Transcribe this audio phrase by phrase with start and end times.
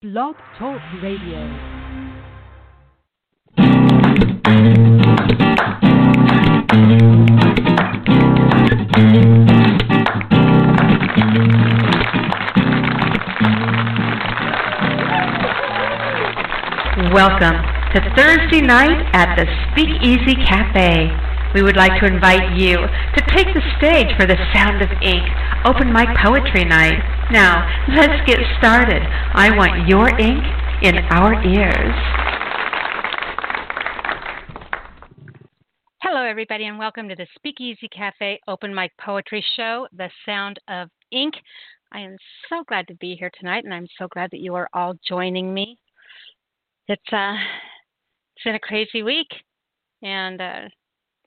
[0.00, 1.42] Blog Talk Radio.
[17.12, 17.56] Welcome
[17.92, 21.27] to Thursday night at the Speakeasy Cafe.
[21.54, 25.24] We would like to invite you to take the stage for the Sound of Ink
[25.64, 27.00] Open Mic Poetry Night.
[27.32, 27.64] Now,
[27.96, 29.00] let's get started.
[29.32, 30.44] I want your ink
[30.82, 31.94] in our ears.
[36.02, 40.90] Hello, everybody, and welcome to the Speakeasy Cafe Open Mic Poetry Show, The Sound of
[41.12, 41.32] Ink.
[41.92, 42.18] I am
[42.50, 45.54] so glad to be here tonight, and I'm so glad that you are all joining
[45.54, 45.78] me.
[46.88, 47.36] It's uh,
[48.36, 49.28] it's been a crazy week,
[50.02, 50.68] and uh,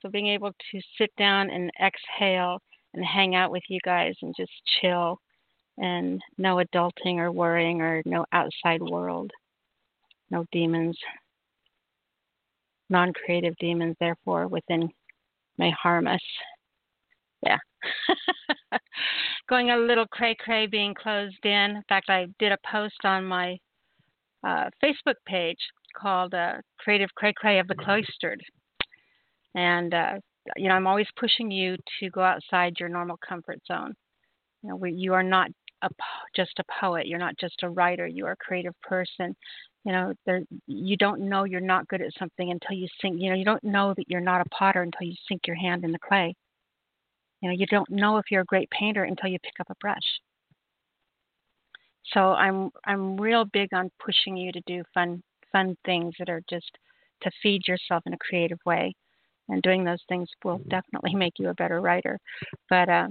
[0.01, 2.59] so being able to sit down and exhale
[2.93, 4.51] and hang out with you guys and just
[4.81, 5.19] chill,
[5.77, 9.31] and no adulting or worrying or no outside world,
[10.29, 10.97] no demons,
[12.89, 14.89] non-creative demons, therefore within
[15.57, 16.21] may harm us.
[17.43, 17.57] Yeah.
[19.49, 21.51] Going a little cray cray being closed in.
[21.77, 23.57] In fact, I did a post on my
[24.43, 25.59] uh, Facebook page
[25.99, 28.41] called uh, Creative Cray Cray of the Cloistered.
[29.55, 30.13] And, uh,
[30.55, 33.93] you know, I'm always pushing you to go outside your normal comfort zone.
[34.63, 35.49] You know, you are not
[35.81, 35.89] a,
[36.35, 37.07] just a poet.
[37.07, 38.07] You're not just a writer.
[38.07, 39.35] You are a creative person.
[39.83, 43.19] You know, there, you don't know you're not good at something until you sink.
[43.19, 45.83] You know, you don't know that you're not a potter until you sink your hand
[45.83, 46.35] in the clay.
[47.41, 49.75] You know, you don't know if you're a great painter until you pick up a
[49.81, 50.21] brush.
[52.13, 56.41] So I'm I'm real big on pushing you to do fun fun things that are
[56.49, 56.71] just
[57.21, 58.93] to feed yourself in a creative way,
[59.51, 62.17] and doing those things will definitely make you a better writer.
[62.69, 63.07] But uh,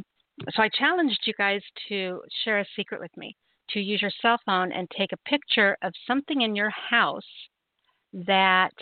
[0.51, 3.37] so I challenged you guys to share a secret with me,
[3.71, 7.23] to use your cell phone and take a picture of something in your house
[8.13, 8.73] that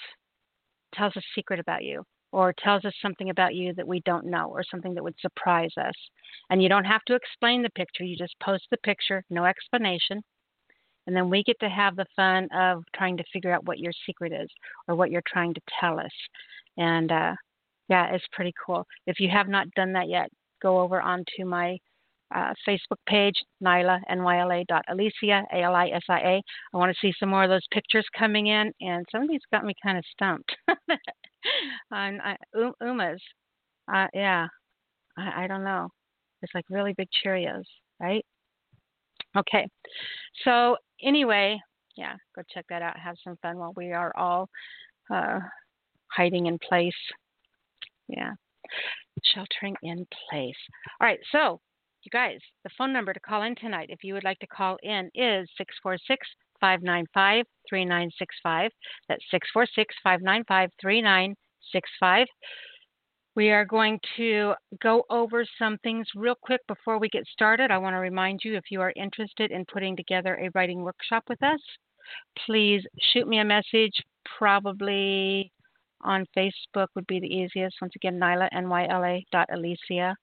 [0.95, 4.49] tells a secret about you or tells us something about you that we don't know
[4.49, 5.95] or something that would surprise us.
[6.51, 10.23] And you don't have to explain the picture, you just post the picture, no explanation.
[11.07, 13.93] And then we get to have the fun of trying to figure out what your
[14.05, 14.49] secret is
[14.87, 16.13] or what you're trying to tell us.
[16.77, 17.35] And uh,
[17.89, 18.85] yeah, it's pretty cool.
[19.07, 20.29] If you have not done that yet,
[20.63, 21.79] go over onto my
[22.35, 26.43] uh, Facebook page, Nyla, N-Y-L-A dot Alisia, A-L-I-S-I-A.
[26.75, 29.41] I want to see some more of those pictures coming in, and some of these
[29.53, 30.55] got me kind of stumped.
[31.93, 33.23] on uh, Uma's,
[33.93, 34.47] uh, yeah,
[35.17, 35.89] I, I don't know.
[36.43, 37.65] It's like really big Cheerios,
[38.01, 38.25] right?
[39.37, 39.67] Okay,
[40.45, 41.59] so anyway,
[41.97, 42.99] yeah, go check that out.
[42.99, 44.49] Have some fun while we are all
[45.13, 45.41] uh,
[46.11, 46.93] hiding in place.
[48.09, 48.33] Yeah,
[49.25, 50.57] sheltering in place.
[51.01, 51.61] All right, so
[52.03, 54.77] you guys, the phone number to call in tonight, if you would like to call
[54.83, 56.27] in, is 646
[56.61, 58.71] 595 3965.
[59.09, 62.27] That's 646 595 3965.
[63.35, 67.71] We are going to go over some things real quick before we get started.
[67.71, 71.25] I want to remind you if you are interested in putting together a writing workshop
[71.29, 71.61] with us,
[72.47, 72.83] please
[73.13, 74.03] shoot me a message,
[74.39, 75.53] probably
[76.03, 77.77] on Facebook would be the easiest.
[77.81, 80.15] Once again, Nyla, N-Y-L-A dot Alisia.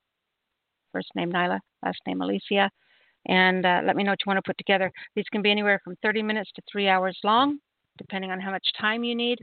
[0.91, 2.69] First name Nyla, last name Alisia.
[3.27, 4.91] and uh, let me know what you want to put together.
[5.15, 7.59] These can be anywhere from 30 minutes to three hours long,
[7.97, 9.39] depending on how much time you need.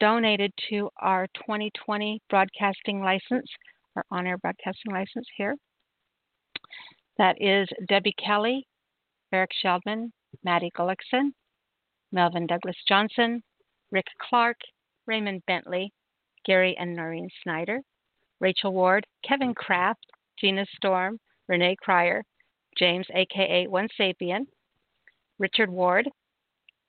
[0.00, 3.46] donated to our 2020 broadcasting license,
[3.96, 5.56] our on air broadcasting license here.
[7.18, 8.66] That is Debbie Kelly,
[9.32, 10.10] Eric Sheldman,
[10.42, 11.32] Maddie Gullickson,
[12.12, 13.42] Melvin Douglas Johnson,
[13.90, 14.56] Rick Clark,
[15.06, 15.92] Raymond Bentley,
[16.46, 17.80] Gary and Noreen Snyder,
[18.40, 20.06] Rachel Ward, Kevin Kraft,
[20.40, 21.18] Gina Storm,
[21.48, 22.22] Renee Cryer,
[22.78, 24.46] James, aka One Sapien,
[25.38, 26.08] Richard Ward,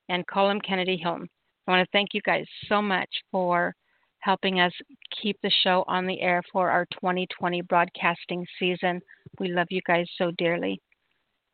[0.10, 1.28] and Colum Kennedy Hilton.
[1.68, 3.76] I want to thank you guys so much for
[4.20, 4.74] helping us
[5.22, 9.02] keep the show on the air for our 2020 broadcasting season.
[9.40, 10.82] We love you guys so dearly.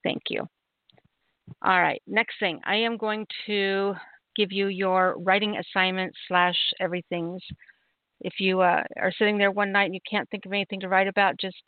[0.03, 0.47] Thank you.
[1.61, 3.93] All right, next thing, I am going to
[4.35, 7.41] give you your writing assignment slash everything's.
[8.21, 10.89] If you uh, are sitting there one night and you can't think of anything to
[10.89, 11.61] write about, just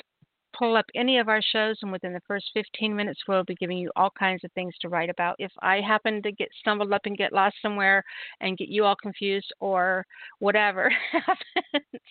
[0.58, 3.78] pull up any of our shows, and within the first 15 minutes, we'll be giving
[3.78, 5.36] you all kinds of things to write about.
[5.40, 8.04] If I happen to get stumbled up and get lost somewhere
[8.42, 10.06] and get you all confused or
[10.40, 12.02] whatever happens,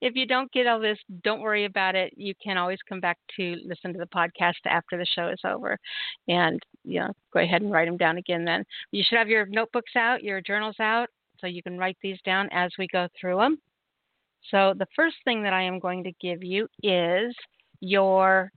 [0.00, 2.12] if you don't get all this, don't worry about it.
[2.16, 5.78] You can always come back to listen to the podcast after the show is over
[6.28, 8.64] and you know, go ahead and write them down again then.
[8.92, 11.08] You should have your notebooks out, your journals out,
[11.40, 13.58] so you can write these down as we go through them.
[14.50, 17.34] So, the first thing that I am going to give you is
[17.80, 18.50] your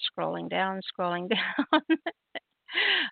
[0.00, 1.82] scrolling down, scrolling down.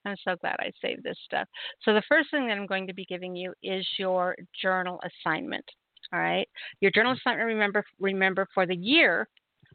[0.05, 1.49] I'm so glad I saved this stuff.
[1.83, 5.65] So, the first thing that I'm going to be giving you is your journal assignment.
[6.13, 6.49] All right.
[6.81, 7.29] Your journal mm-hmm.
[7.29, 9.29] assignment, remember, remember for the year,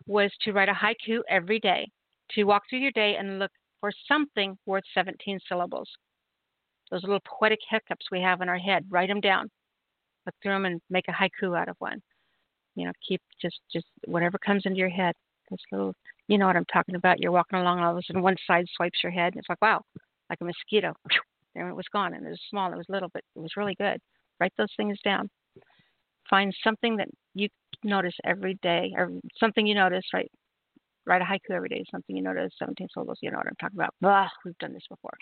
[0.07, 1.87] was to write a haiku every day,
[2.31, 5.89] to walk through your day and look for something worth 17 syllables.
[6.91, 9.49] Those little poetic hiccups we have in our head, write them down.
[10.25, 12.01] Look through them and make a haiku out of one.
[12.75, 15.13] You know, keep just just whatever comes into your head.
[15.49, 15.93] This little,
[16.27, 17.19] you know what I'm talking about.
[17.19, 19.49] You're walking along, and all of a sudden one side swipes your head, and it's
[19.49, 19.81] like, wow,
[20.29, 20.93] like a mosquito.
[21.55, 23.73] There it was gone, and it was small, it was little, but it was really
[23.73, 23.99] good.
[24.39, 25.27] Write those things down.
[26.29, 27.49] Find something that you
[27.83, 29.09] notice every day, or
[29.39, 30.31] something you notice, right?
[31.07, 33.79] Write a haiku every day, something you notice, 17 syllables, you know what I'm talking
[33.79, 33.95] about.
[33.99, 35.17] Blah, we've done this before.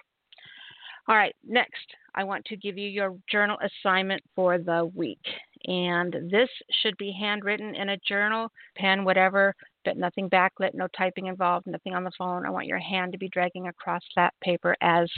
[1.08, 1.86] All right, next,
[2.16, 5.22] I want to give you your journal assignment for the week.
[5.66, 6.50] And this
[6.82, 9.56] should be handwritten in a journal, pen, whatever,
[9.96, 12.46] nothing backlit, no typing involved, nothing on the phone.
[12.46, 15.10] I want your hand to be dragging across that paper as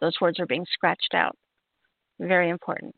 [0.00, 1.36] those words are being scratched out.
[2.20, 2.94] Very important.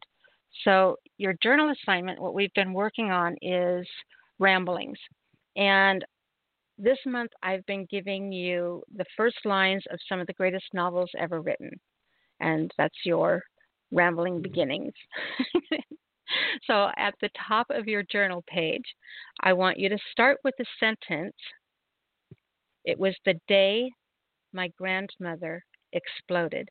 [0.65, 3.87] So, your journal assignment, what we've been working on is
[4.39, 4.99] ramblings.
[5.57, 6.05] And
[6.79, 11.11] this month I've been giving you the first lines of some of the greatest novels
[11.19, 11.71] ever written.
[12.41, 13.43] And that's your
[13.91, 14.93] rambling beginnings.
[16.67, 18.85] so at the top of your journal page,
[19.41, 21.35] I want you to start with the sentence
[22.85, 23.91] It was the day
[24.53, 26.69] my grandmother exploded.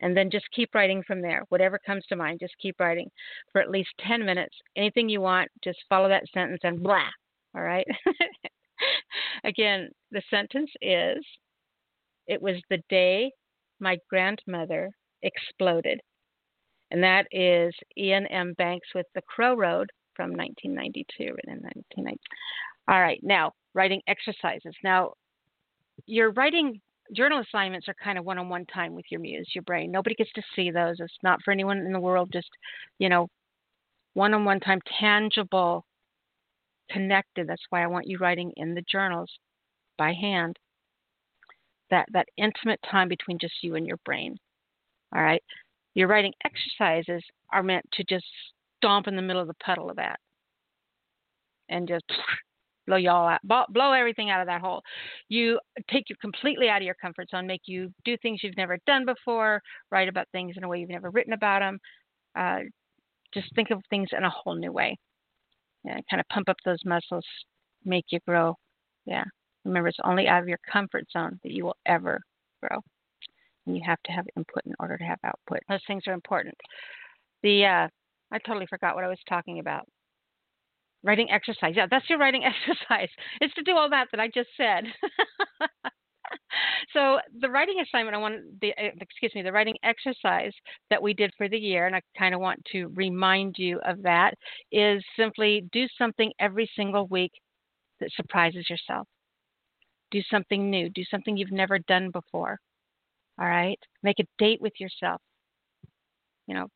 [0.00, 1.44] And then just keep writing from there.
[1.48, 3.10] Whatever comes to mind, just keep writing
[3.52, 4.54] for at least 10 minutes.
[4.76, 7.08] Anything you want, just follow that sentence and blah.
[7.54, 7.86] All right.
[9.44, 11.24] Again, the sentence is
[12.26, 13.32] It was the day
[13.80, 14.90] my grandmother
[15.22, 16.00] exploded.
[16.90, 18.54] And that is Iain M.
[18.58, 22.20] Banks with The Crow Road from 1992, written in 1990.
[22.88, 24.74] All right, now writing exercises.
[24.82, 25.12] Now,
[26.06, 26.80] your writing
[27.14, 29.92] journal assignments are kind of one-on-one time with your muse, your brain.
[29.92, 30.96] Nobody gets to see those.
[30.98, 32.30] It's not for anyone in the world.
[32.32, 32.48] Just
[32.98, 33.28] you know,
[34.14, 35.84] one-on-one time, tangible,
[36.90, 37.48] connected.
[37.48, 39.30] That's why I want you writing in the journals
[39.98, 40.58] by hand.
[41.90, 44.36] That that intimate time between just you and your brain.
[45.14, 45.42] All right.
[45.96, 48.26] Your writing exercises are meant to just
[48.76, 50.20] stomp in the middle of the puddle of that
[51.70, 52.04] and just
[52.86, 54.82] blow y'all out, blow everything out of that hole.
[55.30, 55.58] You
[55.90, 59.06] take you completely out of your comfort zone, make you do things you've never done
[59.06, 61.78] before, write about things in a way you've never written about them.
[62.38, 62.58] Uh,
[63.32, 64.98] just think of things in a whole new way.
[65.82, 67.24] Yeah, kind of pump up those muscles,
[67.86, 68.54] make you grow.
[69.06, 69.24] Yeah.
[69.64, 72.20] Remember, it's only out of your comfort zone that you will ever
[72.62, 72.82] grow
[73.66, 75.60] and you have to have input in order to have output.
[75.68, 76.54] Those things are important.
[77.42, 77.88] The uh,
[78.32, 79.86] I totally forgot what I was talking about.
[81.02, 81.74] Writing exercise.
[81.76, 83.08] Yeah, that's your writing exercise.
[83.40, 84.84] It's to do all that that I just said.
[86.92, 90.52] so the writing assignment I want the uh, excuse me the writing exercise
[90.90, 94.02] that we did for the year, and I kind of want to remind you of
[94.02, 94.34] that
[94.72, 97.32] is simply do something every single week
[98.00, 99.06] that surprises yourself.
[100.10, 100.88] Do something new.
[100.90, 102.58] Do something you've never done before.
[103.38, 103.78] All right.
[104.02, 105.20] Make a date with yourself.
[106.46, 106.66] You know,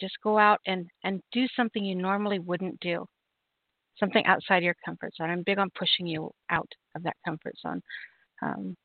[0.00, 3.04] just go out and, and do something you normally wouldn't do,
[3.98, 5.30] something outside your comfort zone.
[5.30, 7.82] I'm big on pushing you out of that comfort zone.
[8.42, 8.76] Um,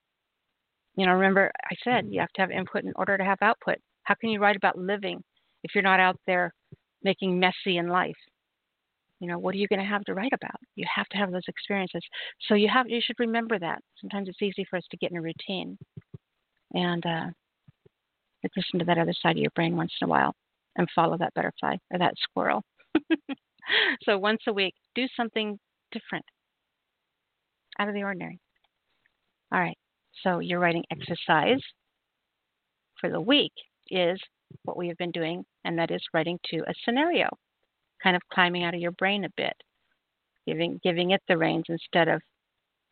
[0.95, 3.77] you know, remember I said you have to have input in order to have output.
[4.03, 5.23] How can you write about living
[5.63, 6.53] if you're not out there
[7.03, 8.15] making messy in life?
[9.19, 10.59] You know, what are you going to have to write about?
[10.75, 12.01] You have to have those experiences.
[12.47, 13.81] So you have you should remember that.
[14.01, 15.77] Sometimes it's easy for us to get in a routine
[16.73, 17.25] and uh,
[18.55, 20.33] listen to that other side of your brain once in a while
[20.77, 22.63] and follow that butterfly or that squirrel.
[24.03, 25.57] so once a week, do something
[25.91, 26.25] different,
[27.79, 28.39] out of the ordinary.
[29.51, 29.77] All right.
[30.23, 31.61] So your writing exercise
[32.99, 33.53] for the week
[33.89, 34.19] is
[34.63, 37.29] what we have been doing, and that is writing to a scenario,
[38.01, 39.53] kind of climbing out of your brain a bit,
[40.45, 42.21] giving giving it the reins instead of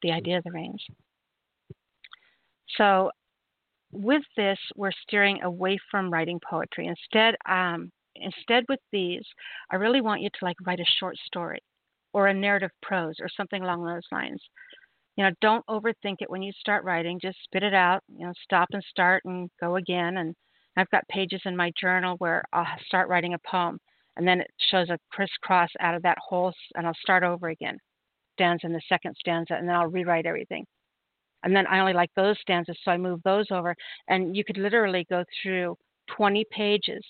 [0.02, 0.84] the idea of the reins.
[2.78, 3.12] So,
[3.96, 6.88] with this, we're steering away from writing poetry.
[6.88, 9.24] Instead, um, instead with these,
[9.72, 11.60] I really want you to like write a short story
[12.14, 14.42] or a narrative prose or something along those lines.
[15.18, 17.20] You know, don't overthink it when you start writing.
[17.22, 18.02] Just spit it out.
[18.08, 20.18] You know, stop and start and go again.
[20.18, 20.36] And
[20.78, 23.80] I've got pages in my journal where I'll start writing a poem,
[24.18, 27.78] and then it shows a crisscross out of that whole, and I'll start over again.
[28.34, 30.66] Stanza in the second stanza, and then I'll rewrite everything.
[31.46, 33.76] And then I only like those stanzas, so I move those over.
[34.08, 35.78] And you could literally go through
[36.18, 37.04] 20 pages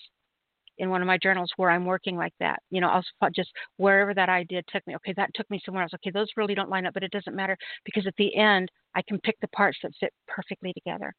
[0.78, 2.60] in one of my journals where I'm working like that.
[2.70, 4.94] You know, I'll just wherever that idea took me.
[4.96, 5.94] Okay, that took me somewhere else.
[5.94, 9.02] Okay, those really don't line up, but it doesn't matter because at the end I
[9.08, 11.14] can pick the parts that fit perfectly together.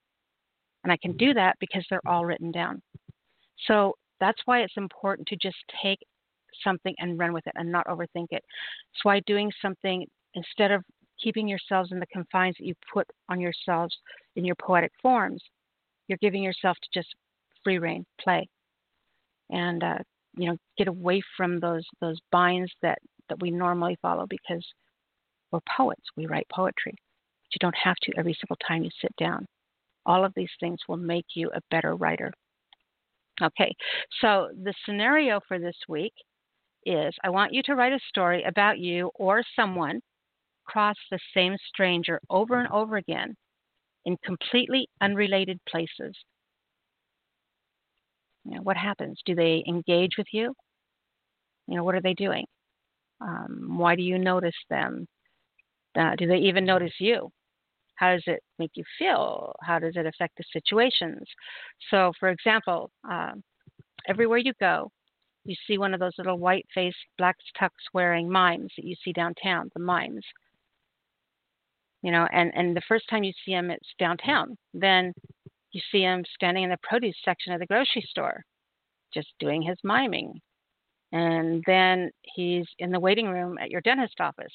[0.84, 2.82] And I can do that because they're all written down.
[3.66, 6.00] So that's why it's important to just take
[6.64, 8.44] something and run with it and not overthink it.
[8.94, 10.06] That's why doing something
[10.36, 10.84] instead of
[11.22, 13.96] keeping yourselves in the confines that you put on yourselves
[14.36, 15.42] in your poetic forms,
[16.08, 17.14] you're giving yourself to just
[17.64, 18.48] free rein, play
[19.50, 19.98] and uh,
[20.36, 24.66] you know get away from those those binds that that we normally follow because
[25.52, 26.04] we're poets.
[26.16, 29.46] We write poetry, but you don't have to every single time you sit down.
[30.06, 32.32] All of these things will make you a better writer.
[33.42, 33.76] Okay,
[34.22, 36.14] so the scenario for this week
[36.86, 40.02] is I want you to write a story about you or someone
[40.68, 43.36] cross the same stranger over and over again
[44.06, 46.14] in completely unrelated places
[48.48, 49.20] you know, what happens?
[49.26, 50.54] Do they engage with you?
[51.68, 52.46] You know, what are they doing?
[53.20, 55.06] Um, why do you notice them?
[56.00, 57.30] Uh, do they even notice you?
[57.96, 59.54] How does it make you feel?
[59.62, 61.24] How does it affect the situations?
[61.90, 63.44] So, for example, um,
[64.08, 64.92] everywhere you go,
[65.44, 69.12] you see one of those little white faced, black tux wearing mimes that you see
[69.12, 70.24] downtown, the mimes.
[72.08, 74.58] You know, and, and the first time you see them, it's downtown.
[74.74, 75.12] Then
[75.74, 78.46] you see him standing in the produce section of the grocery store,
[79.14, 80.40] just doing his miming.
[81.12, 84.54] And then he's in the waiting room at your dentist office.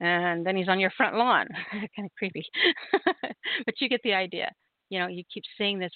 [0.00, 1.46] And then he's on your front lawn.
[1.70, 2.44] kind of creepy.
[3.64, 4.50] but you get the idea.
[4.90, 5.92] You know, you keep seeing this,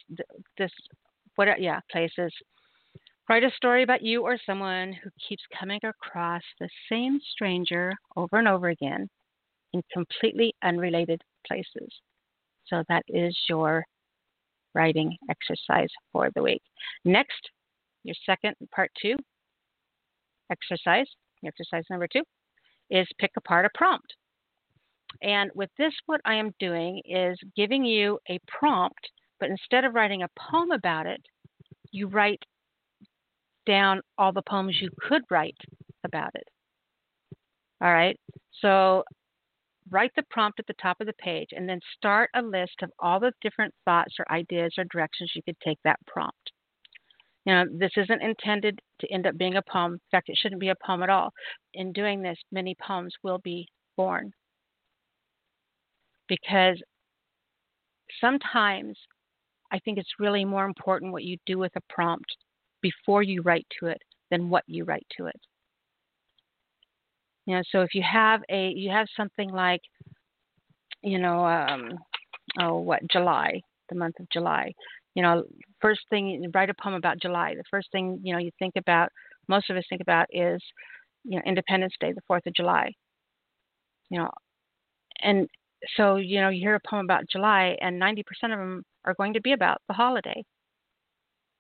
[0.57, 0.71] this,
[1.35, 2.33] what, yeah, places.
[3.29, 8.39] Write a story about you or someone who keeps coming across the same stranger over
[8.39, 9.11] and over again
[9.73, 11.91] in completely unrelated places.
[12.67, 13.85] So that is your
[14.75, 16.63] writing exercise for the week.
[17.05, 17.51] Next,
[18.05, 19.17] your second part two
[20.51, 21.07] exercise,
[21.45, 22.23] exercise number two,
[22.91, 24.15] is pick apart a prompt.
[25.23, 29.95] And with this, what I am doing is giving you a prompt, but instead of
[29.95, 31.21] writing a poem about it,
[31.93, 32.43] you write
[33.67, 35.57] down all the poems you could write
[36.05, 36.45] about it.
[37.81, 38.19] All right.
[38.61, 39.05] So
[39.91, 42.91] write the prompt at the top of the page and then start a list of
[42.99, 46.53] all the different thoughts or ideas or directions you could take that prompt.
[47.47, 49.95] Know, this isn't intended to end up being a poem.
[49.95, 51.33] In fact, it shouldn't be a poem at all.
[51.75, 53.67] In doing this, many poems will be
[53.97, 54.31] born.
[56.29, 56.81] Because
[58.21, 58.97] sometimes
[59.73, 62.37] I think it's really more important what you do with a prompt
[62.83, 65.41] before you write to it than what you write to it.
[67.51, 69.81] You know, so if you have a you have something like,
[71.03, 71.95] you know, um,
[72.61, 74.73] oh what July, the month of July.
[75.17, 75.43] You know,
[75.81, 77.57] first thing write a poem about July.
[77.57, 79.09] The first thing you know you think about,
[79.49, 80.63] most of us think about is,
[81.25, 82.93] you know, Independence Day, the Fourth of July.
[84.11, 84.31] You know,
[85.23, 85.49] and
[85.97, 89.35] so you know you hear a poem about July, and 90% of them are going
[89.35, 90.45] to be about the holiday.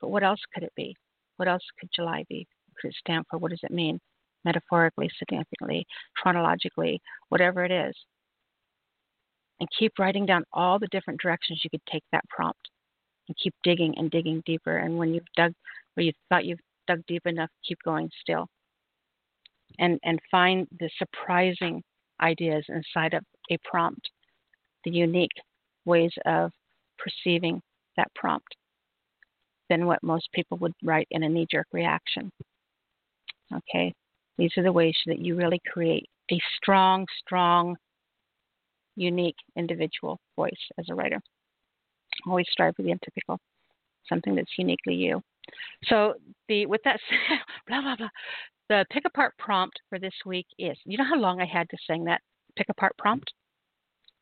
[0.01, 0.95] But what else could it be?
[1.39, 2.47] What else could July be?
[2.81, 3.41] Could it stand for?
[3.41, 3.99] What does it mean?
[4.45, 7.95] Metaphorically, significantly, chronologically, whatever it is.
[9.61, 12.71] And keep writing down all the different directions you could take that prompt.
[13.29, 14.79] And keep digging and digging deeper.
[14.79, 15.53] And when you've dug
[15.95, 18.49] where you thought you've dug deep enough, keep going still.
[19.79, 21.83] And and find the surprising
[22.21, 24.11] ideas inside of a prompt,
[24.85, 25.31] the unique
[25.85, 26.51] ways of
[26.99, 27.61] perceiving
[27.97, 28.57] that prompt
[29.69, 32.31] than what most people would write in a knee jerk reaction.
[33.55, 33.95] Okay,
[34.41, 37.77] these are the ways that you really create a strong, strong,
[38.97, 41.21] unique individual voice as a writer.
[42.27, 43.39] Always strive for the untypical,
[44.09, 45.21] something that's uniquely you.
[45.85, 46.15] So
[46.49, 47.01] the with that
[47.69, 48.09] blah blah blah.
[48.69, 51.77] The pick apart prompt for this week is you know how long I had to
[51.87, 52.23] sing that
[52.57, 53.31] pick apart prompt?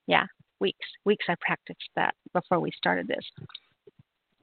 [0.06, 0.26] Yeah,
[0.60, 0.86] weeks.
[1.04, 3.24] Weeks I practiced that before we started this.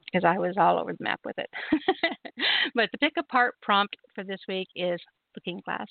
[0.05, 1.49] because I was all over the map with it.
[2.75, 4.99] but the pick apart prompt for this week is
[5.35, 5.87] looking glass.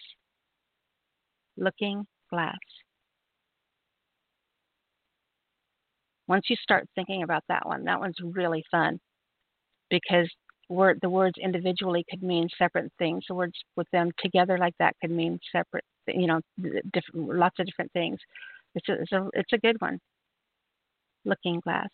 [1.56, 2.58] Looking glass.
[6.26, 8.98] Once you start thinking about that one, that one's really fun
[9.90, 10.28] because
[10.68, 13.24] word, the words individually could mean separate things.
[13.28, 16.40] The words with them together like that could mean separate, you know,
[16.92, 18.18] different, lots of different things.
[18.74, 19.98] It's a, it's a, it's a good one.
[21.24, 21.88] Looking glass.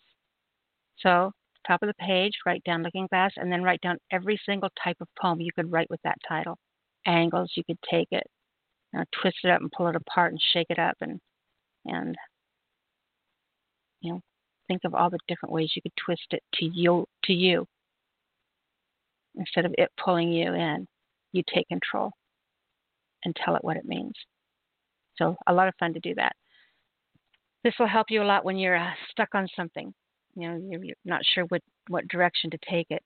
[0.99, 1.31] So
[1.67, 4.97] top of the page, write down Looking Glass, and then write down every single type
[5.01, 6.57] of poem you could write with that title.
[7.05, 8.23] Angles, you could take it,
[8.93, 11.19] you know, twist it up and pull it apart and shake it up, and
[11.85, 12.15] and
[14.01, 14.21] you know,
[14.67, 17.65] think of all the different ways you could twist it to you to you.
[19.35, 20.87] Instead of it pulling you in,
[21.31, 22.11] you take control
[23.23, 24.13] and tell it what it means.
[25.15, 26.35] So a lot of fun to do that.
[27.63, 29.93] This will help you a lot when you're uh, stuck on something
[30.35, 33.03] you know you're, you're not sure what what direction to take it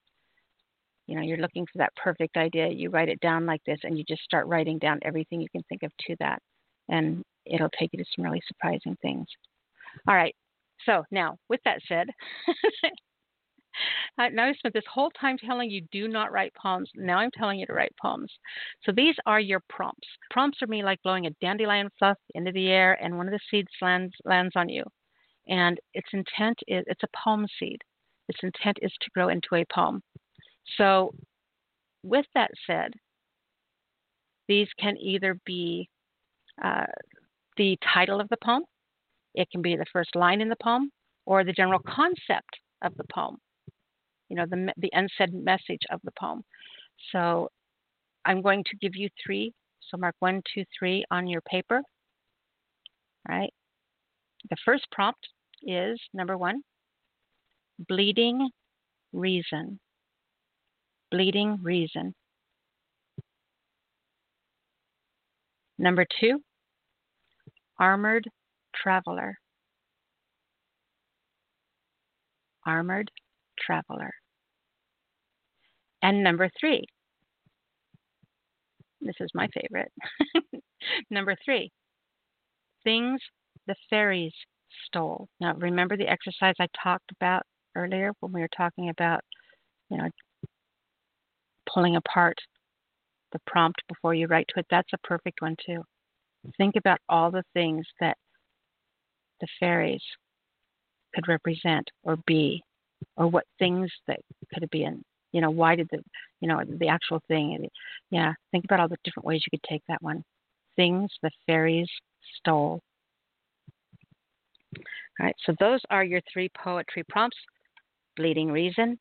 [1.07, 3.97] you know you're looking for that perfect idea you write it down like this and
[3.97, 6.39] you just start writing down everything you can think of to that
[6.89, 9.27] and it'll take you to some really surprising things
[10.07, 10.35] all right
[10.85, 12.07] so now with that said
[14.17, 16.89] now I spent this whole time telling you do not write poems.
[16.95, 18.31] Now I'm telling you to write poems.
[18.83, 20.07] So these are your prompts.
[20.31, 23.39] Prompts are me like blowing a dandelion fluff into the air and one of the
[23.51, 24.83] seeds lands lands on you
[25.47, 27.81] and its intent is it's a poem seed.
[28.27, 30.01] Its intent is to grow into a poem.
[30.77, 31.13] So,
[32.03, 32.93] with that said,
[34.47, 35.89] these can either be
[36.63, 36.85] uh,
[37.57, 38.63] the title of the poem,
[39.33, 40.91] it can be the first line in the poem,
[41.25, 43.37] or the general concept of the poem.
[44.29, 46.43] You know, the the unsaid message of the poem.
[47.11, 47.49] So,
[48.25, 49.53] I'm going to give you three.
[49.89, 51.81] So mark one, two, three on your paper.
[53.29, 53.53] All right.
[54.49, 55.27] The first prompt
[55.63, 56.61] is number one,
[57.87, 58.49] bleeding
[59.13, 59.79] reason.
[61.15, 62.13] Bleeding reason.
[65.77, 66.41] Number two,
[67.79, 68.27] armored
[68.75, 69.37] traveler.
[72.65, 73.09] Armored
[73.57, 74.11] traveler.
[76.01, 76.83] And number three,
[78.99, 79.93] this is my favorite.
[81.09, 81.71] number three,
[82.83, 83.21] things
[83.67, 84.33] the fairies
[84.85, 85.29] stole.
[85.39, 89.21] Now, remember the exercise I talked about earlier when we were talking about,
[89.89, 90.09] you know,
[91.75, 92.37] pulling apart
[93.33, 94.65] the prompt before you write to it?
[94.71, 95.83] That's a perfect one, too.
[96.57, 98.17] Think about all the things that
[99.41, 100.01] the fairies
[101.13, 102.63] could represent or be,
[103.17, 104.19] or what things that
[104.53, 105.03] could have been.
[105.33, 106.01] You know, why did the,
[106.39, 107.67] you know, the actual thing?
[108.09, 110.23] Yeah, think about all the different ways you could take that one.
[110.77, 111.89] Things the fairies
[112.37, 112.81] stole.
[115.19, 117.37] All right, so those are your three poetry prompts
[118.15, 118.97] Bleeding Reason,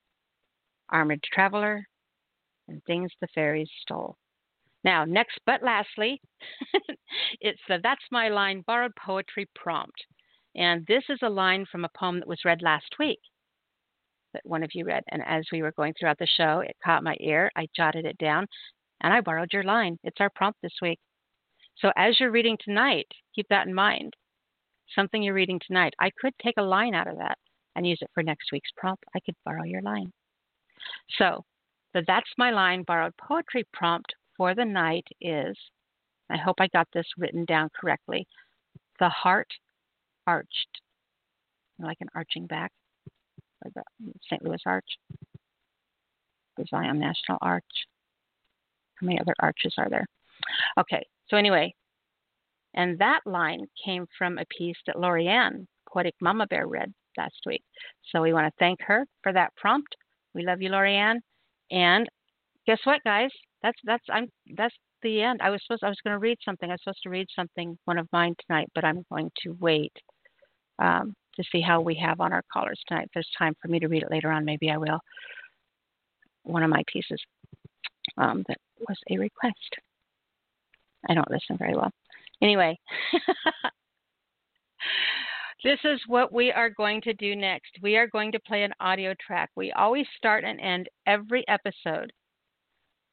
[0.91, 1.85] Armored Traveler,
[2.69, 4.17] and Things the Fairies Stole.
[4.85, 6.21] Now, next but lastly,
[7.41, 9.95] it's the That's My Line Borrowed Poetry Prompt.
[10.57, 13.21] And this is a line from a poem that was read last week
[14.35, 15.03] that one of you read.
[15.11, 17.51] And as we were going throughout the show, it caught my ear.
[17.57, 18.47] I jotted it down
[19.01, 19.99] and I borrowed your line.
[20.05, 20.99] It's our prompt this week.
[21.79, 24.15] So as you're reading tonight, keep that in mind
[24.95, 25.95] something you're reading tonight.
[25.99, 27.39] I could take a line out of that
[27.77, 29.05] and use it for next week's prompt.
[29.15, 30.13] I could borrow your line.
[31.19, 31.45] So,
[31.95, 35.57] the That's My Line borrowed poetry prompt for the night is
[36.31, 38.27] I hope I got this written down correctly.
[38.99, 39.49] The heart
[40.27, 40.81] arched,
[41.79, 42.73] like an arching back,
[43.65, 43.83] like the
[44.29, 44.45] St.
[44.45, 44.89] Louis Arch,
[46.57, 47.65] the Zion National Arch.
[48.97, 50.07] How many other arches are there?
[50.79, 51.75] Okay, so anyway,
[52.75, 57.63] and that line came from a piece that Lorianne, Poetic Mama Bear, read last week.
[58.11, 59.95] So we want to thank her for that prompt.
[60.35, 61.21] We love you, Lorianne.
[61.71, 62.09] And
[62.67, 63.31] guess what, guys?
[63.63, 65.41] That's that's I'm that's the end.
[65.43, 66.69] I was supposed I was going to read something.
[66.71, 69.93] I was supposed to read something one of mine tonight, but I'm going to wait
[70.79, 73.05] um, to see how we have on our callers tonight.
[73.05, 74.99] If there's time for me to read it later on, maybe I will.
[76.43, 77.21] One of my pieces
[78.19, 79.57] um, that was a request.
[81.09, 81.91] I don't listen very well.
[82.43, 82.79] Anyway,
[85.65, 87.71] this is what we are going to do next.
[87.83, 89.51] We are going to play an audio track.
[89.57, 92.13] We always start and end every episode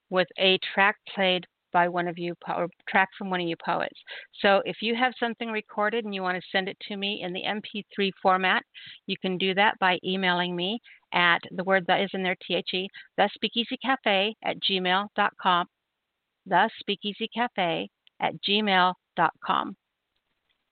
[0.09, 3.97] with a track played by one of you or track from one of you poets.
[4.41, 7.31] So if you have something recorded and you want to send it to me in
[7.31, 8.63] the MP3 format,
[9.07, 10.79] you can do that by emailing me
[11.13, 15.67] at the word that is in there, T-H-E, the speakeasy cafe at gmail.com,
[16.45, 19.75] the speakeasy cafe at gmail.com.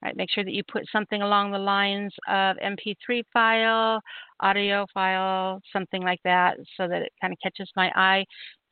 [0.02, 4.00] Right, make sure that you put something along the lines of MP3 file,
[4.40, 8.24] audio file, something like that, so that it kind of catches my eye,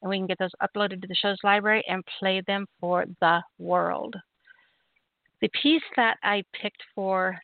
[0.01, 3.41] and we can get those uploaded to the show's library and play them for the
[3.59, 4.15] world.
[5.41, 7.37] The piece that I picked for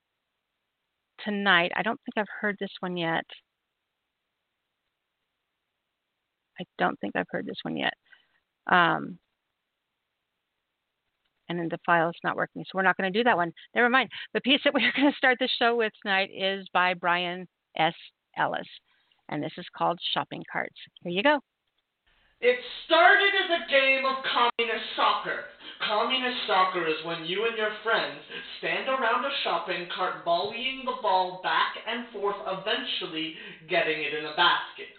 [1.25, 3.25] tonight, I don't think I've heard this one yet.
[6.59, 7.93] I don't think I've heard this one yet.
[8.67, 9.19] Um,
[11.53, 12.63] and then the file is not working.
[12.63, 13.53] So we're not going to do that one.
[13.75, 14.09] Never mind.
[14.33, 17.93] The piece that we're going to start the show with tonight is by Brian S.
[18.37, 18.67] Ellis,
[19.29, 20.75] and this is called Shopping Carts.
[21.03, 21.39] Here you go.
[22.41, 25.47] It started as a game of communist soccer.
[25.87, 28.19] Communist soccer is when you and your friends
[28.57, 33.35] stand around a shopping cart volleying the ball back and forth, eventually
[33.69, 34.91] getting it in a basket.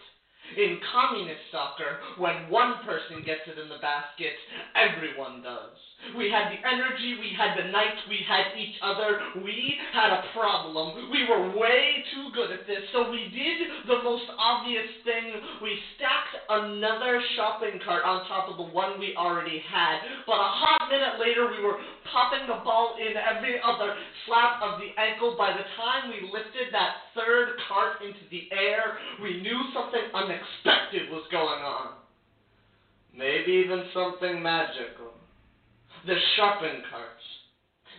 [0.57, 4.33] In communist soccer, when one person gets it in the basket,
[4.73, 5.77] everyone does.
[6.13, 9.41] We had the energy, we had the night, we had each other.
[9.41, 11.09] We had a problem.
[11.09, 15.33] We were way too good at this, so we did the most obvious thing.
[15.63, 20.05] We stacked another shopping cart on top of the one we already had.
[20.29, 24.79] But a hot minute later, we were popping the ball in every other slap of
[24.79, 25.35] the ankle.
[25.37, 31.09] By the time we lifted that third cart into the air, we knew something unexpected
[31.09, 31.97] was going on.
[33.15, 35.14] Maybe even something magical
[36.05, 37.23] the shopping carts.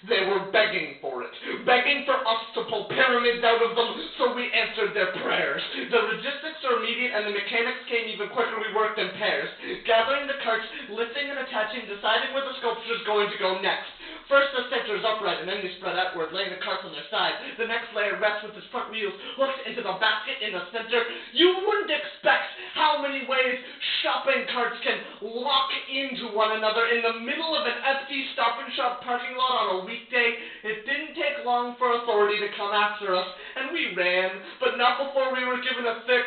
[0.09, 1.33] They were begging for it,
[1.65, 5.63] begging for us to pull pyramids out of them, so we answered their prayers.
[5.91, 8.61] The logistics are immediate, and the mechanics came even quicker.
[8.61, 9.49] We worked in pairs,
[9.89, 13.89] gathering the carts, lifting and attaching, deciding where the sculpture is going to go next.
[14.27, 17.07] First, the center is upright, and then they spread outward, laying the carts on their
[17.15, 17.39] side.
[17.63, 21.07] The next layer rests with its front wheels hooked into the basket in the center.
[21.31, 23.57] You wouldn't expect how many ways
[24.03, 28.71] shopping carts can lock into one another in the middle of an empty stop and
[28.75, 30.35] shop parking lot on a weekday.
[30.67, 35.07] It didn't take long for authority to come after us, and we ran, but not
[35.07, 36.27] before we were given a thick,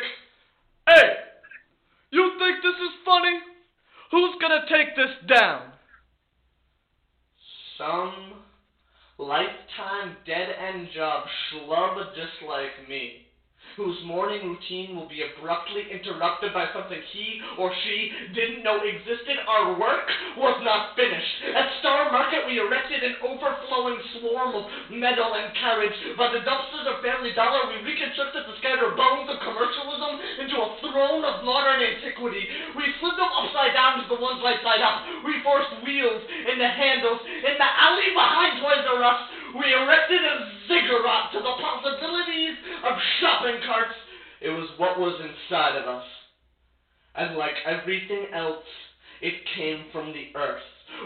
[0.90, 1.12] Hey!
[2.10, 3.38] You think this is funny?
[4.10, 5.69] Who's gonna take this down?
[7.80, 8.36] Some
[9.18, 13.22] lifetime dead end job schlub just like me
[13.76, 19.38] whose morning routine will be abruptly interrupted by something he or she didn't know existed.
[19.46, 20.06] Our work
[20.36, 21.54] was not finished.
[21.54, 25.94] At Star Market, we erected an overflowing swarm of metal and carriage.
[26.16, 30.68] By the dumpsters of Family Dollar, we reconstructed the scattered bones of commercialism into a
[30.84, 32.46] throne of modern antiquity.
[32.74, 35.24] We slid them upside down to the ones right side up.
[35.24, 37.20] We forced wheels in the handles.
[37.24, 39.20] In the alley behind Toys R Us,
[39.54, 40.36] we erected a
[40.68, 43.96] ziggurat to the possibilities of shopping carts.
[44.40, 46.04] It was what was inside of us.
[47.14, 48.64] And like everything else,
[49.20, 50.62] it came from the earth.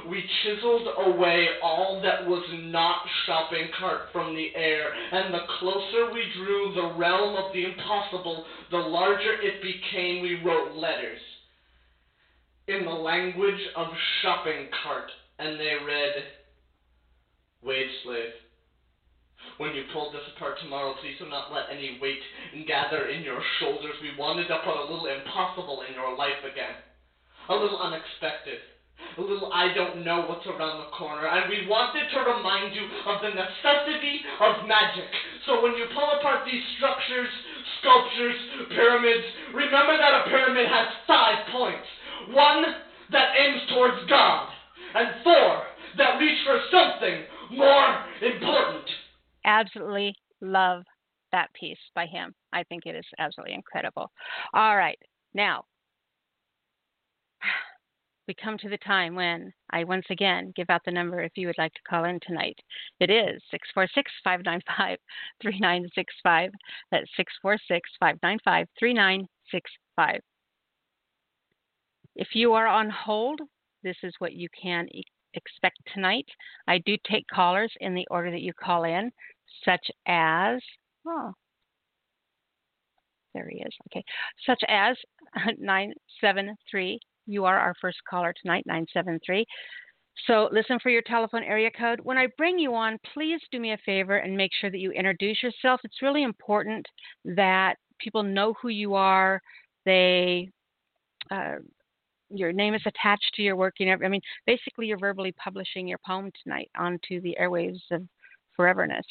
[0.08, 6.12] We chiseled away all that was not shopping cart from the air, and the closer
[6.12, 10.22] we drew the realm of the impossible, the larger it became.
[10.22, 11.20] We wrote letters
[12.66, 13.88] in the language of
[14.22, 16.24] shopping cart, and they read,
[17.64, 18.36] Wage slave.
[19.56, 22.20] When you pull this apart tomorrow, please do not let any weight
[22.66, 23.96] gather in your shoulders.
[24.02, 26.76] We wanted to put a little impossible in your life again.
[27.48, 28.60] A little unexpected.
[29.16, 31.26] A little I don't know what's around the corner.
[31.26, 35.08] And we wanted to remind you of the necessity of magic.
[35.46, 37.30] So when you pull apart these structures,
[37.80, 38.38] sculptures,
[38.70, 41.88] pyramids, remember that a pyramid has five points.
[42.32, 42.64] One
[43.12, 44.48] that aims towards God,
[44.94, 45.62] and four
[45.98, 48.88] that reach for something more important
[49.44, 50.82] absolutely love
[51.32, 52.34] that piece by him.
[52.52, 54.10] I think it is absolutely incredible.
[54.52, 54.98] All right,
[55.34, 55.64] now
[58.28, 61.46] we come to the time when I once again give out the number if you
[61.46, 62.58] would like to call in tonight.
[63.00, 64.98] It is 646 595
[65.42, 66.50] 3965.
[66.90, 70.20] That's 646 595 3965.
[72.16, 73.40] If you are on hold,
[73.82, 74.86] this is what you can
[75.34, 76.26] expect tonight.
[76.66, 79.10] I do take callers in the order that you call in
[79.64, 80.60] such as,
[81.06, 81.32] oh,
[83.34, 83.74] there he is.
[83.88, 84.04] Okay,
[84.46, 84.96] such as
[85.58, 86.98] 973.
[87.26, 89.44] You are our first caller tonight, 973.
[90.26, 92.00] So listen for your telephone area code.
[92.02, 94.92] When I bring you on, please do me a favor and make sure that you
[94.92, 95.80] introduce yourself.
[95.84, 96.86] It's really important
[97.24, 99.40] that people know who you are.
[99.84, 100.50] They,
[101.30, 101.56] uh,
[102.38, 103.74] your name is attached to your work.
[103.78, 108.02] You know, I mean, basically, you're verbally publishing your poem tonight onto the airwaves of
[108.58, 109.04] foreverness.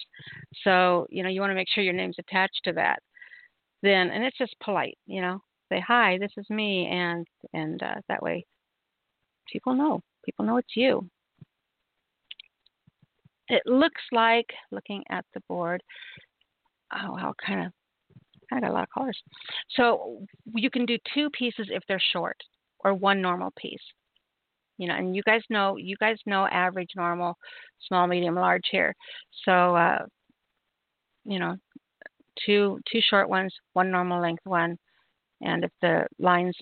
[0.63, 2.99] So, you know, you want to make sure your name's attached to that.
[3.81, 6.87] Then, and it's just polite, you know, say, hi, this is me.
[6.87, 8.45] And, and uh, that way
[9.51, 11.09] people know, people know it's you.
[13.49, 15.81] it looks like looking at the board.
[16.93, 17.71] Oh, I'll kind of
[18.51, 19.17] I got a lot of colors.
[19.71, 22.37] So you can do two pieces if they're short,
[22.83, 23.81] or one normal piece.
[24.77, 27.37] You know, and you guys know you guys know average, normal,
[27.87, 28.95] small, medium, large here.
[29.45, 29.99] So uh,
[31.25, 31.55] you know,
[32.45, 34.77] two two short ones, one normal length one,
[35.41, 36.55] and if the lines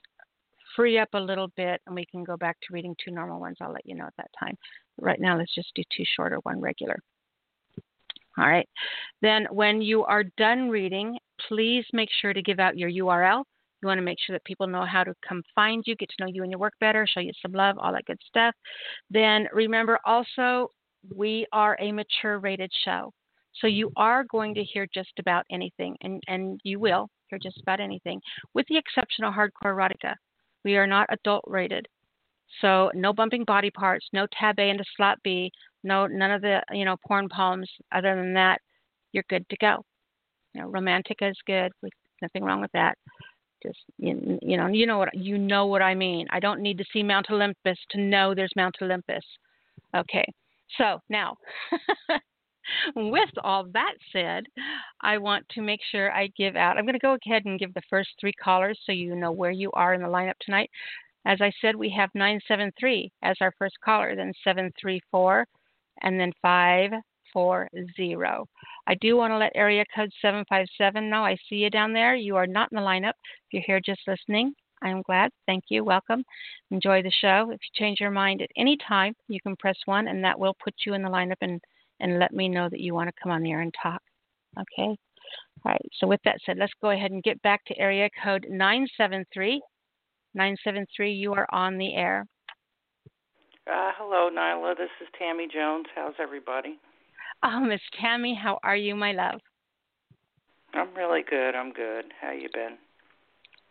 [0.76, 3.58] free up a little bit and we can go back to reading two normal ones,
[3.62, 4.58] I'll let you know at that time.
[5.00, 6.98] Right now, let's just do two shorter, one regular.
[8.38, 8.68] All right.
[9.22, 13.44] Then, when you are done reading, please make sure to give out your URL.
[13.82, 16.24] You want to make sure that people know how to come find you, get to
[16.24, 18.54] know you and your work better, show you some love, all that good stuff.
[19.10, 20.70] Then remember also,
[21.16, 23.12] we are a mature rated show.
[23.60, 24.02] So you mm-hmm.
[24.02, 28.22] are going to hear just about anything, and, and you will hear just about anything,
[28.54, 30.16] with the exception of hardcore erotica.
[30.64, 31.88] We are not adult rated.
[32.60, 35.52] So no bumping body parts, no tab A into slot B,
[35.84, 37.70] no none of the you know porn palms.
[37.94, 38.60] Other than that,
[39.14, 39.86] you're good to go.
[40.54, 41.72] You know, romantica is good.
[42.22, 42.98] Nothing wrong with that.
[43.64, 46.28] Just you, know, you know what you know what I mean.
[46.32, 49.24] I don't need to see Mount Olympus to know there's Mount Olympus.
[49.96, 50.26] Okay,
[50.78, 51.38] so now.
[52.96, 54.46] with all that said,
[55.02, 56.78] I want to make sure I give out.
[56.78, 59.52] I'm going to go ahead and give the first three callers so you know where
[59.52, 60.70] you are in the lineup tonight.
[61.26, 65.46] As I said, we have 973 as our first caller, then 734,
[66.02, 66.32] and then
[67.34, 68.50] 540.
[68.88, 71.24] I do want to let area code 757 know.
[71.24, 72.16] I see you down there.
[72.16, 73.14] You are not in the lineup.
[73.52, 75.32] If you're here just listening, I'm glad.
[75.46, 75.84] Thank you.
[75.84, 76.24] Welcome.
[76.72, 77.52] Enjoy the show.
[77.52, 80.56] If you change your mind at any time, you can press 1, and that will
[80.64, 81.62] put you in the lineup and,
[82.00, 84.02] and let me know that you want to come on here and talk.
[84.60, 84.98] Okay?
[85.64, 85.82] All right.
[86.00, 89.62] So, with that said, let's go ahead and get back to area code 973.
[90.34, 92.26] 973, you are on the air.
[93.68, 94.76] Uh, hello, Nyla.
[94.76, 95.86] This is Tammy Jones.
[95.94, 96.80] How's everybody?
[97.44, 99.40] Oh, Miss Tammy, how are you, my love?
[100.74, 101.56] I'm really good.
[101.56, 102.06] I'm good.
[102.22, 102.78] How you been?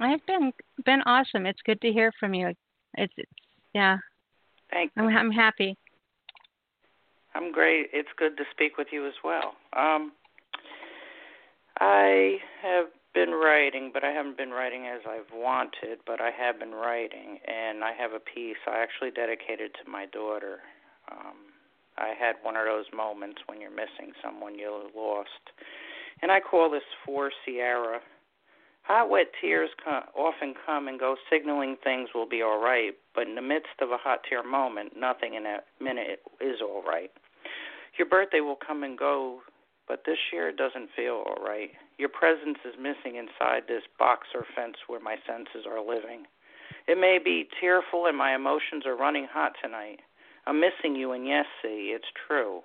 [0.01, 0.53] I've been
[0.85, 1.47] been awesome.
[1.47, 2.49] It's good to hear from you.
[2.49, 3.31] It's, it's
[3.75, 3.99] yeah.
[4.71, 5.05] Thank you.
[5.05, 5.77] I'm, I'm happy.
[7.35, 7.89] I'm great.
[7.93, 9.55] It's good to speak with you as well.
[9.77, 10.13] Um,
[11.79, 16.59] I have been writing, but I haven't been writing as I've wanted, but I have
[16.59, 20.59] been writing, and I have a piece I actually dedicated to my daughter.
[21.11, 21.50] Um,
[22.01, 25.53] I had one of those moments when you're missing someone you lost,
[26.23, 28.01] and I call this for Sierra.
[28.85, 33.27] Hot, wet tears come, often come and go, signaling things will be all right, but
[33.27, 37.11] in the midst of a hot tear moment, nothing in that minute is all right.
[37.99, 39.41] Your birthday will come and go,
[39.87, 41.71] but this year it doesn't feel all right.
[41.99, 46.25] Your presence is missing inside this box or fence where my senses are living.
[46.89, 50.01] It may be tearful and my emotions are running hot tonight.
[50.51, 52.63] I'm missing you, and yes, see, it's true.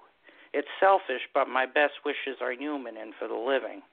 [0.54, 3.84] It's selfish, but my best wishes are human and for the living.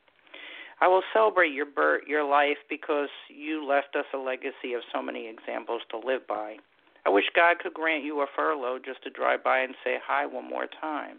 [0.80, 5.02] I will celebrate your birth, your life, because you left us a legacy of so
[5.02, 6.56] many examples to live by.
[7.04, 10.24] I wish God could grant you a furlough just to drive by and say hi
[10.24, 11.18] one more time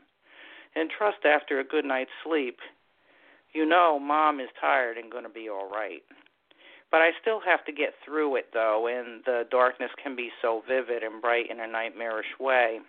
[0.76, 2.60] and trust after a good night's sleep,
[3.54, 6.02] you know mom is tired and going to be all right.
[6.94, 10.62] But I still have to get through it, though, and the darkness can be so
[10.70, 12.82] vivid and bright in a nightmarish way.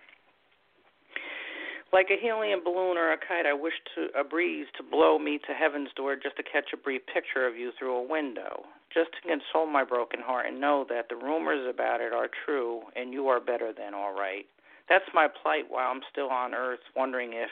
[1.91, 5.39] Like a helium balloon or a kite, I wish to a breeze to blow me
[5.47, 9.09] to heaven's door just to catch a brief picture of you through a window, just
[9.13, 13.11] to console my broken heart and know that the rumors about it are true and
[13.11, 14.45] you are better than all right.
[14.87, 17.49] That's my plight while I'm still on earth, wondering if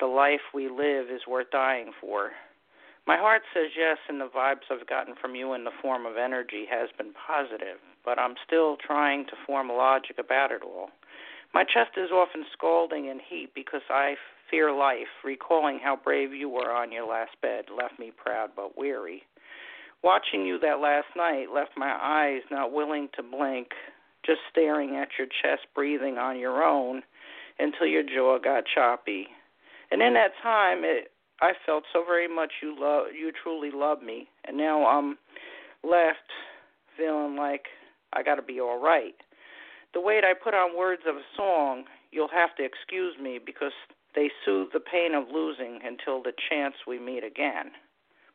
[0.00, 2.30] the life we live is worth dying for.
[3.06, 6.16] My heart says yes, and the vibes I've gotten from you in the form of
[6.16, 10.90] energy has been positive, but I'm still trying to form a logic about it all.
[11.52, 14.14] My chest is often scalding in heat because I
[14.50, 15.10] fear life.
[15.24, 19.24] Recalling how brave you were on your last bed left me proud but weary.
[20.02, 23.68] Watching you that last night left my eyes not willing to blink,
[24.24, 27.02] just staring at your chest, breathing on your own
[27.58, 29.26] until your jaw got choppy.
[29.90, 34.02] And in that time, it, I felt so very much you love, you truly love
[34.02, 35.18] me, and now I'm
[35.82, 36.30] left
[36.96, 37.66] feeling like
[38.12, 39.14] I got to be all right.
[39.94, 43.72] The way I put on words of a song, you'll have to excuse me because
[44.14, 47.72] they soothe the pain of losing until the chance we meet again.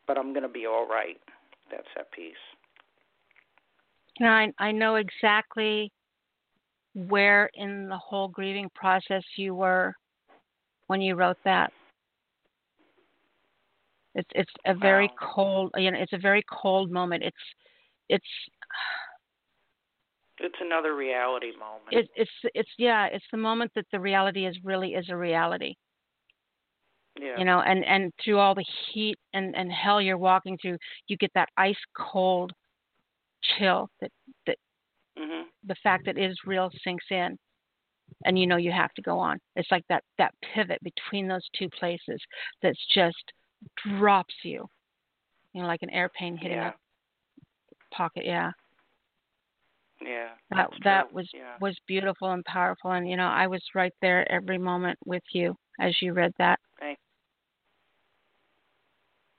[0.06, 1.18] But I'm going to be all right.
[1.70, 2.34] That's that piece.
[4.20, 5.92] Now, I, I know exactly
[7.06, 9.94] where in the whole grieving process you were
[10.88, 11.72] when you wrote that?
[14.18, 15.16] It's it's a very wow.
[15.34, 17.24] cold you know it's a very cold moment.
[17.24, 17.44] It's
[18.10, 18.26] it's
[20.38, 21.98] It's another reality moment.
[21.98, 25.76] It, it's it's yeah, it's the moment that the reality is really is a reality.
[27.20, 27.38] yeah.
[27.38, 30.78] You know, and and through all the heat and and hell you're walking through,
[31.08, 32.52] you get that ice cold
[33.42, 34.10] chill that
[34.46, 34.58] that
[35.16, 35.50] Mhm.
[35.64, 37.38] the fact that it is real sinks in
[38.24, 41.46] and you know you have to go on it's like that that pivot between those
[41.58, 42.20] two places
[42.62, 43.32] that's just
[43.98, 44.68] drops you
[45.52, 46.72] you know like an airplane hitting Yeah.
[46.72, 48.52] a pocket yeah
[50.00, 50.28] Yeah.
[50.50, 51.16] that that true.
[51.16, 51.56] was yeah.
[51.60, 55.56] was beautiful and powerful and you know i was right there every moment with you
[55.80, 56.58] as you read that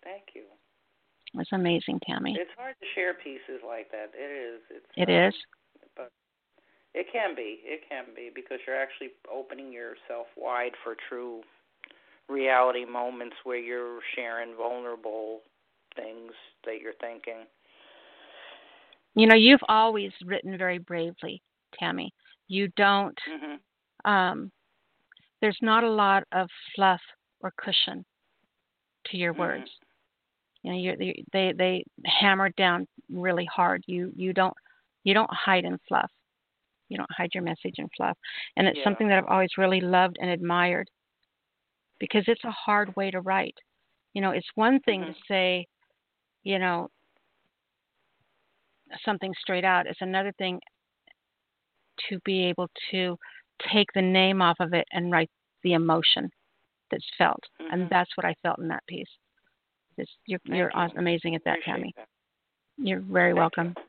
[0.02, 0.42] Thank you.
[1.34, 4.10] it was amazing tammy It's hard to share pieces like that.
[4.16, 4.62] It is.
[4.72, 5.36] It's It um, is.
[5.96, 6.12] But
[6.96, 7.60] it can be.
[7.64, 11.42] It can be because you're actually opening yourself wide for true
[12.30, 15.40] reality moments where you're sharing vulnerable
[15.96, 16.32] things
[16.66, 17.46] that you're thinking.
[19.16, 21.42] you know you've always written very bravely
[21.74, 22.14] tammy
[22.48, 23.60] you don't Mhm.
[24.06, 24.52] um,
[25.42, 27.02] there's not a lot of fluff
[27.42, 28.06] or cushion
[29.06, 29.40] to your Mhm.
[29.40, 29.72] words.
[30.64, 33.84] You know, you you- they they hammer down really hard.
[33.88, 34.54] You you don't
[35.04, 36.12] you don't hide in fluff.
[36.90, 38.18] You don't hide your message in fluff,
[38.58, 38.84] and it's Yeah.
[38.84, 40.90] something that I've always really loved and admired
[42.00, 43.56] because it's a hard way to write.
[44.14, 45.14] You know, it's one thing Mhm.
[45.16, 45.68] to say,
[46.44, 46.90] you know,
[49.04, 49.86] something straight out.
[49.88, 50.60] It's another thing
[52.10, 53.18] to be able to
[53.72, 55.30] take the name off of it and write
[55.64, 56.30] the emotion
[56.90, 57.74] that's felt, Mhm.
[57.74, 59.18] and that's what I felt in that piece.
[59.98, 60.98] It's, you're Thank you're you.
[60.98, 61.94] amazing at that, Appreciate Tammy.
[61.98, 62.08] that.
[62.78, 63.74] You're very Thank welcome.
[63.78, 63.84] you.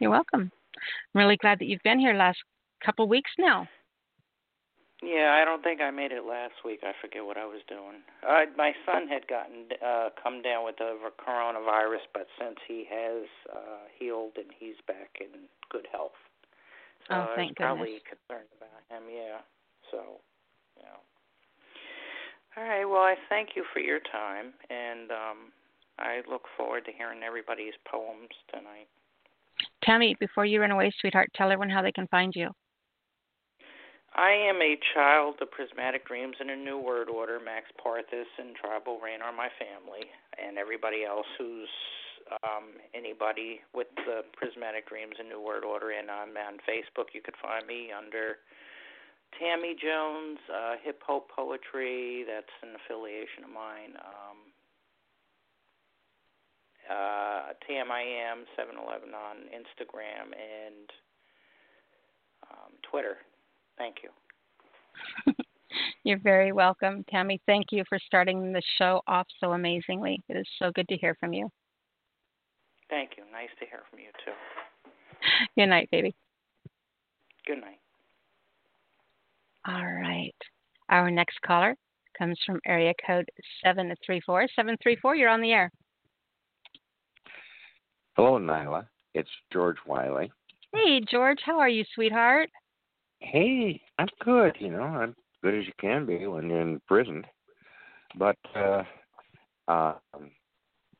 [0.00, 0.50] You're welcome.
[0.74, 2.42] I'm really glad that you've been here last
[2.80, 3.68] couple weeks now.
[5.02, 6.80] Yeah, I don't think I made it last week.
[6.86, 8.06] I forget what I was doing.
[8.22, 13.26] Uh, my son had gotten uh come down with the coronavirus, but since he has
[13.50, 16.14] uh healed and he's back in good health,
[17.08, 18.14] so Oh, I was probably goodness.
[18.28, 19.10] concerned about him.
[19.10, 19.42] Yeah,
[19.90, 20.22] so
[20.78, 21.02] know.
[22.56, 22.84] All right.
[22.84, 25.38] Well, I thank you for your time, and um
[25.98, 28.88] I look forward to hearing everybody's poems tonight.
[29.84, 32.50] Tammy, before you run away, sweetheart, tell everyone how they can find you.
[34.14, 37.40] I am a child of Prismatic Dreams in a New Word Order.
[37.40, 40.04] Max Parthas and Tribal Rain are my family,
[40.36, 41.72] and everybody else who's
[42.44, 45.96] um, anybody with the Prismatic Dreams and New Word Order.
[45.96, 47.16] And I'm on Facebook.
[47.16, 48.36] You could find me under
[49.40, 52.28] Tammy Jones, uh, Hip Hop Poetry.
[52.28, 53.96] That's an affiliation of mine.
[53.96, 54.38] Um,
[56.84, 60.92] uh, TMIM 711 on Instagram and
[62.52, 63.16] um, Twitter.
[63.78, 65.34] Thank you.
[66.04, 67.40] You're very welcome, Tammy.
[67.46, 70.20] Thank you for starting the show off so amazingly.
[70.28, 71.48] It is so good to hear from you.
[72.90, 73.24] Thank you.
[73.32, 74.32] Nice to hear from you too.
[75.56, 76.14] Good night, baby.
[77.46, 77.78] Good night.
[79.66, 80.34] All right.
[80.90, 81.74] Our next caller
[82.18, 83.28] comes from area code
[83.64, 84.48] 734.
[84.54, 85.70] 734, you're on the air.
[88.14, 88.86] Hello, Nyla.
[89.14, 90.30] It's George Wiley.
[90.74, 92.50] Hey, George, how are you, sweetheart?
[93.22, 94.56] Hey, I'm good.
[94.58, 97.24] You know, I'm good as you can be when you're in prison.
[98.18, 98.82] But, uh,
[99.68, 99.94] uh,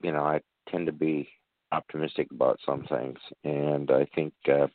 [0.03, 1.29] you know, I tend to be
[1.73, 4.69] optimistic about some things, and I think, uh,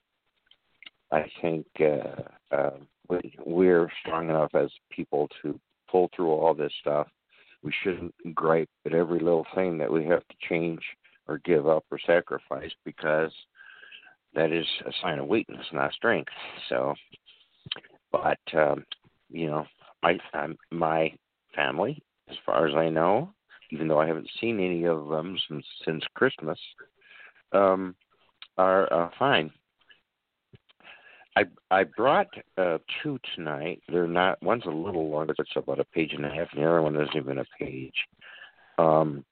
[1.11, 2.77] I think uh, uh,
[3.09, 7.07] we, we're strong enough as people to pull through all this stuff.
[7.63, 10.81] We shouldn't gripe at every little thing that we have to change
[11.27, 13.31] or give up or sacrifice because
[14.35, 16.31] that is a sign of weakness, not strength.
[16.69, 16.93] So,
[18.11, 18.85] but um,
[19.29, 19.65] you know,
[20.03, 21.11] my um, my
[21.55, 23.33] family, as far as I know,
[23.71, 26.59] even though I haven't seen any of them since since Christmas,
[27.51, 27.95] um,
[28.57, 29.51] are uh, fine.
[31.35, 32.27] I I brought
[32.57, 33.81] uh, two tonight.
[33.89, 34.41] They're not.
[34.41, 35.35] One's a little longer.
[35.37, 37.95] It's about a page and a half, and the other one isn't even a page.
[38.77, 39.23] Um,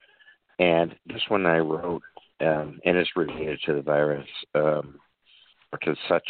[0.59, 2.03] and this one I wrote,
[2.41, 4.99] um, and it's related to the virus um,
[5.71, 6.23] or to such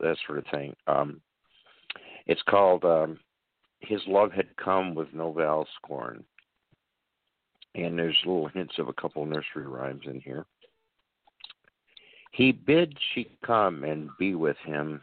[0.00, 0.74] that sort of thing.
[0.86, 1.20] Um,
[2.28, 3.18] it's called um,
[3.80, 6.22] "His Love Had Come with No Val Scorn,"
[7.74, 10.46] and there's little hints of a couple nursery rhymes in here.
[12.32, 15.02] He bid she come and be with him.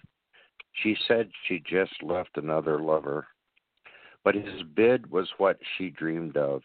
[0.84, 3.28] She said she just left another lover,
[4.24, 6.62] but his bid was what she dreamed of.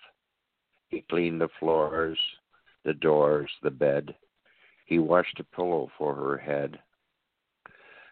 [0.88, 2.18] He cleaned the floors,
[2.84, 4.14] the doors, the bed.
[4.86, 6.78] He washed a pillow for her head.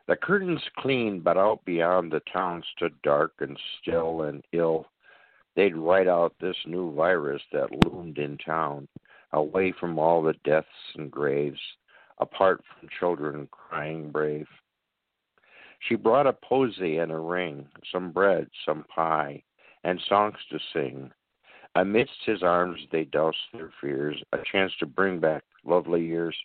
[0.09, 4.87] The curtains clean, but out beyond the town stood dark and still and ill.
[5.55, 8.89] They'd write out this new virus that loomed in town,
[9.33, 11.61] away from all the deaths and graves,
[12.21, 14.49] apart from children crying brave.
[15.81, 19.43] She brought a posy and a ring, some bread, some pie,
[19.85, 21.13] and songs to sing.
[21.75, 26.37] Amidst his arms they doused their fears, a chance to bring back lovely years.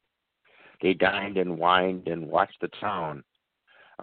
[0.81, 3.23] They dined and wined and watched the town.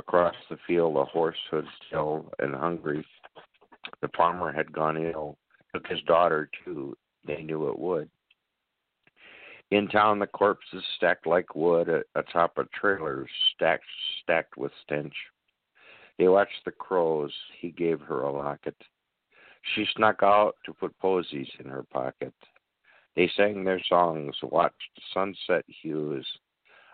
[0.01, 3.07] Across the field a horse stood still and hungry.
[4.01, 5.37] The farmer had gone ill,
[5.75, 6.97] took his daughter too,
[7.27, 8.09] they knew it would.
[9.71, 13.85] In town, the corpses stacked like wood atop a trailer, stacked
[14.23, 15.13] stacked with stench.
[16.19, 17.35] They watched the crows.
[17.61, 18.77] He gave her a locket.
[19.75, 22.33] She snuck out to put posies in her pocket.
[23.17, 26.27] They sang their songs, watched sunset hues.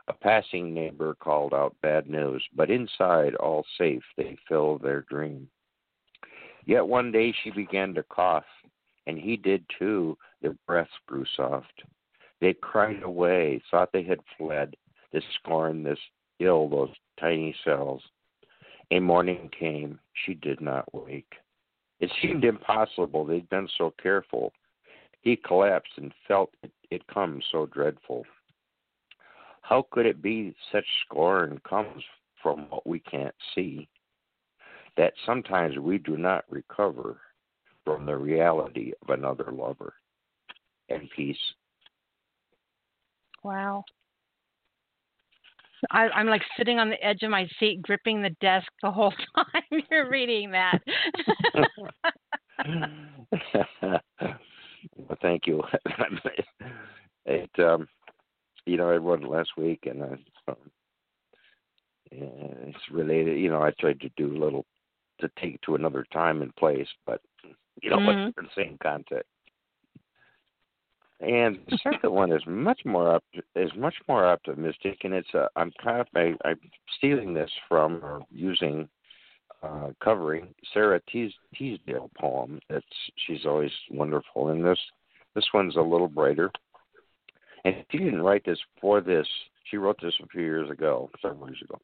[0.08, 5.48] A passing neighbor called out bad news, but inside, all safe, they filled their dream.
[6.64, 8.44] Yet one day she began to cough,
[9.06, 10.16] and he did too.
[10.42, 11.82] Their breaths grew soft.
[12.40, 14.76] They cried away, thought they had fled,
[15.12, 15.98] this scorn, this
[16.38, 18.02] ill, those tiny cells.
[18.90, 21.34] A morning came, she did not wake.
[21.98, 24.52] It seemed impossible, they'd been so careful.
[25.22, 28.24] He collapsed and felt it, it come so dreadful.
[29.68, 32.04] How could it be such scorn comes
[32.40, 33.88] from what we can't see?
[34.96, 37.18] That sometimes we do not recover
[37.84, 39.94] from the reality of another lover.
[40.88, 41.36] And peace.
[43.42, 43.82] Wow.
[45.90, 49.12] I, I'm like sitting on the edge of my seat, gripping the desk the whole
[49.36, 50.78] time you're reading that.
[54.96, 55.60] well, thank you.
[57.26, 57.88] it, um,
[58.66, 60.56] you know, I wrote it last week, and I, um,
[62.10, 63.38] it's related.
[63.38, 64.66] You know, I tried to do a little
[65.20, 67.20] to take to another time and place, but
[67.80, 68.44] you know, mm-hmm.
[68.44, 69.30] the same context.
[71.20, 75.48] And the second one is much more up is much more optimistic, and it's a
[75.56, 76.60] I'm kind of I, I'm
[76.98, 78.88] stealing this from or using
[79.62, 82.60] uh, covering Sarah Tees, Teasdale poem.
[82.68, 82.86] It's
[83.26, 84.78] she's always wonderful, and this
[85.34, 86.50] this one's a little brighter.
[87.64, 89.26] And she didn't write this for this.
[89.70, 91.80] She wrote this a few years ago, several years ago.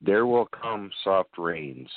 [0.00, 1.88] There will come soft rains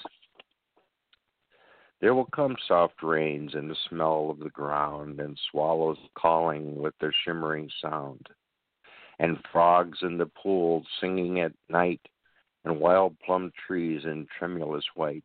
[2.02, 6.96] there will come soft rains and the smell of the ground, and swallows calling with
[7.00, 8.28] their shimmering sound,
[9.20, 12.02] and frogs in the pools singing at night,
[12.66, 15.24] and wild plum trees in tremulous white.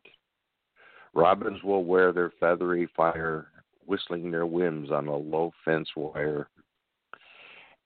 [1.15, 3.47] Robins will wear their feathery fire,
[3.85, 6.47] whistling their whims on a low fence wire.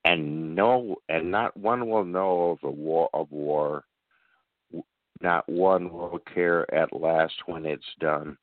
[0.04, 3.84] And no, and not one will know of the war of war.
[5.22, 8.38] Not one will care at last when it's done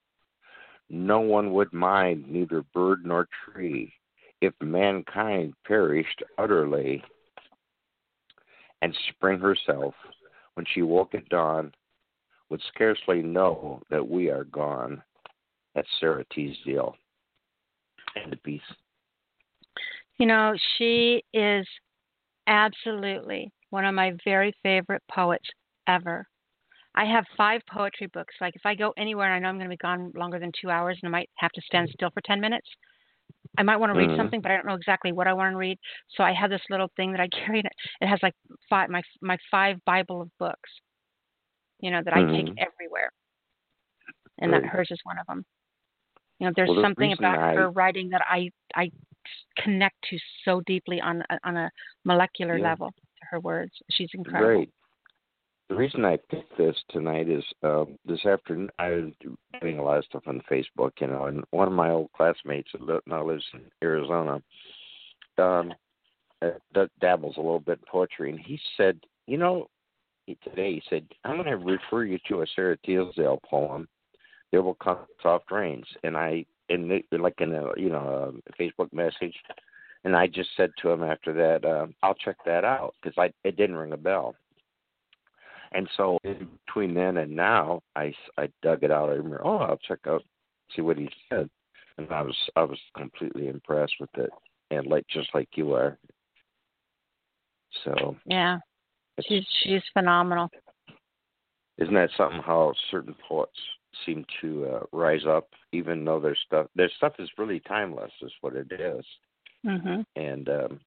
[0.91, 3.93] no one would mind neither bird nor tree
[4.41, 7.03] if mankind perished utterly.
[8.81, 9.95] And spring herself,
[10.55, 11.73] when she woke at dawn,
[12.49, 15.03] would scarcely know that we are gone.
[15.75, 16.95] That's Sara Teasdale.
[18.15, 18.63] And the peace.
[20.19, 21.67] You know, she is
[22.47, 25.49] absolutely one of my very favorite poets
[25.87, 26.27] ever.
[26.95, 28.35] I have five poetry books.
[28.41, 30.51] Like if I go anywhere and I know I'm going to be gone longer than
[30.61, 32.67] two hours and I might have to stand still for 10 minutes,
[33.57, 34.19] I might want to read mm-hmm.
[34.19, 35.79] something, but I don't know exactly what I want to read.
[36.17, 37.61] So I have this little thing that I carry.
[38.01, 38.35] It has like
[38.69, 40.71] five my my five Bible of books,
[41.81, 42.33] you know, that mm-hmm.
[42.33, 42.59] I take mm-hmm.
[42.59, 43.11] everywhere,
[44.39, 45.45] and that hers is one of them.
[46.39, 47.55] You know, there's well, something about I...
[47.55, 48.91] her writing that I I
[49.59, 51.71] connect to so deeply on on a
[52.05, 52.71] molecular yeah.
[52.71, 53.73] level to her words.
[53.91, 54.57] She's incredible.
[54.57, 54.71] Great
[55.69, 59.13] the reason I picked this tonight is uh, this afternoon I was
[59.61, 62.71] doing a lot of stuff on Facebook, you know, and one of my old classmates
[62.73, 64.43] that now lives in Arizona,
[65.37, 65.75] um,
[66.41, 69.69] uh, that dabbles a little bit in poetry, and he said, you know,
[70.43, 73.89] today he said, I'm going to refer you to a Sara Teasdale poem.
[74.51, 78.63] There will come soft rains, and I, in the, like in a you know a
[78.63, 79.35] Facebook message,
[80.05, 83.33] and I just said to him after that, uh, I'll check that out because I
[83.45, 84.35] it didn't ring a bell.
[85.73, 89.11] And so in between then and now, I, I dug it out.
[89.11, 90.23] I remember, oh, I'll check out,
[90.75, 91.51] see what he said,
[91.99, 94.31] and I was I was completely impressed with it,
[94.71, 95.99] and like just like you are.
[97.85, 98.59] So yeah,
[99.27, 100.49] she's she's phenomenal.
[101.77, 102.41] Isn't that something?
[102.43, 103.53] How certain poets
[104.05, 108.33] seem to uh, rise up, even though their stuff their stuff is really timeless, is
[108.41, 109.05] what it is.
[109.67, 110.01] Mm-hmm.
[110.17, 110.81] And um,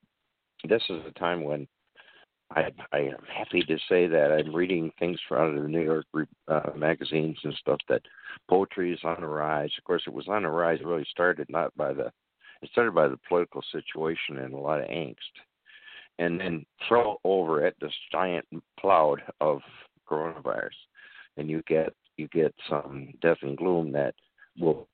[0.67, 1.67] this is a time when
[2.55, 6.05] I, I am happy to say that I'm reading things from the New York
[6.47, 8.01] uh, magazines and stuff that
[8.49, 9.71] poetry is on the rise.
[9.77, 10.79] Of course, it was on the rise.
[10.81, 12.11] It really started not by the
[12.61, 15.15] it started by the political situation and a lot of angst,
[16.19, 18.45] and then throw over it this giant
[18.79, 19.61] cloud of
[20.07, 20.69] coronavirus,
[21.37, 24.13] and you get you get some death and gloom that
[24.59, 24.87] will,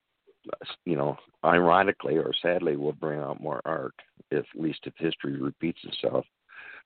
[0.86, 3.94] you know, ironically or sadly, will bring out more art.
[4.32, 6.26] If, at least if history repeats itself.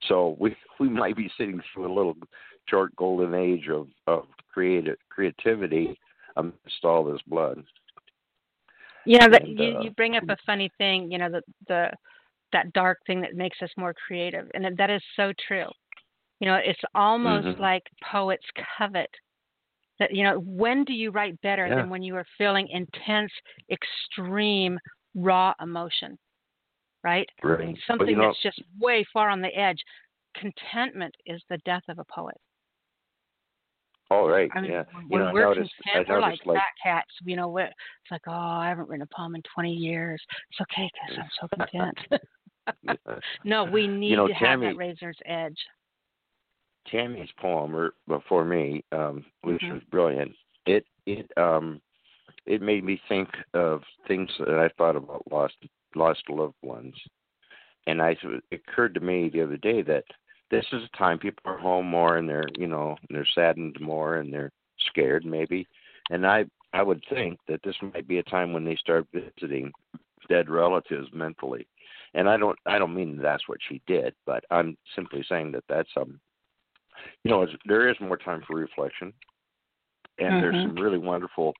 [0.07, 2.17] So we we might be sitting through a little
[2.67, 5.97] short golden age of of creative creativity
[6.37, 7.63] amidst all this blood.
[9.05, 11.11] Yeah, that And, you uh, you bring up a funny thing.
[11.11, 11.91] You know, the the
[12.53, 15.65] that dark thing that makes us more creative, and that- that is so true.
[16.39, 17.59] You know, it's almost Mhm.
[17.59, 18.45] like poets
[18.77, 19.09] covet
[19.99, 20.13] that.
[20.13, 21.75] You know, when do you write better Yeah.
[21.75, 23.31] than when you are feeling intense,
[23.71, 24.79] extreme,
[25.15, 26.17] raw emotion?
[27.03, 27.27] Right?
[27.43, 27.77] I mean, Right.
[27.87, 29.83] Something you know, that's just way far on the edge.
[30.35, 32.37] Contentment is the death of a poet.
[34.11, 34.83] Oh right, I mean, yeah.
[34.91, 35.71] when, You know, we're noticed.
[35.85, 37.09] content, we're like like fat cats.
[37.23, 37.73] You know, it's
[38.11, 40.21] like, oh, I haven't written a poem in 20 years.
[40.51, 41.47] It's okay because I'm so
[42.75, 42.99] content.
[43.45, 45.57] no, we need know, to have that razor's edge.
[46.89, 49.73] Tammy's poem or before me, um, which Mhm.
[49.73, 50.35] was brilliant.
[50.65, 51.81] It it um
[52.45, 55.57] it made me think of things that I thought about lost
[55.95, 56.95] lost loved ones,
[57.87, 60.05] and I it occurred to me the other day that
[60.49, 64.15] this is a time people are home more and they're you know they're saddened more
[64.15, 65.67] and they're scared maybe,
[66.09, 69.71] and I I would think that this might be a time when they start visiting
[70.29, 71.67] dead relatives mentally,
[72.13, 75.65] and I don't I don't mean that's what she did, but I'm simply saying that
[75.67, 76.19] that's um
[77.23, 79.13] you know, it's, there is more time for reflection,
[80.19, 80.63] and there's Mhm.
[80.63, 81.53] some really wonderful,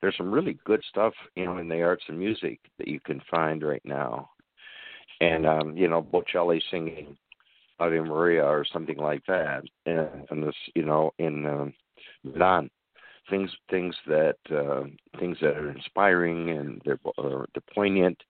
[0.00, 3.20] there's some really good stuff, you know, in the arts and music that you can
[3.30, 4.30] find right now,
[5.20, 7.16] and um, you know, Bocelli singing
[7.80, 11.74] Ave Maria or something like that, and, and this, you know, in um,
[12.24, 12.70] Milan,
[13.30, 14.84] things things that uh,
[15.18, 18.20] things that are inspiring and they're uh, they're poignant.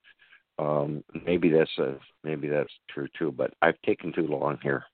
[0.58, 1.94] Um, maybe that's a,
[2.24, 4.84] maybe that's true too, but I've taken too long here.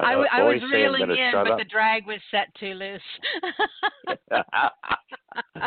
[0.00, 1.58] I, I was reeling in, but up.
[1.58, 3.00] the drag was set too loose.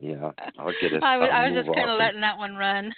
[0.00, 1.02] yeah, I'll get it.
[1.02, 2.92] I was, I'll was just kind of letting that one run.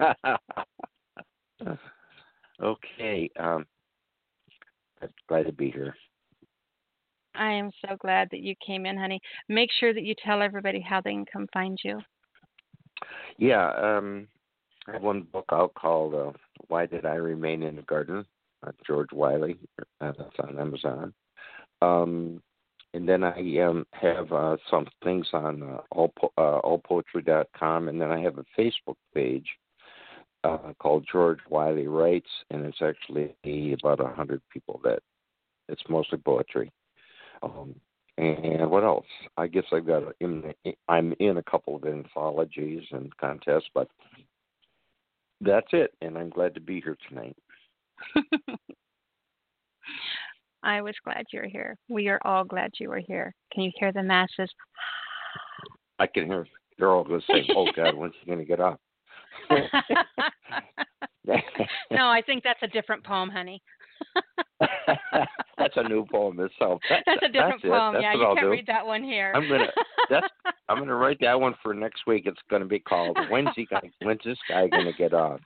[2.62, 3.66] okay, um,
[5.02, 5.94] I'm glad to be here.
[7.34, 9.20] I am so glad that you came in, honey.
[9.48, 12.00] Make sure that you tell everybody how they can come find you.
[13.38, 14.26] Yeah, um,
[14.88, 16.32] I have one book out called uh,
[16.68, 18.24] "Why Did I Remain in the Garden?"
[18.66, 19.56] Uh, George Wiley.
[20.00, 21.14] Uh, that's on Amazon.
[21.80, 22.42] Um,
[22.92, 28.00] and then I um, have uh, some things on uh, all po- uh, allpoetry.com, and
[28.00, 29.46] then I have a Facebook page
[30.44, 33.34] uh, called George Wiley Writes, and it's actually
[33.72, 35.00] about a hundred people that
[35.68, 36.72] it's mostly poetry.
[37.42, 37.74] Um,
[38.18, 39.06] and what else?
[39.36, 40.52] I guess I've got in,
[40.88, 43.88] I'm in a couple of anthologies and contests, but
[45.40, 45.92] that's it.
[46.00, 47.36] And I'm glad to be here tonight.
[50.62, 51.76] I was glad you were here.
[51.88, 53.34] We are all glad you were here.
[53.52, 54.50] Can you hear the masses?
[55.98, 56.46] I can hear
[56.78, 58.80] they're all going to say, "Oh God, when's he going to get up?"
[61.90, 63.62] no, I think that's a different poem, honey.
[65.58, 66.80] that's a new poem itself.
[66.88, 67.68] That's, That's a different that's it.
[67.70, 67.94] poem.
[67.94, 68.50] That's yeah, you I'll can't do.
[68.50, 69.32] read that one here.
[69.34, 69.72] I'm gonna-
[70.08, 70.30] that's-
[70.68, 72.24] I'm going to write that one for next week.
[72.26, 75.40] It's going to be called "When's he gonna, When's this guy going to get off?"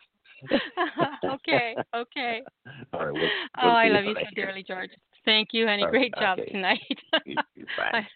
[1.25, 2.43] okay, okay.
[2.93, 3.13] All right.
[3.13, 4.91] We'll, oh, we'll I love you so dearly, George.
[5.25, 5.85] Thank you, honey.
[5.85, 6.51] Right, Great job okay.
[6.51, 6.81] tonight.
[7.25, 7.95] You- you're fine.
[7.95, 8.07] I'm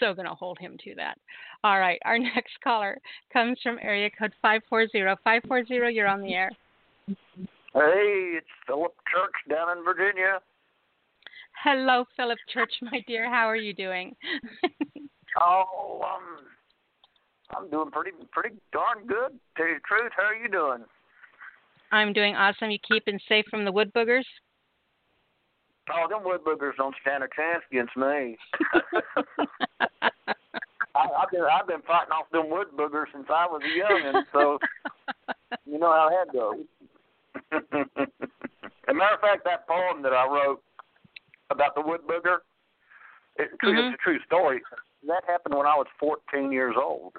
[0.00, 1.18] so going to hold him to that.
[1.62, 2.00] All right.
[2.04, 2.98] Our next caller
[3.32, 5.14] comes from area code 540.
[5.22, 6.50] 540, you're on the air.
[7.76, 10.40] Hey, it's Philip Church down in Virginia.
[11.62, 13.28] Hello, Philip Church, my dear.
[13.30, 14.16] How are you doing?
[15.38, 16.46] Oh, um,
[17.54, 19.38] I'm doing pretty pretty darn good.
[19.54, 20.82] Tell you the truth, how are you doing?
[21.92, 22.70] I'm doing awesome.
[22.70, 24.24] You keeping safe from the wood boogers?
[25.92, 28.38] Oh, them wood boogers don't stand a chance against me.
[30.94, 34.22] I, I've been I've been fighting off them wood boogers since I was a youngin',
[34.32, 34.58] so
[35.66, 36.64] you know how that goes.
[37.52, 37.62] As
[38.88, 40.62] a matter of fact, that poem that I wrote
[41.50, 42.38] about the wood booger,
[43.36, 43.78] it, Mhm.
[43.92, 44.62] it's a true story.
[45.06, 47.16] That happened when I was 14 years old.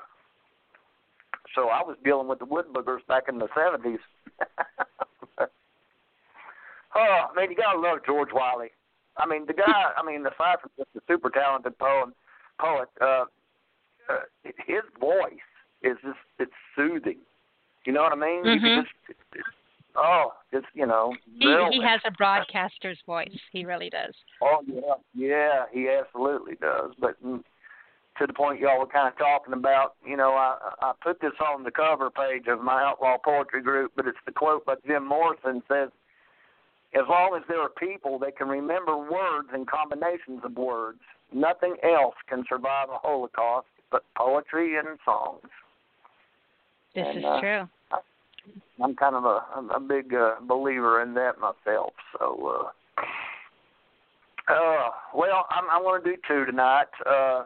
[1.55, 3.99] So I was dealing with the wood boogers back in the 70s.
[6.95, 8.71] oh man, you gotta love George Wiley.
[9.17, 9.91] I mean, the guy.
[9.95, 12.13] I mean, aside from just a super talented poem,
[12.59, 13.25] poet, uh,
[14.09, 15.39] uh, his voice
[15.81, 17.19] is just it's soothing.
[17.85, 18.45] You know what I mean?
[18.45, 18.61] You Mhm.
[18.61, 19.56] can just, it's, it's,
[19.97, 21.13] oh, just you know.
[21.39, 21.77] He, really.
[21.77, 23.29] he has a broadcaster's voice.
[23.51, 24.13] He really does.
[24.41, 26.91] Oh yeah, yeah, he absolutely does.
[26.99, 27.43] But mm,
[28.19, 31.33] to the point y'all were kind of talking about, you know, I I put this
[31.41, 35.05] on the cover page of my outlaw poetry group, but it's the quote by Jim
[35.05, 35.89] Morrison says,
[36.93, 40.99] "As long as there are people that can remember words and combinations of words,
[41.33, 45.47] nothing else can survive a Holocaust but poetry and songs."
[46.95, 47.69] This And, is uh, true.
[48.81, 49.43] I'm kind of a
[49.75, 51.93] a big uh, believer in that myself.
[52.17, 53.01] So, uh,
[54.51, 56.87] uh, well, I'm I'm going to do two tonight.
[57.05, 57.43] Uh,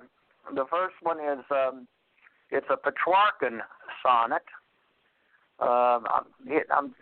[0.54, 1.88] the first one is um,
[2.50, 3.62] it's a Petrarchan
[4.04, 4.44] sonnet.
[5.60, 6.94] Um, I'm, it, I'm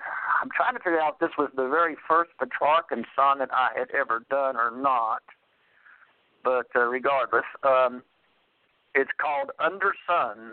[0.42, 3.90] I'm trying to figure out if this was the very first Petrarchan sonnet I had
[3.92, 5.24] ever done or not.
[6.44, 8.04] But uh, regardless, um,
[8.96, 10.52] it's called Under Sun.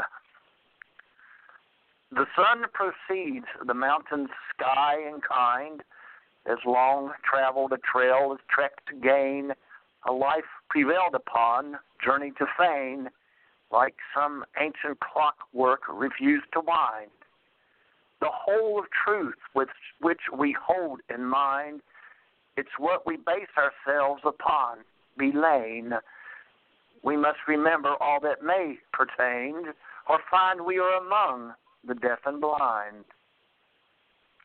[2.12, 5.82] The sun proceeds the mountain's sky and kind,
[6.46, 9.52] as long traveled a trail is trekked to gain,
[10.06, 13.08] a life prevailed upon, journey to fame,
[13.72, 17.10] like some ancient clockwork refused to wind.
[18.20, 19.68] The whole of truth which
[20.00, 21.80] which we hold in mind,
[22.56, 24.78] it's what we base ourselves upon,
[25.18, 25.90] belaying.
[27.02, 29.74] We must remember all that may pertain,
[30.08, 31.54] or find we are among
[31.86, 33.04] the deaf and blind.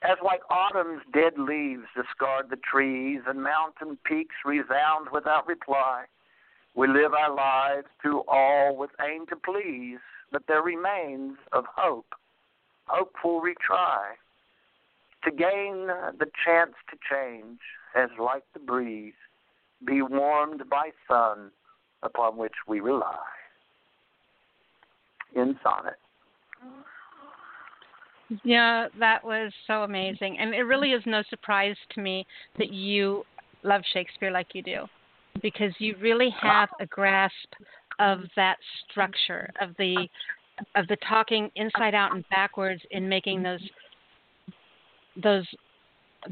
[0.04, 6.06] As like autumn's dead leaves discard the trees and mountain peaks resound without reply,
[6.76, 10.00] we live our lives through all with aim to please,
[10.32, 12.14] but there remains of hope,
[12.86, 14.16] hopeful retry,
[15.24, 15.88] to gain
[16.18, 17.60] the chance to change,
[17.96, 19.14] as like the breeze,
[19.86, 21.52] be warmed by sun
[22.02, 23.20] upon which we rely.
[25.36, 26.00] In sonnet.
[26.66, 26.82] Mm-hmm.
[28.44, 30.38] Yeah, that was so amazing.
[30.40, 32.26] And it really is no surprise to me
[32.58, 33.24] that you
[33.64, 34.86] love Shakespeare like you do
[35.42, 37.36] because you really have a grasp
[38.00, 38.58] of that
[38.90, 40.08] structure of the
[40.76, 43.62] of the talking inside out and backwards in making those
[45.22, 45.46] those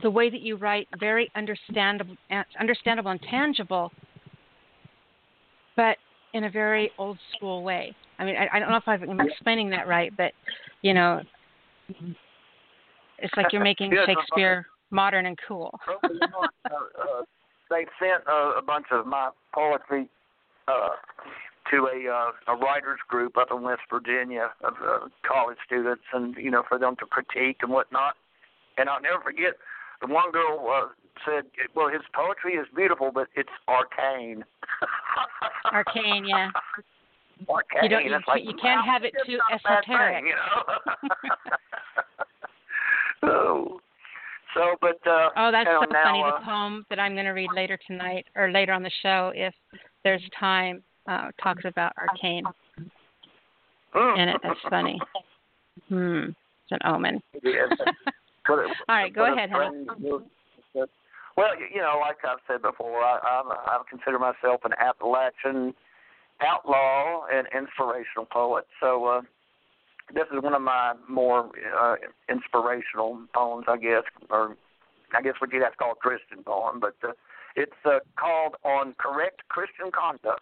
[0.02, 2.16] the way that you write very understandable
[2.60, 3.92] understandable and tangible
[5.76, 5.98] but
[6.34, 7.96] in a very old school way.
[8.20, 10.34] I mean, I, I don't know if I'm explaining that right, but
[10.82, 11.22] you know,
[13.20, 15.78] it's like you're making Yeah, Shakespeare modern and cool.
[15.88, 17.22] uh, uh,
[17.70, 20.10] they sent uh, a bunch of my poetry
[20.68, 20.90] uh,
[21.72, 26.36] to a uh, a writers group up in West Virginia of uh, college students, and
[26.38, 28.16] you know for them to critique and whatnot.
[28.78, 29.54] And I'll never forget
[30.02, 30.88] the one girl uh,
[31.26, 31.44] said,
[31.76, 34.44] "Well, his poetry is beautiful, but it's arcane."
[35.72, 36.50] Arcane, yeah.
[37.48, 37.84] Arcane.
[37.84, 40.16] You don't- you like, you can't wow, have it too not a bad esoteric.
[40.16, 41.10] thing, you know.
[43.24, 43.80] oh.
[44.56, 46.24] So, but uh, Oh, that's so now, funny.
[46.24, 49.32] uh, The poem that I'm going to read later tonight or later on the show,
[49.36, 49.54] if
[50.04, 52.44] there's time, uh, talks about arcane
[53.94, 54.18] mm.
[54.18, 54.38] in it.
[54.42, 55.00] That's funny.
[55.88, 56.30] Hmm.
[56.30, 57.22] It's an omen.
[57.44, 57.70] Yes.
[58.48, 59.86] But All right, go ahead, Helen.
[60.04, 60.24] Well,
[61.60, 65.76] you- you know, like I've said before, I, I'm, I consider myself an Appalachian
[66.42, 68.66] outlaw and inspirational poet.
[68.80, 69.22] So uh,
[70.14, 71.50] this is one of my more
[71.80, 71.96] uh,
[72.30, 74.56] inspirational poems, I guess, or
[75.16, 76.80] I guess what you'd have to call a Christian poem.
[76.80, 77.14] But uh,
[77.56, 80.42] it's uh, called "On Correct Christian Conduct."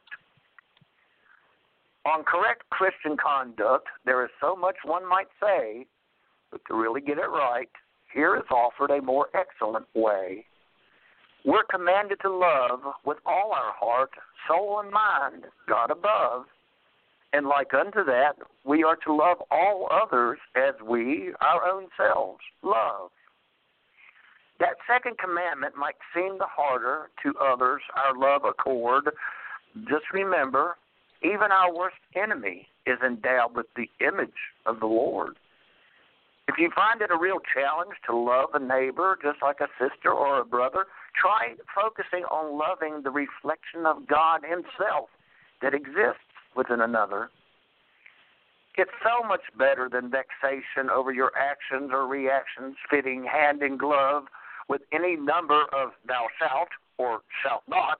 [2.05, 5.85] On correct Christian conduct, there is so much one might say,
[6.51, 7.69] but to really get it right,
[8.13, 10.45] here is offered a more excellent way.
[11.43, 14.11] We're commanded to love with all our heart,
[14.47, 16.45] soul, and mind, God above.
[17.33, 22.39] And like unto that, we are to love all others as we, our own selves,
[22.63, 23.11] love.
[24.59, 29.09] That second commandment might seem the harder to others our love accord.
[29.83, 30.77] Just remember,
[31.21, 34.29] even our worst enemy is endowed with the image
[34.65, 35.37] of the Lord.
[36.47, 40.11] If you find it a real challenge to love a neighbor just like a sister
[40.11, 45.09] or a brother, try focusing on loving the reflection of God Himself
[45.61, 46.26] that exists
[46.57, 47.29] within another.
[48.75, 54.25] It's so much better than vexation over your actions or reactions fitting hand in glove
[54.69, 57.99] with any number of thou shalt or shalt not.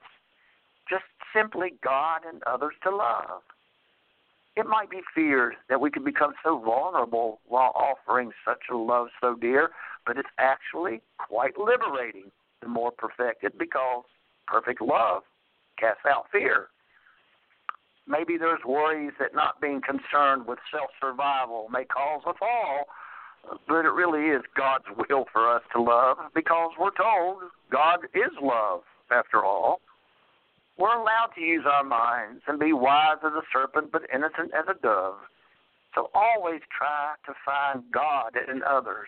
[0.89, 3.41] Just simply God and others to love.
[4.55, 9.07] It might be feared that we could become so vulnerable while offering such a love
[9.21, 9.69] so dear,
[10.05, 12.31] but it's actually quite liberating
[12.61, 14.03] the more perfected because
[14.47, 15.23] perfect love
[15.79, 16.69] casts out fear.
[18.07, 22.85] Maybe there's worries that not being concerned with self survival may cause a fall,
[23.67, 28.31] but it really is God's will for us to love because we're told God is
[28.41, 28.81] love,
[29.11, 29.81] after all.
[30.77, 34.65] We're allowed to use our minds and be wise as a serpent but innocent as
[34.69, 35.15] a dove.
[35.95, 39.07] So always try to find God in others.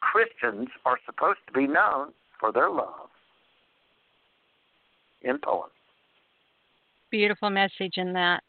[0.00, 3.08] Christians are supposed to be known for their love.
[5.22, 5.70] In poem.
[7.16, 8.44] Beautiful message in that.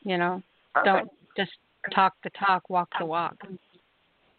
[0.00, 0.42] You know,
[0.74, 0.86] Okay.
[0.86, 1.50] don't just
[1.94, 3.36] talk the talk, walk the walk.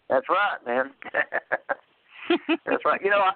[0.10, 0.90] That's right, man.
[2.66, 3.00] That's right.
[3.04, 3.34] You know, I,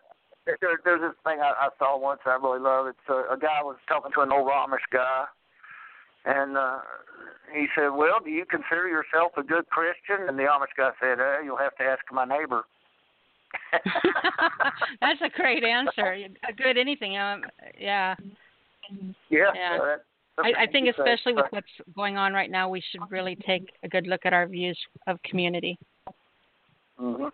[0.48, 2.88] there, there's this thing I, I saw once I really love.
[2.88, 5.26] It's a, a guy was talking to an old Amish guy,
[6.26, 6.80] and uh,
[7.54, 11.20] he said, "Well, do you consider yourself a good Christian?" And the Amish guy said,
[11.20, 12.64] uh, "You'll have to ask my neighbor."
[15.02, 16.18] That's a great answer.
[16.50, 17.16] A good anything.
[17.16, 17.44] Um,
[17.78, 18.16] yeah.
[19.30, 19.52] Yeah.
[19.56, 19.78] Yeah.
[19.78, 23.70] so I, I think especially with what's going on right now, we should really take
[23.84, 24.78] a good look at our views
[25.08, 25.78] of community.
[26.98, 27.28] hmm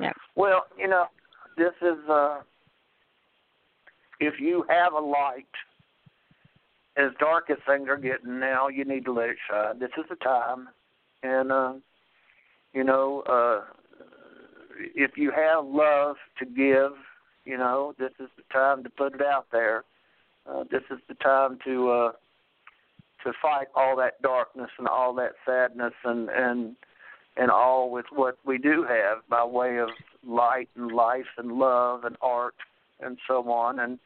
[0.00, 0.12] Yeah.
[0.36, 1.06] Well, you know,
[1.56, 2.40] this is uh
[4.20, 5.46] if you have a light
[6.96, 9.78] as dark as things are getting now, you need to let it shine.
[9.80, 10.68] This is the time.
[11.22, 11.72] And uh
[12.72, 13.64] you know, uh
[14.94, 16.92] if you have love to give,
[17.44, 19.84] you know, this is the time to put it out there.
[20.48, 22.12] Uh, this is the time to uh
[23.24, 26.76] to fight all that darkness and all that sadness and and
[27.36, 29.88] and all with what we do have by way of
[30.26, 32.54] light and life and love and art
[33.00, 33.80] and so on.
[33.80, 33.98] And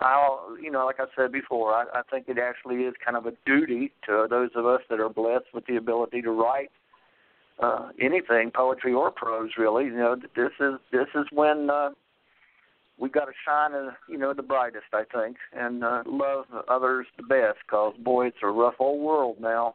[0.00, 3.26] I'll, you know, like I said before, I, I think it actually is kind of
[3.26, 6.70] a duty to those of us that are blessed with the ability to write
[7.62, 9.84] uh, anything, poetry or prose, really.
[9.84, 11.90] You know, this is this is when uh,
[12.98, 17.06] we got to shine, as, you know, the brightest, I think, and uh, love others
[17.16, 17.58] the best.
[17.68, 19.74] Cause boy, it's a rough old world now.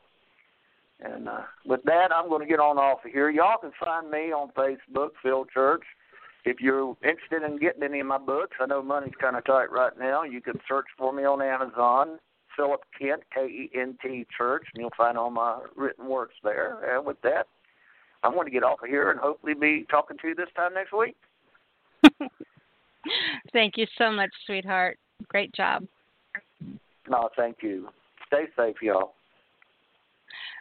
[1.00, 3.30] And uh, with that, I'm going to get on off of here.
[3.30, 5.84] Y'all can find me on Facebook, Phil Church.
[6.46, 9.72] If you're interested in getting any of my books, I know money's kind of tight
[9.72, 10.24] right now.
[10.24, 12.20] You can search for me on Amazon,
[12.56, 16.96] Philip Kent, K E N T Church, and you'll find all my written works there.
[16.96, 17.48] And with that,
[18.24, 20.74] I'm going to get off of here and hopefully be talking to you this time
[20.74, 21.18] next week.
[23.54, 24.98] Thank you so much, sweetheart.
[25.28, 25.84] Great job.
[27.10, 27.90] No, thank you.
[28.28, 29.14] Stay safe, y'all.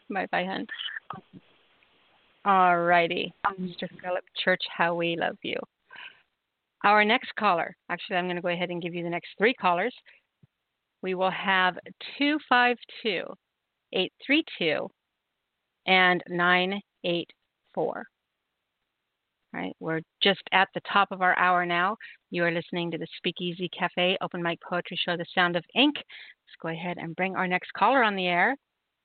[0.08, 0.66] Bye bye, hon.
[2.44, 3.34] All righty.
[3.60, 3.88] Mr.
[4.00, 5.56] Philip Church, how we love you.
[6.84, 9.54] Our next caller, actually, I'm going to go ahead and give you the next three
[9.54, 9.94] callers.
[11.02, 11.76] We will have
[12.18, 13.24] 252
[13.92, 14.88] 832
[15.86, 18.06] and 984.
[19.56, 21.96] Right, we're just at the top of our hour now.
[22.30, 25.94] You are listening to the Speakeasy Cafe Open Mic Poetry Show, The Sound of Ink.
[25.96, 28.54] Let's go ahead and bring our next caller on the air.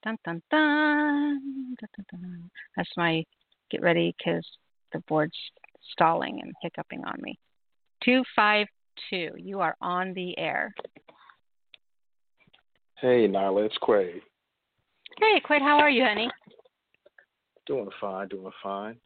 [0.03, 1.39] Dun dun dun.
[1.79, 2.51] dun, dun, dun.
[2.75, 3.23] That's my
[3.69, 4.45] get ready because
[4.91, 5.37] the board's
[5.93, 7.39] stalling and hiccuping on me.
[8.03, 10.73] 252, you are on the air.
[12.99, 14.21] Hey, Nyla, it's Quade.
[15.17, 16.29] Hey, Quid, how are you, honey?
[17.67, 18.97] Doing fine, doing fine.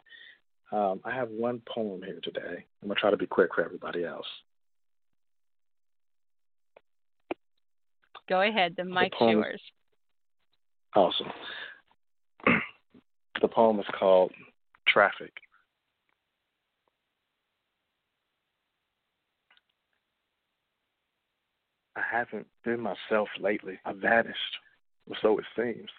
[0.76, 2.65] Um, I have one poem here today.
[2.82, 4.28] I'm gonna try to be quick for everybody else.
[8.28, 9.61] Go ahead, the mic's poem- yours.
[10.93, 11.32] Awesome.
[13.41, 14.34] the poem is called
[14.86, 15.32] Traffic.
[21.95, 23.80] I haven't been myself lately.
[23.86, 24.57] I vanished,
[25.09, 25.89] or so it seems.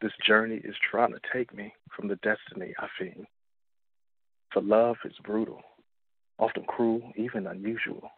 [0.00, 3.28] This journey is trying to take me from the destiny I fiend.
[4.52, 5.62] For love is brutal,
[6.38, 8.10] often cruel, even unusual.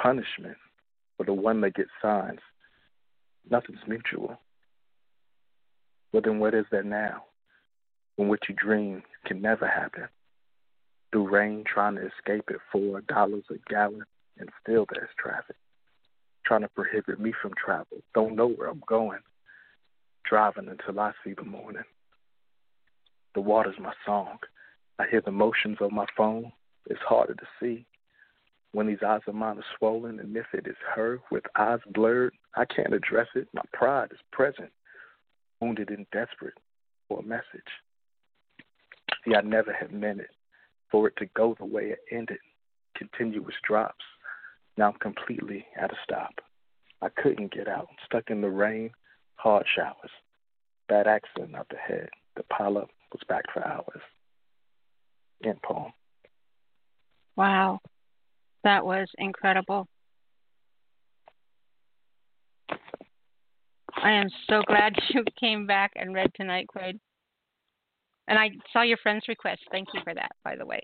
[0.00, 0.56] Punishment
[1.16, 2.40] for the one that gets signs,
[3.50, 4.38] nothing's mutual.
[6.12, 7.24] Well, then what is there now
[8.16, 10.08] when what you dream can never happen?
[11.12, 14.04] Through rain, trying to escape at four dollars a gallon,
[14.38, 15.56] and still there's traffic.
[16.46, 17.98] Trying to prohibit me from travel.
[18.14, 19.20] Don't know where I'm going.
[20.28, 21.84] Driving until I see the morning.
[23.34, 24.38] The water's my song.
[24.98, 26.52] I hear the motions of my phone.
[26.86, 27.86] It's harder to see
[28.74, 32.34] when these eyes of mine are swollen, and if it is her with eyes blurred,
[32.56, 33.48] I can't address it.
[33.54, 34.70] My pride is present,
[35.60, 36.54] wounded and desperate
[37.08, 37.44] for a message.
[39.24, 40.30] See, I never had meant it
[40.90, 42.38] for it to go the way it ended.
[42.96, 44.04] Continuous drops.
[44.76, 46.34] Now I'm completely at a stop.
[47.00, 48.90] I couldn't get out, stuck in the rain,
[49.36, 50.10] hard showers,
[50.88, 52.08] bad accident up ahead.
[52.36, 54.02] The pileup was back for hours.
[57.36, 57.80] Wow.
[58.64, 59.86] That was incredible.
[63.96, 66.98] I am so glad you came back and read tonight, Quade.
[68.26, 69.60] And I saw your friend's request.
[69.70, 70.80] Thank you for that, by the way.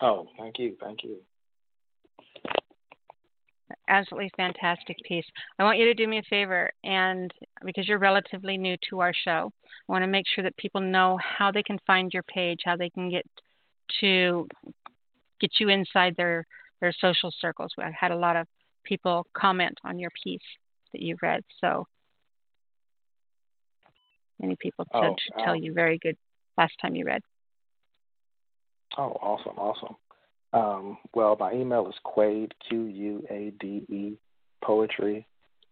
[0.00, 1.18] Oh, thank you, thank you.
[3.92, 5.26] Absolutely fantastic piece.
[5.58, 7.32] I want you to do me a favor, and
[7.64, 9.52] because you're relatively new to our show,
[9.88, 12.76] I want to make sure that people know how they can find your page, how
[12.76, 13.26] they can get
[14.00, 14.48] to
[15.40, 16.46] get you inside their
[16.80, 17.72] their social circles.
[17.78, 18.46] I had a lot of
[18.84, 20.40] people comment on your piece
[20.92, 21.86] that you read, so
[24.40, 26.16] many people said Oh, to tell um, you very good
[26.58, 27.22] last time you read.
[28.98, 29.96] Oh, awesome, awesome.
[30.52, 34.12] Um, well, my email is Quade, Q U A D E,
[34.62, 35.26] poetry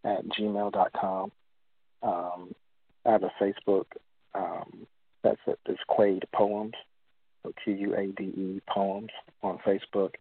[0.04, 1.30] at gmail dot com.
[2.02, 2.54] Um,
[3.06, 3.86] I have a Facebook.
[4.34, 4.86] Um,
[5.22, 5.58] that's it.
[5.66, 6.72] It's Quade Poems,
[7.42, 9.10] so Q U A D E Poems
[9.42, 10.14] on Facebook.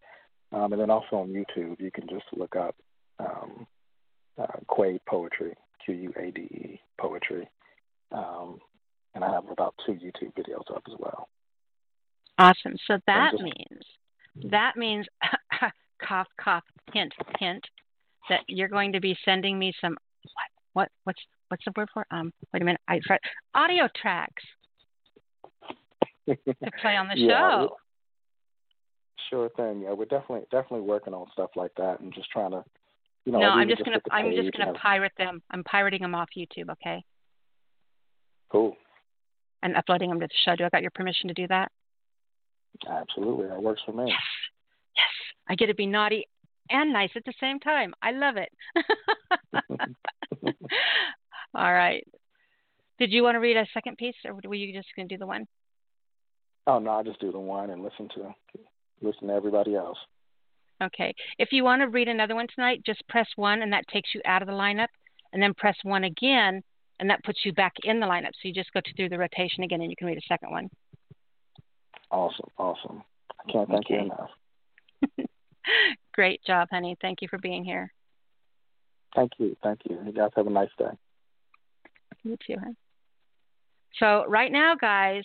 [0.51, 2.76] Um, and then also on YouTube, you can just look up
[3.20, 3.68] um,
[4.38, 5.53] uh, Quade Poetry,
[5.86, 7.47] Q U A D E Poetry.
[8.12, 8.60] Um,
[9.16, 11.30] and I have about two YouTube videos up as well.
[12.38, 12.76] Awesome.
[12.88, 13.84] So that just- means
[14.52, 15.06] that means
[16.02, 16.64] cough cough
[16.94, 17.64] hint hint
[18.30, 21.20] that you're going to be sending me some what what what's
[21.50, 23.20] what's the word for um wait a minute I tried
[23.56, 24.44] audio tracks
[26.28, 26.36] to
[26.82, 27.28] play on the Yeah,
[27.62, 27.78] show.
[29.30, 29.82] Sure thing.
[29.82, 32.64] Yeah, we're definitely definitely working on stuff like that and just trying to,
[33.26, 33.40] you know.
[33.40, 35.42] no, I'm even just gonna I'm just gonna pirate them.
[35.52, 37.04] I'm pirating them off YouTube, okay,
[38.52, 38.76] Cool.
[39.62, 40.56] and uploading them to the show.
[40.56, 41.72] Do I got your permission to do that?
[42.88, 44.06] Absolutely, that works for me.
[44.08, 44.18] Yes,
[44.96, 45.08] yes.
[45.48, 46.28] I get to be naughty
[46.70, 47.94] and nice at the same time.
[48.02, 48.52] I love it.
[51.56, 52.06] All right.
[53.00, 55.20] Did you want to read a second piece, or were you just going to do
[55.20, 55.48] the one?
[56.70, 58.34] oh no, I just do the one and listen to
[59.02, 59.98] listen to everybody else.
[60.82, 61.14] Okay.
[61.38, 64.22] If you want to read another one tonight, just press one, and that takes you
[64.26, 64.88] out of the lineup,
[65.34, 66.62] and then press one again,
[67.00, 68.32] and that puts you back in the lineup.
[68.34, 70.70] So you just go through the rotation again, and you can read a second one.
[72.12, 73.03] Awesome, awesome.
[73.32, 74.05] I can't thank you Okay.
[74.05, 74.30] enough.
[76.14, 76.97] Great job, honey.
[77.01, 77.91] Thank you for being here.
[79.16, 79.99] Thank you, thank you.
[80.05, 80.91] You guys have a nice day.
[82.24, 82.76] You too, hon.
[83.97, 85.24] So right now, guys,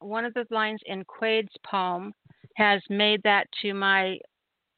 [0.00, 2.12] one of the lines in Quade's poem
[2.56, 4.18] has made that to my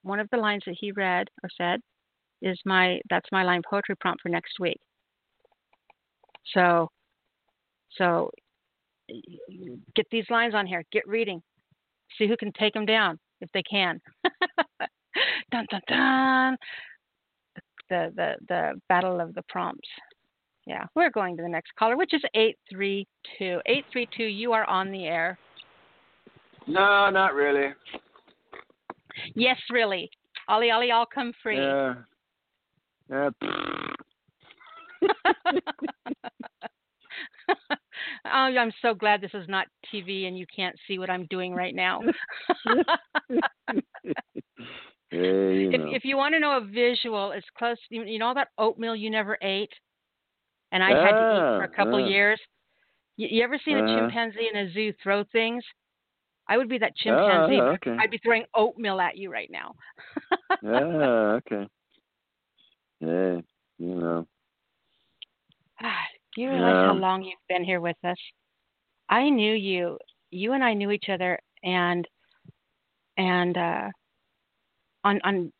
[0.02, 1.80] one of the lines that he read or said
[2.42, 4.78] is my that's my line poetry prompt for next week.
[6.54, 6.88] So
[7.96, 8.30] so
[9.94, 10.84] get these lines on here.
[10.92, 11.42] Get reading.
[12.16, 14.00] See who can take them down if they can.
[15.50, 16.56] dun dun dun.
[17.90, 19.88] The the the battle of the prompts.
[20.66, 23.61] Yeah, we're going to the next caller, which is 832.
[23.64, 25.38] 832, you are on the air.
[26.66, 27.72] No, not really.
[29.34, 30.11] Yes, really.
[30.46, 31.56] Ollie, Ollie, I'll come free.
[31.56, 31.94] Yeah.
[33.11, 33.30] Yeah.
[37.70, 37.78] oh,
[38.30, 41.74] I'm so glad this is not TV and you can't see what I'm doing right
[41.74, 42.01] now.
[45.11, 45.92] Yeah, you if, know.
[45.94, 47.78] if you want to know a visual, it's close.
[47.88, 49.72] You, you know all that oatmeal you never ate,
[50.70, 52.09] and I had to eat for a Ah, couple ah.
[52.09, 52.38] years.
[53.16, 53.94] You, you ever seen a Uh-huh.
[53.96, 55.64] chimpanzee in a zoo throw things?
[56.46, 57.61] I would be that Ah, chimpanzee.
[57.74, 57.96] okay.
[57.99, 59.74] I'd be throwing oatmeal at you right now.
[60.62, 61.68] Yeah, okay.
[63.01, 63.40] Yeah,
[63.78, 64.26] you know.
[66.35, 68.18] Do you realize how long you've been here with us?
[69.09, 69.99] I knew you.
[70.31, 72.07] You and I knew each other, and
[73.16, 73.89] and uh,
[75.05, 75.53] on on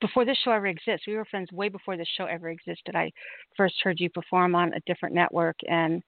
[0.00, 2.94] before this show ever exists, we were friends way before this show ever existed.
[2.94, 3.10] I
[3.56, 6.02] first heard you perform on a different network, and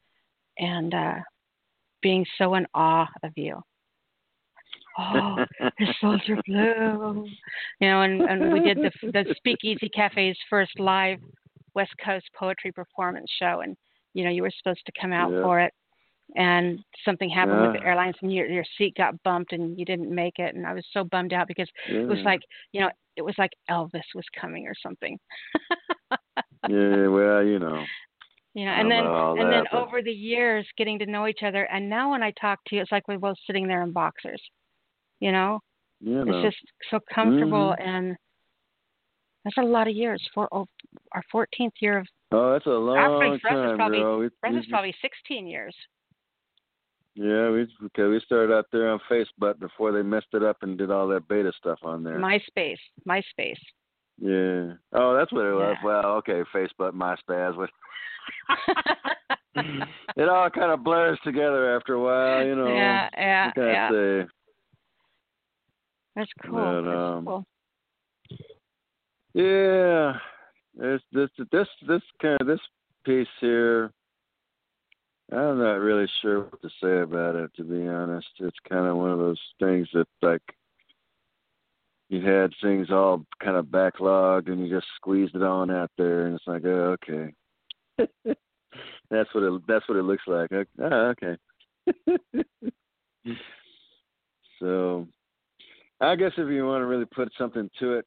[0.58, 1.14] and uh,
[2.02, 3.60] being so in awe of you.
[4.98, 5.36] Oh,
[5.78, 7.26] his souls are blue.
[7.80, 11.18] You know, and, and we did the the Speakeasy Cafe's first live
[11.74, 13.76] West Coast poetry performance show, and
[14.14, 15.42] you know you were supposed to come out Yeah.
[15.42, 15.72] for it,
[16.36, 20.14] and something happened with the airlines, and your your seat got bumped, and you didn't
[20.14, 22.00] make it, and I was so bummed out because Yeah.
[22.00, 22.40] it was like
[22.72, 25.18] you know it was like Elvis was coming or something.
[26.68, 27.84] Yeah, well, you know.
[28.54, 31.64] You know, and then and then but- over the years getting to know each other,
[31.64, 34.42] and now when I talk to you, it's like we're both sitting there in boxers.
[35.20, 35.60] You know,
[36.00, 36.24] know.
[36.26, 37.86] it's just so comfortable, Mhm.
[37.86, 38.16] and
[39.44, 40.26] that's a lot of years.
[40.34, 40.66] For oh,
[41.12, 44.24] our 14th year of oh, that's a long Actually, for us, it's time, probably- for
[44.46, 45.74] us, we it's probably 16 years.
[47.14, 48.04] Yeah, we okay.
[48.04, 51.26] We started out there on Facebook before they messed it up and did all that
[51.26, 52.16] beta stuff on there.
[52.16, 53.58] MySpace, MySpace.
[54.20, 54.74] yeah.
[54.92, 55.76] Oh, that's what it was.
[55.80, 55.84] Yeah.
[55.84, 57.56] Well, okay, Facebook, MySpace.
[57.56, 57.70] What?
[60.16, 62.68] it all kind of blurs together after a while, you know.
[62.68, 63.90] yeah, yeah, What can I yeah.
[63.90, 64.28] say?
[66.14, 66.52] That's cool.
[66.54, 67.44] But, That's um, cool.
[69.34, 70.18] Yeah,
[70.78, 72.60] this this this this kind of this
[73.04, 73.92] piece here.
[75.30, 77.50] I'm not really sure what to say about it.
[77.56, 80.42] To be honest, it's kind of one of those things that like
[82.08, 86.26] you had things all kind of backlogged and you just squeezed it on out there
[86.26, 87.32] and it's like oh, okay
[89.10, 91.36] that's what it that's what it looks like oh, okay
[94.58, 95.06] so
[96.00, 98.06] i guess if you want to really put something to it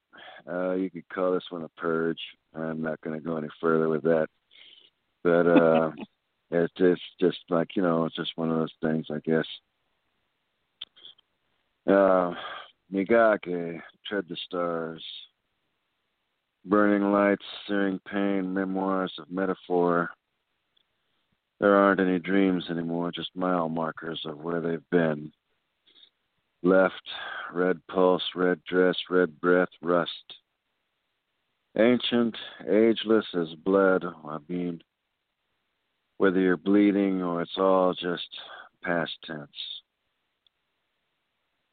[0.50, 2.20] uh you could call this one a purge
[2.56, 4.28] i'm not going to go any further with that
[5.24, 5.92] but uh
[6.52, 9.46] it's just just like you know it's just one of those things i guess
[11.90, 12.34] uh
[12.94, 15.04] Migake, Tread the Stars,
[16.66, 20.10] Burning Lights, Searing Pain, Memoirs of Metaphor.
[21.60, 25.32] There aren't any dreams anymore, just mile markers of where they've been.
[26.64, 27.02] Left,
[27.54, 30.12] red pulse, red dress, red breath, rust.
[31.78, 32.36] Ancient,
[32.70, 34.82] ageless as blood, I mean,
[36.18, 38.28] whether you're bleeding or it's all just
[38.84, 39.50] past tense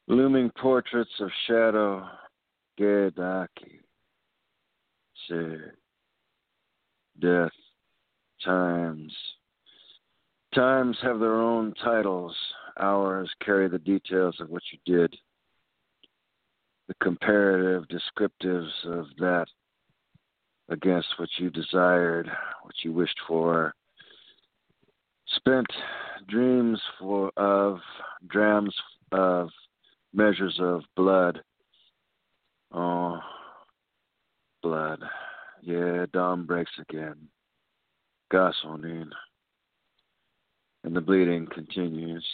[0.09, 2.09] looming portraits of shadow,
[2.81, 3.81] Gedaki,
[5.29, 5.75] Sir,
[7.21, 7.53] death,
[8.45, 9.13] times.
[10.55, 12.35] Times have their own titles.
[12.79, 15.17] Hours carry the details of what you did.
[16.87, 19.47] The comparative descriptives of that
[20.69, 22.31] against what you desired,
[22.63, 23.75] what you wished for.
[25.37, 25.67] Spent
[26.29, 27.81] dreams for of
[28.29, 28.75] drams
[29.13, 29.51] of
[30.15, 31.43] measures of blood.
[32.73, 33.19] Oh,
[34.63, 35.03] blood.
[35.63, 37.17] Yeah, dawn breaks again.
[38.31, 39.11] Gasoline.
[40.85, 42.25] And the bleeding continues.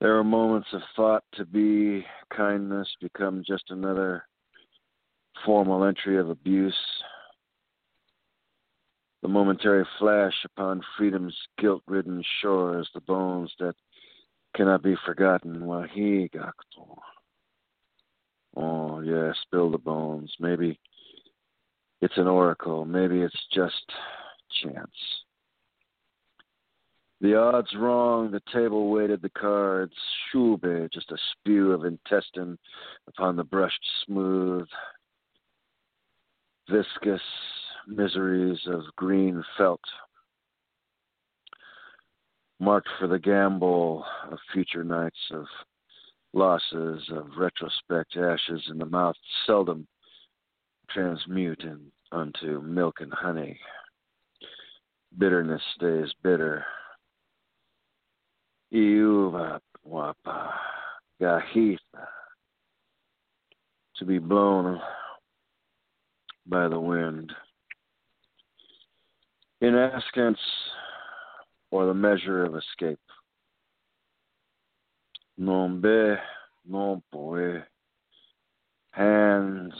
[0.00, 4.24] There are moments of thought to be kindness become just another
[5.44, 6.74] formal entry of abuse.
[9.22, 13.74] The momentary flash upon freedom's guilt ridden shores, the bones that
[14.56, 15.60] cannot be forgotten.
[15.60, 16.96] Wahigakto.
[18.56, 20.32] Oh, yeah, spill the bones.
[20.40, 20.80] Maybe
[22.00, 22.86] it's an oracle.
[22.86, 23.92] Maybe it's just
[24.62, 24.88] chance.
[27.20, 29.92] The odds wrong, the table weighted the cards.
[30.32, 32.58] Shube, just a spew of intestine
[33.08, 34.66] upon the brushed smooth,
[36.70, 37.20] viscous
[37.86, 39.80] miseries of green felt
[42.58, 45.46] marked for the gamble of future nights of
[46.32, 49.16] losses of retrospect ashes in the mouth
[49.46, 49.86] seldom
[50.90, 53.58] transmute in, unto milk and honey
[55.18, 56.64] bitterness stays bitter
[63.96, 64.80] to be blown
[66.46, 67.32] by the wind
[69.60, 70.38] in askance
[71.70, 72.98] or the measure of escape.
[75.36, 76.14] Non be,
[76.66, 77.62] non poe.
[78.92, 79.72] Hands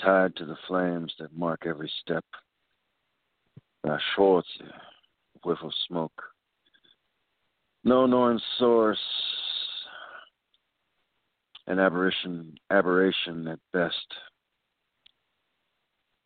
[0.00, 2.24] tied to the flames that mark every step.
[3.84, 4.44] A short
[5.44, 6.22] whiff of smoke.
[7.86, 8.98] No known source.
[11.68, 13.94] An aberration, aberration at best.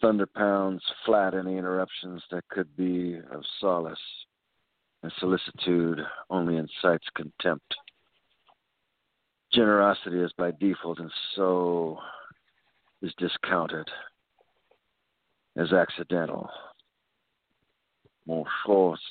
[0.01, 3.99] Thunder pounds flat any interruptions that could be of solace
[5.03, 5.99] and solicitude
[6.31, 7.75] only incites contempt.
[9.53, 11.99] Generosity is by default, and so
[13.03, 13.87] is discounted
[15.59, 16.49] as accidental.
[18.27, 19.03] Mon force,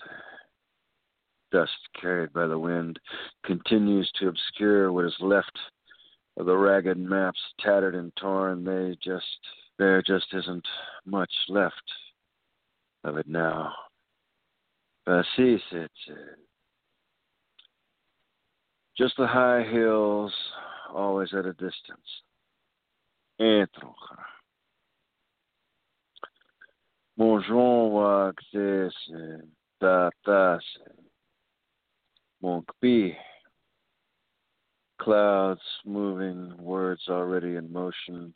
[1.51, 2.99] dust carried by the wind,
[3.45, 5.57] continues to obscure what is left
[6.37, 8.63] of the ragged maps, tattered and torn.
[8.63, 9.25] They just,
[9.77, 10.65] there just isn't
[11.05, 11.75] much left
[13.03, 13.73] of it now.
[18.97, 20.33] Just the high hills,
[20.93, 22.21] always at a distance.
[27.17, 28.93] Bonjour, Waxes,
[29.81, 30.59] Tatas,
[32.43, 33.15] Monkpi.
[35.01, 38.33] Clouds moving, words already in motion.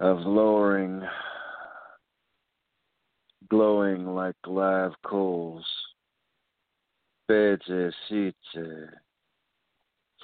[0.00, 1.02] Of lowering
[3.50, 5.64] glowing like live coals.
[7.26, 7.62] Beds,
[8.08, 8.36] seats,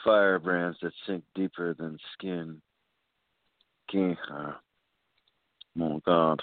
[0.04, 2.60] firebrands that sink deeper than skin.
[3.90, 4.56] Kinha,
[5.74, 6.40] mon God.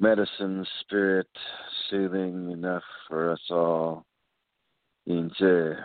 [0.00, 1.28] Medicine, spirit,
[1.90, 4.04] soothing enough for us all.
[5.06, 5.76] Inche,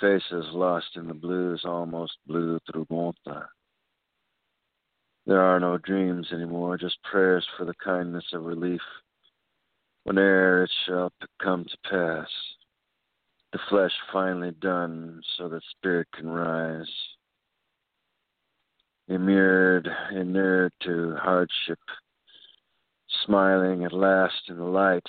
[0.00, 3.46] faces lost in the blues, almost blue through Monta.
[5.26, 8.82] There are no dreams anymore, just prayers for the kindness of relief
[10.04, 12.28] whene'er it shall come to pass.
[13.52, 16.90] the flesh finally done so that spirit can rise.
[19.08, 21.78] Immured, inured to hardship,
[23.24, 25.06] smiling at last in the light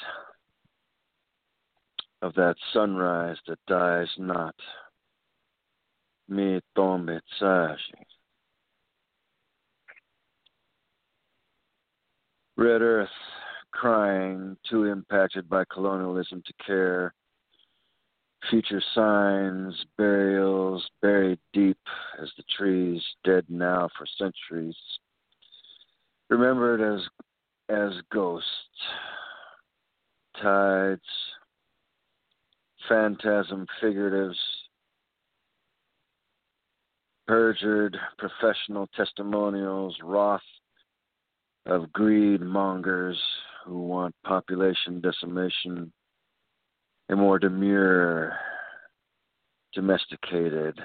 [2.21, 4.55] of that sunrise that dies not.
[6.27, 8.07] Mi tombe tsashi.
[12.55, 13.09] Red Earth
[13.71, 17.13] crying, too impacted by colonialism to care.
[18.49, 21.77] Future signs, burials buried deep
[22.21, 24.75] as the trees, dead now for centuries.
[26.29, 27.01] Remembered as
[27.69, 28.47] as ghosts,
[30.41, 31.01] tides,
[32.89, 34.35] phantasm figuratives,
[37.27, 40.41] perjured professional testimonials, wrath
[41.65, 43.17] of greed mongers
[43.65, 45.91] who want population decimation,
[47.09, 48.37] a more demure,
[49.73, 50.77] domesticated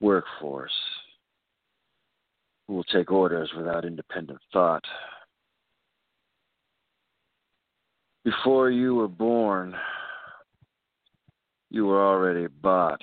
[0.00, 0.72] workforce
[2.66, 4.84] who will take orders without independent thought.
[8.24, 9.74] Before you were born,
[11.70, 13.00] you were already bought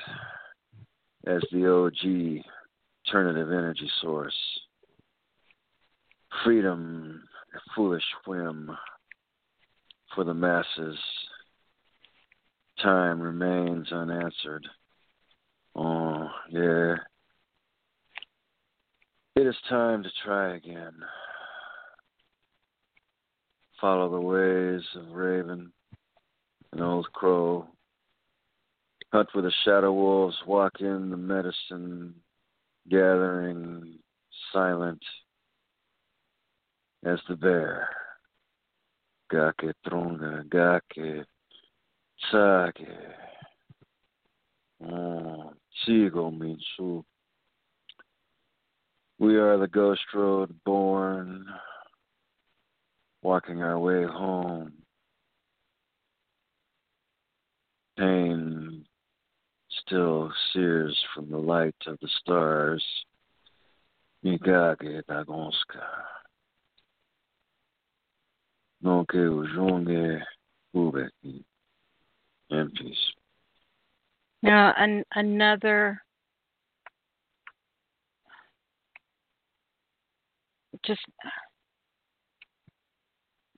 [1.26, 2.44] as the OG
[3.08, 4.36] alternative energy source
[6.44, 7.24] freedom,
[7.56, 8.76] a foolish whim
[10.14, 10.98] for the masses.
[12.82, 14.68] Time remains unanswered.
[15.76, 16.96] Oh, yeah.
[19.36, 20.94] It is time to try again.
[23.80, 25.72] Follow the ways of raven
[26.72, 27.68] and old crow.
[29.14, 32.14] Hunt with the shadow wolves, walk in the medicine
[32.90, 34.00] gathering,
[34.52, 35.02] silent
[37.06, 37.90] as the bear.
[39.32, 41.26] Gake tronga, gake
[42.32, 42.88] sake.
[44.84, 45.54] Oh, mm,
[45.86, 47.04] Chigo Minsu.
[49.20, 51.46] We are the ghost road born,
[53.28, 54.72] walking our way home.
[58.00, 58.86] Pain
[59.82, 62.82] still sears from the light of the stars.
[64.24, 65.84] Migage Dagonska.
[68.82, 70.22] Donc, Ujunge
[70.74, 71.44] Ubeki.
[72.50, 72.96] And peace.
[74.42, 76.02] Now, an, another
[80.86, 81.02] just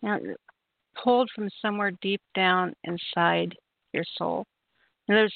[0.07, 0.19] know,
[1.03, 3.55] pulled from somewhere deep down inside
[3.93, 4.45] your soul.
[5.07, 5.33] And there's,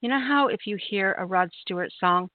[0.00, 2.28] you know how if you hear a Rod Stewart song,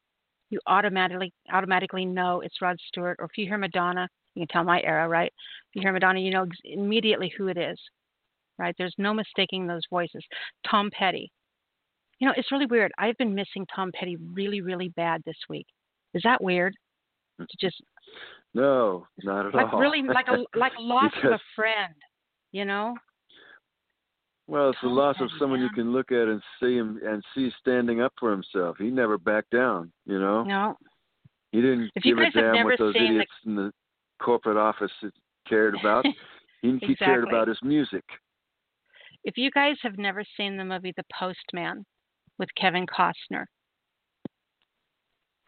[0.49, 4.63] you automatically automatically know it's Rod Stewart, or if you hear Madonna, you can tell
[4.63, 5.31] my era, right?
[5.69, 7.77] If you hear Madonna, you know immediately who it is,
[8.57, 8.75] right?
[8.77, 10.23] There's no mistaking those voices.
[10.69, 11.31] Tom Petty.
[12.19, 12.91] You know, it's really weird.
[12.97, 15.65] I've been missing Tom Petty really, really bad this week.
[16.13, 16.73] Is that weird?
[17.39, 17.81] To just
[18.53, 19.79] no, not at like all.
[19.79, 21.93] really like a like loss because, of a friend,
[22.51, 22.95] you know?
[24.47, 27.49] Well, it's the loss of someone you can look at and see him and see
[27.61, 28.75] standing up for himself.
[28.77, 30.43] He never backed down, you know.
[30.43, 30.77] No.
[31.51, 33.71] He didn't If give a damn what those seen the- idiots in the
[34.21, 34.91] corporate office
[35.47, 36.05] cared about.
[36.61, 38.03] he, he cared about his music.
[39.23, 41.85] If you guys have never seen the movie The Postman
[42.37, 43.45] with Kevin Costner,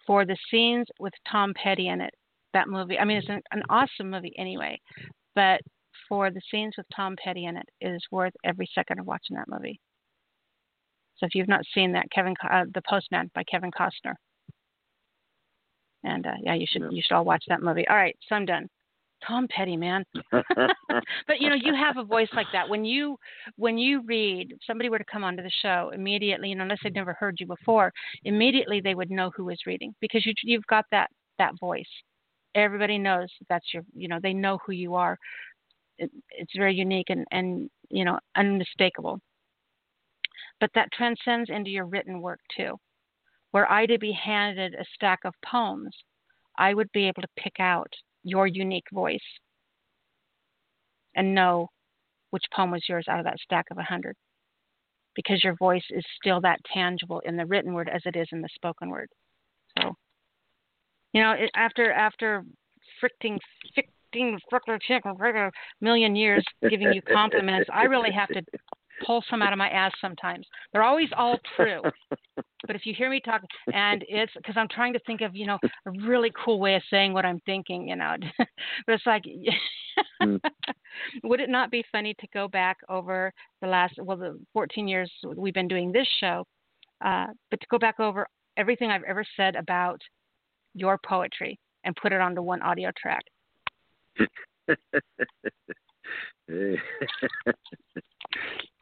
[0.08, 2.14] for the scenes with Tom Petty in it,
[2.56, 4.80] that movie, I mean, it's an, an awesome movie anyway,
[5.36, 5.62] but
[6.10, 9.36] for the scenes with Tom Petty in it, it is worth every second of watching
[9.36, 9.80] that movie.
[11.18, 14.16] So if you've not seen that, Kevin, uh, The Postman by Kevin Costner,
[16.04, 17.88] and uh, yeah, you should you should all watch that movie.
[17.88, 18.68] All right, so I'm done.
[19.26, 20.04] Tom Petty, man.
[20.32, 23.18] but you know you have a voice like that when you
[23.56, 26.80] when you read if somebody were to come onto the show immediately you know unless
[26.84, 27.92] they'd never heard you before
[28.24, 31.84] immediately they would know who is reading because you you've got that that voice
[32.56, 35.18] everybody knows that's your you know they know who you are.
[35.98, 39.20] It, it's very unique and and you know unmistakable.
[40.60, 42.78] But that transcends into your written work too.
[43.54, 45.96] Were i to be handed a stack of poems
[46.58, 47.92] i would be able to pick out
[48.24, 49.20] your unique voice
[51.16, 51.70] and know
[52.32, 54.16] which poem was yours out of that stack of a hundred
[55.16, 58.42] because your voice is still that tangible in the written word as it is in
[58.42, 59.08] the spoken word.
[59.78, 59.96] So
[61.16, 62.44] you know it, after after
[63.02, 63.38] fricking
[63.76, 65.52] fricking fricking
[65.82, 68.42] million years giving you compliments i really have to
[69.06, 70.48] pull some out of my ass sometimes.
[70.72, 71.82] They're always all true.
[72.68, 75.46] But if you hear me talk and it's because i'm trying to think of you
[75.46, 78.16] know a really cool way of saying what i'm thinking you know.
[78.88, 79.24] But it's like
[80.22, 80.42] Mm.
[81.24, 83.32] would it not be funny to go back over
[83.62, 86.46] the last well the 14 years we've been doing this show
[87.04, 88.28] uh, but to go back over
[88.58, 90.02] everything i've ever said about
[90.76, 93.24] your poetry and put it onto one audio track
[96.48, 96.78] Hey.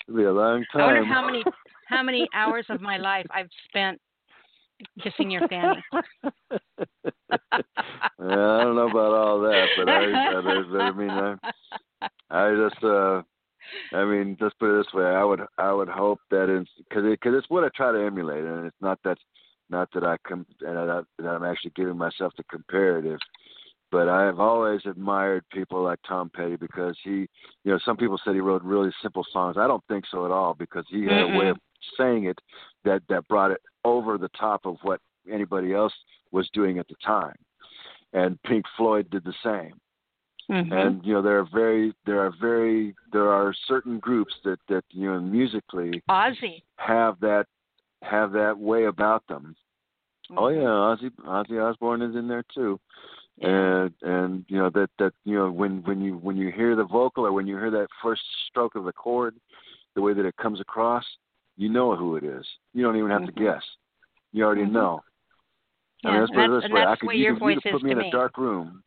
[0.07, 0.81] It'll be a long time.
[0.81, 1.43] i wonder how many
[1.87, 3.99] how many hours of my life i've spent
[5.01, 5.81] kissing your fanny
[8.19, 11.35] yeah, I don't know about all that, but I, I, I mean, I,
[12.29, 13.21] I just, uh,
[13.95, 17.05] I mean, just put it this way, I would, I would hope that it's because
[17.05, 19.17] it, cause it's what I try to emulate, and it's not that,
[19.69, 23.19] not that I come, and I, that I'm actually giving myself the comparative,
[23.91, 27.27] but I have always admired people like Tom Petty because he,
[27.63, 29.57] you know, some people said he wrote really simple songs.
[29.57, 31.35] I don't think so at all because he had Mm-mm.
[31.35, 31.57] a way of
[31.97, 32.39] saying it
[32.85, 34.99] that that brought it over the top of what
[35.31, 35.93] anybody else
[36.31, 37.35] was doing at the time.
[38.13, 39.79] And Pink Floyd did the same.
[40.49, 40.71] Mhm.
[40.73, 44.83] And you know there are very there are very there are certain groups that that
[44.89, 47.47] you know musically ozzy have that
[48.03, 49.55] have that way about them.
[50.31, 50.61] Oh Mm-hmm.
[50.61, 52.79] yeah, Ozzy Ozzy Osbourne is in there too.
[53.41, 56.83] And and you know that that you know when when you when you hear the
[56.85, 59.35] vocal or when you hear that first stroke of the chord,
[59.95, 61.03] the way that it comes across,
[61.57, 62.45] you know who it is.
[62.73, 63.25] You don't even have Mhm.
[63.27, 63.63] to guess.
[64.31, 64.71] You already Mhm.
[64.71, 65.03] know.
[66.05, 67.33] I mean, Yeah, let's put it that's- this and way: that's I could you your
[67.33, 68.07] could, you voice could put is me in me.
[68.07, 68.83] a dark room,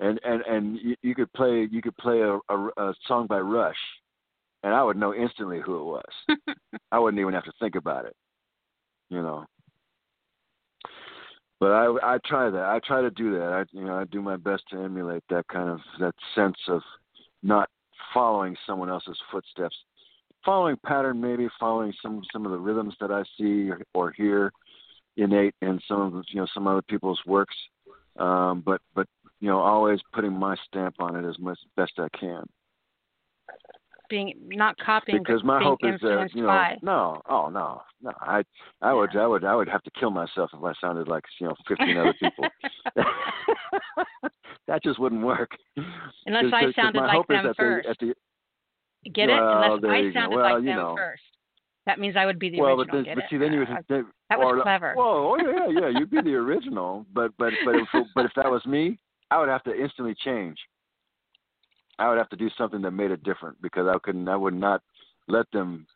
[0.00, 3.40] and and and you, you could play you could play a, a a song by
[3.40, 3.76] Rush,
[4.62, 6.36] and I would know instantly who it was.
[6.92, 8.16] I wouldn't even have to think about it.
[9.10, 9.44] You know.
[11.60, 12.64] But I I try that.
[12.64, 13.52] I try to do that.
[13.52, 16.82] I you know I do my best to emulate that kind of that sense of
[17.42, 17.68] not
[18.12, 19.76] following someone else's footsteps,
[20.44, 24.52] following pattern maybe, following some some of the rhythms that I see or, or hear
[25.16, 27.54] innate in some of you know some other people's works.
[28.18, 29.06] Um, but but
[29.40, 32.44] you know always putting my stamp on it as much best I can.
[34.12, 34.34] Being
[34.64, 36.76] not copying because my hope is that you know by.
[36.82, 38.42] no oh no no i
[38.82, 41.46] i would i would i would have to kill myself if i sounded like you
[41.48, 42.44] know fifteen other people.
[44.68, 45.50] That just wouldn't work.
[46.26, 47.88] Unless 'Cause- I 'cause sounded my like them first.
[48.00, 49.32] they, the get it?
[49.32, 50.94] Well, unless I sounded Well, like you them know.
[50.96, 51.22] first.
[51.86, 52.86] That means I would be the well original.
[53.02, 54.94] but then but see then you would Uh, they, that was or, clever.
[54.94, 58.48] whoa oh yeah yeah you'd be the original but but but if but if that
[58.48, 58.98] was me
[59.32, 60.56] i would have to instantly change
[62.02, 64.54] i would have to do something that made it different because i couldn't i would
[64.54, 64.82] not
[65.28, 65.86] let them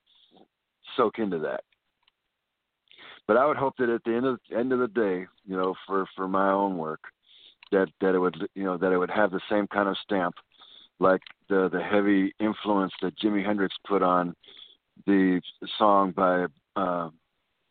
[0.97, 1.63] soak into that.
[3.27, 5.75] But i would hope that at the end of end of the day you know
[5.87, 7.01] for for my own work
[7.73, 10.37] that that it would you know that it would have the same kind of stamp
[11.01, 14.35] like the the heavy influence that jimi hendrix put on
[15.07, 15.41] the
[15.77, 16.47] song by
[16.77, 17.11] uh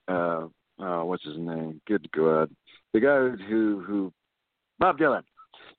[0.07, 0.47] uh
[0.79, 1.81] uh what's his name?
[1.87, 2.51] Good god.
[2.93, 4.13] The guy who who
[4.79, 5.23] bob dylan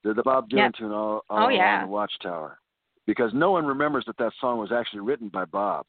[0.05, 0.75] the, the bob dylan Yep.
[0.75, 1.77] tune all, all Oh, yeah.
[1.79, 2.59] along the watchtower
[3.07, 5.85] because no one remembers that that song was actually written by bob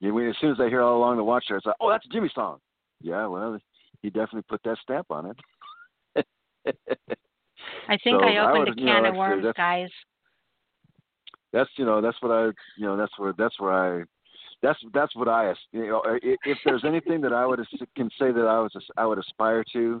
[0.00, 2.06] you know, as soon as they hear all along the watchtower it's like oh that's
[2.06, 2.58] a jimi song
[3.00, 3.58] yeah well
[4.02, 6.26] he definitely put that stamp on it
[7.88, 9.90] I think So I opened a you know, can of worms that's- guys
[11.52, 12.46] that's you know that's what I
[12.78, 14.04] you know that's where that's where I
[14.62, 17.60] that's that's what I you know if, if there's anything that I would
[17.94, 20.00] can say that I was I would aspire to,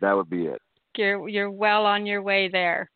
[0.00, 0.62] that would be it.
[0.98, 2.90] You're you're well on your way there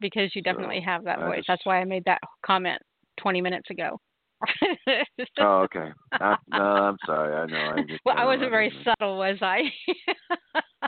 [0.00, 2.80] because you definitely have that I voice that's why I made that comment
[3.18, 3.98] 20 minutes ago
[5.38, 5.90] Oh, okay.
[6.14, 7.34] I, no, I'm sorry.
[7.34, 7.68] I know.
[7.68, 9.62] I just, well I know, wasn't very subtle was I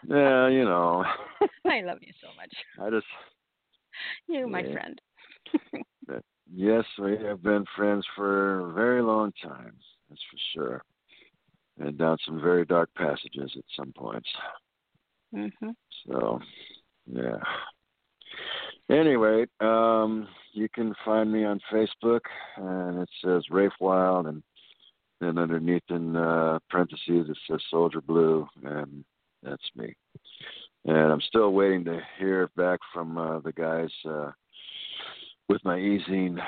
[0.09, 1.05] Yeah, you know.
[1.67, 3.07] I love you so much I just
[4.29, 4.73] you my Yeah.
[4.73, 5.01] friend
[6.53, 9.75] yes, we have been friends for a very long time.
[10.09, 10.85] That's for sure.
[11.79, 14.29] And down some very dark passages at some points.
[15.35, 15.75] Mhm
[16.07, 16.41] So,
[17.07, 17.39] yeah.
[18.91, 22.21] Anyway, um, you can find me on Facebook,
[22.57, 24.43] and it says Rafe Wild, and
[25.21, 29.05] then underneath in uh, parentheses it says Soldier Blue, and
[29.43, 29.95] that's me.
[30.85, 34.33] And I'm still waiting to hear back from uh, the guys uh,
[35.49, 36.39] with my e-zine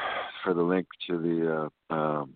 [0.43, 2.35] for the link to the uh, um,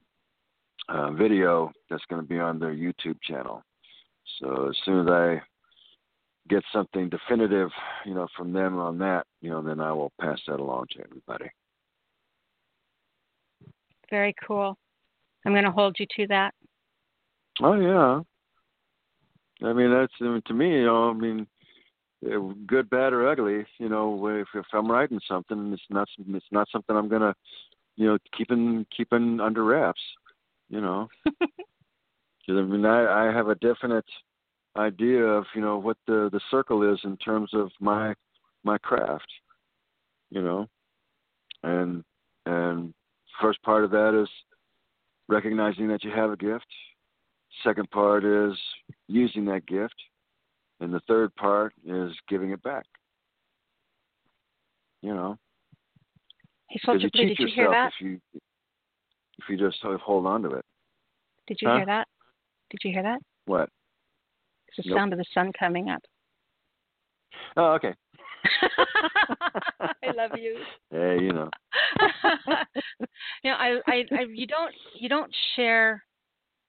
[0.88, 3.62] uh, video that's going to be on their YouTube channel.
[4.40, 5.42] So as soon as I
[6.48, 7.70] get something definitive,
[8.04, 11.04] you know, from them on that, you know, then I will pass that along to
[11.04, 11.50] everybody.
[14.10, 14.78] very cool
[15.44, 16.54] I'm going to hold you to that
[17.60, 18.20] Oh yeah.
[19.68, 21.46] I mean, that's I mean, to me, you know, I mean,
[22.24, 23.66] eh, good, bad, or ugly.
[23.78, 27.34] You know, if if I'm writing something, it's not it's not something I'm gonna,
[27.96, 30.00] you know, keeping keeping under wraps.
[30.70, 34.06] You know, 'Cause, I mean, I I have a definite
[34.76, 38.14] idea of you know what the the circle is in terms of my
[38.64, 39.28] my craft.
[40.30, 40.68] You know,
[41.62, 42.04] and
[42.46, 42.92] and
[43.40, 44.28] first part of that is
[45.28, 46.66] recognizing that you have a gift.
[47.64, 48.56] Second part is
[49.08, 49.94] using that gift,
[50.80, 52.84] and the third part is giving it back.
[55.00, 55.38] You know,
[56.68, 57.92] Hey, Soldier you Blue, did you hear that?
[57.98, 58.20] if you
[59.38, 60.64] if you just sort of hold on to it.
[61.46, 61.76] Did you Huh?
[61.76, 62.08] hear that?
[62.70, 63.20] Did you hear that?
[63.46, 63.70] What?
[64.68, 64.98] It's the Nope.
[64.98, 66.02] sound of the sun coming up.
[67.56, 67.94] Oh, okay.
[70.04, 70.58] I love you.
[70.90, 71.50] Hey, you know.
[73.42, 76.02] you know, I, I, I, you don't, you don't share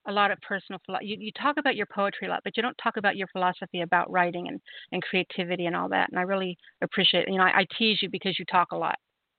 [0.06, 1.06] a lot of personal philosophy.
[1.06, 3.80] you, you talk about your poetry a lot, but you don't talk about your philosophy
[3.80, 4.60] about writing and,
[4.92, 6.10] and creativity and all that.
[6.10, 8.96] And I really appreciate, you know, I, I tease you because you talk a lot.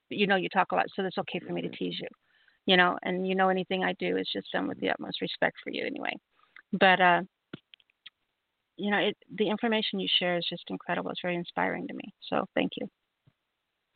[0.10, 2.08] But you know, you talk a lot, so it's okay for me to tease you.
[2.66, 5.58] You know, and you know, anything I do is just done with the utmost respect
[5.64, 6.14] for you, anyway.
[6.74, 7.22] But uh,
[8.78, 11.12] you know, it, the information you share is just incredible.
[11.12, 12.14] It's very inspiring to me.
[12.30, 12.88] So thank you.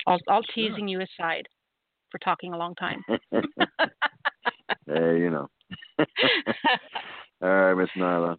[0.07, 1.47] All, all teasing you aside
[2.11, 3.03] for talking a long time.
[4.87, 5.47] hey, you know.
[7.41, 8.37] All right, Miss Nyla.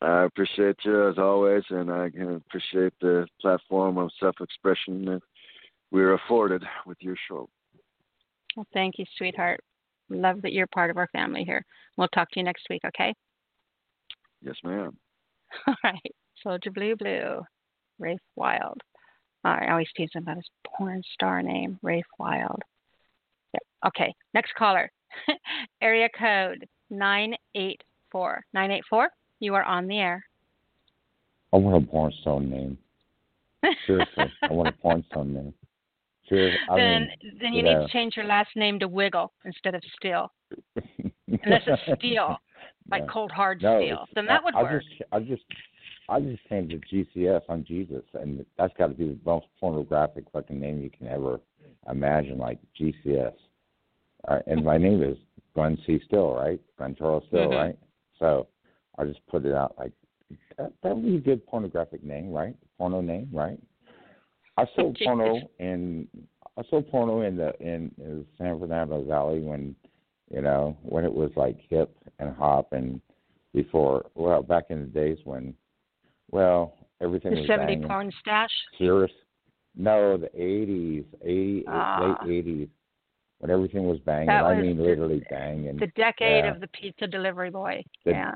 [0.00, 5.20] I appreciate you as always, and I can appreciate the platform of self-expression that
[5.90, 7.48] we're afforded with your show.
[8.56, 9.60] Well, thank you, sweetheart.
[10.08, 11.64] Love that you're part of our family here.
[11.96, 13.12] We'll talk to you next week, okay?
[14.40, 14.96] Yes, ma'am.
[15.66, 16.14] All right.
[16.42, 17.42] Soldier Blue Blue,
[17.98, 18.80] Rafe Wild.
[19.44, 22.60] I always tease him about his porn star name, Rafe Wild.
[23.54, 23.62] Yep.
[23.88, 24.90] Okay, next caller.
[25.82, 28.44] Area code 984.
[28.52, 29.08] 984,
[29.40, 30.24] you are on the air.
[31.52, 32.78] I want a porn star name.
[33.86, 35.54] Seriously, I want a porn star name.
[36.28, 39.32] Seriously, I then mean, then you you need to change your last name to Wiggle
[39.44, 40.30] instead of Steel.
[41.26, 42.36] Unless it's Steel,
[42.90, 43.12] like Yeah.
[43.12, 44.06] cold hard No, steel.
[44.14, 44.72] Then that would I, work.
[44.72, 45.42] I just, I just,
[46.08, 50.24] I just changed the GCS on Jesus, and that's got to be the most pornographic
[50.32, 51.40] fucking name you can ever
[51.90, 53.34] imagine, like GCS.
[54.26, 55.16] Uh, and my name is
[55.54, 56.00] Glenn C.
[56.06, 56.60] Still, right?
[56.76, 57.56] Glenn Charles Still, Mhm.
[57.56, 57.78] right?
[58.18, 58.48] So
[58.98, 59.92] I just put it out like
[60.56, 60.72] that.
[60.82, 62.56] That would be a good pornographic name, right?
[62.78, 63.58] Porno name, right?
[64.56, 66.08] I sold porno in
[66.56, 69.76] I sold porno in the in, in the San Fernando Valley when
[70.30, 73.00] you know when it was like hip and hop and
[73.54, 75.54] before well back in the days when
[76.30, 77.88] well everything The was 70 banging.
[77.88, 78.50] porn stash.
[78.76, 79.10] Serious?
[79.76, 82.16] No, the eighties, eighty Ah.
[82.24, 82.68] late eighties
[83.38, 84.26] when everything was banging.
[84.26, 85.76] That I mean the- literally banging.
[85.76, 86.52] The decade yeah.
[86.52, 87.84] of the pizza delivery boy.
[88.04, 88.32] The- yeah.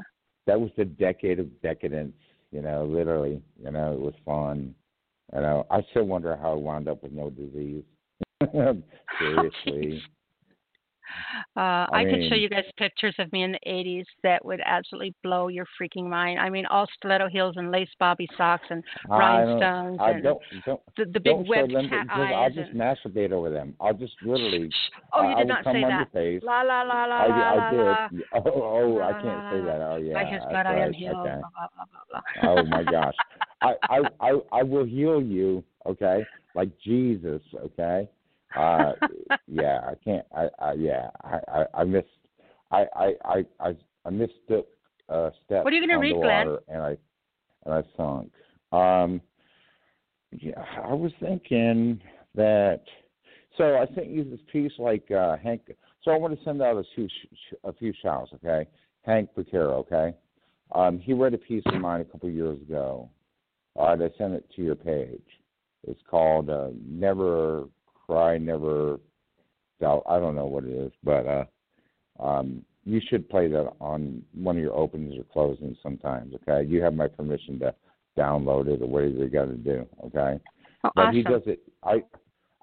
[0.47, 2.15] that was the decade of decadence,
[2.53, 3.43] you know, literally.
[3.63, 4.75] You know, it was fun.
[5.35, 7.85] You know, I still wonder how I wound up with no disease.
[9.19, 10.03] Seriously.
[11.57, 15.15] Uh, I, could show you guys pictures of me in the 80s that would absolutely
[15.23, 16.39] blow your freaking mind.
[16.39, 20.23] I mean, all stiletto heels and lace bobby socks and I rhinestones don't, I and
[20.23, 23.51] don't, don't, the, the big don't webbed them cat because I'll just and, masturbate over
[23.51, 23.75] them.
[23.81, 24.71] I'll just literally.
[25.13, 26.13] oh, I, you I did not say that.
[26.13, 26.43] face.
[26.45, 27.81] La la la la I, la I did.
[27.81, 28.09] la.
[28.35, 29.81] Oh, oh, La, I can't say that.
[29.81, 30.15] Oh, yeah.
[30.15, 31.17] By his that's blood I am healed.
[31.17, 31.41] Okay.
[31.41, 32.51] Blah, blah, blah.
[32.51, 33.15] Oh my gosh.
[33.63, 36.25] I, I I I will heal you, okay?
[36.55, 38.09] Like Jesus, okay?
[38.57, 38.93] Uh
[39.47, 42.09] yeah, I can't I, I yeah, I, I, I missed
[42.71, 44.65] I I I I, I missed the
[45.09, 46.59] uh step What are you gonna read, the Glenn?
[46.69, 46.97] and I
[47.65, 48.33] and I sunk.
[48.73, 49.21] Um
[50.33, 52.01] yeah, I was thinking
[52.35, 52.83] that
[53.59, 55.63] so I sent you this piece like uh Hank
[56.03, 58.69] so I want to send out a few sh- a few shouts, okay?
[59.03, 60.15] Hank Vaquero, okay?
[60.75, 63.09] Um, he read a piece of mine a couple of years ago.
[63.79, 65.23] Uh, I sent it to your page.
[65.87, 67.65] It's called uh, "Never
[68.07, 68.99] Cry, Never
[69.81, 71.45] Doubt." I don't know what it is, but uh,
[72.21, 76.35] um, you should play that on one of your openings or closings sometimes.
[76.35, 77.75] Okay, you have my permission to
[78.19, 79.87] download it or whatever you got to do.
[80.05, 80.41] Okay,
[80.85, 81.17] Oh, but awesome.
[81.17, 81.61] he does it.
[81.83, 82.03] I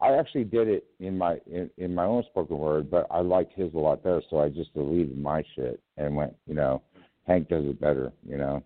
[0.02, 3.53] I actually did it in my in, in my own spoken word, but I liked
[3.53, 6.82] his a lot better, so I just deleted my shit and went, you know,
[7.28, 8.64] Hank does it better, you know.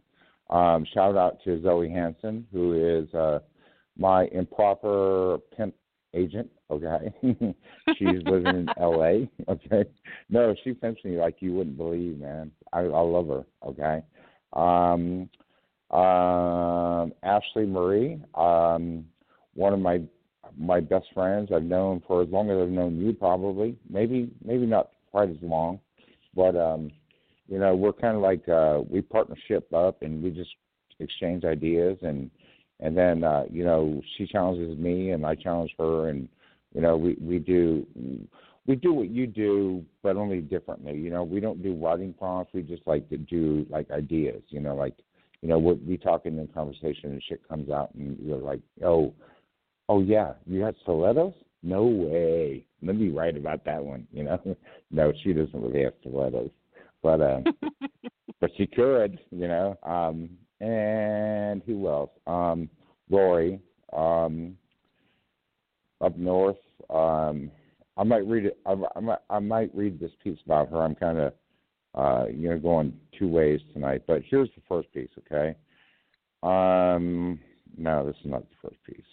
[0.50, 3.40] Um, shout out to Zoe Hansen, who is uh,
[3.98, 5.76] my improper pimp
[6.14, 6.50] agent.
[6.74, 7.14] Okay,
[7.98, 9.30] she's living in L.A.
[9.50, 9.90] Okay,
[10.30, 12.52] no, she pimps me like you wouldn't believe, man.
[12.72, 13.46] I I love her.
[13.66, 14.04] Okay,
[14.54, 15.30] um,
[15.96, 19.06] um, Ashley Marie, um,
[19.54, 20.02] one of my
[20.58, 24.66] my best friends I've known for as long as I've known you, probably maybe maybe
[24.66, 25.80] not quite as long,
[26.36, 26.92] but um,
[27.48, 30.52] you know we're kind of like uh, we partnership up and we just
[31.00, 32.32] exchange ideas and
[32.80, 36.28] and then uh, you know she challenges me and I challenge her and
[36.74, 37.86] you know we we do
[38.66, 42.54] we do what you do but only differently you know we don't do writing prompts
[42.54, 44.96] we just like to do like ideas you know like
[45.42, 48.62] you know we're we talk in the conversation and shit comes out and you're like
[48.84, 49.14] oh
[49.90, 51.34] oh yeah you got stilettos
[51.64, 52.66] No way.
[52.82, 54.06] Let me write about that one.
[54.12, 54.58] You know,
[54.92, 56.52] no, she doesn't really have stilettos,
[57.02, 57.42] but uh,
[58.42, 59.18] but she could.
[59.32, 60.30] You know, um,
[60.60, 62.12] and who else?
[62.28, 62.70] Um,
[63.10, 63.60] Lori,
[63.94, 64.58] um,
[66.04, 66.58] up north.
[66.90, 67.52] Um,
[67.98, 68.58] I might read it.
[68.66, 70.82] I, I, might, I might read this piece about her.
[70.82, 71.34] I'm kind of,
[71.96, 74.04] uh, you know, going two ways tonight.
[74.08, 75.56] But here's the first piece, okay?
[76.42, 77.40] Um,
[77.78, 79.06] no, this is not the first piece.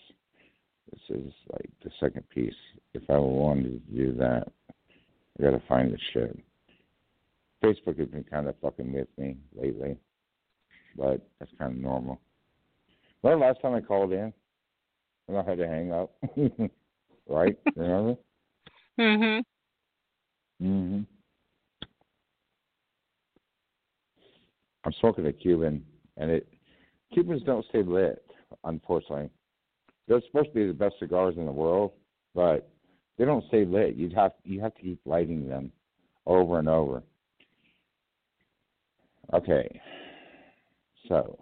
[0.91, 2.55] This is like the second piece.
[2.95, 4.49] If I wanted to do that,
[5.39, 6.37] I gotta find the shit.
[7.63, 9.97] Facebook has been kind of fucking with me lately,
[10.97, 12.21] but that's kind of normal.
[13.21, 14.33] When the last time I called in,
[15.29, 16.11] and I had to hang up,
[17.31, 17.57] right?
[17.77, 18.17] Remember?
[18.99, 19.43] Mhm.
[20.61, 21.07] Mhm.
[24.85, 25.85] I'm smoking a Cuban,
[26.17, 26.49] and it
[27.13, 28.25] Cubans don't stay lit,
[28.65, 29.31] unfortunately.
[30.07, 31.93] They're supposed to be the best cigars in the world,
[32.35, 32.69] but
[33.17, 33.95] they don't stay lit.
[33.95, 35.73] You'd have you have to keep lighting them
[36.27, 37.03] over and over.
[39.33, 39.81] Okay,
[41.07, 41.39] so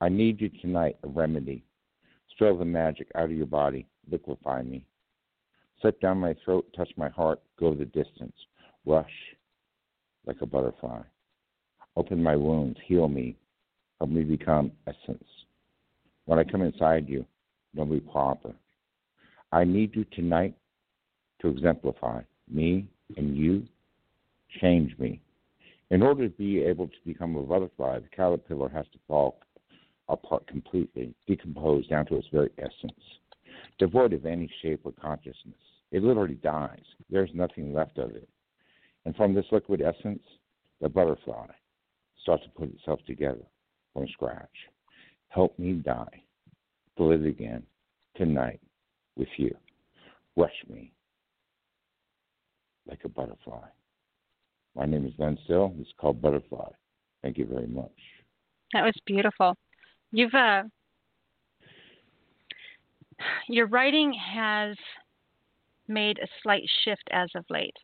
[0.00, 1.64] I need you tonight a remedy.
[2.30, 4.84] Spill the magic out of your body, liquefy me.
[5.80, 8.34] Slip down my throat, touch my heart, go the distance,
[8.86, 9.10] rush
[10.26, 11.02] like a butterfly.
[11.96, 13.36] Open my wounds, heal me,
[13.98, 15.24] help me become essence.
[16.26, 17.24] When I come inside you,
[17.76, 18.54] don't be proper.
[19.52, 20.54] I need you tonight
[21.40, 22.86] to exemplify me
[23.16, 23.64] and you.
[24.60, 25.20] Change me.
[25.90, 29.38] In order to be able to become a butterfly, the caterpillar has to fall
[30.08, 33.00] apart completely, decomposed down to its very essence,
[33.78, 35.54] devoid of any shape or consciousness.
[35.90, 36.82] It literally dies.
[37.10, 38.28] There's nothing left of it.
[39.04, 40.22] And from this liquid essence,
[40.80, 41.46] the butterfly
[42.22, 43.44] starts to put itself together
[43.92, 44.48] from scratch.
[45.28, 46.22] Help me die
[46.96, 47.62] to live again
[48.16, 48.60] tonight
[49.16, 49.54] with you.
[50.36, 50.92] Rush me
[52.88, 53.66] like a butterfly.
[54.76, 55.74] My name is Glenn Still.
[55.78, 56.70] It's called Butterfly.
[57.22, 57.92] Thank you very much.
[58.72, 59.54] That was beautiful.
[60.10, 60.64] You've uh
[63.48, 64.76] your writing has
[65.88, 67.76] made a slight shift as of late.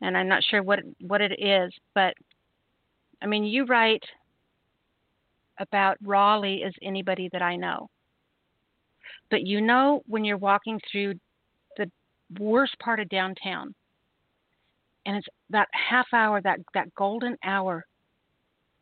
[0.00, 2.14] And I'm not sure what what it is, but
[3.22, 4.02] I mean, you write
[5.58, 7.88] about Raleigh as anybody that I know.
[9.30, 11.14] But you know when you're walking through
[11.76, 11.90] the
[12.38, 13.74] worst part of downtown
[15.06, 17.84] and it's that half hour, that that golden hour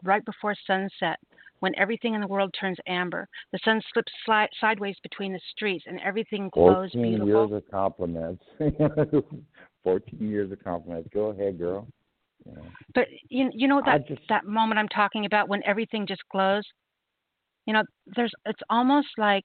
[0.02, 1.19] right before sunset
[1.61, 3.28] when everything in the world turns amber.
[3.53, 7.27] The sun slips sli- sideways between the streets and everything glows 14 beautiful.
[7.49, 8.45] years of compliments.
[9.85, 11.09] 14 years of compliments.
[11.12, 11.87] Go ahead, girl.
[12.47, 12.55] Yeah.
[12.95, 16.65] But you you know that just- that moment I'm talking about when everything just glows.
[17.66, 17.82] You know,
[18.16, 19.45] there's it's almost like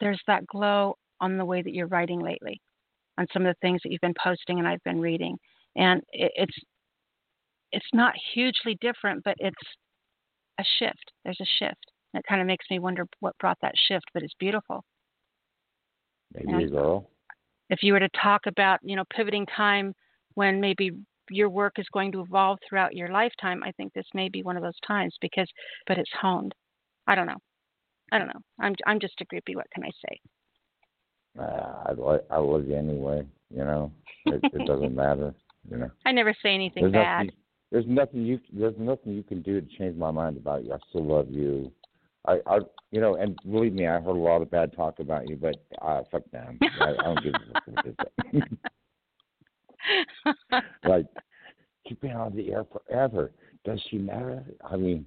[0.00, 2.60] there's that glow on the way that you're writing lately,
[3.18, 5.36] on some of the things that you've been posting and I've been reading,
[5.74, 6.56] and it, it's
[7.72, 9.56] it's not hugely different, but it's
[10.58, 11.12] a shift.
[11.24, 11.84] There's a shift.
[12.14, 14.84] It kind of makes me wonder what brought that shift, but it's beautiful.
[16.34, 17.08] Maybe girl.
[17.70, 19.94] if you were to talk about you know pivoting time
[20.34, 20.90] when maybe
[21.30, 24.56] your work is going to evolve throughout your lifetime i think this may be one
[24.56, 25.48] of those times because
[25.86, 26.54] but it's honed
[27.06, 27.38] i don't know
[28.12, 30.20] i don't know i'm i'm just a groupie what can i say
[31.38, 33.26] Uh, I like I love you anyway.
[33.50, 33.92] You know,
[34.26, 35.34] it, it doesn't matter.
[35.70, 37.38] You know, i never say anything there's bad nothing.
[37.70, 40.72] There's nothing you there's nothing you can do to change my mind about you.
[40.72, 41.72] I still love you.
[42.26, 42.58] I, I
[42.90, 45.56] you know, and believe me, I heard a lot of bad talk about you, but
[45.82, 46.58] uh, fuck them.
[46.80, 48.44] I, I don't give a fuck
[50.84, 51.06] like
[51.86, 53.32] she's been on the air forever.
[53.64, 54.44] Does she matter?
[54.68, 55.06] I mean,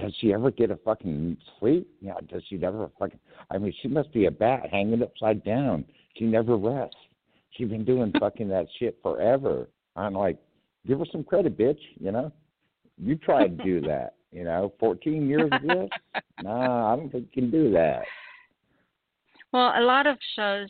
[0.00, 1.88] does she ever get a fucking sleep?
[2.00, 2.14] Yeah.
[2.28, 3.18] Does she never fucking?
[3.50, 5.84] I mean, she must be a bat hanging upside down.
[6.16, 6.96] She never rests.
[7.50, 9.68] She's been doing fucking that shit forever.
[9.96, 10.38] I'm like,
[10.86, 11.80] give her some credit, bitch.
[11.98, 12.32] You know,
[12.98, 14.14] you tried to do that.
[14.32, 15.88] You know, 14 years of this.
[16.44, 18.02] Nah, I don't think you can do that.
[19.52, 20.68] well a lot of shows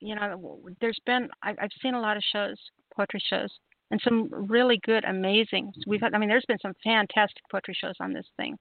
[0.00, 2.56] you know there's been I, i've seen a lot of shows
[2.96, 3.50] poetry shows
[3.90, 7.92] and some really good amazing we've had i mean there's been some fantastic poetry shows
[8.00, 8.56] on this thing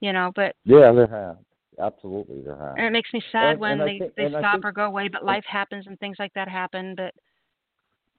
[0.00, 1.36] you know but Yeah, there have.
[1.78, 2.76] Absolutely, there have.
[2.76, 4.84] And it makes me sad And- when and they think- they stop think- or go
[4.84, 6.94] away, but life happens and things like that happen.
[6.96, 7.14] But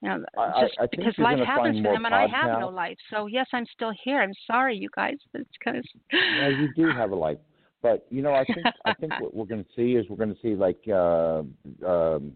[0.01, 2.59] you know, I- I- just I think because life happens more them, and I have
[2.59, 2.97] no life.
[3.09, 4.21] So yes, I'm still here.
[4.21, 5.17] I'm sorry, you guys.
[5.33, 7.37] It's because you do have a life.
[7.81, 10.33] But you know, I think I think what we're going to see is we're going
[10.33, 11.39] to see like uh,
[11.87, 12.33] um,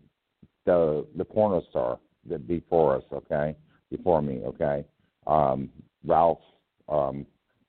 [0.65, 3.55] the the porno star that before us, okay,
[3.91, 4.83] before me, okay,
[5.27, 5.69] um,
[6.05, 6.39] Ralph,
[6.89, 7.25] um,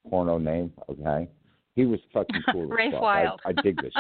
[0.09, 1.29] porno name, okay.
[1.75, 2.67] He was fucking cool.
[2.79, 2.91] Ray.
[2.91, 3.41] Wild.
[3.45, 3.93] I, I dig this.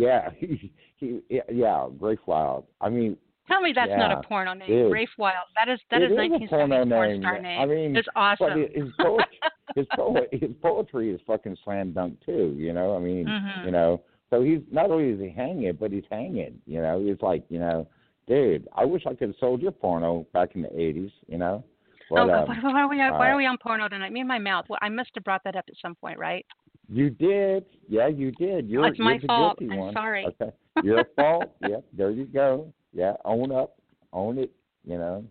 [0.00, 1.20] yeah, he, he,
[1.52, 2.64] yeah, Rafe Wild.
[2.80, 4.92] I mean, Tell me that's yeah, not a porno name, dude.
[4.92, 5.46] Rafe Wild.
[5.54, 7.20] That is that It is is a 1970s porno porn name.
[7.22, 7.60] star name.
[7.60, 8.58] I mean, it's awesome.
[8.60, 9.38] his his poetry,
[9.74, 12.54] his, poet, his poetry is fucking slam dunk too.
[12.56, 13.66] You know, I mean, Mhm.
[13.66, 14.00] you know,
[14.30, 16.60] so he's not only is he hanging, but he's hanging.
[16.66, 17.86] You know, he's like, you know,
[18.26, 21.12] dude, I wish I could have sold your porno back in the '80s.
[21.28, 21.64] You know,
[22.08, 24.12] but, oh, um, why, why are we why uh, are we on porno tonight?
[24.12, 24.64] Me and my mouth.
[24.70, 26.46] Well, I must have brought that up at some point, right?
[26.88, 27.64] You did.
[27.88, 28.68] Yeah, you did.
[28.68, 29.58] You're, It's my you're fault.
[29.60, 29.92] I'm one.
[29.94, 30.26] sorry.
[30.26, 30.52] Okay.
[30.82, 31.50] Your fault.
[31.62, 32.72] Yeah, there you go.
[32.94, 33.76] Yeah, own up.
[34.12, 34.52] Own it,
[34.84, 35.24] you know.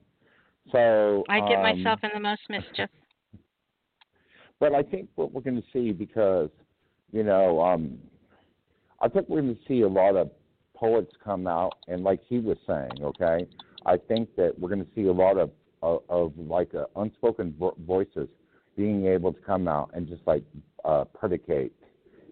[0.71, 2.89] So I get um, myself in the most mischief.
[4.59, 6.49] but I think what we're going to see because,
[7.11, 7.97] you know, um,
[9.01, 10.29] I think we're going to see a lot of
[10.75, 13.47] poets come out, and like he was saying, okay,
[13.85, 17.53] I think that we're going to see a lot of of, of like uh, unspoken
[17.59, 18.29] vo- voices
[18.77, 20.43] being able to come out and just like
[20.85, 21.73] uh, predicate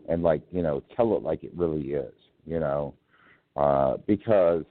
[0.10, 2.14] and like you know tell it like it really is,
[2.45, 2.94] you know,
[3.58, 4.64] uh, because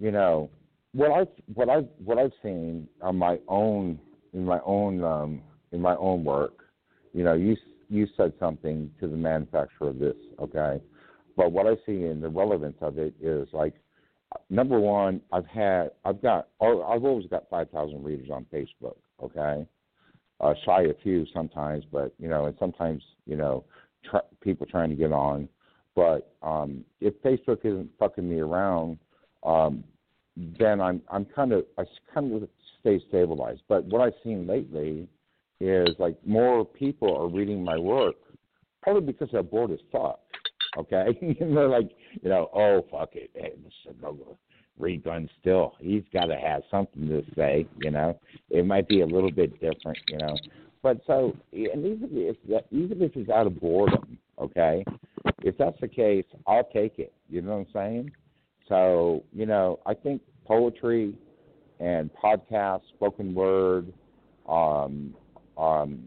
[0.00, 0.50] you know
[0.92, 3.98] what I what I what I've seen on my own
[4.32, 6.64] in my own um, in my own work,
[7.12, 7.56] you know, you
[7.88, 10.80] you said something to the manufacturer of this, okay,
[11.36, 13.74] but what I see in the relevance of it is like
[14.48, 18.96] number one, I've had I've got oh, I've always got five thousand readers on Facebook,
[19.22, 19.66] okay,
[20.40, 23.64] uh, shy a few sometimes, but you know, and sometimes you know,
[24.08, 25.48] tr- people trying to get on,
[25.94, 28.98] but um, if Facebook isn't fucking me around.
[29.42, 29.84] Um,
[30.58, 31.84] then I'm I'm kind of I
[32.14, 32.48] kind of
[32.80, 33.62] stay stabilized.
[33.68, 35.08] But what I've seen lately
[35.60, 38.16] is like more people are reading my work,
[38.82, 40.20] probably because they're bored as fuck.
[40.78, 41.90] Okay, they're like,
[42.22, 43.52] you know, oh fuck it, hey,
[44.78, 45.74] read Glenn Still.
[45.80, 47.66] He's got to have something to say.
[47.78, 48.18] You know,
[48.48, 49.98] it might be a little bit different.
[50.08, 50.36] You know,
[50.82, 54.84] but so and even if that, even if it's out of boredom, okay,
[55.42, 57.12] if that's the case, I'll take it.
[57.28, 58.12] You know what I'm saying?
[58.70, 61.14] So, you know, I think poetry
[61.78, 63.92] and podcasts, spoken word,
[64.48, 65.14] um,
[65.56, 66.02] um,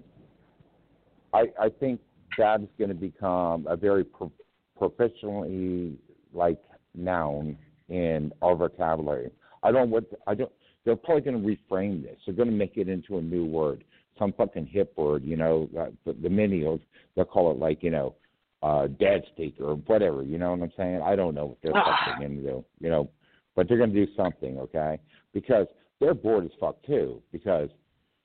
[1.33, 2.01] I, I think
[2.37, 4.33] that is going to become a very pro-
[4.77, 5.97] professionally
[6.33, 6.61] like
[6.93, 7.57] noun
[7.87, 9.31] in our vocabulary.
[9.63, 10.51] I don't what I don't.
[10.83, 12.17] They're probably going to reframe this.
[12.25, 13.85] They're going to make it into a new word,
[14.19, 15.23] some fucking hip word.
[15.23, 16.81] You know, uh, the, the millennials
[17.15, 18.15] they'll call it like you know
[18.61, 21.01] uh dad speaker or whatever, you know what I'm saying?
[21.01, 23.09] I don't know what they're fucking gonna do, you know.
[23.55, 24.99] But they're gonna do something, okay?
[25.33, 25.67] Because
[25.99, 27.69] they're bored as fuck too, because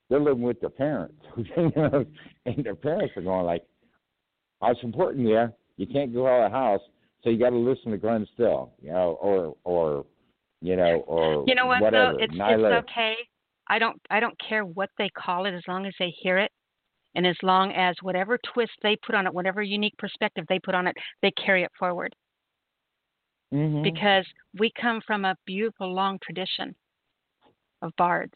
[0.09, 2.05] they're living with their parents, you know,
[2.47, 3.65] and their parents are going like,
[4.61, 5.49] I'm supporting you.
[5.77, 6.81] You can't go out of the house,
[7.23, 10.07] so you got to listen to Glenn Still, you know, or or
[10.61, 12.15] you know, or You know what whatever.
[12.15, 12.19] though?
[12.19, 13.15] It's Nyla, it's okay.
[13.69, 16.51] I don't I don't care what they call it as long as they hear it.
[17.15, 20.75] And as long as whatever twist they put on it, whatever unique perspective they put
[20.75, 22.15] on it, they carry it forward.
[23.53, 23.83] Mhm.
[23.83, 24.27] Because
[24.59, 26.75] we come from a beautiful long tradition
[27.83, 28.35] of bards.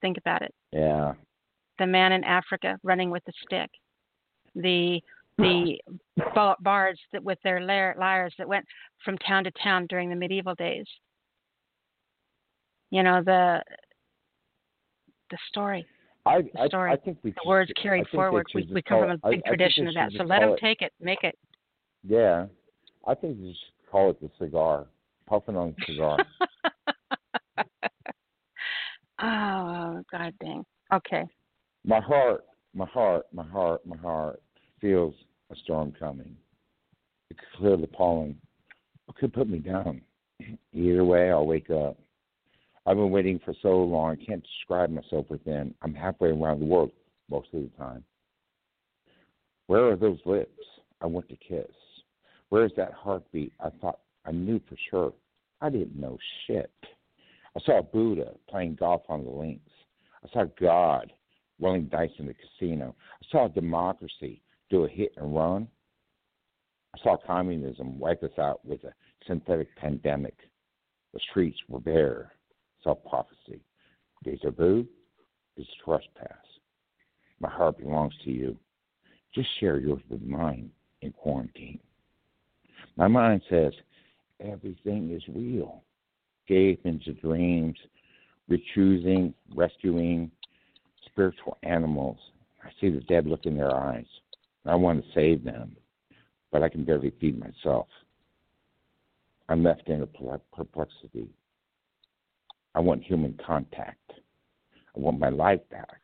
[0.00, 0.54] Think about it.
[0.72, 1.14] yeah,
[1.78, 3.70] The man in Africa running with the stick.
[4.54, 5.02] The
[5.38, 5.78] the
[6.60, 8.64] bards that with their lyres that went
[9.04, 10.86] from town to town during the medieval days.
[12.90, 13.62] You know the
[15.30, 15.86] the story.
[16.24, 18.46] I the story, I think we the words carried forward.
[18.54, 20.12] We, we come from a big I tradition of that.
[20.12, 21.38] So let them it- take it, make it.
[22.02, 22.46] Yeah,
[23.06, 24.86] I think you should call it the cigar,
[25.28, 26.18] puffing on cigar.
[29.22, 30.64] oh God dang.
[30.92, 31.24] Okay.
[31.84, 34.42] my heart, my heart, my heart, my heart
[34.80, 35.14] feels
[35.50, 36.36] a storm coming.
[37.30, 38.36] It could clear the pollen.
[39.08, 40.00] It could put me down.
[40.72, 41.96] Either way, I'll wake up.
[42.86, 44.12] I've been waiting for so long.
[44.12, 45.74] I can't describe myself within.
[45.82, 46.92] I'm halfway around the world
[47.28, 48.04] most of the time.
[49.66, 50.62] Where are those lips
[51.00, 51.66] I want to kiss?
[52.48, 55.12] Where's that heartbeat I thought I knew for sure?
[55.60, 56.72] I didn't know shit.
[57.56, 59.70] I saw Buddha playing golf on the links.
[60.24, 61.12] I saw God
[61.60, 62.94] rolling dice in the casino.
[63.22, 65.68] I saw democracy do a hit and run.
[66.94, 68.92] I saw communism wipe us out with a
[69.26, 70.36] synthetic pandemic.
[71.14, 72.32] The streets were bare.
[72.80, 73.64] I saw prophecy.
[74.24, 74.86] Deja vu
[75.56, 76.36] is trespass.
[77.40, 78.56] My heart belongs to you.
[79.34, 80.70] Just share yours with mine
[81.02, 81.80] in quarantine.
[82.96, 83.72] My mind says
[84.40, 85.82] everything is real.
[86.48, 87.76] Gave into dreams,
[88.50, 90.30] rechoosing, rescuing
[91.04, 92.18] spiritual animals.
[92.64, 94.06] I see the dead look in their eyes.
[94.64, 95.76] I want to save them,
[96.50, 97.86] but I can barely feed myself.
[99.48, 101.28] I'm left in a perplexity.
[102.74, 104.12] I want human contact.
[104.96, 106.00] I want my life back.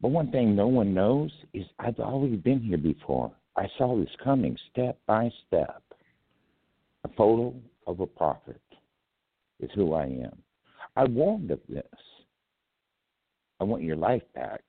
[0.00, 3.32] But one thing no one knows is I've already been here before.
[3.56, 5.82] I saw this coming step by step.
[7.04, 7.54] A photo
[7.86, 8.60] of a prophet
[9.60, 10.36] is who I am.
[10.96, 11.84] I warned of this.
[13.60, 14.62] I want your life back.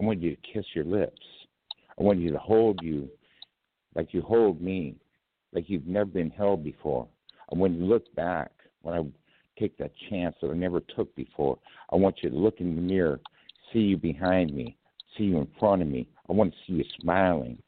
[0.00, 1.20] I want you to kiss your lips.
[1.98, 3.08] I want you to hold you
[3.94, 4.96] like you hold me,
[5.52, 7.06] like you've never been held before.
[7.52, 8.50] I want you to look back
[8.82, 11.58] when I take that chance that I never took before.
[11.92, 13.20] I want you to look in the mirror,
[13.72, 14.76] see you behind me,
[15.16, 16.08] see you in front of me.
[16.28, 17.62] I want to see you smiling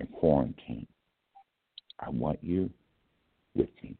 [0.00, 0.86] in quarantine.
[2.00, 2.70] I want you
[3.54, 3.96] with me.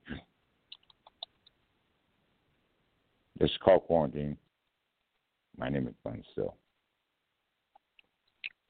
[3.39, 4.37] This is called quarantine.
[5.57, 6.57] My name is Glenn Still.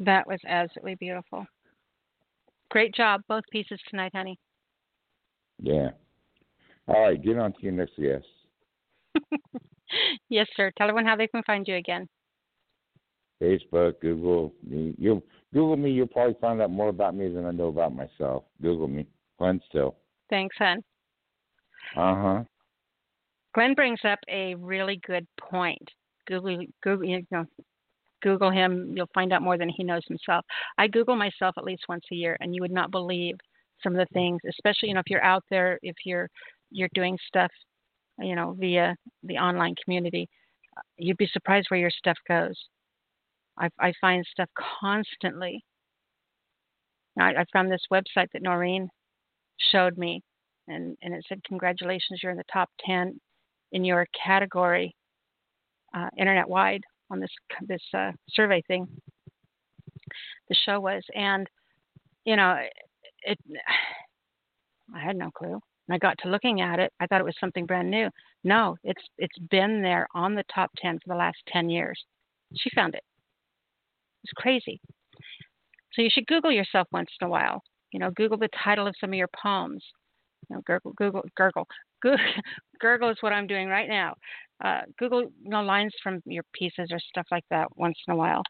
[0.01, 1.47] That was absolutely beautiful.
[2.71, 4.39] Great job, both pieces tonight, honey.
[5.63, 5.91] Yeah.
[6.89, 8.27] All right, get on to your next guest.
[10.29, 10.73] yes, sir.
[10.77, 12.09] Tell everyone how they can find you again.
[13.41, 14.53] Facebook, Google.
[14.69, 15.23] You
[15.55, 15.91] Google me.
[15.91, 18.43] You'll probably find out more about me than I know about myself.
[18.61, 19.07] Google me,
[19.39, 19.97] Glenn Still.
[20.29, 20.83] Thanks, hon.
[21.97, 22.45] Uh huh.
[23.55, 25.89] Glenn brings up a really good point.
[26.27, 27.45] Google, Google, you know,
[28.21, 28.95] Google him.
[28.97, 30.45] You'll find out more than he knows himself.
[30.77, 33.37] I Google myself at least once a year, and you would not believe
[33.81, 36.29] some of the things, especially you know if you're out there, if you're
[36.73, 37.53] you're doing stuff,
[38.19, 40.29] you know, via the online community,
[40.97, 42.57] you'd be surprised where your stuff goes.
[43.59, 44.49] I, I find stuff
[44.81, 45.65] constantly.
[47.19, 48.89] I, I found this website that Noreen
[49.71, 50.23] showed me,
[50.69, 53.19] and, and it said, Congratulations, you're in the top 10
[53.73, 54.95] in your category
[55.95, 57.31] uh, internet wide on this
[57.69, 58.87] this uh, survey thing.
[60.49, 61.49] The show was, and
[62.25, 62.57] you know,
[63.23, 63.39] it.
[64.95, 65.59] I had no clue.
[65.89, 66.93] And I got to looking at it.
[67.01, 68.09] I thought it was something brand new.
[68.43, 72.03] No, it's it's been there on the top ten for the last ten years.
[72.57, 73.03] She found it.
[74.25, 74.81] It's crazy.
[75.93, 77.63] So you should Google yourself once in a while.
[77.93, 79.85] You know, Google the title of some of your poems.
[80.49, 81.67] You know, Google, Google, gurgle,
[82.81, 84.15] gurgle is what I'm doing right now.
[84.63, 88.17] Uh, Google, you know, lines from your pieces or stuff like that once in a
[88.17, 88.43] while,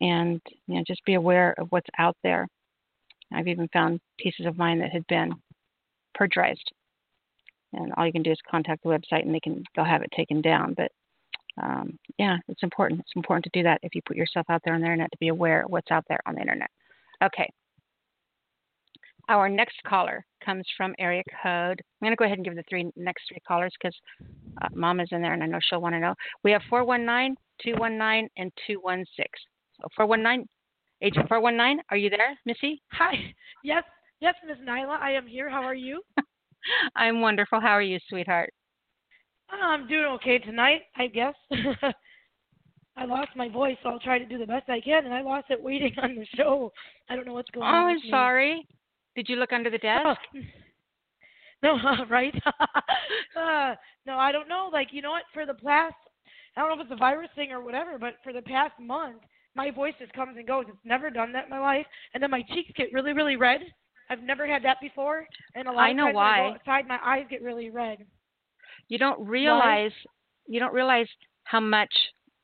[0.00, 2.46] and you know, just be aware of what's out there.
[3.32, 5.32] I've even found pieces of mine that had been
[6.16, 6.72] plagiarized,
[7.72, 10.10] and all you can do is contact the website, and they can they'll have it
[10.16, 10.74] taken down.
[10.74, 10.90] But
[11.62, 13.00] um, yeah, it's important.
[13.00, 15.18] It's important to do that if you put yourself out there on the internet to
[15.18, 16.70] be aware of what's out there on the internet.
[17.22, 17.48] Okay.
[19.28, 21.80] Our next caller comes from area code.
[21.80, 23.96] I'm going to go ahead and give the three next three callers because
[24.60, 26.14] uh, Mom is in there and I know she'll want to know.
[26.42, 29.24] We have 419, 219, and 216.
[29.80, 30.46] So 419,
[31.02, 32.82] agent 419, are you there, Missy?
[32.92, 33.14] Hi.
[33.62, 33.84] Yes,
[34.20, 35.48] yes, Miss Nyla, I am here.
[35.48, 36.02] How are you?
[36.96, 37.60] I'm wonderful.
[37.60, 38.52] How are you, sweetheart?
[39.50, 41.34] I'm doing okay tonight, I guess.
[42.96, 45.22] I lost my voice, so I'll try to do the best I can, and I
[45.22, 46.72] lost it waiting on the show.
[47.08, 47.84] I don't know what's going oh, on.
[47.84, 48.66] Oh, I'm sorry.
[49.16, 50.04] Did you look under the desk?
[50.34, 50.38] Oh.
[51.62, 51.78] No,
[52.10, 52.34] right?
[53.40, 53.74] uh,
[54.06, 54.68] no, I don't know.
[54.70, 55.22] Like, you know what?
[55.32, 55.94] For the past,
[56.54, 59.22] I don't know if it's a virus thing or whatever, but for the past month,
[59.54, 60.66] my voice just comes and goes.
[60.68, 63.60] It's never done that in my life, and then my cheeks get really, really red.
[64.10, 66.34] I've never had that before, and a lot I of times why.
[66.34, 68.04] I go outside, my eyes get really red.
[68.88, 69.92] You don't realize
[70.46, 71.06] you don't realize
[71.44, 71.92] how much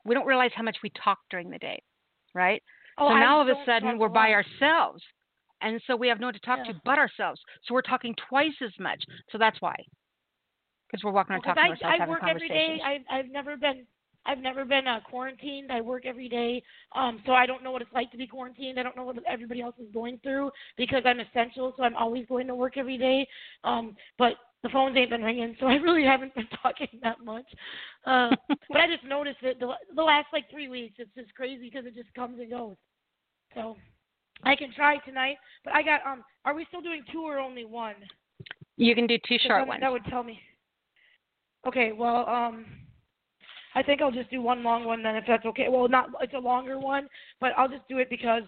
[0.05, 1.81] we don't realize how much we talk during the day,
[2.35, 2.63] right?
[2.99, 5.03] Oh, so I now all of a sudden we're by ourselves,
[5.61, 6.73] and so we have no one to talk Yeah.
[6.73, 7.41] to but ourselves.
[7.65, 9.03] So we're talking twice as much.
[9.31, 9.77] So that's why,
[10.87, 12.81] because we're walking around Because talking I, to ourselves, I work every day.
[12.85, 13.87] I've I've never been
[14.27, 15.73] I've never been uh, quarantined.
[15.73, 16.63] I work every day,
[16.95, 18.79] um, so I don't know what it's like to be quarantined.
[18.79, 22.27] I don't know what everybody else is going through because I'm essential, so I'm always
[22.27, 23.27] going to work every day.
[23.65, 27.47] Um, but the phones ain't been ringing, so I really haven't been talking that much.
[28.07, 28.31] Uh,
[28.69, 30.97] but I just noticed it the, the last like three weeks.
[30.99, 32.77] It's just crazy because it just comes and goes.
[33.55, 33.77] So
[34.45, 36.25] I can try tonight, but I got um.
[36.45, 37.97] Are we still doing two or only one?
[38.77, 39.81] you can do two short that, ones.
[39.83, 40.41] That would tell me.
[41.67, 42.65] Okay, well, um,
[43.75, 45.69] I think I'll just do one long one then, if that's okay.
[45.69, 47.09] Well, not it's a longer one,
[47.41, 48.43] but I'll just do it because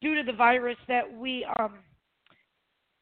[0.00, 1.78] due to the virus that we um,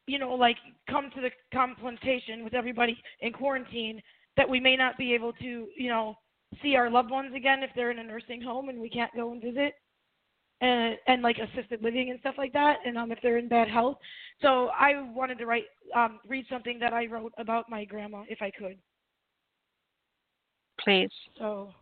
[0.07, 0.57] you know, like
[0.89, 4.01] come to the confrontation with everybody in quarantine
[4.37, 6.15] that we may not be able to, you know,
[6.61, 9.31] see our loved ones again if they're in a nursing home and we can't go
[9.31, 9.73] and visit
[10.61, 13.67] and and like assisted living and stuff like that and um if they're in bad
[13.67, 13.97] health.
[14.41, 15.65] So i wanted to write
[15.95, 18.77] um read something that i wrote about my grandma if i could.
[20.79, 21.09] Please.
[21.37, 21.73] so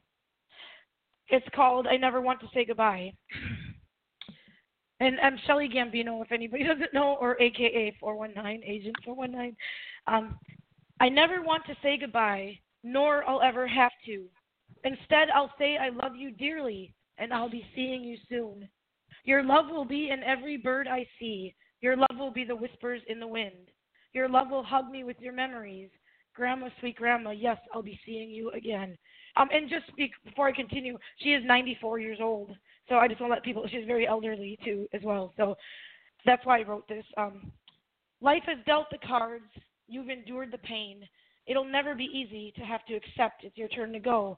[1.27, 3.11] it's called i never want to say goodbye
[5.03, 9.55] and i'm shelly gambino if anybody doesn't know or aka 419 agent 419
[10.07, 10.37] um
[10.99, 14.25] i never want to say goodbye nor i'll ever have to
[14.83, 18.67] instead i'll say i love you dearly and I'll be seeing you soon.
[19.25, 21.55] Your love will be in every bird I see.
[21.81, 23.71] Your love will be the whispers in the wind.
[24.13, 25.89] Your love will hug me with your memories.
[26.35, 28.97] Grandma, sweet grandma, yes, I'll be seeing you again.
[29.35, 29.85] Um, and just
[30.25, 32.51] before I continue, she is 94 years old,
[32.89, 33.65] so I just want to let people.
[33.69, 35.33] She's very elderly too, as well.
[35.37, 35.55] So
[36.25, 37.05] that's why I wrote this.
[37.17, 37.51] Um,
[38.21, 39.45] life has dealt the cards.
[39.87, 41.07] You've endured the pain.
[41.45, 44.37] It'll never be easy to have to accept it's your turn to go.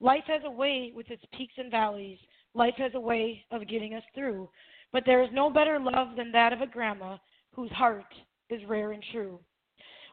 [0.00, 2.18] Life has a way with its peaks and valleys.
[2.54, 4.48] Life has a way of getting us through.
[4.92, 7.16] But there is no better love than that of a grandma
[7.54, 8.12] whose heart
[8.50, 9.38] is rare and true.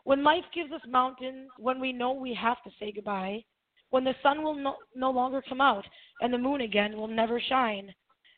[0.06, 3.43] When life gives us mountains, when we know we have to say goodbye,
[3.90, 5.86] when the sun will no, no longer come out
[6.22, 7.94] and the moon again will never shine,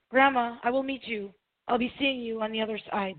[0.10, 1.34] Grandma, I will meet you.
[1.68, 3.16] I'll be seeing you on the other side.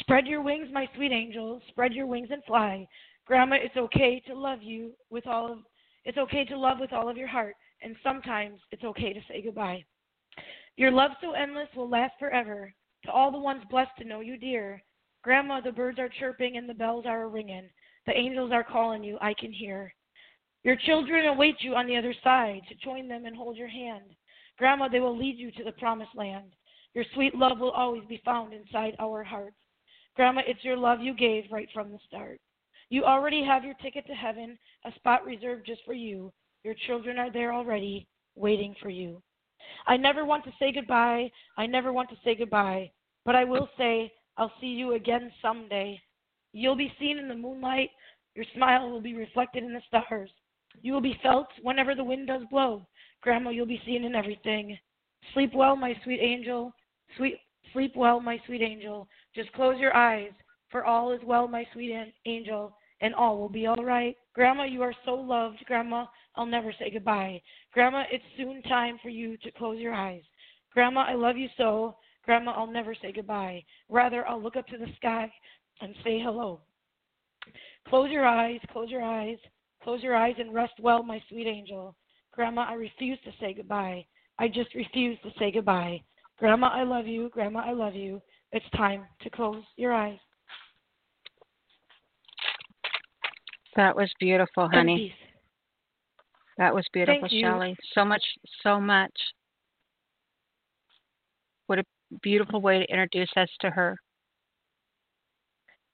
[0.00, 1.60] Spread your wings, my sweet angel.
[1.68, 2.86] Spread your wings and fly.
[3.26, 5.58] Grandma, it's okay to love you with all of
[6.04, 9.42] it's okay to love with all of your heart, and sometimes it's okay to say
[9.42, 9.84] goodbye.
[10.76, 12.72] Your love so endless will last forever.
[13.04, 14.82] To all the ones blessed to know you dear,
[15.22, 17.68] Grandma, the birds are chirping and the bells are ringing.
[18.06, 19.92] The angels are calling you, I can hear.
[20.64, 24.14] Your children await you on the other side to join them and hold your hand.
[24.58, 26.52] Grandma, they will lead you to the promised land.
[26.94, 29.56] Your sweet love will always be found inside our hearts.
[30.14, 32.38] Grandma, it's your love you gave right from the start.
[32.90, 36.32] You already have your ticket to heaven, a spot reserved just for you.
[36.62, 38.06] Your children are there already,
[38.36, 39.22] waiting for you.
[39.86, 41.30] I never want to say goodbye.
[41.56, 42.90] I never want to say goodbye.
[43.24, 46.00] But I will say, I'll see you again someday.
[46.52, 47.90] You'll be seen in the moonlight.
[48.34, 50.30] Your smile will be reflected in the stars.
[50.80, 52.86] You will be felt whenever the wind does blow.
[53.20, 54.76] Grandma, you'll be seen in everything.
[55.34, 56.72] Sleep well, my sweet angel.
[57.16, 57.38] Sweet,
[57.72, 59.08] sleep well, my sweet angel.
[59.34, 60.30] Just close your eyes,
[60.70, 61.94] for all is well, my sweet
[62.26, 64.16] angel and all will be all right.
[64.32, 65.58] Grandma, you are so loved.
[65.66, 67.42] Grandma, I'll never say goodbye.
[67.74, 70.22] Grandma, it's soon time for you to close your eyes.
[70.72, 71.96] Grandma, I love you so.
[72.24, 73.62] Grandma, I'll never say goodbye.
[73.88, 75.30] Rather, I'll look up to the sky
[75.80, 76.60] and say hello.
[77.88, 79.36] Close your eyes, close your eyes,
[79.82, 81.94] close your eyes and rest well, my sweet angel.
[82.32, 84.04] Grandma, I refuse to say goodbye.
[84.38, 86.02] I just refuse to say goodbye.
[86.38, 87.28] Grandma, I love you.
[87.28, 88.20] Grandma, I love you.
[88.52, 90.18] It's time to close your eyes.
[93.76, 95.14] That was beautiful, honey.
[96.58, 97.76] That was beautiful, Shelley.
[97.94, 98.22] So much,
[98.62, 99.12] so much.
[101.66, 101.84] What a
[102.22, 103.96] beautiful way to introduce us to her.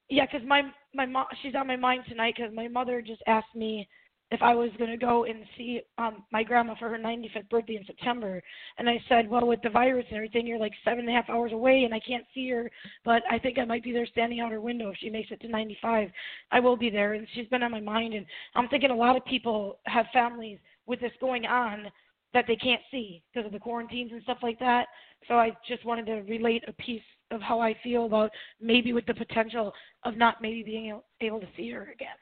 [0.09, 0.63] Yeah, because my
[0.95, 3.87] my mom, she's on my mind tonight because my mother just asked me
[4.31, 7.77] if I was going to go and see um my grandma for her 95th birthday
[7.77, 8.43] in September,
[8.79, 11.29] and I said, well, with the virus and everything, you're like seven and a half
[11.31, 12.71] hours away, and I can't see her,
[13.05, 15.41] but I think I might be there standing out her window if she makes it
[15.43, 16.11] to 95.
[16.51, 19.17] I will be there, and she's been on my mind, and I'm thinking a lot
[19.17, 21.91] of people have families with this going on
[22.35, 24.87] that they can't see because of the quarantines and stuff like that.
[25.27, 28.31] So I just wanted to relate a piece of how I feel about
[28.61, 29.73] maybe with the potential
[30.05, 32.17] of not maybe being able to see her again.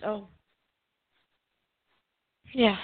[0.00, 0.28] So
[2.54, 2.76] yeah.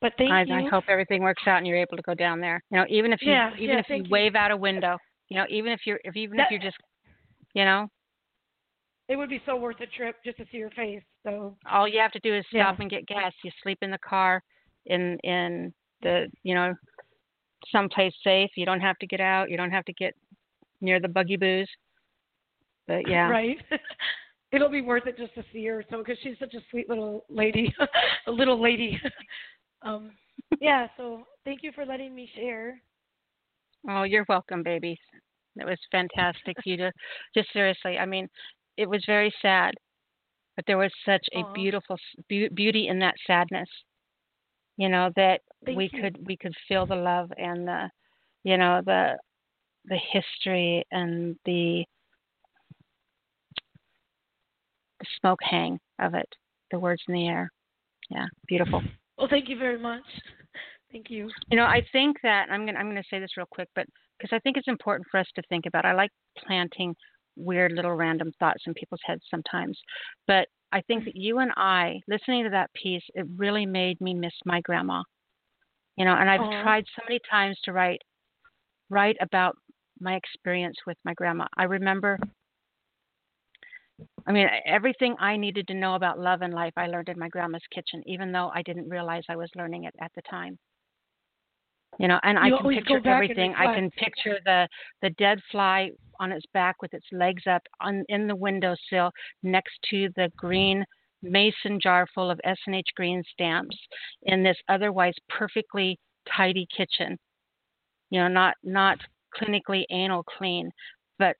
[0.00, 0.54] But thank I, you.
[0.54, 2.62] I hope everything works out and you're able to go down there.
[2.70, 4.96] You know, even if you yeah, even yeah, if you, you wave out a window,
[5.28, 6.76] you know, even if you're if even that, if you're just
[7.54, 7.88] you know.
[9.08, 11.02] It would be so worth a trip just to see your face.
[11.24, 12.82] So all you have to do is stop yeah.
[12.82, 13.32] and get gas.
[13.44, 14.42] You sleep in the car
[14.86, 16.74] in in the you know
[17.70, 18.50] someplace safe.
[18.56, 19.50] You don't have to get out.
[19.50, 20.14] You don't have to get
[20.80, 21.68] near the buggy boos.
[22.86, 23.28] But yeah.
[23.28, 23.58] Right.
[24.52, 25.84] it'll be worth it just to see her.
[25.90, 27.72] So because she's such a sweet little lady,
[28.26, 29.00] a little lady.
[29.82, 30.10] um,
[30.60, 30.88] yeah.
[30.96, 32.80] So thank you for letting me share.
[33.88, 34.98] Oh, you're welcome, babies.
[35.56, 36.92] It was fantastic for you to
[37.34, 37.98] just seriously.
[37.98, 38.28] I mean,
[38.76, 39.74] it was very sad,
[40.56, 41.54] but there was such a Aww.
[41.54, 41.96] beautiful
[42.28, 43.68] beauty in that sadness.
[44.80, 46.00] You know that Thank we you.
[46.00, 47.90] could we could feel the love and the,
[48.44, 49.18] you know the,
[49.84, 51.84] the history and the
[54.98, 56.28] the smoke hang of it,
[56.70, 57.50] the words in the air.
[58.08, 58.82] Yeah, beautiful.
[59.18, 60.00] Well, thank you very much.
[60.90, 61.28] Thank you.
[61.50, 63.84] You know, I think that I'm gonna I'm gonna say this real quick, but
[64.18, 65.84] because I think it's important for us to think about.
[65.84, 66.96] I like planting
[67.36, 69.78] weird little random thoughts in people's heads sometimes,
[70.26, 71.04] but I think mm.
[71.06, 75.02] that you and I, listening to that piece, it really made me miss my grandma.
[75.96, 76.62] You know, and I've Aww.
[76.62, 78.00] tried so many times to write
[78.88, 79.56] write about
[80.00, 81.46] my experience with my grandma.
[81.56, 82.18] I remember
[84.26, 87.28] I mean, everything I needed to know about love and life, I learned in my
[87.28, 90.58] grandma's kitchen, even though I didn't realize I was learning it at the time.
[91.98, 93.54] You know, and You I can picture everything.
[93.54, 94.68] I can picture the
[95.02, 99.10] the dead fly on its back with its legs up on in the windowsill
[99.42, 100.84] next to the green
[101.22, 103.76] mason jar full of S&H green stamps
[104.22, 105.98] in this otherwise perfectly
[106.34, 107.18] tidy kitchen.
[108.10, 108.98] You know, not not
[109.38, 110.70] clinically anal clean,
[111.18, 111.36] but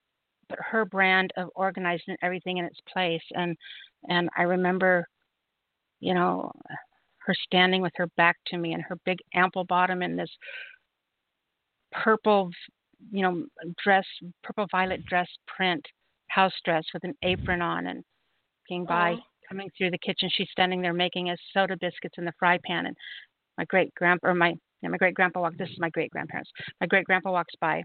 [0.48, 3.22] but her brand of organizing everything in its place.
[3.32, 3.56] And
[4.08, 5.06] and I remember,
[6.00, 6.52] you know,
[7.26, 10.30] her standing with her back to me and her big ample bottom in this
[11.92, 12.50] purple,
[13.10, 13.44] you know,
[13.82, 14.04] dress,
[14.42, 15.84] purple violet dress print
[16.28, 18.04] house dress with an apron on and
[18.68, 19.16] being by
[19.48, 20.30] coming through the kitchen.
[20.32, 22.96] She's standing there making us soda biscuits in the fry pan and
[23.58, 26.50] my great grandpa or my yeah, my great grandpa walked this is my great grandparents.
[26.80, 27.82] My great grandpa walks by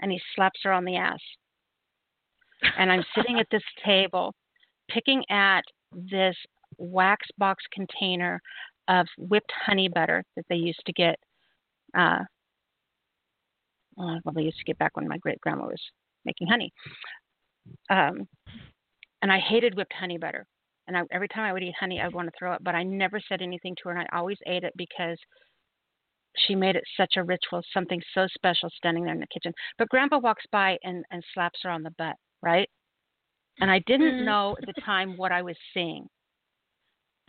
[0.00, 1.20] and he slaps her on the ass.
[2.78, 4.34] And I'm sitting at this table
[4.90, 5.62] picking at
[5.92, 6.36] this
[6.80, 8.40] wax box container
[8.88, 11.16] of whipped honey butter that they used to get
[11.96, 12.24] uh
[13.98, 15.82] uh, well, they used to get back when my great grandma was
[16.24, 16.72] making honey.
[17.90, 18.26] Um,
[19.22, 20.46] and I hated whipped honey butter.
[20.88, 22.64] And I, every time I would eat honey, I would want to throw it.
[22.64, 25.18] But I never said anything to her, and I always ate it because
[26.36, 29.52] she made it such a ritual, something so special, standing there in the kitchen.
[29.78, 32.68] But Grandpa walks by and, and slaps her on the butt, right?
[33.60, 34.24] And I didn't Mhm.
[34.24, 36.08] know at the time what I was seeing,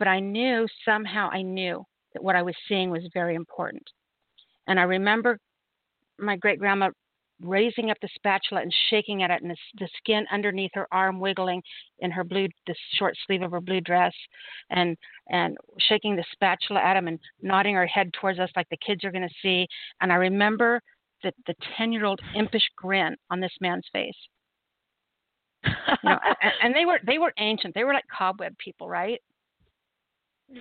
[0.02, 3.84] but I knew somehow I knew that what I was seeing was very important.
[4.66, 5.38] And I remember
[6.18, 6.90] my great grandma
[7.40, 11.20] raising up the spatula and shaking at it, and the, the skin underneath her arm
[11.20, 11.62] wiggling
[12.00, 14.12] in her blue, the short sleeve of her blue dress,
[14.70, 14.96] and
[15.28, 19.04] and shaking the spatula at him and nodding her head towards us like the kids
[19.04, 19.68] are going to see.
[20.00, 20.80] And I remember
[21.22, 24.18] the the ten year old impish grin on this man's face.
[25.64, 25.70] You
[26.02, 27.72] know, and, and they were they were ancient.
[27.76, 29.20] They were like cobweb people, right?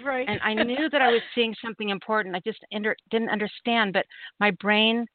[0.03, 0.27] Right.
[0.27, 2.35] and I knew that I was seeing something important.
[2.35, 4.05] I just under, didn't understand, but
[4.39, 5.05] my brain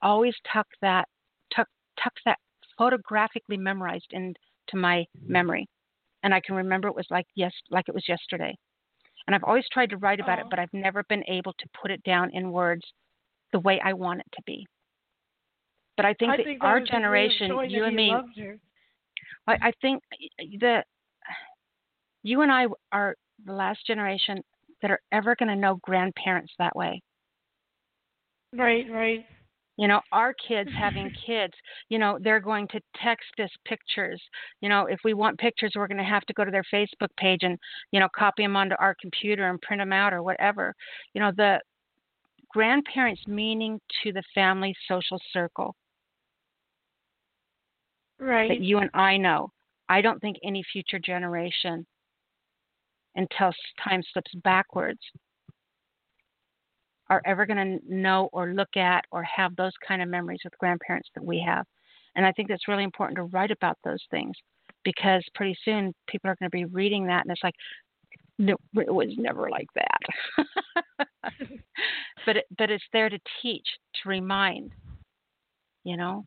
[0.00, 1.08] always tucked that
[1.54, 1.68] tuck
[2.02, 2.38] tucks that
[2.76, 4.34] photographically memorized into
[4.74, 5.66] my memory,
[6.22, 8.54] and I can remember it was like yes, like it was yesterday.
[9.26, 10.48] And I've always tried to write about it, Oh.
[10.50, 12.82] but I've never been able to put it down in words
[13.52, 14.66] the way I want it to be.
[15.96, 18.12] But I think I that think our was a way of generation, you and me.
[19.46, 20.02] I, I think
[20.60, 20.86] that
[22.22, 23.14] you and I are
[23.44, 24.42] the last generation
[24.82, 27.02] that are ever going to know grandparents that way.
[28.52, 29.26] Right, right.
[29.76, 31.54] You know, our kids having kids,
[31.88, 34.20] you know, they're going to text us pictures.
[34.60, 37.08] You know, if we want pictures, we're going to have to go to their Facebook
[37.16, 37.58] page and,
[37.90, 40.74] you know, copy them onto our computer and print them out or whatever.
[41.14, 41.60] You know, the
[42.50, 45.74] grandparents' meaning to the family social circle
[48.18, 48.48] Right.
[48.48, 49.50] that you and I know.
[49.88, 51.86] I don't think any future generation,
[53.14, 53.52] until
[53.82, 55.00] time slips backwards,
[57.10, 60.56] are ever going to know or look at or have those kind of memories with
[60.58, 61.66] grandparents that we have.
[62.16, 64.34] And I think that's really important to write about those things
[64.84, 67.54] because pretty soon people are going to be reading that and it's like,
[68.38, 70.46] no, it was never like that.
[72.26, 73.66] but it, but it's there to teach,
[74.02, 74.72] to remind,
[75.84, 76.24] you know.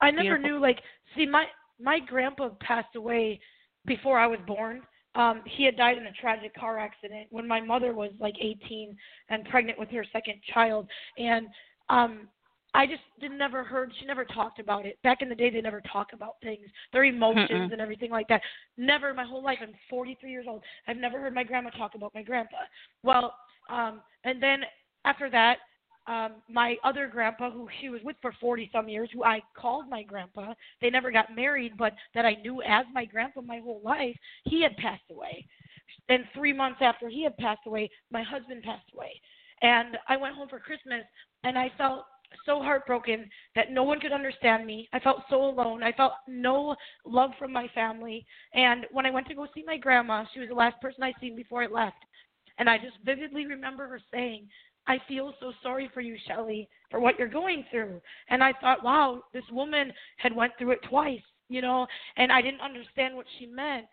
[0.00, 0.50] I never Beautiful.
[0.50, 0.80] knew like
[1.14, 1.44] see my
[1.78, 3.38] my grandpa passed away
[3.86, 4.82] before I was born.
[5.14, 8.96] Um he had died in a tragic car accident when my mother was like 18
[9.28, 10.86] and pregnant with her second child
[11.18, 11.46] and
[11.88, 12.28] um
[12.74, 14.98] I just didn't never heard she never talked about it.
[15.02, 17.72] Back in the day they never talk about things, their emotions Mm-mm.
[17.72, 18.40] and everything like that.
[18.78, 19.58] Never in my whole life.
[19.60, 20.62] I'm 43 years old.
[20.88, 22.56] I've never heard my grandma talk about my grandpa.
[23.02, 23.34] Well,
[23.68, 24.60] um and then
[25.04, 25.58] after that
[26.06, 29.88] um my other grandpa who she was with for 40 some years who I called
[29.88, 33.80] my grandpa they never got married but that I knew as my grandpa my whole
[33.84, 35.46] life he had passed away
[36.08, 39.20] and 3 months after he had passed away my husband passed away
[39.62, 41.04] and I went home for Christmas
[41.44, 42.04] and I felt
[42.46, 44.88] so heartbroken that no one could understand me.
[44.92, 45.82] I felt so alone.
[45.82, 46.74] I felt no
[47.04, 48.26] love from my family.
[48.54, 51.12] And when I went to go see my grandma, she was the last person I
[51.20, 51.96] seen before I left.
[52.58, 54.48] And I just vividly remember her saying,
[54.86, 58.00] I feel so sorry for you, Shelley, for what you're going through.
[58.28, 61.86] And I thought, wow, this woman had went through it twice, you know,
[62.16, 63.86] and I didn't understand what she meant.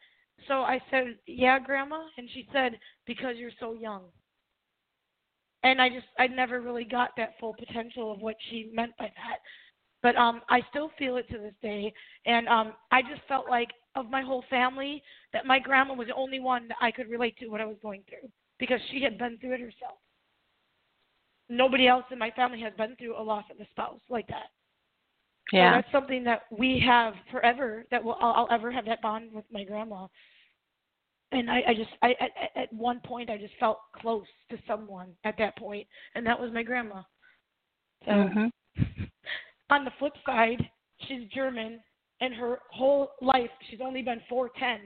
[0.47, 4.05] So I said, "Yeah, grandma." And she said, "Because you're so young."
[5.63, 9.11] And I just I never really got that full potential of what she meant by
[9.15, 9.39] that.
[10.01, 11.93] But um I still feel it to this day
[12.25, 15.03] and um I just felt like of my whole family
[15.33, 17.77] that my grandma was the only one that I could relate to what I was
[17.81, 18.29] going through
[18.59, 19.99] because she had been through it herself
[21.49, 24.47] nobody else in my family has been through a loss of a spouse like that.
[25.51, 25.71] Yeah.
[25.71, 27.85] So that's something that we have forever.
[27.91, 30.07] That will I'll, I'll ever have that bond with my grandma.
[31.31, 35.09] And I, I just I at, at one point I just felt close to someone
[35.23, 37.01] at that point, and that was my grandma.
[38.05, 38.51] So Mhm.
[39.69, 40.69] on the flip side,
[41.07, 41.79] she's German,
[42.21, 44.81] and her whole life she's only been four ten.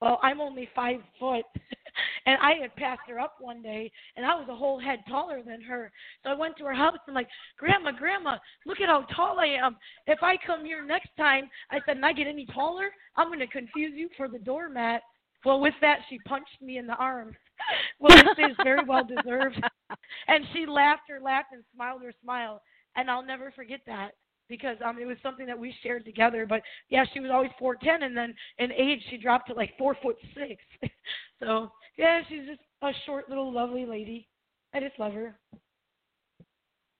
[0.00, 1.44] Well, I'm only five foot,
[2.26, 5.42] And I had passed her up one day, and I was a whole head taller
[5.42, 5.92] than her.
[6.22, 9.38] So I went to her house and I'm like, Grandma, Grandma, look at how tall
[9.38, 9.76] I am.
[10.06, 13.38] If I come here next time, I said, and I get any taller, I'm going
[13.40, 15.02] to confuse you for the doormat.
[15.44, 17.36] Well, with that, she punched me in the arm.
[18.00, 19.62] well, this is very well deserved.
[20.28, 22.62] and she laughed her laugh and smiled her smile,
[22.96, 24.12] and I'll never forget that
[24.48, 26.46] because um it was something that we shared together.
[26.46, 29.76] But yeah, she was always four ten, and then in age she dropped to like
[29.78, 30.62] four foot six.
[31.40, 34.28] so yeah, she's just a short little lovely lady.
[34.72, 35.38] I just love her.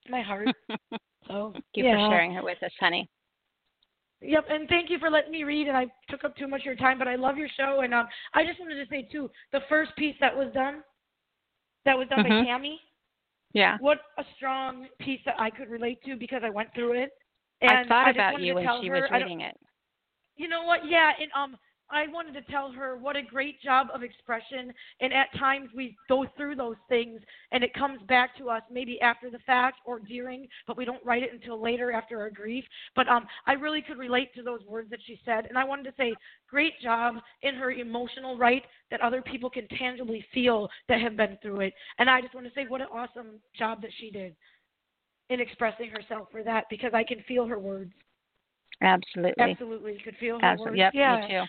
[0.08, 0.48] My heart.
[1.26, 2.06] So Thank you yeah.
[2.06, 3.08] for sharing her with us, honey.
[4.20, 5.68] Yep, and thank you for letting me read.
[5.68, 7.80] And I took up too much of your time, but I love your show.
[7.80, 10.82] And um, I just wanted to say too, the first piece that was done,
[11.86, 12.40] that was done Mhm.
[12.40, 12.80] by Tammy.
[13.54, 13.78] Yeah.
[13.80, 17.12] What a strong piece that I could relate to because I went through it.
[17.62, 19.56] I And thought just about you when she was reading it.
[20.36, 20.84] You know what?
[20.86, 21.56] Yeah, and um,
[21.94, 24.72] I wanted to tell her what a great job of expression.
[25.00, 27.20] And at times we go through those things,
[27.52, 31.04] and it comes back to us maybe after the fact or during, but we don't
[31.04, 32.64] write it until later after our grief.
[32.96, 35.84] But um, I really could relate to those words that she said, and I wanted
[35.84, 36.14] to say,
[36.48, 41.38] great job in her emotional right that other people can tangibly feel that have been
[41.42, 41.74] through it.
[41.98, 44.34] And I just want to say, what an awesome job that she did
[45.30, 47.92] in expressing herself for that because I can feel her words.
[48.82, 49.42] Absolutely.
[49.42, 50.80] Absolutely, You could feel her Absolutely.
[50.80, 50.92] words.
[50.94, 51.20] Yep, yeah.
[51.20, 51.44] me too.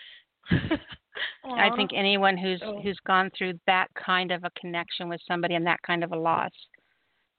[1.44, 5.54] I think anyone who's So- who's gone through that kind of a connection with somebody
[5.54, 6.50] and that kind of a loss,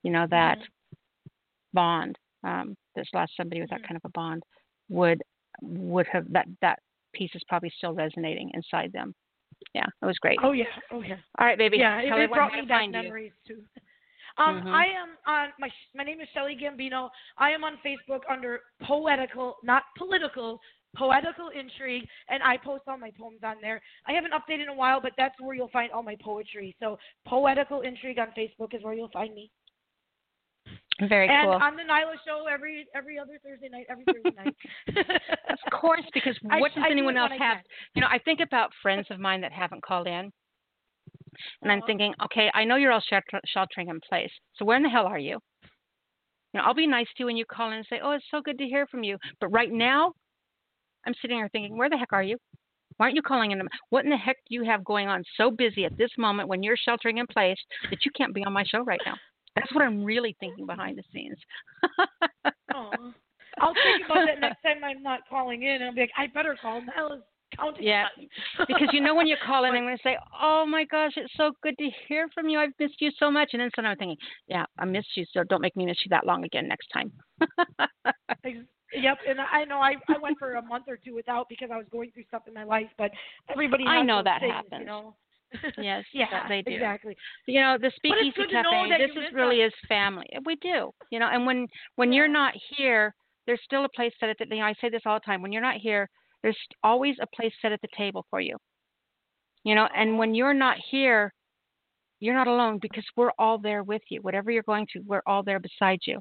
[0.04, 1.34] you know, that Mm-hmm.
[1.74, 3.88] bond, um, that's lost somebody with that Mhm.
[3.88, 4.44] kind of a bond,
[4.90, 5.22] would
[5.62, 6.80] would have that that
[7.14, 9.14] piece is probably still resonating inside them.
[9.74, 10.40] Yeah, it was great.
[10.44, 11.18] Oh yeah, oh yeah.
[11.40, 11.78] All right, baby.
[11.78, 13.02] Yeah, it, Tell it everyone brought me back find you.
[13.04, 13.64] memories too.
[14.38, 14.72] Um, Mhm.
[14.72, 17.10] I am on my my name is Shelly Gambino.
[17.38, 20.62] I am on Facebook under poetical, not political,
[20.96, 23.82] poetical intrigue, and I post all my poems on there.
[24.08, 26.76] I haven't updated in a while, but that's where you'll find all my poetry.
[26.80, 26.98] So
[27.28, 29.52] poetical intrigue on Facebook is where you'll find me.
[31.08, 31.54] Very cool.
[31.54, 34.56] and on the Nyla show every every other Thursday night, every Thursday night.
[35.50, 37.60] Of course, because I- what does I anyone else have?
[37.94, 40.32] You know, I think about friends of mine that haven't called in,
[41.62, 41.86] and I'm Uh-huh.
[41.88, 43.04] thinking, okay, I know you're all
[43.46, 45.40] sheltering in place, so where in the hell are you?
[46.54, 48.26] You know, I'll be nice to you when you call in and say, oh, it's
[48.32, 49.18] so good to hear from you.
[49.40, 50.14] But right now,
[51.08, 52.38] I'm sitting here thinking, where the heck are you?
[52.98, 53.62] Why aren't you calling in?
[53.90, 56.64] What in the heck do you have going on so busy at this moment when
[56.64, 57.58] you're sheltering in place
[57.90, 59.16] that you can't be on my show right now?
[59.56, 61.38] That's what I'm really thinking behind the scenes.
[63.60, 65.82] I'll think about that next time I'm not calling in.
[65.82, 66.82] I'll be like, I better call
[67.56, 67.84] counting.
[67.84, 68.08] Yeah,
[68.68, 71.34] because you know when you call in, I'm going to say, "Oh my gosh, it's
[71.38, 72.60] so good to hear from you.
[72.60, 74.18] I've missed you so much." And then suddenly I'm thinking,
[74.48, 77.12] "Yeah, I missed you, so don't make me miss you that long again next time."
[78.94, 81.78] Yep, and I know I I went for a month or two without because I
[81.78, 83.12] was going through stuff in my life, but
[83.50, 84.80] everybody I know that things, happens.
[84.80, 85.16] You know?
[85.78, 86.74] yes, yeah, they do.
[86.74, 87.16] exactly.
[87.48, 89.08] You know, the Speakeasy good to know Cafe.
[89.08, 89.74] This is really us.
[89.74, 90.28] is family.
[90.46, 90.92] We do.
[91.12, 93.14] You know, and when when you're not here,
[93.46, 94.46] there's still a place set at the.
[94.50, 95.42] You know, I say this all the time.
[95.42, 96.10] When you're not here,
[96.42, 98.56] there's always a place set at the table for you.
[99.64, 101.34] You know, and when you're not here,
[102.20, 104.22] you're not alone because we're all there with you.
[104.22, 106.20] Whatever you're going through, we're all there beside you.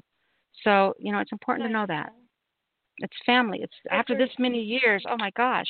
[0.63, 2.11] So, you know, it's important to know that.
[2.99, 3.59] It's family.
[3.61, 5.67] It's after this many years, oh my gosh.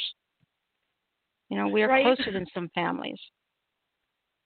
[1.50, 2.04] You know, we are Right.
[2.04, 3.20] closer than some families.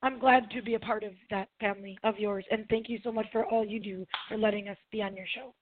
[0.04, 3.12] I'm glad to be a part of that family of yours, and thank you so
[3.12, 5.54] much for all you do for letting us be on your show.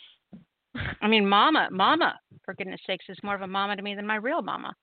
[1.01, 4.07] I mean, mama, mama, for goodness sakes, is more of a mama to me than
[4.07, 4.73] my real mama.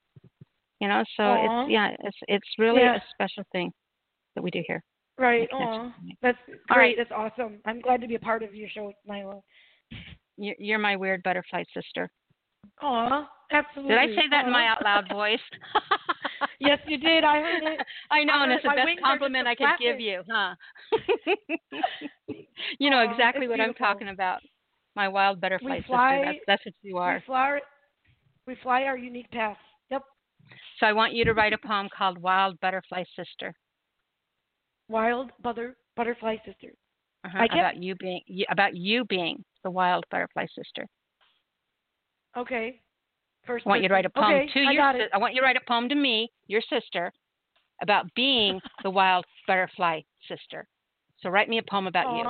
[0.80, 1.62] You know, so Aw.
[1.62, 2.96] it's yeah, it's it's really Yeah.
[2.96, 3.72] a special thing
[4.34, 4.82] that we do here.
[5.16, 5.48] Right.
[5.48, 6.16] Connection Aw, to me.
[6.20, 6.38] that's
[6.68, 6.76] great.
[6.76, 6.96] right.
[6.98, 7.60] That's awesome.
[7.64, 9.40] I'm glad to be a part of your show, Nyla.
[10.36, 12.10] You- You're my weird butterfly sister.
[12.82, 13.94] Aw, absolutely.
[13.94, 15.40] Did I say that in my out loud voice?
[16.60, 17.24] yes, you did.
[17.24, 17.80] I heard it.
[18.10, 20.22] I know, I and it's the best wings are just compliment I could give you,
[20.30, 20.54] huh?
[22.78, 24.40] you know Aw, exactly what I'm talking about.
[24.94, 26.22] My wild butterfly sister.
[26.24, 27.14] That's that's what you are.
[27.14, 27.58] We fly,
[28.46, 29.58] we fly our unique paths.
[29.90, 30.02] Yep.
[30.80, 33.54] So I want you to write a poem called Wild Butterfly Sister.
[34.88, 36.72] Wild butter, butterfly sister.
[37.24, 38.20] Uh-huh, I about you being
[38.50, 40.86] about you being the wild butterfly sister.
[42.36, 42.80] Okay.
[43.46, 44.92] First I want you to write a poem okay, to I your.
[44.92, 45.06] si-.
[45.12, 47.12] I want you to write a poem to me, your sister,
[47.82, 50.66] about being the wild butterfly sister.
[51.20, 52.24] So write me a poem about you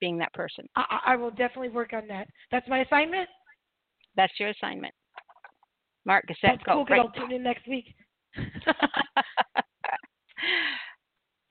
[0.00, 0.68] being that person.
[0.76, 2.28] I, I will definitely work on that.
[2.52, 3.28] That's my assignment.
[4.16, 4.94] That's your assignment.
[6.04, 6.84] Mark, get set, That's cool.
[6.88, 7.00] Right.
[7.00, 7.86] I'll tune in next week.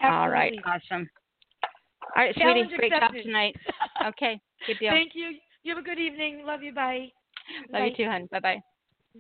[0.04, 1.10] All right, awesome.
[2.16, 3.56] All right, Challenge sweetie, great job tonight.
[4.06, 4.92] Okay, good deal.
[4.92, 5.38] Thank you.
[5.64, 6.44] You have a good evening.
[6.46, 6.74] Love you.
[6.74, 7.08] Bye.
[7.72, 7.86] Love Bye.
[7.86, 8.28] you too, hon.
[8.32, 8.62] Bye bye.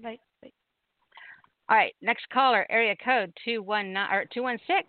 [0.01, 0.17] Bye.
[0.41, 0.51] Bye.
[1.69, 4.87] All right, next caller, area code two one nine or two one six.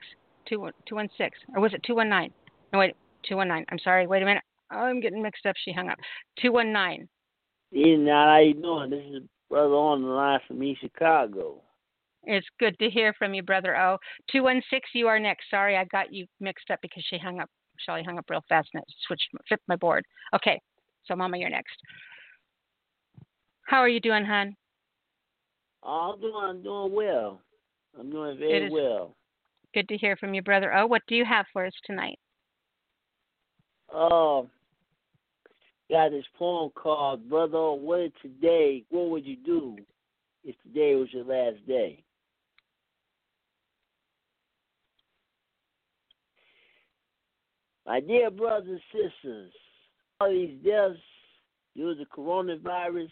[0.49, 2.31] two one two one six, or was it two one nine?
[2.73, 2.97] No, wait,
[3.29, 3.65] two one nine.
[3.71, 4.07] I'm sorry.
[4.07, 4.43] Wait a minute.
[4.71, 5.55] I'm getting mixed up.
[5.65, 5.99] She hung up.
[6.41, 7.09] Two one nine.
[7.71, 8.91] Yeah, now how you doing?
[8.91, 11.61] This is brother on the line from East Chicago.
[12.25, 13.99] It's good to hear from you, brother O.
[14.31, 14.89] Two one six.
[14.95, 15.51] You are next.
[15.51, 17.51] Sorry, I got you mixed up because she hung up.
[17.85, 20.05] Shelly hung up real fast and it switched flipped my board.
[20.35, 20.61] Okay,
[21.07, 21.75] so Mama, you're next.
[23.65, 24.57] How are you doing, hon?
[25.83, 27.41] Oh, I'm doing, I'm doing well.
[27.99, 29.17] I'm doing very well.
[29.73, 32.19] Good to hear from you, brother Oh, What do you have for us tonight?
[33.93, 34.49] Um,
[35.91, 38.85] got this poem called "Brother, What if Today?
[38.91, 39.77] What Would You Do
[40.45, 42.03] If Today Was Your Last Day?"
[47.87, 49.53] My dear brothers and sisters,
[50.21, 50.99] all these deaths
[51.77, 53.11] due to coronavirus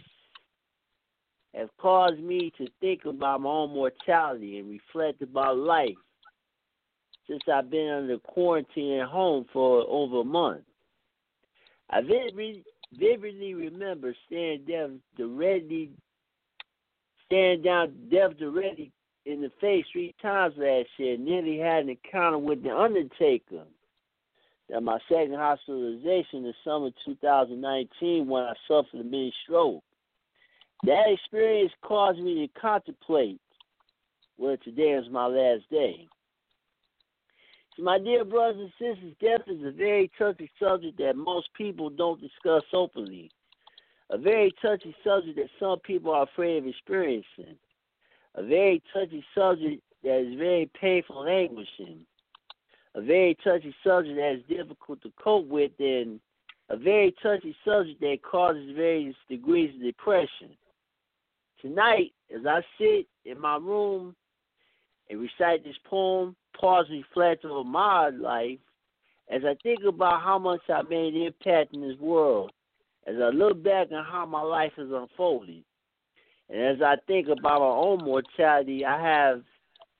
[1.54, 5.96] have caused me to think about my own mortality and reflect about life
[7.28, 10.62] since I've been under quarantine at home for over a month.
[11.90, 15.90] I vividly, remember staring death directly,
[17.26, 18.90] staring down death directly
[19.26, 21.16] in the face three times last year.
[21.16, 23.64] Nearly had an encounter with the Undertaker.
[24.74, 29.84] At my second hospitalization in the summer 2019 when I suffered a mini stroke.
[30.84, 33.40] That experience caused me to contemplate
[34.36, 36.08] whether today is my last day.
[37.76, 41.88] So my dear brothers and sisters, death is a very touchy subject that most people
[41.88, 43.30] don't discuss openly.
[44.10, 47.56] A very touchy subject that some people are afraid of experiencing.
[48.34, 52.04] A very touchy subject that is very painful and anguishing.
[52.94, 56.20] A very touchy subject that is difficult to cope with and
[56.68, 60.56] a very touchy subject that causes various degrees of depression.
[61.62, 64.16] Tonight, as I sit in my room
[65.08, 68.58] and recite this poem, pause and reflect over my life,
[69.30, 72.50] as I think about how much I made an impact in this world,
[73.06, 75.62] as I look back on how my life has unfolded,
[76.50, 79.42] and as I think about my own mortality, I have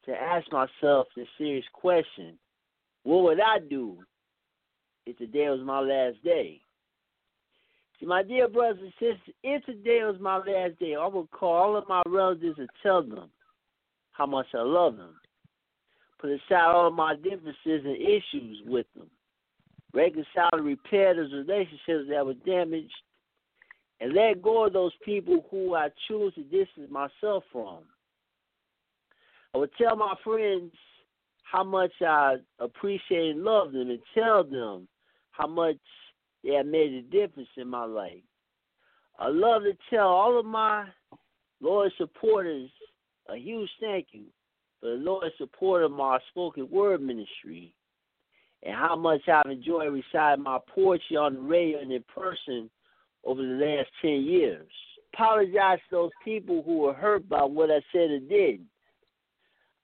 [0.07, 2.39] to ask myself the serious question
[3.05, 3.99] what would I do
[5.07, 6.61] if today was my last day?
[8.05, 11.77] My dear brothers and sisters, if today was my last day, I would call all
[11.77, 13.31] of my relatives and tell them
[14.11, 15.15] how much I love them.
[16.21, 19.09] Put aside all of my differences and issues with them.
[19.95, 22.93] Reconcile and repair those relationships that were damaged.
[24.01, 27.85] And let go of those people who I choose to distance myself from.
[29.55, 30.73] I would tell my friends
[31.45, 34.89] how much I appreciate and love them and tell them
[35.31, 35.77] how much
[36.43, 38.23] they have made a difference in my life.
[39.19, 40.87] I love to tell all of my
[41.61, 42.71] loyal supporters
[43.29, 44.25] a huge thank you
[44.81, 47.73] for the loyal support of my spoken word ministry
[48.63, 52.71] and how much I've enjoyed reciting my poetry on the radio and in person
[53.25, 54.67] over the last 10 years.
[55.15, 58.61] Apologize to those people who were hurt by what I said or did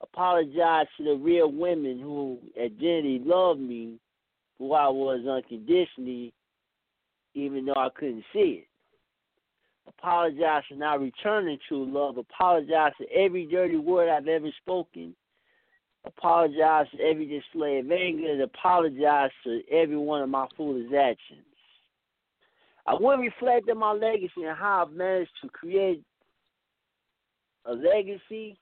[0.01, 3.99] apologize to the real women who identity loved me
[4.59, 6.33] who I was unconditionally,
[7.39, 8.69] even though I couldn't see it.
[9.87, 12.19] Apologize for not returning true love.
[12.19, 15.15] Apologize for every dirty word I've ever spoken.
[16.05, 21.45] Apologize for every display of anger and apologize for every one of my foolish actions.
[22.87, 26.03] I will reflect on my legacy and how I've managed to create
[27.67, 28.59] a legacy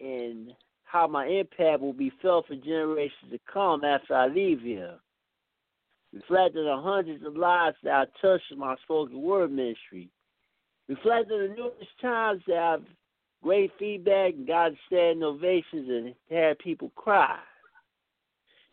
[0.00, 0.52] and
[0.84, 4.94] how my impact will be felt for generations to come after I leave here.
[6.16, 10.08] Reflect on the hundreds of lives that I touched in my spoken word ministry.
[10.88, 12.86] Reflect on the numerous times that I've
[13.42, 17.36] great feedback and got standing ovations and had people cry.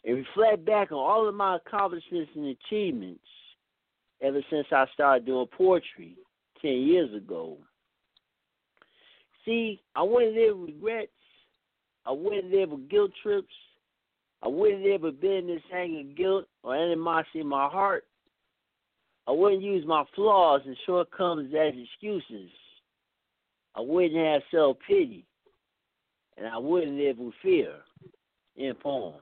[0.06, 3.20] And reflect back on all of my accomplishments and achievements
[4.22, 6.16] ever since I started doing poetry
[6.62, 7.58] 10 years ago.
[9.44, 11.12] See, I wouldn't live with regrets.
[12.06, 13.54] I wouldn't live with guilt trips.
[14.44, 18.04] I wouldn't live with bitterness, anger, guilt, or animosity in my heart.
[19.26, 22.52] I wouldn't use my flaws and shortcomings as excuses.
[23.74, 25.26] I wouldn't have self pity.
[26.38, 27.74] And I wouldn't live with fear.
[28.56, 29.16] In poem.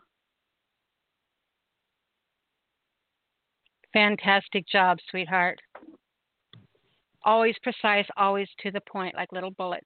[3.94, 5.60] Fantastic job, sweetheart.
[7.24, 9.86] Always precise, always to the point, like little bullets.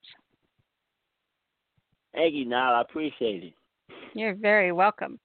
[2.14, 2.76] Thank you, Nile.
[2.76, 3.54] I appreciate it.
[4.14, 5.20] You're very welcome.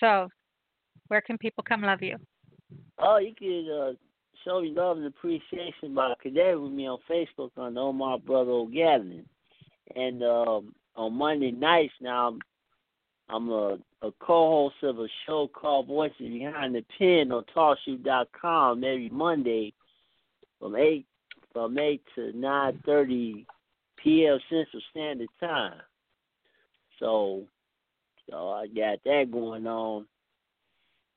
[0.00, 0.28] So,
[1.08, 2.16] where can people come love you?
[2.98, 3.92] Oh, you can uh,
[4.44, 9.24] show your love and appreciation by connecting with me on Facebook on Omar Brother O'Gavin.
[9.96, 12.40] And um, on Monday nights now, I'm
[13.30, 19.10] I'm a, a co-host of a show called Voices Behind the Pen on TalkShoe.com every
[19.10, 19.74] Monday
[20.58, 21.06] from eight
[21.52, 23.46] from eight to nine thirty
[24.02, 24.38] p.m.
[24.48, 25.80] Central Standard Time.
[27.00, 27.44] So,
[28.30, 30.06] so I got that going on,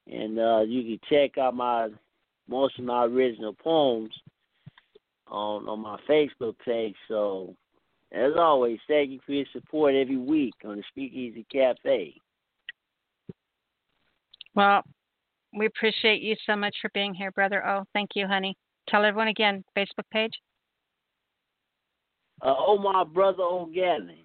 [0.07, 1.89] and uh, you can check out my
[2.47, 4.13] most of my original poems
[5.27, 6.95] on on my Facebook page.
[7.07, 7.55] So,
[8.11, 12.13] as always, thank you for your support every week on the Speakeasy Cafe.
[14.53, 14.83] Well,
[15.57, 17.65] we appreciate you so much for being here, brother.
[17.65, 18.55] Oh, thank you, honey.
[18.89, 20.33] Tell everyone again, Facebook page.
[22.41, 24.23] Uh, oh, my brother O'Gavin.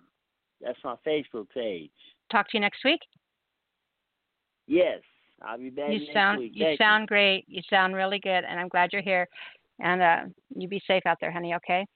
[0.60, 1.90] That's my Facebook page.
[2.31, 3.01] Talk to you next week.
[4.66, 5.01] Yes,
[5.43, 6.53] I'll be back You next sound week.
[6.55, 7.44] you Thank sound great.
[7.48, 9.28] You sound really good, and I'm glad you're here.
[9.78, 10.20] And uh,
[10.55, 11.55] you be safe out there, honey.
[11.55, 11.86] Okay.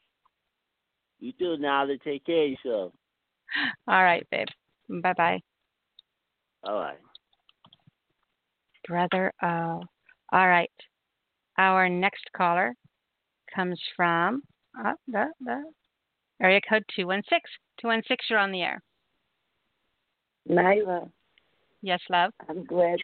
[1.19, 2.93] You too, now to take care of yourself.
[3.89, 4.47] All right, babe.
[5.03, 5.41] Bye bye,
[6.65, 6.99] All right.
[8.87, 9.33] brother.
[9.43, 9.83] Oh,
[10.33, 10.71] all right.
[11.59, 12.75] Our next caller
[13.55, 14.43] comes from
[14.79, 15.63] uh, the the
[16.43, 17.49] area code two one six.
[17.81, 18.27] Two one six.
[18.29, 18.81] You're on the air.
[20.49, 21.11] Nyla,
[21.83, 22.33] Yes, love.
[22.49, 22.99] I'm glad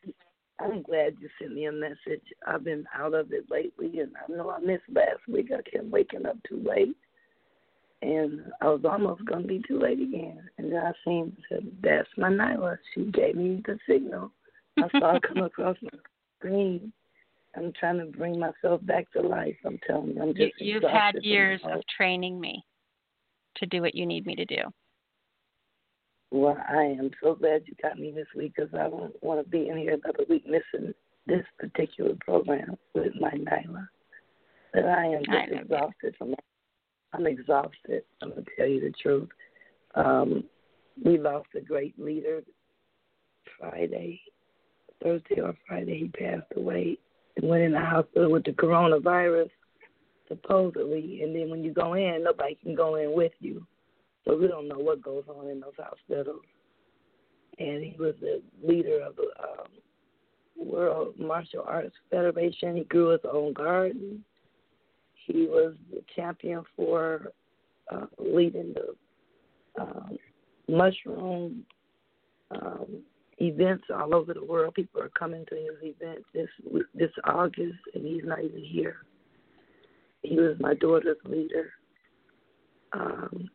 [0.59, 2.23] I'm glad you sent me a message.
[2.47, 5.51] I've been out of it lately and I know I missed last week.
[5.53, 6.97] I kept waking up too late.
[8.03, 10.49] And I was almost gonna be too late again.
[10.59, 12.79] And then I seen said, That's my Nyla.
[12.95, 14.31] She gave me the signal.
[14.79, 15.99] I saw it come across my
[16.39, 16.93] screen.
[17.57, 19.57] I'm trying to bring myself back to life.
[19.65, 22.63] I'm telling you, I'm You, just you've had years of training me
[23.57, 24.63] to do what you need me to do.
[26.31, 29.49] Well, I am so glad you got me this week because I don't want to
[29.49, 30.93] be in here another week missing
[31.27, 33.89] this particular program with my Nyla.
[34.73, 35.61] But I am just know.
[35.61, 36.35] exhausted from
[37.13, 38.03] I'm exhausted.
[38.21, 39.29] I'm gonna tell you the truth.
[39.95, 40.45] Um,
[41.03, 42.43] we lost a great leader
[43.59, 44.21] Friday,
[45.03, 45.99] Thursday or Friday.
[45.99, 46.99] He passed away
[47.37, 49.51] and went in the hospital with the coronavirus,
[50.29, 51.23] supposedly.
[51.23, 53.67] And then when you go in, nobody can go in with you.
[54.27, 56.43] So we don't know what goes on in those hospitals.
[57.59, 59.69] And he was the leader of the um,
[60.57, 62.77] World Martial Arts Federation.
[62.77, 64.25] He grew his own garden.
[65.27, 67.33] He was the champion for
[67.91, 70.19] uh, leading the um,
[70.69, 71.65] mushroom
[72.51, 73.03] um,
[73.39, 74.75] events all over the world.
[74.75, 76.49] People are coming to his event this
[76.95, 78.97] this August, and he's not even here.
[80.23, 81.73] He was my daughter's leader.
[82.93, 83.51] Um,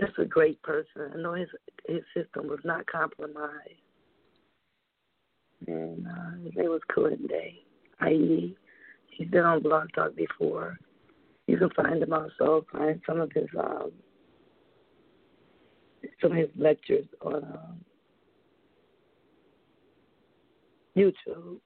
[0.00, 1.10] just a great person.
[1.12, 1.48] I know his
[1.86, 3.68] his system was not compromised.
[5.66, 7.58] And uh, his was Kulinde.
[8.00, 8.56] I.E.
[9.10, 10.78] He's been on Blog Talk before.
[11.46, 12.64] You can find him also.
[12.72, 13.92] Find some of his um,
[16.22, 17.84] some of his lectures on um,
[20.96, 21.60] YouTube.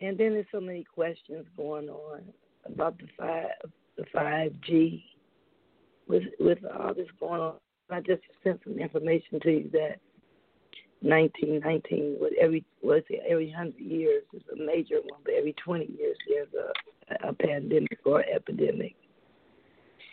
[0.00, 2.22] And then there's so many questions going on
[2.64, 3.48] about the five
[3.96, 5.04] the five G
[6.08, 7.54] with with all this going on.
[7.90, 9.98] I just sent some information to you that
[11.02, 16.16] 1919, with every it, every hundred years is a major one, but every 20 years
[16.28, 18.94] there's a, a pandemic or epidemic.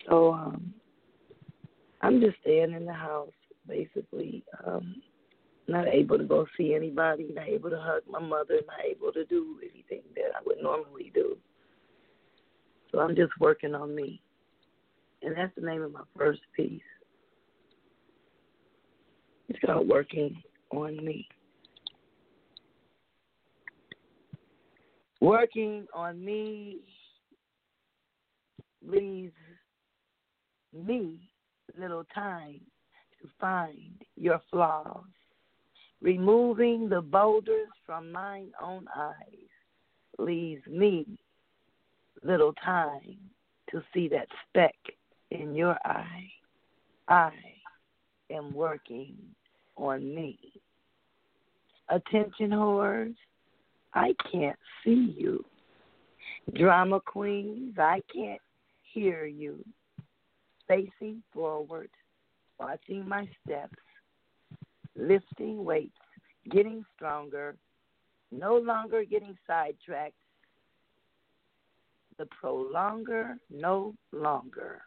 [0.07, 0.73] So um,
[2.01, 3.31] I'm just staying in the house,
[3.67, 4.95] basically, um,
[5.67, 9.25] not able to go see anybody, not able to hug my mother, not able to
[9.25, 11.37] do anything that I would normally do.
[12.91, 14.21] So I'm just working on me.
[15.21, 16.81] And that's the name of my first piece.
[19.49, 20.41] It's called Working
[20.71, 21.27] on Me.
[25.21, 26.77] Working on me
[28.87, 29.33] leaves
[30.73, 31.19] me
[31.77, 32.61] little time
[33.21, 35.03] to find your flaws.
[36.01, 39.49] Removing the boulders from mine own eyes
[40.17, 41.05] leaves me
[42.23, 43.17] little time
[43.71, 44.75] to see that speck
[45.31, 46.29] in your eye.
[47.07, 47.31] I
[48.31, 49.15] am working
[49.75, 50.39] on me.
[51.89, 53.15] Attention whores,
[53.93, 55.43] I can't see you.
[56.53, 58.41] Drama queens, I can't
[58.93, 59.63] hear you.
[60.67, 61.89] Facing forward,
[62.59, 63.73] watching my steps,
[64.95, 65.97] lifting weights,
[66.51, 67.55] getting stronger,
[68.31, 70.13] no longer getting sidetracked.
[72.19, 74.81] The prolonger, no longer.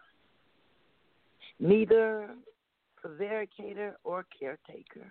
[1.61, 2.31] Neither
[3.05, 5.07] prevaricator or caretaker.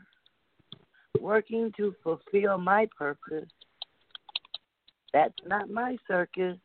[1.20, 3.50] Working to fulfill my purpose.
[5.14, 6.58] That's not my circus.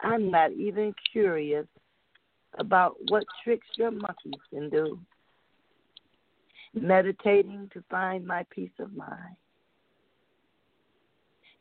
[0.00, 1.66] I'm not even curious
[2.58, 4.98] about what tricks your monkeys can do.
[6.74, 9.36] meditating to find my peace of mind.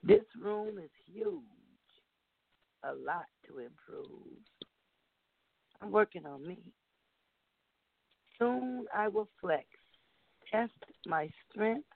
[0.04, 1.42] This room is huge,
[2.84, 4.10] a lot to improve.
[5.84, 6.60] I'm working on me.
[8.40, 9.66] Soon I will flex,
[10.50, 10.72] test
[11.06, 11.88] my strength,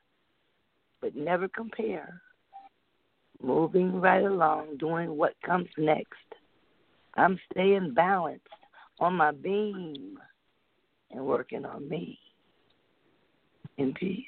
[0.99, 2.21] but never compare.
[3.41, 6.11] Moving right along, doing what comes next.
[7.15, 8.45] I'm staying balanced
[8.99, 10.17] on my beam
[11.11, 12.19] and working on me
[13.77, 14.25] in peace.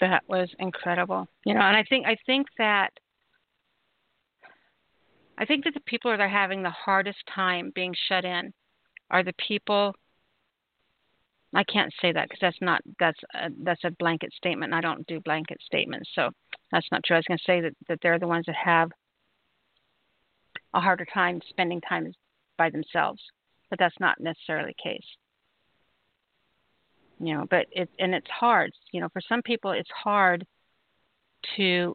[0.00, 1.28] That was incredible.
[1.44, 2.90] You know, and I think I think that
[5.36, 8.52] I think that the people that are having the hardest time being shut in
[9.10, 9.94] are the people.
[11.54, 14.72] I can't say that because that's not that's a, that's a blanket statement.
[14.72, 16.30] I don't do blanket statements, so
[16.70, 17.16] that's not true.
[17.16, 18.90] I was going to say that that they're the ones that have
[20.72, 22.12] a harder time spending time
[22.56, 23.20] by themselves,
[23.70, 25.06] but that's not necessarily the case.
[27.20, 28.72] You know, but it and it's hard.
[28.92, 30.46] You know, for some people, it's hard
[31.56, 31.94] to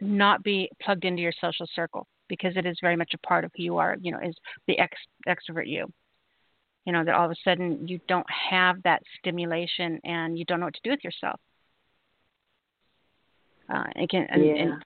[0.00, 3.50] not be plugged into your social circle because it is very much a part of
[3.56, 3.96] who you are.
[4.00, 4.34] You know, is
[4.66, 4.96] the ex,
[5.26, 5.86] extrovert you.
[6.84, 10.60] You know that all of a sudden you don't have that stimulation and you don't
[10.60, 11.40] know what to do with yourself.
[13.72, 14.54] Uh, again, and, yeah.
[14.54, 14.84] and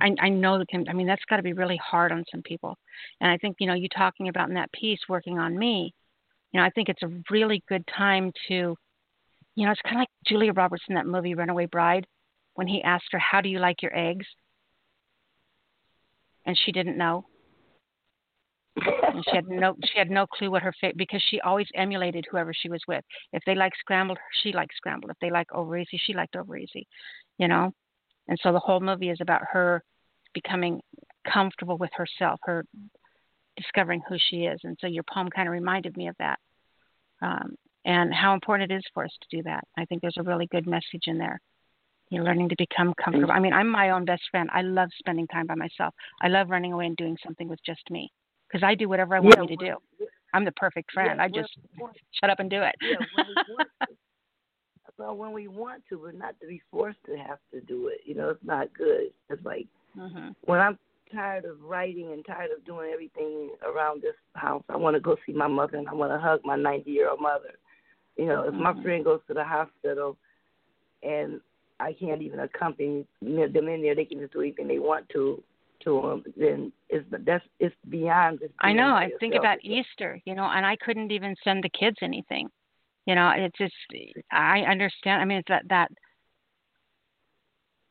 [0.00, 0.88] I, I know that can.
[0.88, 2.76] I mean, that's got to be really hard on some people.
[3.20, 5.94] And I think you know, you talking about in that piece, working on me.
[6.52, 8.76] You know, I think it's a really good time to,
[9.54, 12.06] you know, it's kind of like Julia Roberts in that movie Runaway Bride,
[12.54, 14.26] when he asked her, "How do you like your eggs?"
[16.46, 17.24] And she didn't know.
[18.76, 22.24] and she had no she had no clue what her fate because she always emulated
[22.30, 23.04] whoever she was with.
[23.32, 25.10] If they like scrambled, she liked scrambled.
[25.10, 26.86] If they like over easy, she liked over easy.
[27.38, 27.72] You know,
[28.28, 29.82] and so the whole movie is about her
[30.34, 30.80] becoming
[31.30, 32.64] comfortable with herself, her
[33.56, 34.60] discovering who she is.
[34.64, 36.38] And so your poem kind of reminded me of that,
[37.20, 39.64] um, and how important it is for us to do that.
[39.76, 41.40] I think there's a really good message in there.
[42.12, 43.32] You're learning to become comfortable.
[43.32, 44.50] I mean, I'm my own best friend.
[44.52, 45.94] I love spending time by myself.
[46.20, 48.12] I love running away and doing something with just me
[48.46, 50.06] because I do whatever I want Yeah, me to do.
[50.34, 51.18] I'm the perfect friend.
[51.18, 51.50] Yeah, I just
[52.20, 52.74] shut up and do it.
[52.82, 53.94] Yeah, when we want to.
[54.98, 58.00] Well, when we want to, but not to be forced to have to do it.
[58.04, 59.10] You know, it's not good.
[59.30, 60.78] It's like hmm when I'm
[61.14, 65.16] tired of writing and tired of doing everything around this house, I want to go
[65.24, 67.54] see my mother and I want to hug my 90 year old mother.
[68.18, 68.82] You know, if my Mhm.
[68.82, 70.18] friend goes to the hospital
[71.02, 71.40] and
[71.82, 75.42] I can't even accompany them in there, they can just do anything they want to
[75.84, 76.34] to them.
[76.36, 78.40] Then it's that's it's beyond.
[78.60, 78.94] I know.
[78.94, 82.48] I think about Easter, you know, and I couldn't even send the kids anything.
[83.06, 83.74] You know, it's just
[84.30, 85.20] I understand.
[85.20, 85.90] I mean, it's that that.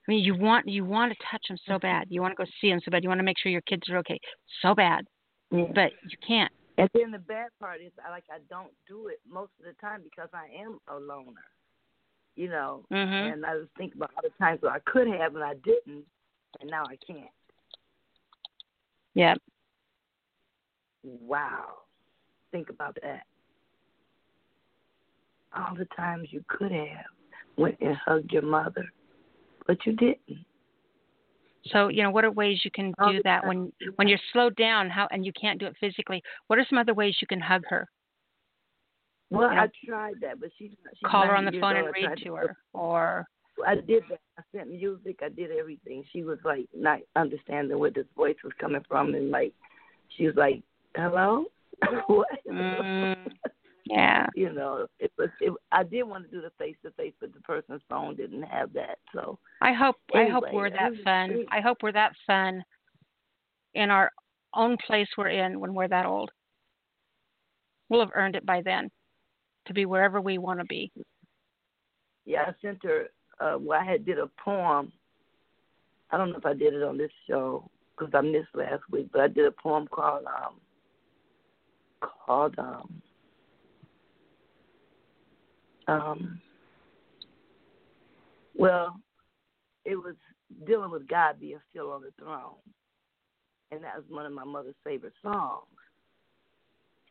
[0.07, 2.07] I mean, you want you want to touch them so bad.
[2.09, 3.03] You want to go see them so bad.
[3.03, 4.19] You want to make sure your kids are okay
[4.61, 5.05] so bad,
[5.51, 5.65] Yeah.
[5.76, 6.51] but you can't.
[6.77, 9.73] And then the bad part is, I like I don't do it most of the
[9.81, 11.43] time because I am a loner.
[12.35, 13.33] You know, Mhm.
[13.33, 16.05] and I just think about all the times where I could have and I didn't,
[16.59, 17.29] and now I can't.
[19.13, 19.35] Yeah.
[21.03, 21.83] Wow,
[22.51, 23.25] think about that.
[25.53, 27.05] All the times you could have
[27.57, 28.91] went and hugged your mother,
[29.67, 30.45] but you didn't.
[31.65, 34.89] So you know, what are ways you can do that when when you're slowed down?
[34.89, 36.23] How and you can't do it physically?
[36.47, 37.87] What are some other ways you can hug her?
[39.31, 41.87] Well, You know, I tried that, but she's, she's Call her on the phone and
[41.87, 43.25] read to her, or
[43.65, 44.19] I did that.
[44.37, 45.19] I sent music.
[45.23, 46.03] I did everything.
[46.11, 49.53] She was like not understanding where this voice was coming from, and like
[50.17, 50.61] she was like,
[50.95, 51.45] "Hello,
[52.07, 53.31] what?" Mm,
[53.85, 54.27] yeah.
[54.35, 55.29] you know, it was.
[55.39, 58.43] It, I did want to do the face to face, but the person's phone didn't
[58.43, 58.99] have that.
[59.13, 61.29] So I hope I hope we're that fun.
[61.29, 61.47] great.
[61.51, 62.63] I hope we're that fun
[63.73, 64.11] in our
[64.53, 66.31] own place we're in when we're that old.
[67.89, 68.89] We'll have earned it by then
[69.72, 70.91] to be wherever we want to be.
[72.26, 73.07] yeah, I sent her.
[73.39, 74.91] Uh, well, I had did a poem.
[76.11, 79.07] I don't know if I did it on this show because I missed last week,
[79.11, 80.56] but I did a poem called um
[82.26, 83.02] called um
[85.88, 86.41] um
[88.56, 88.99] well,
[89.85, 90.15] it was
[90.68, 92.56] dealing with God being still on the throne,
[93.72, 95.65] and that was one of my mother's favorite songs.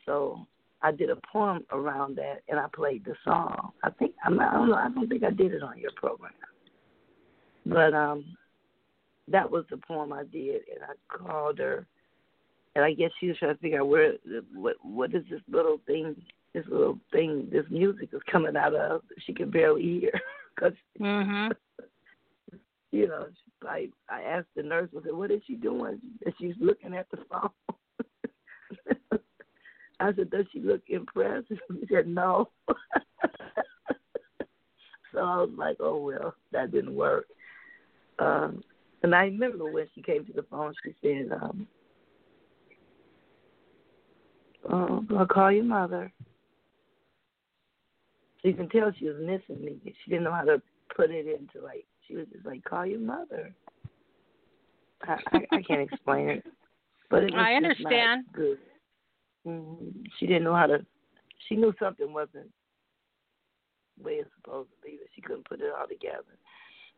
[0.06, 0.46] So
[0.82, 3.72] I did a poem around that, and I played the song.
[3.84, 4.76] I think I'm, I don't know.
[4.76, 6.32] I don't think I did it on your program,
[7.66, 8.24] but um,
[9.28, 11.86] that was the poem I did, and I called her,
[12.74, 14.14] and I guess she was trying to figure out where
[14.54, 16.16] what what is this little thing,
[16.54, 19.02] this little thing, this music is coming out of.
[19.26, 20.20] She could barely hear
[20.54, 21.52] because Mhm.
[22.92, 23.26] you know,
[23.68, 27.10] I I asked the nurse, I said, "What is she doing?" And she's looking at
[27.10, 27.50] the phone.
[30.00, 31.48] I said, Does she look impressed?
[31.68, 32.50] He said, No.
[35.12, 37.26] so I was like, Oh well, that didn't work.
[38.18, 38.62] Um
[39.02, 41.66] and I remember when she came to the phone she said, um,
[44.70, 46.12] Oh, I'll call your mother.
[48.42, 49.78] So you can tell she was missing me.
[49.84, 50.60] She didn't know how to
[50.94, 53.54] put it into like she was just like, Call your mother.
[55.02, 56.44] I I, I can't explain it.
[57.10, 58.24] But it I understand.
[58.32, 58.58] good.
[59.46, 60.84] Mm, she didn't know how to.
[61.48, 62.50] She knew something wasn't
[64.02, 66.24] way it's supposed to be, but she couldn't put it all together.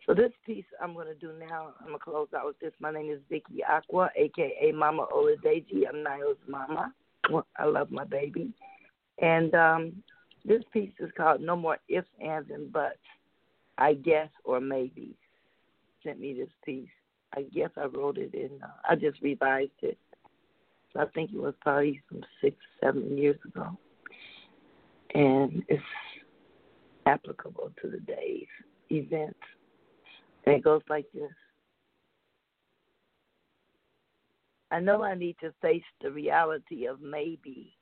[0.06, 1.74] So this piece I'm to do now.
[1.80, 2.72] I'm to close out with this.
[2.80, 5.84] My name is Vicky Aqua, aka Mama Oladeji.
[5.88, 6.92] I'm Nyla's mama.
[7.56, 8.52] I love my baby,
[9.20, 10.02] and um,
[10.44, 12.96] this piece is called No More Ifs, Ands, and Buts.
[13.78, 15.16] I guess or maybe
[16.04, 16.88] sent me this piece.
[17.34, 18.50] I guess I wrote it in.
[18.62, 19.98] Uh, I just revised it.
[20.96, 23.76] I think it was probably some six, seven years ago,
[25.14, 25.82] and it's
[27.06, 28.46] applicable to the day's
[28.90, 29.38] events.
[30.44, 31.30] And it goes like this.
[34.70, 37.76] I know I need to face the reality of maybe.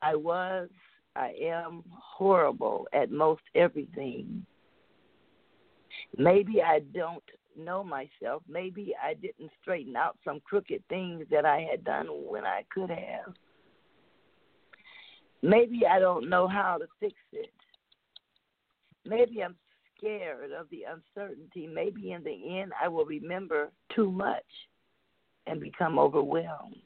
[0.00, 0.68] I was,
[1.16, 4.46] I am horrible at most everything.
[6.16, 7.24] Maybe I don't
[7.58, 8.42] know myself.
[8.48, 12.90] Maybe I didn't straighten out some crooked things that I had done when I could
[12.90, 13.34] have.
[15.42, 17.52] Maybe I don't know how to fix it.
[19.04, 19.56] Maybe I'm
[19.96, 21.66] scared of the uncertainty.
[21.66, 24.42] Maybe in the end I will remember too much
[25.46, 26.76] and become overwhelmed.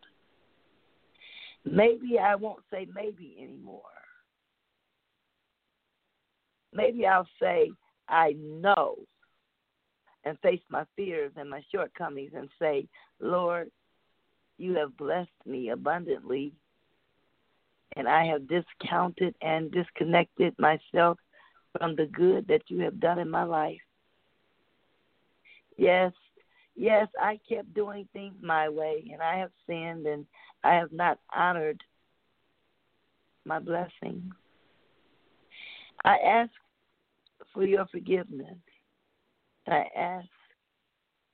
[1.65, 3.83] Maybe I won't say maybe anymore.
[6.75, 7.71] Maybe I'll say,
[8.09, 8.97] I know,
[10.25, 12.87] and face my fears and my shortcomings and say,
[13.21, 13.71] Lord,
[14.59, 16.53] you have blessed me abundantly,
[17.97, 21.19] and I have discounted and disconnected myself
[21.77, 23.81] from the good that you have done in my life.
[25.77, 26.13] Yes,
[26.77, 30.27] yes, I kept doing things my way, and I have sinned, and
[30.63, 31.83] I have not honored
[33.45, 34.33] my blessings.
[36.05, 36.51] I ask
[37.53, 38.57] for your forgiveness.
[39.69, 40.29] I ask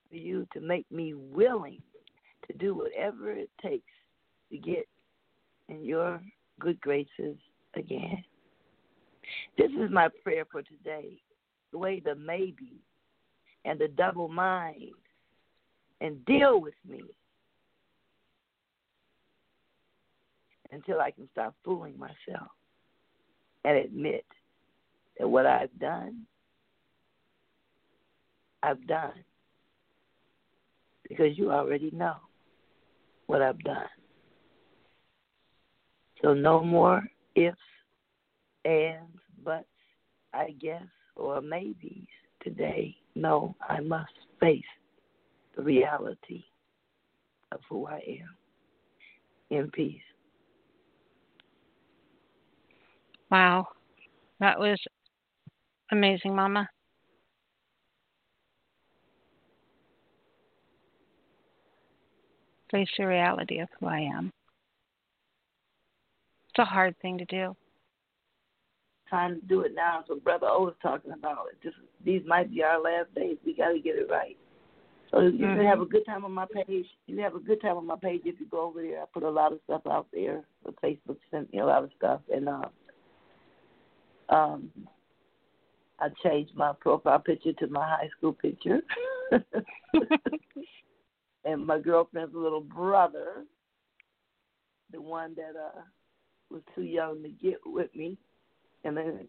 [0.09, 1.82] for you to make me willing
[2.46, 3.92] to do whatever it takes
[4.50, 4.86] to get
[5.68, 6.20] in your
[6.60, 7.36] good graces
[7.74, 8.24] again.
[9.56, 11.20] This is my prayer for today.
[11.72, 12.80] The way the maybe
[13.64, 14.92] and the double mind
[16.00, 17.02] and deal with me
[20.72, 22.48] until I can stop fooling myself
[23.64, 24.24] and admit
[25.18, 26.26] that what I've done,
[28.69, 29.12] I've done.
[31.09, 32.16] Because you already know
[33.27, 33.89] what I've done.
[36.23, 37.03] So no more
[37.35, 37.57] ifs,
[38.65, 39.65] ands, buts,
[40.35, 40.82] I guess,
[41.16, 42.09] or maybes
[42.43, 42.95] today.
[43.15, 44.62] No, I must face
[45.57, 46.45] the reality
[47.53, 48.36] of who I am
[49.51, 50.01] in peace.
[53.31, 53.69] Wow.
[54.40, 54.78] That was
[55.90, 56.69] amazing, Mama.
[62.70, 64.32] Face the reality of who I am.
[66.51, 67.57] It's a hard thing to do.
[69.09, 70.05] Time to do it now.
[70.07, 71.62] So Brother O was talking about it.
[71.62, 73.39] Just these might be our last days.
[73.45, 74.36] We got to get it right.
[75.11, 75.55] So you Mhm.
[75.55, 76.86] can have a good time on my page.
[77.07, 79.03] You have a good time on my page if you go over there.
[79.03, 80.45] I put a lot of stuff out there.
[80.65, 82.69] The Facebook sent me a lot of stuff, and uh,
[84.28, 84.70] um,
[85.99, 88.82] I changed my profile picture to my high school picture.
[91.48, 93.44] and my girlfriend's little brother,
[94.92, 95.80] the one that uh
[96.50, 98.18] was too young to get with me,
[98.84, 99.28] and then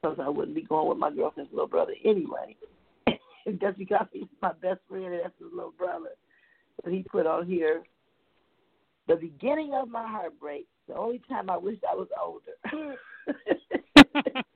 [0.00, 2.56] because I wouldn't be going with my girlfriend's little brother anyway.
[3.60, 6.10] Just because he's my best friend and that's his little brother.
[6.82, 7.82] But he put on here
[9.08, 10.66] the beginning of my heartbreak.
[10.88, 12.52] The only time I wished I was older.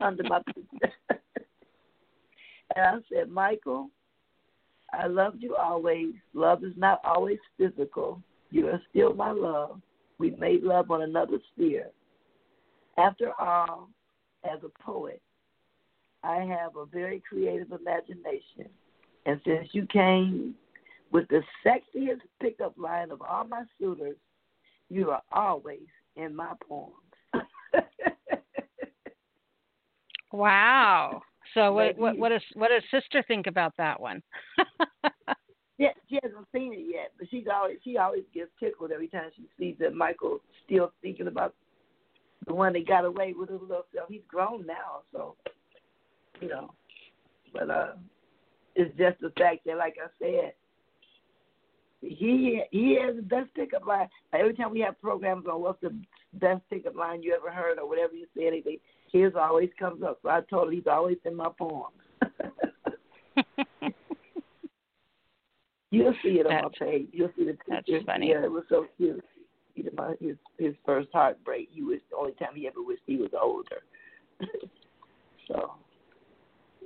[0.00, 0.40] Under my
[2.76, 3.90] and I said, Michael,
[4.92, 6.14] I loved you always.
[6.34, 8.22] Love is not always physical.
[8.50, 9.80] You are still my love.
[10.18, 11.88] We made love on another sphere.
[12.98, 13.88] After all,
[14.44, 15.22] as a poet,
[16.22, 18.68] I have a very creative imagination.
[19.26, 20.54] And since you came
[21.12, 24.16] with the sexiest pickup line of all my suitors,
[24.88, 25.86] you are always
[26.16, 26.94] in my poems.
[30.32, 31.22] Wow.
[31.54, 34.22] So what what what does what does sister think about that one?
[35.78, 39.30] yeah, she hasn't seen it yet, but she's always she always gets tickled every time
[39.36, 41.54] she sees that Michael still thinking about
[42.46, 44.08] the one that got away with his little self.
[44.08, 45.36] He's grown now, so
[46.40, 46.72] you know.
[47.52, 47.92] But uh
[48.76, 50.52] it's just the fact that like I said,
[52.00, 54.08] he he has the best pickup line.
[54.32, 55.94] Every time we have programs on what's the
[56.34, 58.78] best pickup line you ever heard or whatever you say anything,
[59.12, 60.18] his always comes up.
[60.22, 61.94] So I told him he's always in my poems.
[65.90, 67.08] You'll see it on That's- my page.
[67.12, 68.30] You'll see the that's funny.
[68.30, 69.24] Yeah, it was so cute.
[69.74, 71.68] He about his his first heartbreak.
[71.72, 73.82] He was the only time he ever wished he was older.
[75.48, 75.74] so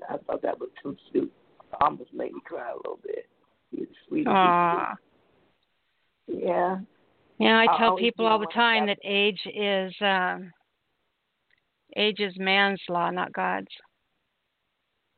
[0.08, 1.32] I thought that was too cute.
[1.80, 3.26] Almost made me cry a little bit.
[3.70, 4.26] He's sweet.
[4.26, 4.94] Aw.
[6.28, 6.78] Yeah.
[7.38, 10.52] Yeah, I I'll tell always people all the time that age is um
[11.96, 13.68] age is man's law, not God's.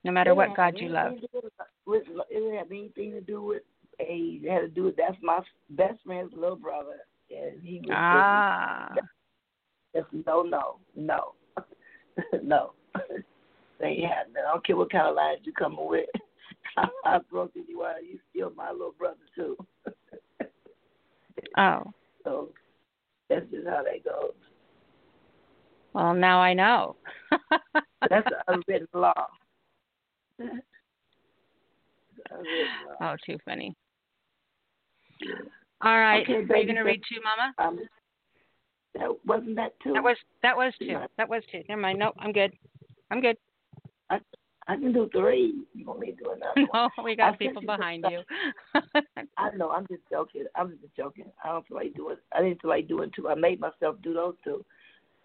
[0.04, 1.12] No matter what God you love.
[1.12, 1.50] anything to do
[1.86, 3.62] With, it didn't have anything to do with
[4.00, 4.42] age.
[4.44, 5.40] It had to do with that's my
[5.70, 6.98] best friend's little brother,
[7.30, 8.94] and he was Ah.
[9.94, 11.32] just no, no, no,
[12.42, 12.72] no.
[13.80, 14.42] they ain't happening.
[14.46, 16.08] I don't care what kind of lines you coming with.
[17.30, 17.64] Broke it.
[17.68, 18.00] You are.
[18.00, 19.56] You still my little brother too.
[21.58, 21.82] Oh.
[22.22, 22.50] so
[23.28, 24.32] that's just how that goes.
[25.96, 26.96] Well now I know.
[28.10, 29.14] That's unwritten law.
[30.38, 30.60] Unwritten
[33.00, 33.12] law.
[33.12, 33.74] oh, too funny.
[35.80, 36.22] All right.
[36.22, 37.54] Okay, Are you gonna read two, Mama?
[37.56, 37.78] Um,
[38.94, 39.94] that wasn't that too.
[39.94, 40.84] That was that was two.
[40.84, 41.06] Yeah.
[41.16, 41.62] That was two.
[41.66, 41.98] Never mind.
[41.98, 42.52] Nope, I'm good.
[43.10, 43.38] I'm good.
[44.10, 44.20] I
[44.68, 45.54] I can do three.
[45.72, 46.90] You want me to do another one?
[47.06, 48.20] We got sent people behind you.
[49.38, 49.70] I know.
[49.70, 50.44] I'm just joking.
[50.56, 51.32] I'm just joking.
[51.42, 52.16] I don't feel like doing.
[52.34, 53.30] I didn't feel like doing two.
[53.30, 54.62] I made myself do those two,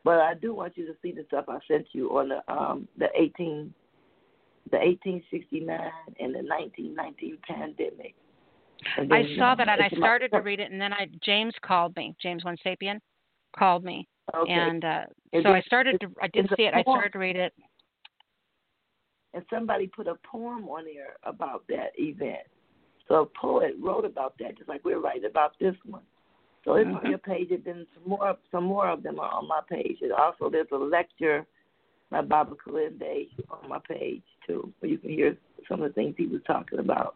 [0.03, 2.87] but I do want you to see the stuff I sent you on the um
[2.97, 3.73] the 18,
[4.71, 5.79] the 1869
[6.19, 8.15] and the 1919 pandemic.
[8.97, 11.07] And I saw that and I it's my- started to read it, and then I
[11.23, 12.15] James called me.
[12.21, 12.99] James One Sapien
[13.57, 14.51] called me, Okay.
[14.51, 15.03] and uh,
[15.43, 16.07] so I started to.
[16.21, 16.73] I did see it.
[16.73, 17.53] I started to read it.
[19.33, 22.45] and somebody put a poem on there about that event.
[23.07, 26.01] So a poet wrote about that, just like we're writing about this one.
[26.63, 27.09] So it's on Mhm.
[27.09, 30.01] your page, and then some more, some more of them are on my page.
[30.01, 31.45] And also, there's a lecture
[32.11, 36.15] by Baba Kalinde on my page too, where you can hear some of the things
[36.17, 37.15] he was talking about.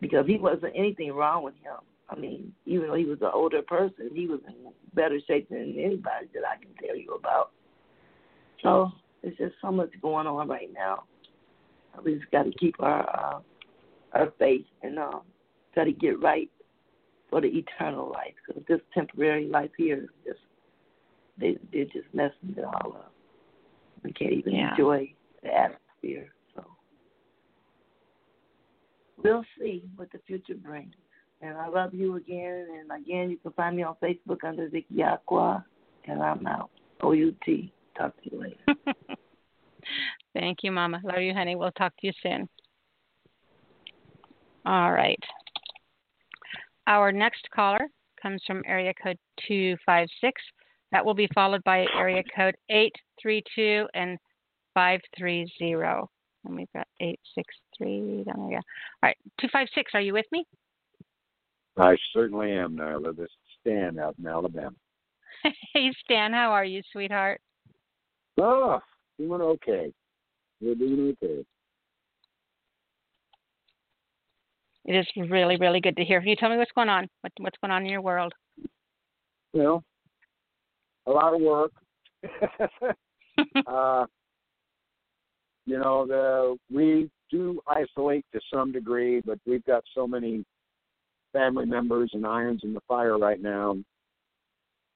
[0.00, 1.76] Because he wasn't anything wrong with him.
[2.08, 5.74] I mean, even though he was an older person, he was in better shape than
[5.78, 7.52] anybody that I can tell you about.
[8.62, 8.92] So
[9.22, 11.04] it's just so much going on right now.
[12.02, 13.40] We just got to keep our uh,
[14.12, 15.22] our faith and um,
[15.74, 16.50] try to get right
[17.34, 18.32] for the eternal life.
[18.46, 20.38] Because this temporary life here is just
[21.36, 23.12] they they're just messing it all up.
[24.04, 24.70] We can't even Yeah.
[24.70, 25.12] enjoy
[25.42, 26.32] the atmosphere.
[26.54, 26.64] So
[29.20, 30.94] we'll see what the future brings.
[31.40, 32.68] And I love you again.
[32.78, 35.66] And again, you can find me on Facebook under Vicky Aqua.
[36.04, 36.70] And I'm out.
[37.00, 37.72] O U T.
[37.98, 38.80] Talk to you later.
[40.34, 41.00] Thank you, Mama.
[41.02, 41.56] Love you, honey.
[41.56, 42.48] We'll talk to you soon.
[44.64, 45.18] All right.
[46.86, 47.88] Our next caller
[48.20, 50.42] comes from area code 256.
[50.92, 54.18] That will be followed by area code 832 and
[54.74, 56.08] 530.
[56.44, 58.52] And we've got 863 down there.
[58.52, 58.56] Yeah.
[58.56, 59.16] All right.
[59.40, 60.44] 256, are you with me?
[61.76, 63.16] I certainly am, Nyla.
[63.16, 63.30] This is
[63.60, 64.76] Stan out in Alabama.
[65.42, 66.32] hey, Stan.
[66.32, 67.40] How are you, sweetheart?
[68.38, 68.78] Oh,
[69.18, 69.92] doing okay.
[70.60, 71.44] We're doing okay.
[74.84, 76.20] It is really, really good to hear.
[76.20, 77.08] Can you tell me what's going on?
[77.22, 78.32] What, what's going on in your world?
[79.52, 79.82] Well,
[81.06, 81.72] a lot of work.
[83.66, 84.06] uh,
[85.66, 90.44] you know, the we do isolate to some degree, but we've got so many
[91.32, 93.76] family members and irons in the fire right now.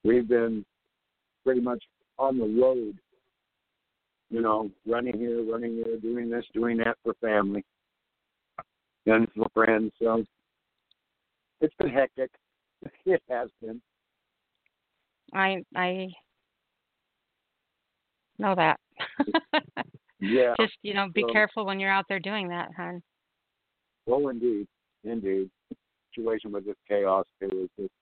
[0.04, 0.64] We've been
[1.44, 1.82] pretty much
[2.18, 2.98] on the road,
[4.30, 7.64] you know, running here, running there, doing this, doing that for family
[9.08, 9.92] and for friends.
[10.00, 10.24] So
[11.60, 12.30] it's been hectic.
[13.06, 13.80] It has been.
[15.34, 16.08] I I
[18.38, 18.78] know that.
[20.20, 20.54] Yeah.
[20.60, 23.00] Just you know, be So- careful when you're out there doing that, hon.
[24.06, 24.66] Well, indeed,
[25.04, 25.48] indeed.
[26.12, 27.92] Situation with this chaos too is just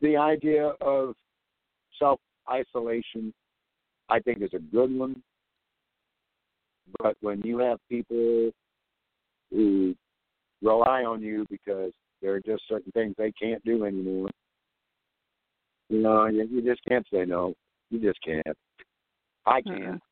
[0.00, 1.14] the idea of
[2.00, 2.18] self
[2.50, 3.32] isolation.
[4.08, 5.22] I think is a good one,
[7.00, 8.50] but when you have people
[9.50, 9.94] who
[10.62, 11.92] rely on you because
[12.22, 14.30] there are just certain things they can't do anymore,
[15.88, 17.54] you know, you, you just can't say no.
[17.90, 18.56] You just can't.
[19.46, 20.02] I can't.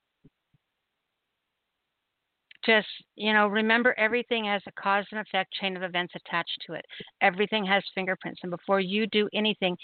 [2.65, 2.87] just
[3.17, 6.85] you know remember everything has a cause and effect chain of events attached to it.
[7.21, 8.41] Everything has fingerprints.
[8.43, 9.77] And before you do anything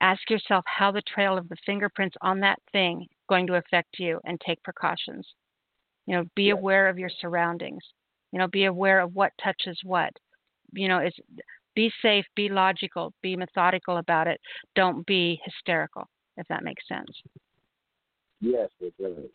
[0.00, 4.20] ask yourself how the trail of the fingerprints on that thing going to affect you
[4.24, 5.26] and take precautions.
[6.06, 7.82] You know be aware of your surroundings
[8.34, 10.10] you know be aware of what touches what.
[10.72, 11.16] You know it's
[11.76, 14.40] be safe be logical be methodical about it.
[14.74, 17.08] Don't be hysterical if that makes sense.
[18.40, 19.30] Yes, it does.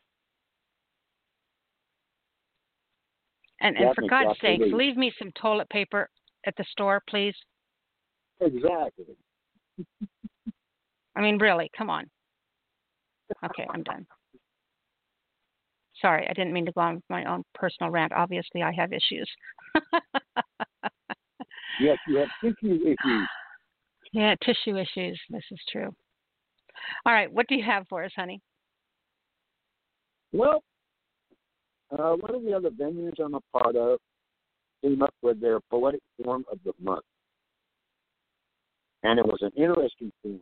[3.61, 6.09] and and for god's sakes leave me some toilet paper
[6.45, 7.35] at the store please.
[8.41, 9.05] Exactly.
[11.15, 12.05] i mean really come on.
[13.45, 14.05] Okay i'm done
[16.01, 19.29] sorry i didn't mean to go on my own personal rant obviously i have issues
[21.81, 23.27] Yes, you have tissue issues.
[24.11, 25.89] yeah tissue issues this is true
[27.05, 28.41] all right what do you have for us honey
[30.31, 30.61] Well,
[31.91, 33.99] uh, one of the other venues I'm a part of
[34.83, 37.03] came up with their poetic form of the month.
[39.03, 40.41] And it was an interesting form.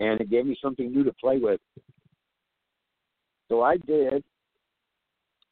[0.00, 1.60] And it gave me something new to play with.
[3.48, 4.24] So I did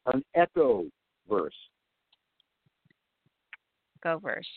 [0.06, 0.86] an echo
[1.28, 1.55] verse.
[4.02, 4.48] go verse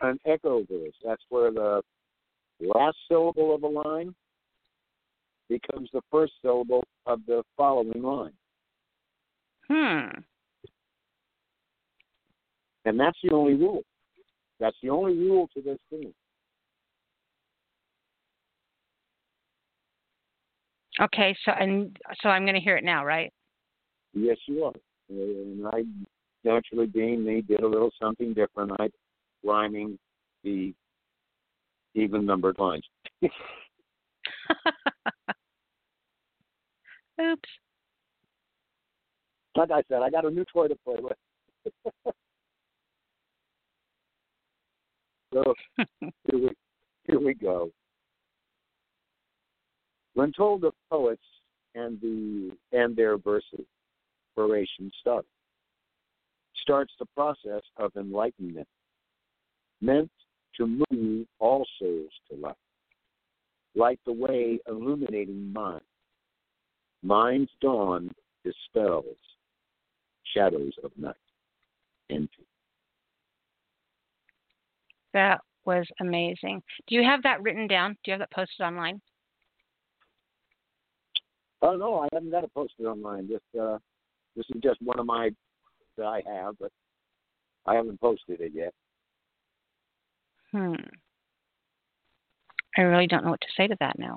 [0.00, 0.94] An echo verse.
[1.04, 1.82] That's where the
[2.60, 4.14] last syllable of a line
[5.48, 8.32] becomes the first syllable of the following line.
[9.68, 10.20] hmm
[12.84, 13.82] And that's the only rule.
[14.60, 16.14] That's the only rule to this thing.
[21.00, 23.32] Okay so and so i'm going to hear it now right
[24.16, 24.72] Yes, you are.
[25.10, 25.84] And I,
[26.42, 28.72] naturally being me, did a little something different.
[28.80, 28.88] I
[29.44, 29.98] rhyming
[30.42, 30.72] the
[31.94, 32.84] even numbered lines.
[37.20, 37.48] oops
[39.54, 41.18] Like I said, I got a new toy to play with.
[45.34, 45.54] so
[46.00, 46.50] here we
[47.04, 47.70] here we go.
[50.14, 51.22] When told of poets
[51.74, 53.66] and the and their verses,
[54.36, 55.28] inspiration starts.
[56.62, 58.66] Starts the process of enlightenment,
[59.80, 60.10] meant
[60.56, 62.54] to move all souls to light.
[63.74, 65.82] Light the way, illuminating mind.
[67.02, 68.10] Mind's dawn
[68.44, 69.04] dispels
[70.34, 71.14] shadows of night.
[72.10, 72.28] Envy.
[75.12, 79.00] that was amazing do you have that written down do you have that posted online
[81.62, 83.28] Oh no, I haven't got it posted online.
[83.28, 83.78] Just uh,
[84.36, 85.30] this is just one of my
[85.96, 86.70] that I have, but
[87.66, 88.72] I haven't posted it yet.
[90.52, 90.74] hmm
[92.76, 94.16] i really don't know what to say to that now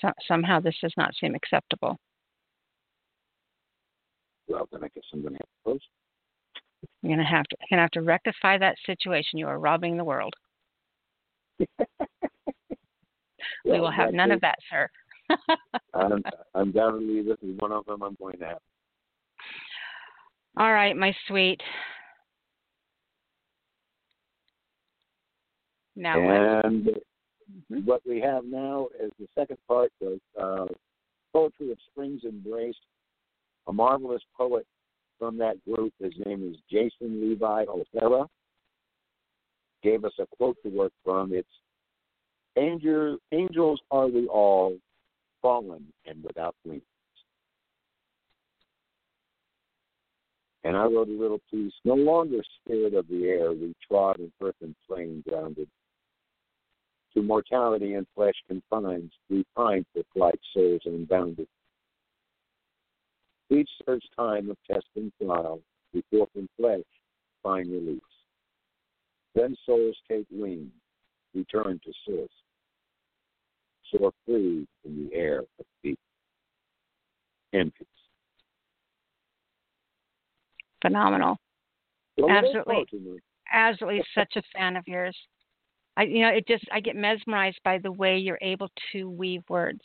[0.00, 1.98] so, somehow this does not seem acceptable
[4.48, 5.84] Well, then I guess I'm going to have to post.
[7.02, 9.96] you're going to have to going to have to rectify that situation you are robbing
[9.96, 10.34] the world
[13.64, 14.88] we will have none of that sir
[15.94, 16.22] I'm,
[16.54, 18.58] undoubtedly, this is one of them I'm going to have.
[20.56, 21.60] all right my sweet
[25.96, 26.64] now what?
[26.64, 26.88] and
[27.84, 30.66] what we have now is the second part of uh,
[31.32, 32.76] Poetry of Spring's Embrace.
[33.68, 34.66] A marvelous poet
[35.18, 38.26] from that group, his name is Jason Levi O'Hara,
[39.82, 41.32] gave us a quote to work from.
[41.34, 41.48] It's
[42.56, 44.78] Angel, Angels are we all,
[45.42, 46.82] fallen and without wings.
[50.64, 51.72] And I wrote a little piece.
[51.84, 55.68] No longer spirit of the air, we trod in earth and flame grounded.
[57.14, 61.46] To mortality and flesh confined, we pine for flight, souls unbounded.
[63.48, 65.60] Each serves time of test and trial,
[65.92, 66.82] before from flesh
[67.42, 68.00] find release.
[69.36, 70.72] Then souls take wing,
[71.32, 72.28] return to source,
[73.90, 75.46] soar free in the air of.
[77.52, 77.86] And peace.
[80.82, 81.36] phenomenal
[82.18, 82.86] Well, Absolutely.
[83.52, 85.16] absolutely such a fan of yours.
[85.96, 89.42] I you know it just I get mesmerized by the way you're able to weave
[89.48, 89.80] words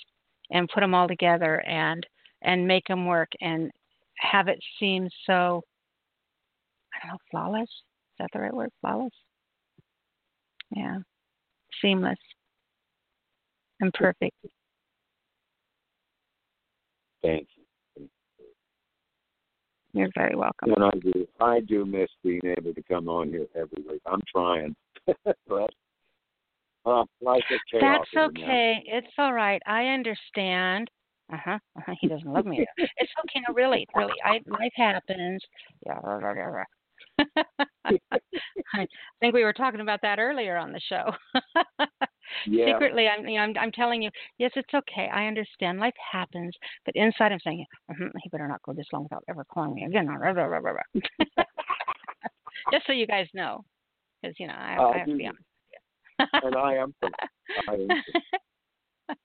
[0.50, 2.06] and put them all together and
[2.42, 3.72] and make them work and
[4.18, 5.62] have it seem so
[6.94, 7.64] I don't know flawless.
[7.64, 8.70] Is that the right word?
[8.82, 9.14] Flawless.
[10.76, 10.98] Yeah,
[11.82, 12.18] seamless
[13.82, 14.36] and perfect.
[17.22, 18.08] Thank you.
[19.94, 20.72] You're very welcome.
[20.72, 24.02] And I do, I do miss being able to come on here every week.
[24.06, 24.74] I'm trying,
[25.48, 25.70] but
[26.86, 28.06] uh, life is chaos.
[28.14, 28.44] That's right now.
[28.44, 28.84] okay.
[28.86, 29.62] It's all right.
[29.68, 30.90] I understand.
[31.32, 31.60] Uh huh.
[31.78, 31.94] Uh-huh.
[32.00, 32.66] He doesn't love me.
[32.78, 33.42] it's okay.
[33.48, 34.14] No, really, really.
[34.24, 35.42] I life happens.
[35.86, 36.00] Yeah.
[38.74, 38.88] I
[39.20, 41.12] think we were talking about that earlier on the show.
[42.46, 42.66] Yeah.
[42.74, 45.10] Secretly, I'm, you know, I'm, I'm telling you, yes, it's okay.
[45.14, 45.80] I understand.
[45.80, 49.46] Life happens, but inside, I'm saying, mm he better not go this long without ever
[49.52, 50.08] calling me again.
[52.72, 53.64] Just so you guys know,
[54.22, 55.44] because you know, I, I have to be honest.
[56.44, 56.94] and I am.
[57.68, 57.90] I am.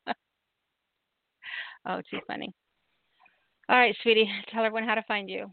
[1.88, 2.52] oh, too funny.
[3.68, 5.52] All right, sweetie, tell everyone how to find you.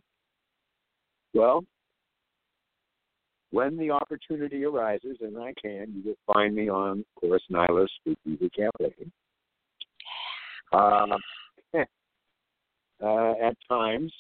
[1.34, 1.64] Well,
[3.54, 7.92] when the opportunity arises, and I can, you will find me on, of course, Nyla's
[8.02, 8.96] Speakeasy Cafe.
[10.72, 11.06] Uh,
[13.04, 14.12] uh, at times,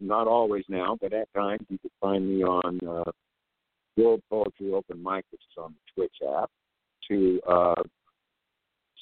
[0.00, 3.10] not always now, but at times, you can find me on uh,
[3.96, 6.50] World Poetry Open Mic, which is on the Twitch app,
[7.08, 7.82] to uh,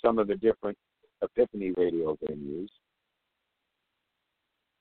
[0.05, 0.77] some of the different
[1.23, 2.69] Epiphany radio venues.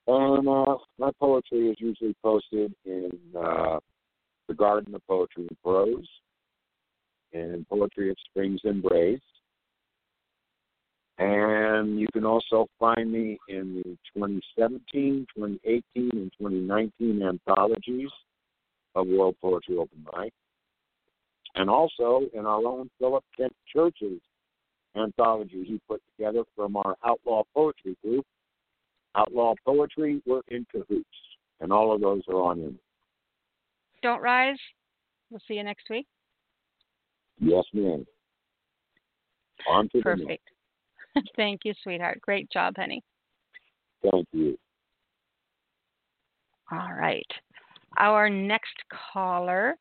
[0.06, 3.78] And uh, my poetry is usually posted in uh,
[4.50, 6.08] the Garden of Poetry and Prose
[7.32, 9.20] and Poetry of Springs Embrace.
[11.18, 18.08] And you can also find me in the 2017, 2018, and 2019 anthologies
[18.96, 20.32] of World Poetry Open Mic.
[21.54, 24.20] And also in our own Philip Kent Church's
[24.96, 28.26] anthology he put together from our Outlaw Poetry group.
[29.14, 31.06] Outlaw Poetry, we're in cahoots.
[31.60, 32.78] And all of those are on him.
[34.02, 34.58] Don't rise.
[35.30, 36.06] We'll see you next week.
[37.38, 38.04] Yes, ma'am.
[39.68, 40.00] On to.
[40.00, 40.48] Perfect.
[41.36, 42.20] Thank you, sweetheart.
[42.20, 43.02] Great job, honey.
[44.10, 44.58] Thank you.
[46.72, 47.26] All right.
[47.98, 48.76] Our next
[49.12, 49.76] caller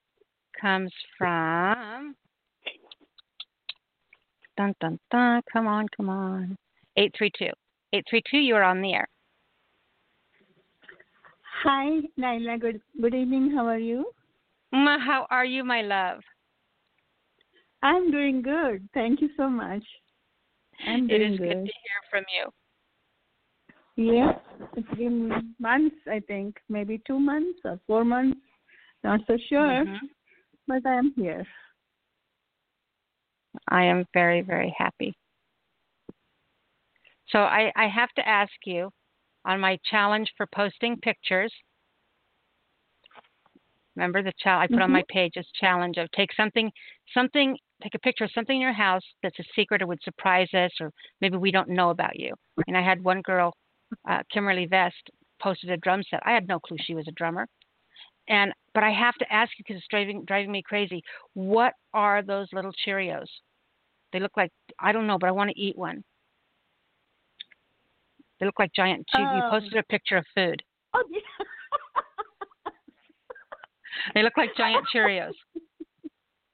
[0.60, 2.16] comes from
[4.58, 5.42] dun dun dun.
[5.54, 6.58] Come on, come on.
[6.98, 7.52] Eight three two.
[7.94, 8.38] Eight three two.
[8.38, 9.08] You are on the air.
[11.64, 12.60] Hi, Nyla.
[12.60, 13.52] Good good evening.
[13.52, 14.06] How are you?
[14.72, 16.22] Ma, how are you, my love?
[17.84, 18.88] I'm doing good.
[18.94, 19.84] Thank you so much.
[20.88, 22.50] I'm It doing is good to hear from you.
[23.98, 24.40] Yes,
[24.78, 25.98] it's been months.
[26.10, 28.40] I think maybe two months or four months.
[29.04, 30.00] Not so sure, Mhm.
[30.68, 31.46] but I am here.
[33.68, 35.14] I am very, very happy.
[37.28, 38.92] So I, I have to ask you
[39.46, 41.54] on my challenge for posting pictures.
[43.96, 46.72] Remember the challenge I put on my page is challenge of take something
[47.14, 50.48] something take a picture of something in your house that's a secret or would surprise
[50.54, 52.34] us or maybe we don't know about you.
[52.68, 53.54] And I had one girl,
[54.10, 55.10] uh, Kimberly Vest,
[55.42, 56.22] posted a drum set.
[56.26, 57.48] I had no clue she was a drummer.
[58.28, 61.02] And but I have to ask you because it's driving driving me crazy.
[61.34, 63.28] What are those little Cheerios?
[64.14, 66.04] They look like I don't know, but I want to eat one.
[68.40, 69.08] They look like giant.
[69.08, 70.64] Che- you Um, posted a picture of food.
[70.94, 71.20] Oh, yeah.
[74.14, 75.34] They look like giant Cheerios.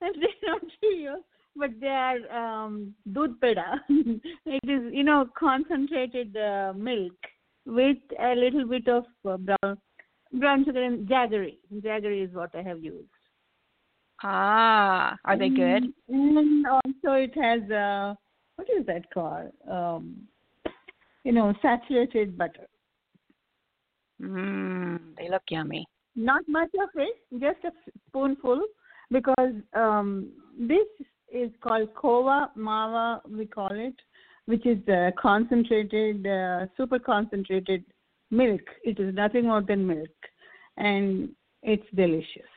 [0.00, 0.12] they're
[0.44, 1.22] not Cheerios,
[1.56, 3.80] but they are um, peda.
[3.88, 7.12] it is, you know, concentrated uh, milk
[7.66, 9.78] with a little bit of uh, brown
[10.32, 11.58] brown sugar and jaggery.
[11.80, 13.08] Jaggery is what I have used.
[14.22, 15.84] Ah, are they good?
[16.10, 18.14] Mm, And also it has uh,
[18.56, 19.52] what is that called?
[19.70, 20.16] Um,
[21.28, 22.66] you know, saturated butter.
[24.18, 25.86] Mmm, they look yummy.
[26.16, 28.62] Not much of it, just a spoonful,
[29.10, 30.88] because um, this
[31.30, 33.94] is called kova mawa, we call it,
[34.46, 37.84] which is uh, concentrated, uh, super concentrated
[38.30, 38.62] milk.
[38.82, 40.08] It is nothing more than milk,
[40.78, 41.28] and
[41.62, 42.50] it's delicious.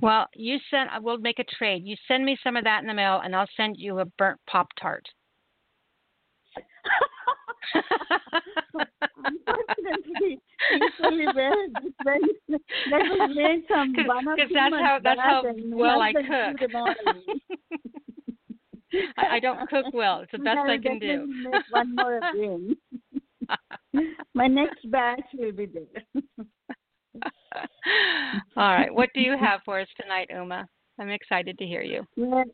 [0.00, 0.88] Well, you send.
[0.88, 1.82] I will make a trade.
[1.84, 4.40] You send me some of that in the mail, and I'll send you a burnt
[4.50, 5.04] pop tart.
[9.24, 10.40] Unfortunately,
[11.00, 11.18] when,
[12.02, 12.20] when
[12.90, 16.24] that was made from one or 'Cause two that's how- that's how well I cook.
[16.24, 16.94] threw them away.
[19.18, 20.20] I, I don't cook well.
[20.20, 21.26] It's the best I'll I can do.
[21.50, 22.76] Make one more again.
[24.34, 25.84] My next batch will be there.
[28.56, 28.92] All right.
[28.94, 30.66] What do you have for us tonight, Uma?
[31.00, 32.04] I'm excited to hear you.
[32.16, 32.44] Well,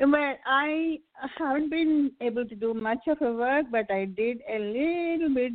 [0.00, 0.98] well, I
[1.38, 5.52] haven't been able to do much of a work, but I did a little bit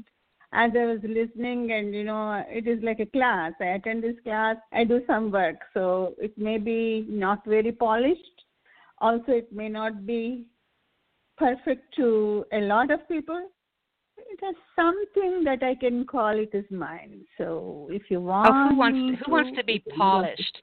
[0.54, 3.52] as I was listening, and you know, it is like a class.
[3.60, 8.44] I attend this class, I do some work, so it may be not very polished.
[9.00, 10.46] Also, it may not be
[11.38, 13.50] perfect to a lot of people.
[14.18, 17.22] It has something that I can call it as mine.
[17.38, 20.62] So, if you want, Oh, who wants me who wants to be polished?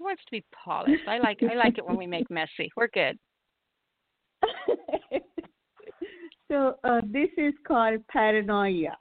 [0.00, 1.06] Who wants to be polished?
[1.06, 2.72] I like I like it when we make messy.
[2.76, 3.16] We're good.
[6.50, 8.96] So uh, this is called paranoia.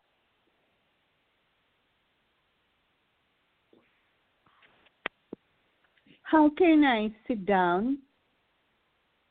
[6.21, 7.97] How can I sit down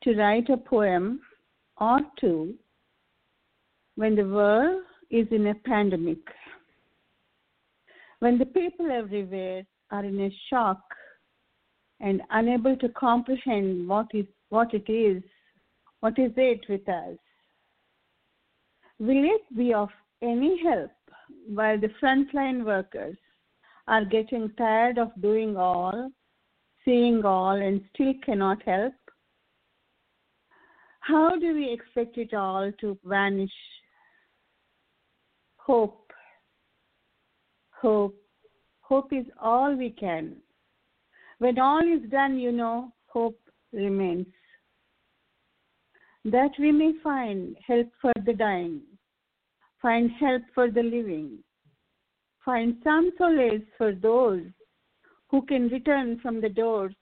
[0.03, 1.21] to write a poem
[1.81, 2.55] or two
[3.95, 4.83] when the world
[5.13, 6.19] is in a pandemic?
[8.19, 10.81] When the people everywhere are in a shock
[12.01, 15.23] and unable to comprehend what is what it is,
[16.01, 17.17] what is it with us?
[18.99, 19.91] Will it be of
[20.23, 20.91] any help
[21.47, 23.17] while the frontline workers
[23.87, 26.11] are getting tired of doing all,
[26.85, 28.95] seeing all, and still cannot help?
[31.01, 33.53] How do we expect it all to vanish?
[35.57, 36.13] Hope.
[37.71, 38.17] Hope.
[38.81, 40.37] Hope is all we can.
[41.39, 43.39] When all is done, you know, hope
[43.73, 44.27] remains.
[46.25, 48.83] That we may find help for the dying,
[49.81, 51.39] find help for the living,
[52.45, 54.43] find some solace for those
[55.31, 56.95] who can return from the doors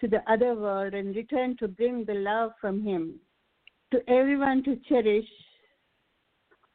[0.00, 3.20] to the other world and return to bring the love from Him
[3.92, 5.28] to everyone to cherish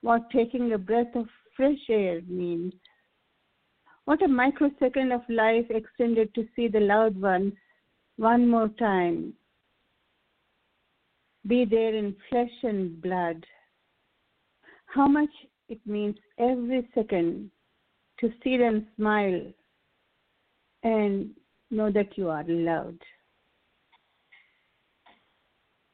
[0.01, 2.73] what taking a breath of fresh air means.
[4.05, 7.53] What a microsecond of life extended to see the loved ones
[8.17, 9.33] one more time.
[11.47, 13.45] Be there in flesh and blood.
[14.85, 15.29] How much
[15.69, 17.51] it means every second
[18.19, 19.41] to see them smile
[20.83, 21.31] and
[21.71, 23.01] know that you are loved.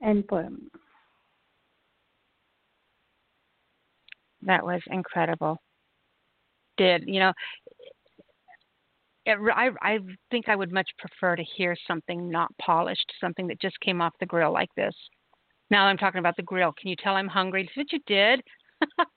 [0.04, 0.70] End poem.
[4.42, 5.58] That was incredible.
[6.78, 7.34] Did you know?
[9.26, 10.00] It, I I
[10.32, 14.14] think I would much prefer to hear something not polished, something that just came off
[14.20, 14.96] the grill like this.
[15.70, 16.74] Now I'm talking about the grill.
[16.80, 17.64] Can you tell I'm hungry?
[17.64, 18.42] That's what you did.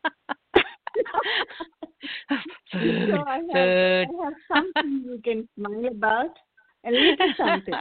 [2.73, 4.09] food, so I have, food.
[4.09, 6.31] I have something you can smile about,
[6.87, 7.75] a little something.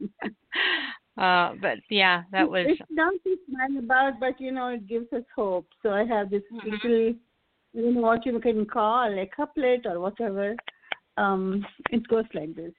[1.18, 2.66] uh, but yeah, that was.
[2.68, 5.66] It's not to smile about, but you know, it gives us hope.
[5.82, 6.70] So I have this Mm-hmm.
[6.70, 7.14] little,
[7.72, 10.54] you know, what you can call a couplet or whatever.
[11.16, 12.72] Um, it goes like this: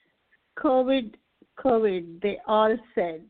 [0.59, 1.16] COVID,
[1.59, 3.24] COVID, they all said.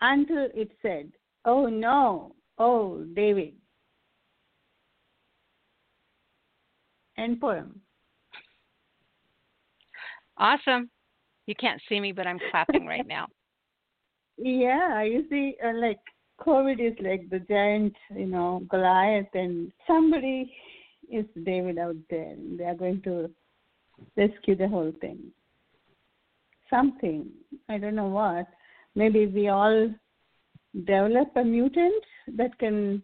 [0.00, 1.12] Until it said,
[1.44, 3.54] "Oh no, oh David."
[7.16, 7.80] End poem.
[10.36, 10.90] Awesome.
[11.46, 13.26] You can't see me, but I'm clapping right now.
[14.36, 16.00] Yeah, you see, uh, like
[16.40, 20.52] COVID is like the giant, you know, Goliath, and somebody
[21.08, 22.34] is David out there.
[22.58, 23.30] They are going to
[24.16, 25.18] rescue the whole thing.
[26.70, 27.30] Something,
[27.68, 28.46] I don't know what.
[28.94, 29.90] Maybe we all
[30.86, 32.02] develop a mutant
[32.36, 33.02] that can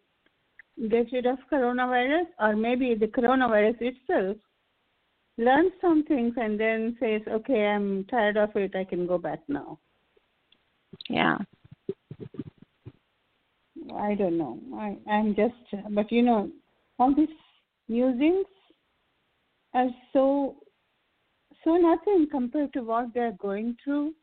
[0.88, 4.36] get rid of coronavirus, or maybe the coronavirus itself
[5.36, 8.74] learns some things and then says, "Okay, I'm tired of it.
[8.74, 9.78] I can go back now."
[11.08, 11.38] Yeah.
[13.94, 14.58] I don't know.
[14.74, 15.54] I I'm just,
[15.90, 16.50] but you know,
[16.98, 17.36] all these
[17.88, 18.46] musings
[19.74, 20.56] are so
[21.64, 24.14] so nothing compared to what they're going through,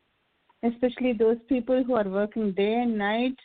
[0.62, 3.36] especially those people who are working day and night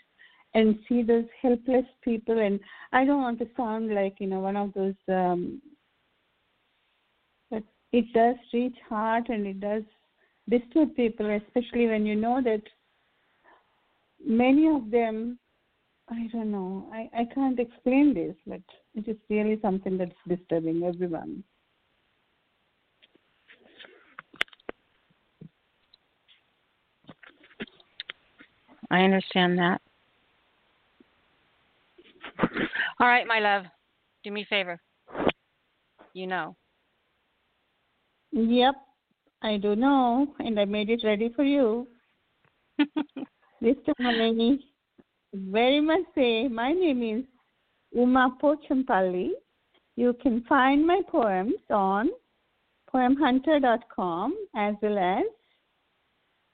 [0.53, 2.39] and see those helpless people.
[2.39, 2.59] And
[2.91, 5.61] I don't want to sound like you know one of those, um,
[7.49, 9.83] but it does reach heart and it does
[10.49, 12.63] disturb people, especially when you know that
[14.25, 15.39] many of them
[16.09, 16.89] I don't know.
[16.91, 18.61] I, I can't explain this, but
[18.93, 21.43] it is really something that's disturbing everyone.
[28.93, 29.81] I understand that.
[32.99, 33.63] All right, my love.
[34.23, 34.79] Do me a favor.
[36.13, 36.55] You know.
[38.31, 38.75] Yep,
[39.41, 41.87] I do know, and I made it ready for you.
[42.77, 44.59] this time,
[45.33, 47.23] very much say my name is
[47.93, 49.29] Uma Pochampalli.
[49.95, 52.09] You can find my poems on
[52.93, 55.23] poemhunter.com as well as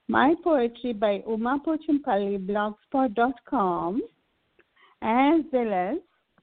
[0.09, 4.01] my poetry by Uma Pochampalli blogspot.com
[5.03, 5.97] as well as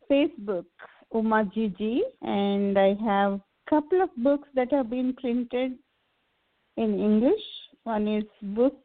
[0.09, 0.67] Facebook
[1.13, 5.73] Uma Gigi and I have a couple of books that have been printed
[6.77, 7.43] in English.
[7.83, 8.77] One is books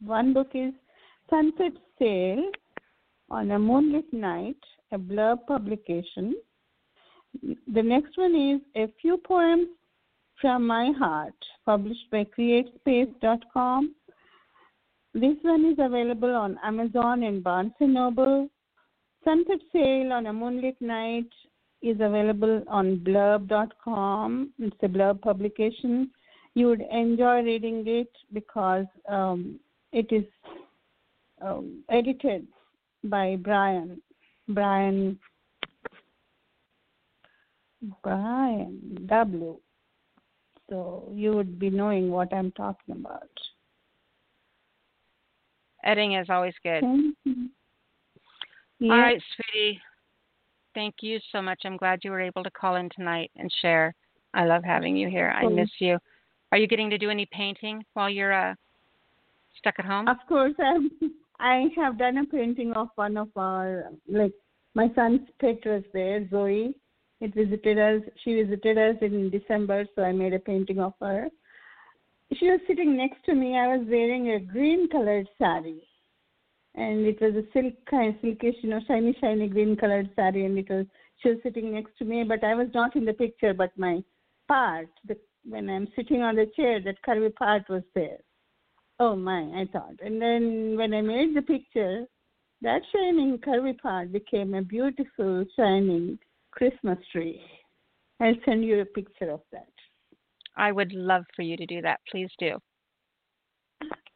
[0.00, 0.72] one book is
[1.28, 2.50] Sunset Sail
[3.30, 6.36] on a Moonlit Night, a blurb publication.
[7.42, 9.68] The next one is A Few Poems
[10.40, 11.34] from My Heart,
[11.66, 13.94] published by CreateSpace.com.
[15.12, 18.48] This one is available on Amazon and Barnes & Noble.
[19.24, 21.26] Sunset Sail on a Moonlit Night
[21.82, 24.52] is available on blurb.com.
[24.60, 26.10] It's a blurb publication.
[26.54, 29.58] You would enjoy reading it because um,
[29.92, 30.24] it is
[31.42, 32.46] um, edited
[33.02, 34.00] by Brian.
[34.48, 35.18] Brian.
[38.04, 39.56] Brian W.
[40.68, 43.28] So you would be knowing what I'm talking about.
[45.84, 46.82] Editing is always good.
[48.78, 48.90] Yes.
[48.90, 49.80] All right, sweetie.
[50.74, 51.62] Thank you so much.
[51.64, 53.94] I'm glad you were able to call in tonight and share.
[54.32, 55.30] I love having you here.
[55.30, 55.98] I miss you.
[56.52, 58.54] Are you getting to do any painting while you're uh,
[59.58, 60.08] stuck at home?
[60.08, 64.32] Of course, I've, I have done a painting of one of our, like,
[64.74, 66.74] my son's pet was there, Zoe.
[67.20, 68.02] It visited us.
[68.24, 71.28] She visited us in December, so I made a painting of her.
[72.38, 73.56] She was sitting next to me.
[73.56, 75.82] I was wearing a green colored sari,
[76.74, 80.56] and it was a silk kind, silkish, you know, shiny, shiny green colored sari, and
[80.58, 80.86] it was
[81.18, 84.02] she was sitting next to me, but I was not in the picture, but my
[84.48, 88.18] part, the when I'm sitting on the chair, that curvy part was there.
[88.98, 89.94] Oh my, I thought.
[90.04, 92.04] And then when I made the picture,
[92.62, 96.18] that shining curvy part became a beautiful shining
[96.50, 97.40] Christmas tree.
[98.20, 99.72] I'll send you a picture of that.
[100.60, 102.00] I would love for you to do that.
[102.10, 102.58] Please do.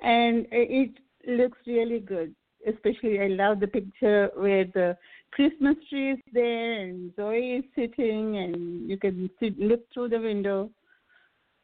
[0.03, 0.91] And it
[1.27, 2.35] looks really good.
[2.67, 4.97] Especially, I love the picture where the
[5.33, 10.21] Christmas tree is there and Zoe is sitting, and you can sit, look through the
[10.21, 10.71] window.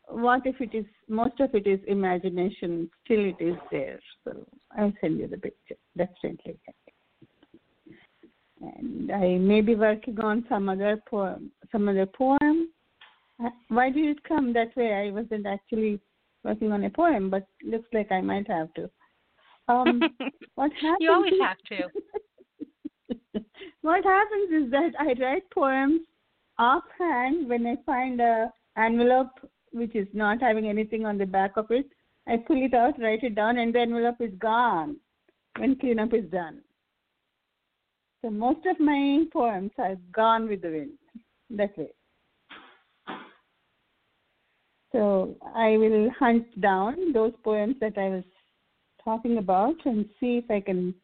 [0.08, 4.00] What if it is, most of it is imagination, still it is there.
[4.24, 4.44] So
[4.76, 6.58] I'll send you the picture, definitely.
[8.60, 12.70] And I may be working on some other poem, some other poem.
[13.68, 14.92] Why did it come that way?
[14.92, 16.00] I wasn't actually
[16.44, 18.90] working on a poem, but looks like I might have to.
[19.68, 20.00] Um,
[20.54, 20.96] what happens?
[21.00, 23.40] You always is- have to.
[23.82, 26.00] what happens is that I write poems
[26.58, 29.30] offhand when I find a envelope
[29.72, 31.86] which is not having anything on the back of it.
[32.26, 34.96] I pull it out, write it down, and the envelope is gone
[35.58, 36.60] when cleanup is done.
[38.22, 40.98] So most of my poems are gone with the wind.
[41.48, 41.92] That's way.
[44.92, 48.24] So I will hunt down those poems that I was
[49.04, 50.94] talking about and see if I can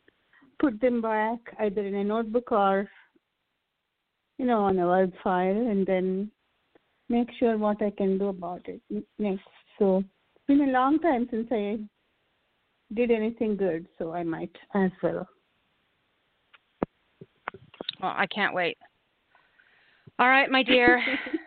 [0.59, 2.89] put them back either in a notebook or
[4.39, 6.31] you know on a word file and then
[7.09, 8.81] make sure what I can do about it
[9.19, 9.45] next.
[9.79, 11.79] So it's been a long time since I
[12.95, 15.27] did anything good, so I might as well.
[18.01, 18.79] Well, I can't wait.
[20.19, 21.03] All right, my dear.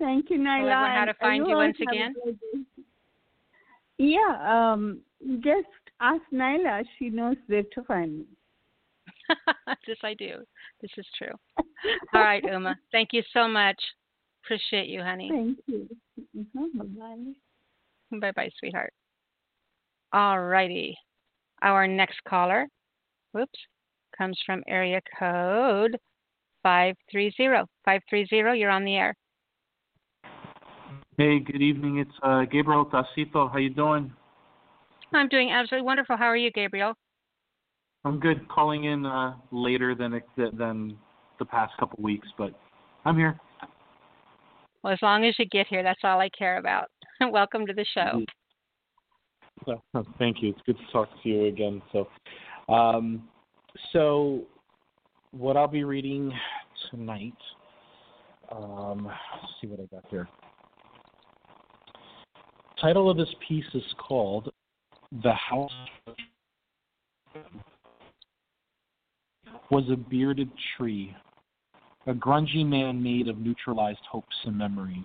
[0.00, 0.60] Thank you, Nyla.
[0.60, 2.14] Everyone how to find you all once again.
[3.98, 5.00] Yeah, um,
[5.40, 5.68] just
[6.00, 6.82] ask Nyla.
[6.98, 8.24] She knows where to find me.
[9.86, 10.36] yes, I do.
[10.80, 11.34] This is true.
[12.14, 12.76] All right, Uma.
[12.92, 13.76] Thank you so much.
[14.42, 15.30] Appreciate you, honey.
[15.30, 15.88] Thank you.
[16.34, 18.18] Mhm, Bye-bye.
[18.20, 18.92] Bye bye, sweetheart.
[20.14, 20.96] All righty.
[21.62, 22.66] Our next caller,
[23.32, 23.58] whoops,
[24.16, 25.98] comes from area code
[26.62, 27.66] 530.
[27.84, 29.14] 530, you're on the air.
[31.20, 31.98] Hey, good evening.
[31.98, 33.52] It's uh, Gabriel Tacito.
[33.52, 34.10] How you doing?
[35.12, 36.16] I'm doing absolutely wonderful.
[36.16, 36.94] How are you, Gabriel?
[38.06, 38.48] I'm good.
[38.48, 40.96] Calling in uh, later than than
[41.38, 42.58] the past couple weeks, but
[43.04, 43.38] I'm here.
[44.82, 46.88] Well, as long as you get here, that's all I care about.
[47.20, 48.24] Welcome to the show.
[49.68, 50.48] Oh, thank you.
[50.48, 51.82] It's good to talk to you again.
[51.92, 52.08] So,
[52.72, 53.28] um,
[53.92, 54.44] so
[55.32, 56.32] what I'll be reading
[56.90, 57.36] tonight.
[58.50, 60.26] Um, let's see what I got here.
[62.80, 64.50] The title of this piece is called
[65.22, 65.70] "The House."
[69.70, 71.14] Was a bearded tree,
[72.06, 75.04] a grungy man made of neutralized hopes and memories.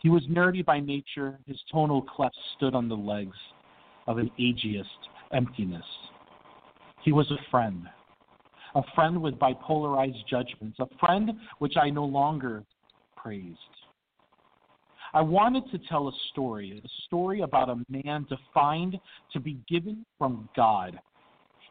[0.00, 1.40] He was nerdy by nature.
[1.48, 3.36] His tonal clefts stood on the legs
[4.06, 5.86] of an ageist emptiness.
[7.02, 7.88] He was a friend,
[8.76, 12.62] a friend with bipolarized judgments, a friend which I no longer
[13.16, 13.58] praised.
[15.14, 18.98] I wanted to tell a story, a story about a man defined
[19.32, 20.98] to be given from God.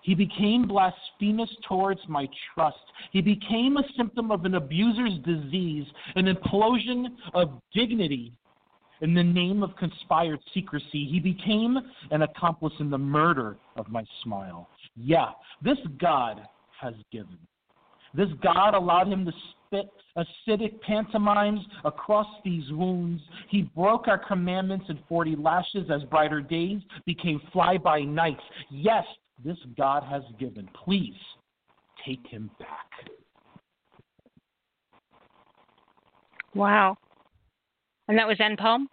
[0.01, 2.77] He became blasphemous towards my trust.
[3.11, 5.85] He became a symptom of an abuser's disease,
[6.15, 8.31] an implosion of dignity
[9.01, 11.07] in the name of conspired secrecy.
[11.11, 11.77] He became
[12.11, 14.69] an accomplice in the murder of my smile.
[14.95, 16.41] Yeah, this God
[16.79, 17.37] has given.
[18.13, 19.31] This God allowed him to
[19.65, 23.21] spit acidic pantomimes across these wounds.
[23.49, 28.41] He broke our commandments in 40 lashes as brighter days became fly by nights.
[28.69, 29.03] Yes,
[29.43, 30.67] this God has given.
[30.83, 31.13] Please
[32.05, 33.09] take him back.
[36.55, 36.97] Wow.
[38.07, 38.87] And that was end poem?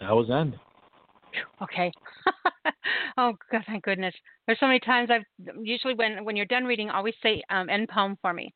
[0.00, 0.56] That was end.
[1.62, 1.92] Okay.
[3.18, 4.14] oh, God, thank goodness.
[4.46, 5.22] There's so many times I've
[5.62, 8.52] usually when when you're done reading, always say um, end poem for me,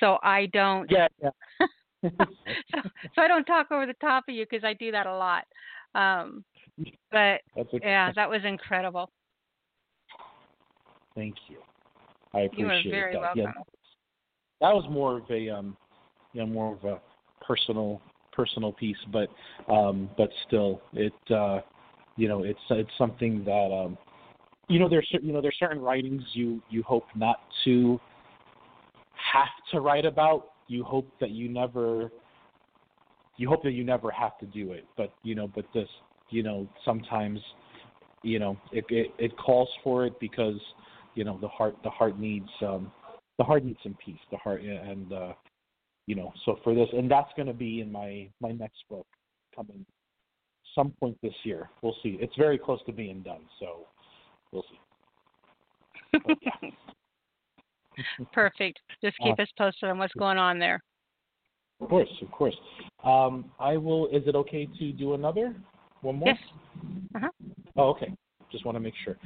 [0.00, 0.90] so I don't.
[0.90, 1.08] Yeah.
[1.22, 1.30] yeah.
[2.02, 2.80] so,
[3.14, 5.44] so I don't talk over the top of you because I do that a lot.
[5.94, 6.44] Um,
[7.10, 7.40] but
[7.82, 9.10] yeah, that was incredible.
[11.14, 11.58] Thank you.
[12.34, 13.20] I appreciate you are very that.
[13.20, 13.40] welcome.
[13.40, 13.62] Yeah,
[14.60, 15.76] that was more of a um,
[16.32, 17.00] you know, more of a
[17.46, 18.00] personal
[18.32, 19.28] personal piece, but
[19.72, 21.60] um, but still, it uh,
[22.16, 23.98] you know, it's it's something that um,
[24.68, 28.00] you know, there's you know, there's certain writings you you hope not to
[29.32, 30.50] have to write about.
[30.68, 32.10] You hope that you never
[33.36, 35.88] you hope that you never have to do it, but you know, but this
[36.30, 37.40] you know, sometimes
[38.22, 40.58] you know, it it, it calls for it because
[41.16, 42.92] you know the heart the heart needs um
[43.38, 45.32] the heart needs some peace the heart and uh
[46.06, 49.06] you know so for this and that's going to be in my my next book
[49.54, 49.84] coming
[50.76, 53.86] some point this year we'll see it's very close to being done so
[54.52, 54.78] we'll see
[56.12, 56.70] but, yeah.
[58.32, 58.78] Perfect.
[59.02, 60.82] Just keep Uh, us posted on what's going on there.
[61.80, 62.54] of course of course
[63.04, 65.54] um i will is it okay to do another
[66.02, 66.38] one more Yes.
[67.16, 67.28] Uh-huh.
[67.76, 68.12] oh okay
[68.52, 69.16] just want to make sure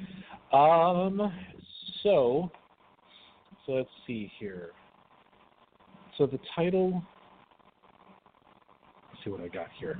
[0.59, 1.33] um
[2.03, 2.51] so
[3.67, 4.71] so let's see here
[6.17, 7.03] so the title
[9.13, 9.99] let's see what i got here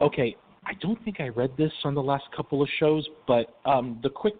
[0.00, 3.98] okay i don't think i read this on the last couple of shows but um
[4.02, 4.34] the quick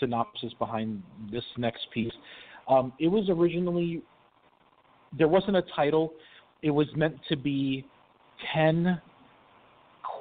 [0.00, 2.12] synopsis behind this next piece
[2.68, 4.02] um it was originally
[5.16, 6.12] there wasn't a title
[6.62, 7.86] it was meant to be
[8.54, 9.00] 10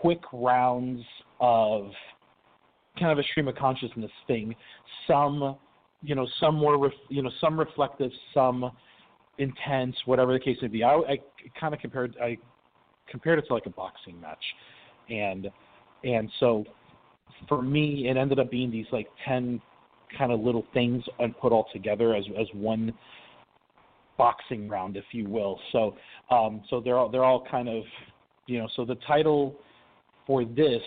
[0.02, 1.04] quick rounds
[1.40, 1.90] of
[3.00, 4.56] kind of a stream of consciousness thing.
[5.08, 5.58] Some,
[6.02, 8.72] you know, some more, ref, you know, some reflective, some
[9.38, 10.84] intense, whatever the case may be.
[10.84, 11.18] I, I
[11.60, 12.38] kind of compared, I
[13.10, 14.44] compared it to like a boxing match,
[15.10, 15.50] and
[16.04, 16.66] and so
[17.48, 19.62] for me, it ended up being these like ten
[20.18, 22.94] kind of little things and put all together as as one
[24.18, 25.60] boxing round, if you will.
[25.72, 25.96] So
[26.32, 27.84] um, so they're all they're all kind of,
[28.48, 29.56] you know, so the title
[30.26, 30.82] for this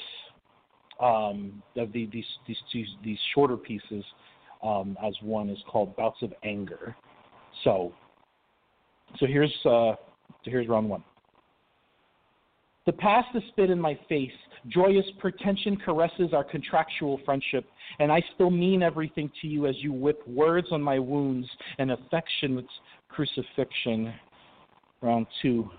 [1.00, 4.04] um, of the, these, these these these shorter pieces,
[4.62, 6.96] um, as one is called Bouts of Anger.
[7.64, 7.92] So,
[9.18, 9.94] so here's uh,
[10.44, 11.04] so here's round one.
[12.88, 14.32] The past is spit in my face.
[14.68, 17.66] Joyous pretension caresses our contractual friendship,
[17.98, 21.46] and I still mean everything to you as you whip words on my wounds
[21.78, 22.64] and affectionate
[23.10, 24.14] crucifixion.
[25.02, 25.70] Round two.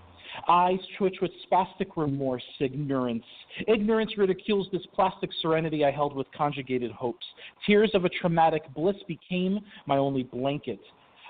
[0.48, 3.24] Eyes twitch with spastic remorse, ignorance.
[3.66, 7.26] Ignorance ridicules this plastic serenity I held with conjugated hopes.
[7.66, 10.78] Tears of a traumatic bliss became my only blanket.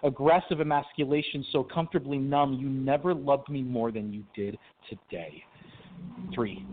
[0.02, 4.58] Aggressive emasculation so comfortably numb, you never loved me more than you did
[4.90, 5.42] today.
[6.34, 6.64] Three.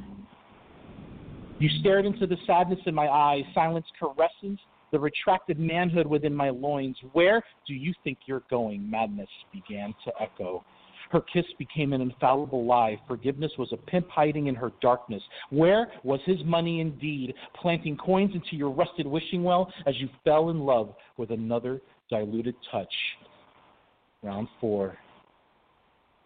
[1.60, 4.60] You stared into the sadness in my eyes, silence caresses
[4.92, 6.98] the retracted manhood within my loins.
[7.14, 8.90] Where do you think you're going?
[8.90, 10.64] Madness began to echo.
[11.10, 13.00] Her kiss became an infallible lie.
[13.08, 15.24] Forgiveness was a pimp hiding in her darkness.
[15.50, 20.50] Where was his money indeed, planting coins into your rusted wishing well as you fell
[20.50, 22.94] in love with another diluted touch?
[24.22, 24.98] Round four.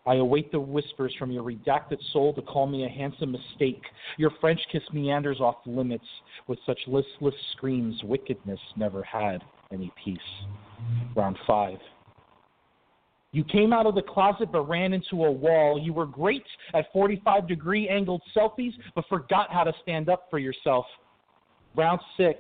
[0.05, 3.83] I await the whispers from your redacted soul to call me a handsome mistake.
[4.17, 6.05] Your French kiss meanders off limits
[6.47, 8.01] with such listless screams.
[8.03, 10.17] Wickedness never had any peace.
[11.15, 11.77] Round five.
[13.31, 15.79] You came out of the closet but ran into a wall.
[15.81, 20.39] You were great at 45 degree angled selfies but forgot how to stand up for
[20.39, 20.85] yourself.
[21.75, 22.39] Round six.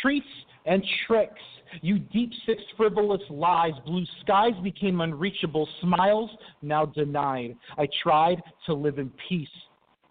[0.00, 0.26] Treats
[0.64, 1.40] and tricks.
[1.82, 3.72] You deep six frivolous lies.
[3.86, 5.68] Blue skies became unreachable.
[5.80, 6.30] Smiles
[6.62, 7.56] now denied.
[7.78, 9.48] I tried to live in peace,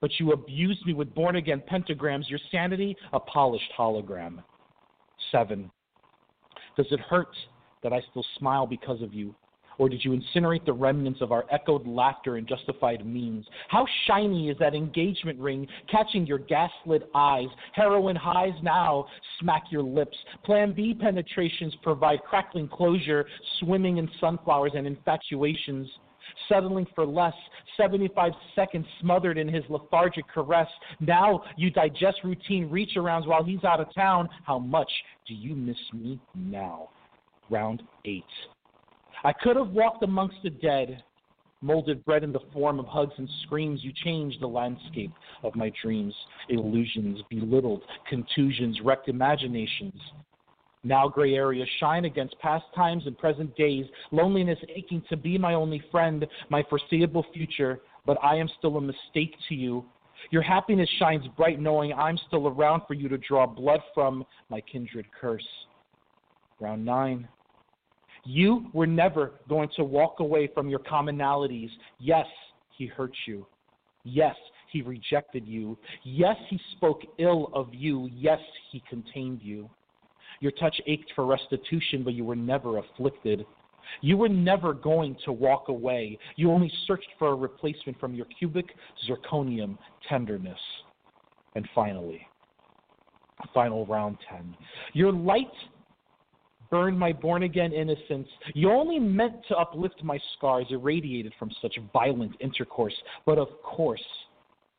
[0.01, 2.29] but you abused me with born again pentagrams.
[2.29, 4.43] Your sanity, a polished hologram.
[5.31, 5.69] Seven.
[6.77, 7.35] Does it hurt
[7.83, 9.35] that I still smile because of you?
[9.80, 13.45] Or did you incinerate the remnants of our echoed laughter and justified means?
[13.69, 17.48] How shiny is that engagement ring catching your gaslit eyes?
[17.74, 19.08] Heroin highs now
[19.40, 20.17] smack your lips.
[20.43, 23.25] Plan B penetrations provide crackling closure,
[23.59, 25.88] swimming in sunflowers and infatuations.
[26.48, 27.33] Settling for less,
[27.77, 30.67] 75 seconds smothered in his lethargic caress.
[30.99, 34.30] Now you digest routine reach arounds while he's out of town.
[34.43, 34.91] How much
[35.25, 36.90] do you miss me now?
[37.49, 38.24] Round eight.
[39.23, 41.03] I could have walked amongst the dead,
[41.61, 43.83] molded bread in the form of hugs and screams.
[43.83, 45.11] You changed the landscape
[45.43, 46.14] of my dreams,
[46.48, 49.99] illusions, belittled, contusions, wrecked imaginations.
[50.83, 55.53] Now gray areas shine against past times and present days, loneliness aching to be my
[55.53, 59.83] only friend, my foreseeable future, but I am still a mistake to you.
[60.31, 64.61] Your happiness shines bright knowing I'm still around for you to draw blood from, my
[64.61, 65.48] kindred curse.
[66.61, 67.27] Round nine.
[68.25, 71.69] You were never going to walk away from your commonalities.
[71.99, 72.25] Yes,
[72.77, 73.45] he hurt you.
[74.03, 74.35] Yes,
[74.72, 75.77] he rejected you.
[76.03, 78.09] Yes, he spoke ill of you.
[78.14, 78.39] Yes,
[78.72, 79.69] he contained you.
[80.41, 83.45] Your touch ached for restitution, but you were never afflicted.
[84.01, 86.17] You were never going to walk away.
[86.35, 88.67] You only searched for a replacement from your cubic
[89.07, 90.59] zirconium tenderness.
[91.56, 92.25] And finally,
[93.53, 94.56] final round 10.
[94.93, 95.51] Your light
[96.69, 98.27] burned my born again innocence.
[98.53, 102.95] You only meant to uplift my scars irradiated from such violent intercourse.
[103.25, 104.03] But of course,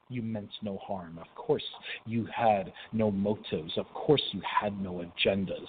[0.08, 1.18] you meant no harm.
[1.18, 1.62] Of course,
[2.04, 3.72] you had no motives.
[3.76, 5.66] Of course, you had no agendas.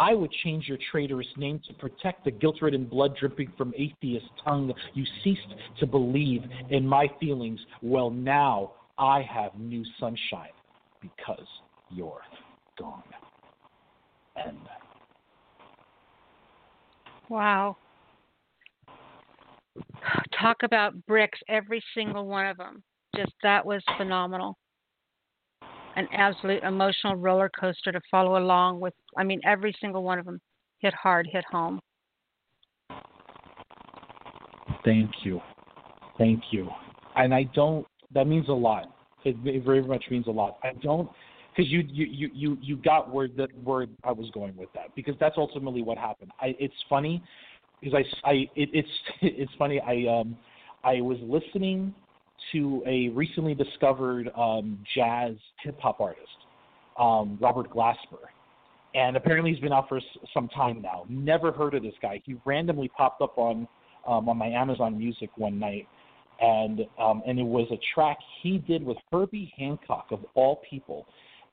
[0.00, 4.26] I would change your traitorous name to protect the guilt ridden blood dripping from atheist
[4.44, 4.72] tongue.
[4.94, 7.60] You ceased to believe in my feelings.
[7.82, 10.50] Well, now I have new sunshine
[11.00, 11.46] because
[11.90, 12.22] you're
[12.78, 13.02] gone.
[14.36, 14.58] End.
[17.28, 17.76] Wow.
[20.38, 22.82] Talk about bricks, every single one of them.
[23.16, 24.56] Just that was phenomenal.
[25.96, 28.94] An absolute emotional roller coaster to follow along with.
[29.16, 30.40] I mean, every single one of them
[30.78, 31.80] hit hard, hit home.
[34.84, 35.40] Thank you.
[36.16, 36.68] Thank you.
[37.16, 38.86] And I don't, that means a lot.
[39.24, 40.58] It, it very much means a lot.
[40.62, 41.10] I don't,
[41.58, 45.16] because you, you, you, you got where, that, where I was going with that, because
[45.18, 46.30] that's ultimately what happened.
[46.40, 47.20] I, it's funny
[47.80, 48.88] because I, I it, it's,
[49.22, 49.80] it's funny.
[49.80, 50.36] I, um,
[50.84, 51.92] I was listening
[52.52, 55.32] to a recently discovered um, jazz
[55.64, 56.28] hip hop artist,
[56.96, 58.28] um, Robert Glasper.
[58.94, 60.00] And apparently he's been out for
[60.32, 61.06] some time now.
[61.08, 62.22] Never heard of this guy.
[62.24, 63.66] He randomly popped up on
[64.06, 65.86] um, on my Amazon Music one night,
[66.40, 71.04] and um, and it was a track he did with Herbie Hancock of all people,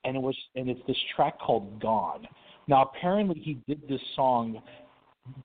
[0.04, 2.26] and it was and it's this track called Gone.
[2.68, 4.62] Now apparently he did this song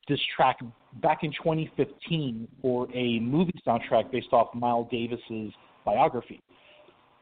[0.08, 0.60] this track
[1.02, 5.52] back in 2015 for a movie soundtrack based off Miles Davis's
[5.86, 6.42] biography.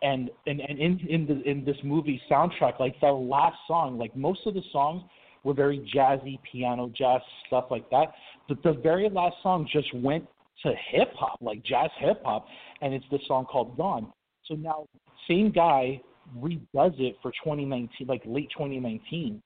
[0.01, 4.15] And and, and in in the in this movie soundtrack, like the last song, like
[4.15, 5.03] most of the songs
[5.43, 8.13] were very jazzy, piano jazz stuff like that.
[8.47, 10.25] But the very last song just went
[10.63, 12.45] to hip hop, like jazz hip hop,
[12.81, 14.11] and it's the song called Gone.
[14.45, 14.87] So now
[15.27, 16.01] same guy
[16.37, 19.41] redoes it for 2019, like late 2019,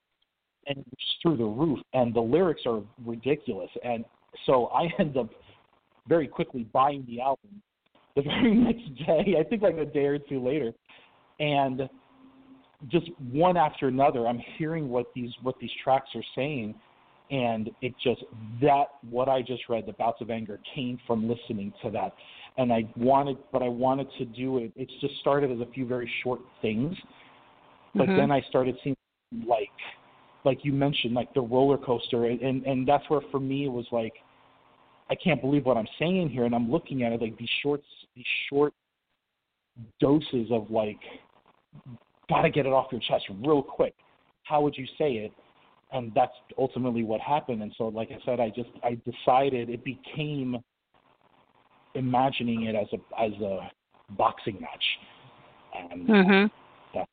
[0.68, 1.80] and it's through the roof.
[1.94, 3.70] And the lyrics are ridiculous.
[3.84, 4.06] And
[4.46, 5.30] so I end up
[6.08, 7.62] very quickly buying the album
[8.16, 9.36] the very next day.
[9.40, 10.74] I think like a day or two later,
[11.40, 11.90] and
[12.90, 16.76] just one after another, I'm hearing what these what these tracks are saying,
[17.32, 18.24] and it just
[18.62, 22.14] that what I just read, the bouts of anger, came from listening to that.
[22.58, 24.72] And I wanted, but I wanted to do it.
[24.76, 26.96] It's just started as a few very short things,
[27.96, 28.16] but Mhm.
[28.16, 28.96] then I started seeing
[29.46, 29.70] like
[30.46, 33.72] like you mentioned, like the roller coaster, and, and and that's where for me it
[33.72, 34.14] was like,
[35.10, 37.82] I can't believe what I'm saying here, and I'm looking at it like these short
[38.16, 38.74] these short
[40.00, 41.00] doses of like,
[42.30, 43.96] gotta get it off your chest real quick.
[44.44, 45.32] How would you say it?
[45.92, 47.62] And that's ultimately what happened.
[47.62, 50.58] And so, like I said, I just I decided it became
[51.96, 53.72] imagining it as a as a
[54.12, 55.00] boxing match,
[55.92, 56.52] and Mhm.
[56.94, 57.10] that's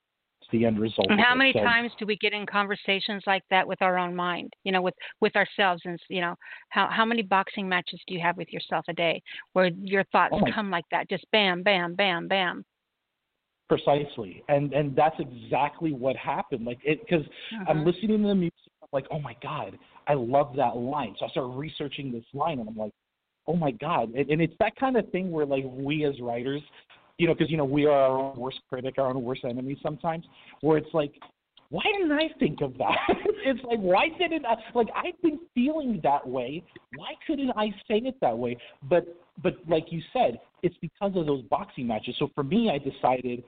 [0.50, 1.10] the end result.
[1.10, 4.15] And how many So- times do we get in conversations like that with our own
[4.15, 4.52] mind?
[4.65, 6.34] You know, with with ourselves, and you know,
[6.70, 10.34] how how many boxing matches do you have with yourself a day, where your thoughts
[10.36, 12.65] Oh come like that, just bam, bam, bam, bam.
[13.68, 16.65] Precisely, and and that's exactly what happened.
[16.67, 17.25] Like it, because
[17.68, 17.86] I'm Mhm.
[17.86, 19.78] listening to the music, I'm like, oh my god,
[20.09, 21.15] I love that line.
[21.17, 22.92] So I start researching this line, and I'm like,
[23.47, 26.62] oh my god, and, and it's that kind of thing where like we as writers,
[27.19, 29.78] you know, because you know we are our own worst critic, our own worst enemy
[29.83, 30.25] sometimes.
[30.60, 31.12] Where it's like,
[31.70, 32.97] why didn't I think of that?
[33.44, 34.55] it's like, why didn't I?
[34.75, 36.65] Like I've been feeling that way.
[36.97, 38.57] Why couldn't I say it that way?
[38.89, 42.17] But but like you said, it's because of those boxing matches.
[42.19, 43.44] So for me, I decided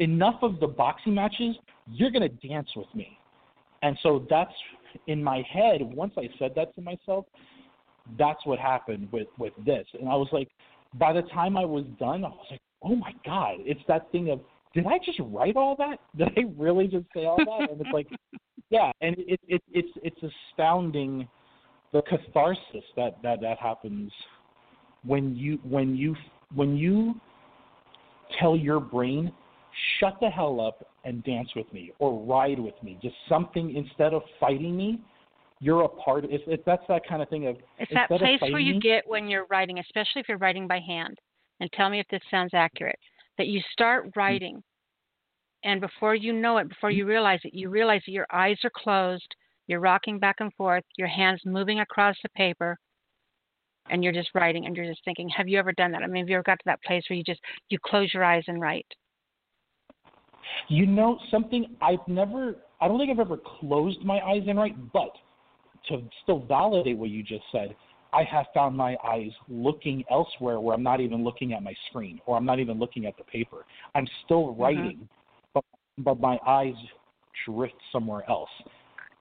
[0.00, 1.56] enough of the boxing matches.
[1.86, 3.18] You're gonna dance with me,
[3.82, 4.52] and so that's
[5.06, 5.80] in my head.
[5.82, 7.26] Once I said that to myself,
[8.18, 9.86] that's what happened with with this.
[9.98, 10.48] And I was like,
[10.94, 14.30] by the time I was done, I was like, oh my god, it's that thing
[14.30, 14.40] of
[14.74, 15.98] did I just write all that?
[16.16, 17.70] Did I really just say all that?
[17.70, 18.06] And it's like,
[18.70, 21.26] yeah, and it, it it's it's astounding
[21.92, 24.12] the catharsis that that that happens
[25.04, 26.14] when you when you
[26.54, 27.14] when you
[28.38, 29.32] tell your brain
[30.00, 34.12] shut the hell up and dance with me or ride with me just something instead
[34.12, 35.00] of fighting me
[35.60, 38.40] you're a part of if, if that's that kind of thing of It's that place
[38.40, 41.18] where you get when you're writing, especially if you're writing by hand.
[41.60, 42.98] And tell me if this sounds accurate.
[43.36, 44.16] That you start mm.
[44.16, 44.62] writing,
[45.64, 48.70] and before you know it, before you realize it, you realize that your eyes are
[48.74, 49.34] closed,
[49.66, 52.78] you're rocking back and forth, your hands moving across the paper,
[53.90, 55.28] and you're just writing, and you're just thinking.
[55.30, 56.02] Have you ever done that?
[56.02, 58.24] I mean, have you ever got to that place where you just you close your
[58.24, 58.86] eyes and write?
[60.68, 64.76] You know something I've never I don't think I've ever closed my eyes and write,
[64.92, 65.10] but
[65.88, 67.74] to still validate what you just said,
[68.12, 72.20] I have found my eyes looking elsewhere where I'm not even looking at my screen
[72.26, 73.64] or I'm not even looking at the paper.
[73.94, 74.60] I'm still Mm-hmm.
[74.62, 75.08] writing,
[75.54, 75.64] but
[75.98, 76.74] but my eyes
[77.44, 78.48] drift somewhere else.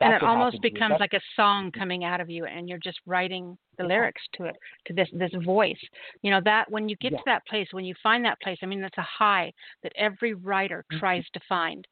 [0.02, 3.58] and it almost becomes like a song coming out of you and you're just writing
[3.78, 4.56] the lyrics to it
[4.86, 5.78] to this this voice
[6.22, 7.18] you know that when you get Yeah.
[7.18, 9.52] to that place when you find that place i mean that's a high
[9.84, 11.00] that every writer Mm-hmm.
[11.00, 11.88] tries to find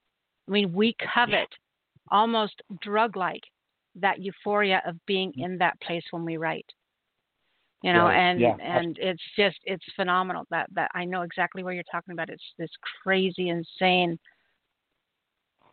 [0.48, 1.48] i mean we covet
[2.12, 3.42] almost drug like
[3.96, 5.46] that euphoria of being mm.
[5.46, 6.66] in that place when we write
[7.82, 8.18] you know Right.
[8.18, 8.56] and Yeah.
[8.60, 12.44] and it's just it's phenomenal that that i know exactly what you're talking about it's
[12.58, 12.72] this
[13.04, 14.18] crazy insane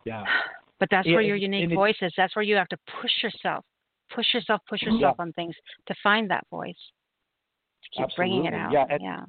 [0.05, 0.23] yeah.
[0.79, 2.13] but that's Yeah, where your unique it- voice is.
[2.17, 3.65] That's where you have to push yourself,
[4.13, 4.91] push yourself, push Yeah.
[4.91, 5.55] yourself on things
[5.87, 6.75] to find that voice,
[7.83, 8.75] to keep bringing it out.
[8.75, 9.05] Absolutely.
[9.05, 9.25] Yeah, yeah.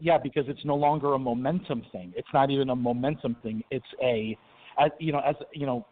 [0.00, 2.12] Yeah, because it's no longer a momentum thing.
[2.16, 3.64] It's not even a momentum thing.
[3.70, 4.38] It's a,
[4.78, 5.84] as, you know, as you know,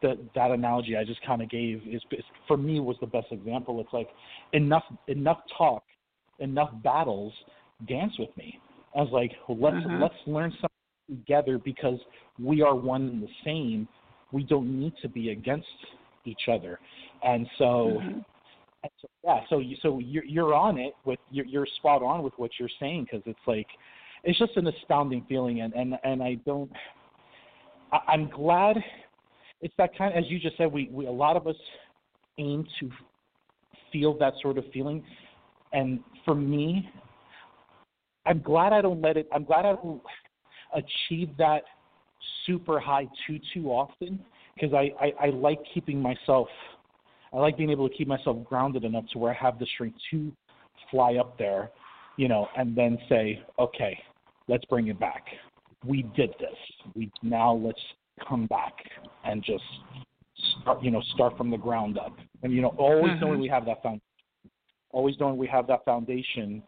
[0.00, 3.28] the, that analogy I just kind of gave is, is for me was the best
[3.30, 3.80] example.
[3.80, 4.08] It's like
[4.52, 5.84] enough enough talk,
[6.38, 7.32] enough battles,
[7.88, 8.58] dance with me.
[8.96, 10.00] I was like, let's Mhm.
[10.00, 11.98] let's learn something together because
[12.38, 13.88] we are one and the same.
[14.32, 15.66] We don't need to be against
[16.24, 16.78] each other,
[17.22, 18.02] and so.
[18.04, 18.24] Mhm.
[18.84, 22.24] And so, yeah, so you, so you're you're on it with you're, you're spot on
[22.24, 23.68] with what you're saying because it's like
[24.24, 26.68] it's just an astounding feeling and and and I don't
[27.92, 28.76] I, I'm glad
[29.60, 31.56] it's that kind as you just said we we a lot of us
[32.38, 32.90] aim to
[33.92, 35.04] feel that sort of feeling
[35.72, 36.88] and for me
[38.26, 40.02] I'm glad I don't let it I'm glad I don't
[40.74, 41.62] achieve that
[42.46, 44.20] super high too too often
[44.54, 46.48] because I, I I like keeping myself
[47.32, 49.98] I like being able to keep myself grounded enough to where I have the strength
[50.10, 50.32] to
[50.90, 51.70] fly up there,
[52.16, 53.98] you know, and then say, okay,
[54.48, 55.24] let's bring it back.
[55.84, 56.56] We did this.
[56.94, 57.80] We now let's
[58.28, 58.74] come back
[59.24, 59.64] and just
[60.60, 62.16] start, you know, start from the ground up.
[62.42, 63.20] And you know, always Mhm.
[63.20, 64.02] knowing we have that foundation,
[64.90, 66.62] always knowing we have that foundation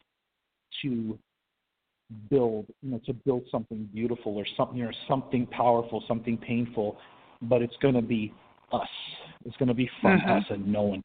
[0.83, 1.19] to
[2.31, 6.99] build, you know, to build something beautiful or something or something powerful, something painful,
[7.43, 8.33] but it's going to be
[8.73, 8.89] us.
[9.45, 10.29] It's going to be from Mhm.
[10.29, 11.03] us, and no one,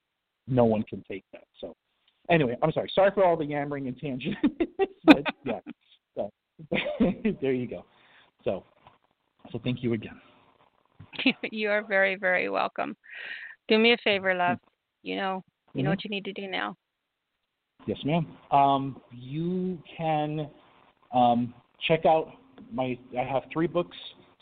[0.48, 1.46] no one can take that.
[1.60, 1.76] So,
[2.30, 2.90] anyway, I'm sorry.
[2.90, 4.38] Sorry for all the yammering and tangent.
[5.04, 5.60] but yeah,
[6.16, 6.32] so
[7.42, 7.86] there you go.
[8.44, 8.64] So,
[9.52, 10.20] so thank you again.
[11.52, 12.96] you are very, very welcome.
[13.68, 14.58] Do me a favor, love.
[15.04, 15.44] You know,
[15.74, 15.94] you know Mhm.
[15.94, 16.76] what you need to do now.
[17.86, 18.28] Yes, ma'am.
[18.52, 20.50] Um, you can
[21.12, 21.54] um,
[21.88, 22.34] check out
[22.72, 22.98] my.
[23.18, 23.96] I have three books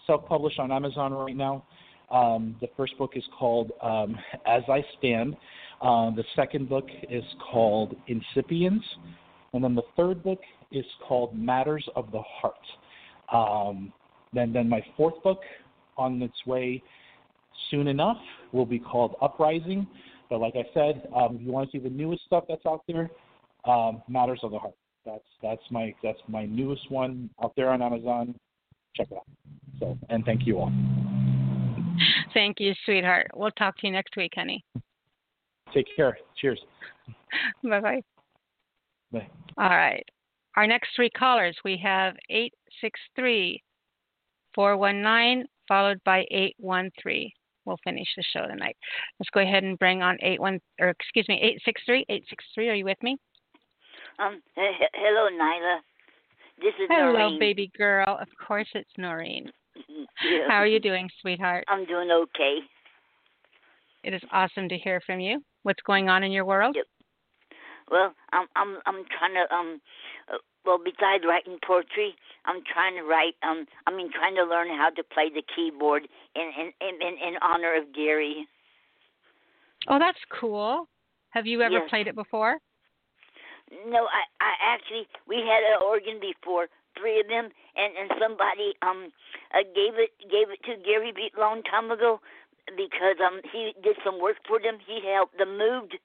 [0.06, 1.64] self-published on Amazon right now.
[2.10, 5.36] Um, the first book is called um, As I Stand.
[5.82, 8.86] Uh, the second book is called Incipients,
[9.54, 10.40] and then the third book
[10.72, 12.56] is called Matters of the Heart.
[13.32, 13.94] Um,
[14.34, 15.40] then, then my fourth book
[15.98, 16.82] on its way
[17.70, 18.18] soon enough
[18.52, 19.88] will be called Uprising.
[20.30, 22.84] But like I said, um, if you want to see the newest stuff that's out
[22.88, 23.10] there,
[23.66, 24.76] um, Matters of the Heart.
[25.06, 28.36] That's that's my that's my newest one out there on Amazon.
[28.96, 29.28] Check it out.
[29.80, 30.72] So and thank you all.
[32.34, 33.28] Thank you, sweetheart.
[33.34, 34.64] We'll talk to you next week, honey.
[35.74, 36.18] Take care.
[36.40, 36.60] Cheers.
[37.64, 38.02] bye bye.
[39.12, 39.28] Bye.
[39.58, 40.06] All right.
[40.58, 43.62] Our next three callers we have 863
[44.56, 47.30] 419, followed by 813.
[47.66, 48.76] We'll finish the show tonight.
[49.20, 52.06] Let's go ahead and bring on 81, or excuse me, 863.
[52.10, 53.18] 863, are you with me?
[54.18, 55.80] Um, he- he- hello, Nyla.
[56.60, 57.40] This is Hello, Noreen.
[57.40, 58.18] baby girl.
[58.20, 59.52] Of course, it's Noreen.
[60.24, 60.48] Yeah.
[60.48, 61.64] How are you doing, sweetheart?
[61.68, 62.58] I'm doing okay.
[64.04, 65.44] It is awesome to hear from you.
[65.62, 66.76] What's going on in your world?
[67.90, 69.82] Well, I'm I'm I'm trying to um,
[70.32, 74.68] uh, well, besides writing poetry, I'm trying to write um, I mean, trying to learn
[74.68, 78.48] how to play the keyboard in in in in, honor of Gary.
[79.88, 80.88] Oh, that's cool.
[81.30, 81.90] Have you ever Yes.
[81.90, 82.58] played it before?
[83.88, 86.68] No, I I actually we had an organ before,
[87.00, 89.12] three of them, and and somebody um
[89.54, 92.20] uh, gave it gave it to Gary a long time ago
[92.76, 94.78] because um he did some work for them.
[94.86, 95.96] He helped them moved,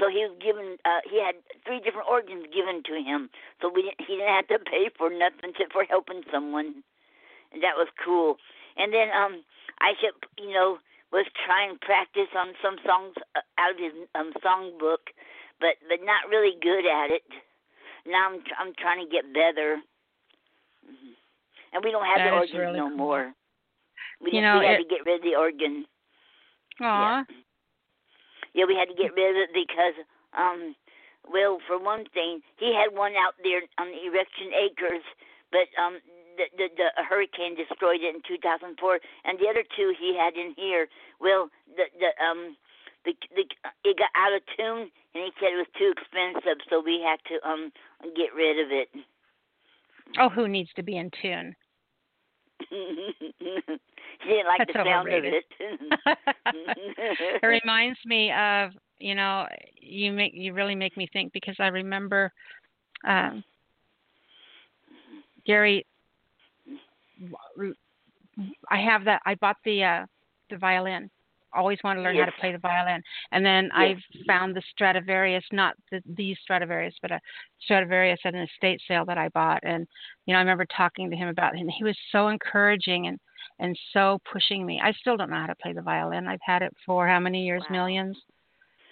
[0.00, 0.76] so he was given.
[0.84, 3.28] Uh, he had three different organs given to him,
[3.60, 6.82] so we didn't, he didn't have to pay for nothing except for helping someone,
[7.52, 8.36] and that was cool.
[8.76, 9.44] And then um,
[9.80, 10.78] I kept, you know,
[11.12, 15.12] was trying to practice on some songs uh, out of his um song book,
[15.60, 17.22] but but not really good at it.
[18.08, 19.76] Now I'm I'm trying to get better.
[20.88, 21.12] Mm-hmm.
[21.74, 22.96] And we don't have That the is organ really no cool.
[22.96, 23.32] more.
[24.20, 25.84] We, You had- know, we had it- to get rid of the organ.
[26.80, 26.84] Aw.
[26.84, 27.22] Yeah,
[28.54, 29.96] we had to get rid of it because,
[30.36, 30.74] um,
[31.24, 35.04] well, for one thing, he had one out there on the Erection Acres,
[35.50, 35.98] but um,
[36.36, 40.54] the, the the hurricane destroyed it in 2004, and the other two he had in
[40.56, 40.88] here.
[41.20, 42.56] Well, the the um.
[43.04, 43.42] The, the
[43.82, 47.18] it got out of tune, and he said it was too expensive, so we had
[47.26, 47.72] to um
[48.14, 48.94] get rid of it.
[50.20, 51.56] Oh, who needs to be in tune?
[54.24, 55.34] he didn't like That's the sound overrated.
[55.34, 56.18] of it.
[57.42, 59.46] it reminds me of you know
[59.80, 62.32] you make you really make me think because I remember
[63.06, 63.42] um,
[65.46, 65.86] Gary.
[68.70, 69.20] I have that.
[69.26, 70.06] I bought the uh,
[70.50, 71.10] the violin.
[71.54, 73.98] Always wanted to learn how to play the violin, and then Yes.
[74.16, 77.20] I found the Stradivarius, not the these Stradivarius, but a
[77.60, 79.60] Stradivarius at an estate sale that I bought.
[79.62, 79.86] And
[80.24, 83.18] you know, I remember talking to him about it, and he was so encouraging and
[83.58, 84.80] and so pushing me.
[84.82, 86.26] I still don't know how to play the violin.
[86.28, 87.62] I've had it for how many years?
[87.70, 88.16] Millions.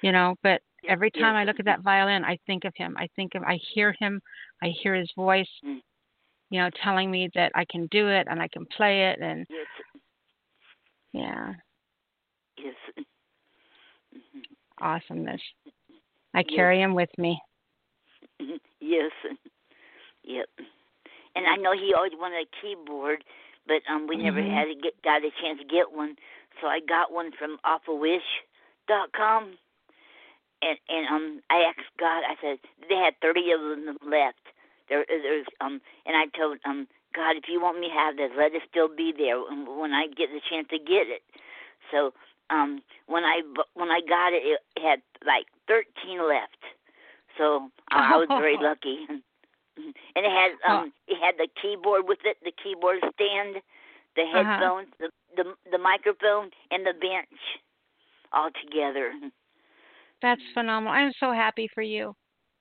[0.03, 2.97] You know, but every time I look at that violin, I think of him.
[2.99, 4.20] I think of I hear him.
[4.62, 5.49] I hear his voice.
[5.65, 5.81] Mm.
[6.51, 9.47] You know, telling me that I can do it and I can play it, and
[9.49, 9.67] yes,
[11.12, 11.53] yeah,
[12.59, 13.05] yes.
[14.81, 15.41] awesomeness.
[16.35, 16.57] I Yes.
[16.57, 17.41] carry him with me.
[18.81, 19.12] yes.
[20.25, 20.49] Yep.
[21.37, 23.25] And I know he always wanted a keyboard,
[23.70, 24.50] but um we never Mhm.
[24.52, 26.18] had to get got a chance to get one.
[26.60, 29.57] So I got one from awfulwish.com.
[30.62, 32.58] And and um I asked God, I said
[32.89, 34.42] they had 30 of them left.
[34.89, 38.32] There there's um and I told um God, if you want me to have this,
[38.36, 41.23] let it still be there when I get the chance to get it.
[41.92, 42.12] So
[42.50, 43.42] um when I
[43.74, 46.58] when I got it, it had like 13 left.
[47.39, 49.07] So I I was very lucky.
[49.76, 53.62] And it had um it had the keyboard with it, the keyboard stand,
[54.16, 54.34] the Uh-huh.
[54.58, 57.40] headphones, the the the microphone, and the bench
[58.32, 59.12] all together.
[60.23, 60.92] That's phenomenal.
[60.92, 62.15] I'm so happy for you.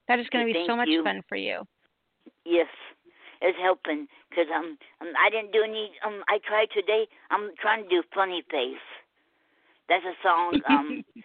[0.08, 1.04] That is going to be so much you.
[1.04, 1.64] fun for you.
[2.46, 2.68] Yes,
[3.42, 7.08] it's helping because um, um I didn't do any um I tried today.
[7.32, 8.86] I'm trying to do funny face.
[9.90, 11.04] That's a song um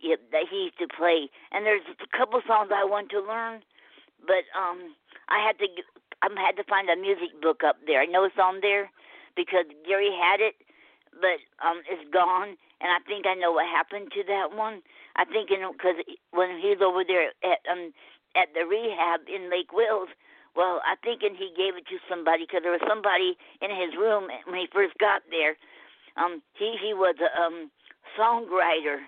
[0.00, 1.28] yep that he used to play.
[1.52, 3.62] And there's a couple songs I want to learn,
[4.26, 4.94] but um
[5.32, 5.66] I had to
[6.20, 8.04] I had to find a music book up there.
[8.04, 8.92] I know it's on there
[9.34, 10.54] because Gary had it,
[11.16, 12.60] but um it's gone.
[12.84, 14.84] And I think I know what happened to that one.
[15.16, 15.96] I think because
[16.36, 17.96] when he's over there at um
[18.36, 20.12] at the rehab in Lake Wales,
[20.52, 23.96] well, I think and he gave it to somebody because there was somebody in his
[23.96, 25.56] room when he first got there.
[26.20, 27.72] Um, he he was a um
[28.20, 29.00] songwriter,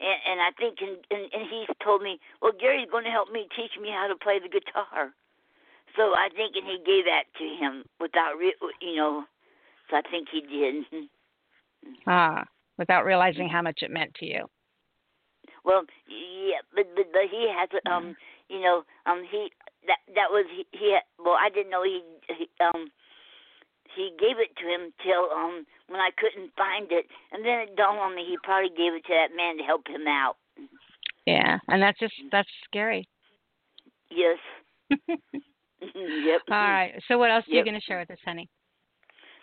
[0.00, 3.28] and, and I think and, and and he's told me, well, Gary's going to help
[3.28, 5.12] me teach me how to play the guitar.
[5.96, 9.24] So I think and he gave that to him without re- you know.
[9.90, 10.84] So I think he did.
[12.06, 12.44] Ah,
[12.78, 14.46] without realizing how much it meant to you.
[15.64, 18.16] Well, yeah, but but, but he has um,
[18.48, 19.50] you know, um, he
[19.86, 22.90] that that was he, he had, well, I didn't know he, he um
[23.94, 27.76] he gave it to him till um when I couldn't find it, and then it
[27.76, 30.36] dawned on me he probably gave it to that man to help him out.
[31.26, 33.08] Yeah, and that's just that's scary.
[34.10, 34.38] Yes.
[36.24, 36.42] yep.
[36.50, 36.92] All right.
[37.08, 38.48] So what else are you going to share with us, honey?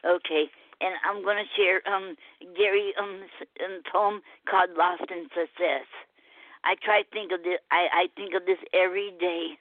[0.06, 0.48] Okay,
[0.80, 2.16] and I'm going to share um
[2.56, 3.22] Gary um,
[3.66, 5.88] um poem called Lost in Success.
[6.64, 7.60] I try to think of this.
[7.72, 9.60] I I think of this every day.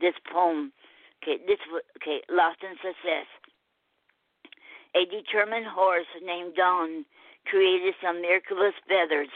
[0.00, 0.72] This poem.
[1.22, 1.58] Okay, this
[2.02, 2.22] okay.
[2.30, 3.26] Lost in Success.
[4.96, 7.04] A determined horse named Dawn
[7.46, 9.30] created some miraculous feathers.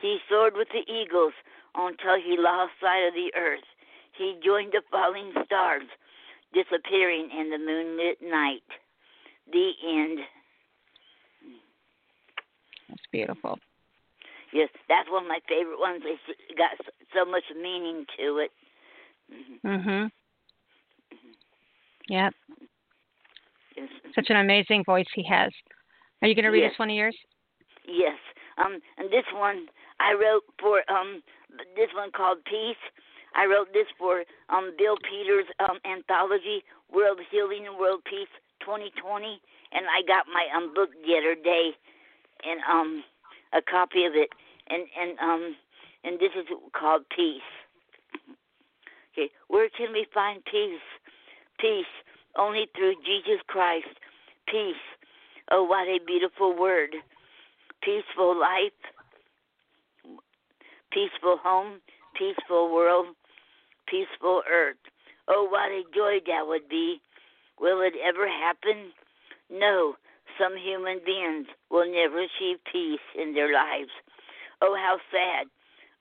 [0.00, 1.34] He soared with the eagles
[1.74, 3.66] until he lost sight of the earth.
[4.16, 5.88] He joined the falling stars,
[6.52, 8.62] disappearing in the moonlit night.
[9.50, 10.18] The end.
[12.88, 13.58] That's beautiful.
[14.52, 16.02] Yes, that's one of my favorite ones.
[16.04, 16.76] It's got
[17.14, 18.50] so much meaning to it.
[19.64, 20.10] Mhm.
[22.08, 22.34] Yep.
[23.76, 23.88] Yes.
[24.14, 25.50] Such an amazing voice he has.
[26.20, 26.72] Are you going to read Yes.
[26.72, 27.16] us one of yours?
[27.84, 28.18] Yes.
[28.58, 31.22] Um, and this one I wrote for um
[31.74, 32.76] this one called Peace.
[33.34, 39.40] I wrote this for um Bill Peters um anthology World Healing and World Peace 2020,
[39.72, 41.72] and I got my um book the other day,
[42.44, 43.04] and um
[43.52, 44.30] a copy of it,
[44.68, 45.56] and and um
[46.04, 46.46] and this is
[46.78, 47.50] called peace.
[49.12, 50.80] Okay, where can we find peace?
[51.60, 51.92] Peace
[52.36, 53.92] only through Jesus Christ.
[54.48, 54.80] Peace.
[55.50, 56.94] Oh, what a beautiful word.
[57.82, 58.72] Peaceful life,
[60.92, 61.80] peaceful home,
[62.16, 63.06] peaceful world,
[63.92, 64.80] peaceful earth.
[65.28, 67.02] Oh, what a joy that would be.
[67.60, 68.90] Will it ever happen?
[69.50, 69.96] No.
[70.40, 73.92] Some human beings will never achieve peace in their lives.
[74.62, 75.46] Oh, how sad.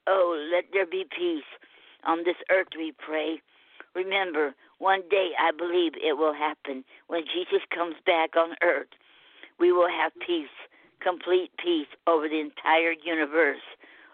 [0.07, 1.43] Oh, let there be peace
[2.05, 3.41] on this earth, we pray.
[3.93, 6.85] Remember, one day I believe it will happen.
[7.07, 8.87] When Jesus comes back on earth,
[9.59, 10.55] we will have peace,
[11.01, 13.61] complete peace over the entire universe.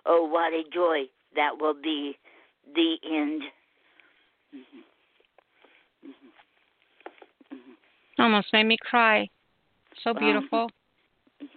[0.06, 1.04] Oh, what a joy
[1.36, 2.18] that will be.
[2.74, 3.44] The end.
[8.20, 9.30] Almost made me cry.
[10.04, 10.70] So beautiful.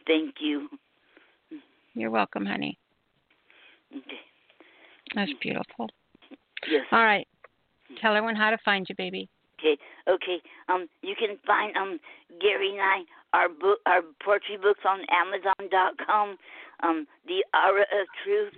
[0.06, 0.68] Thank you.
[1.94, 2.78] You're welcome, honey.
[3.92, 4.20] Okay.
[5.14, 5.88] That's beautiful.
[6.70, 6.84] Yes.
[6.92, 7.26] All right.
[8.00, 9.28] Tell everyone how to find you, baby.
[9.58, 9.76] Okay,
[10.08, 10.38] okay.
[10.68, 11.98] Um, you can find um
[12.40, 13.02] Gary and I
[13.32, 16.36] our book our poetry books on Amazon.com.
[16.82, 18.54] Um, the Aura of Truth,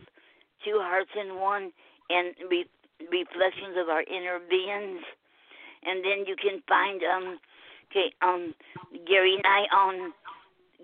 [0.65, 1.73] Two Hearts in One,
[2.11, 2.69] and re-
[3.11, 5.03] reflections of our inner beings.
[5.85, 7.39] And then you can find um,
[7.91, 8.55] okay, um,
[9.07, 10.13] Gary and I on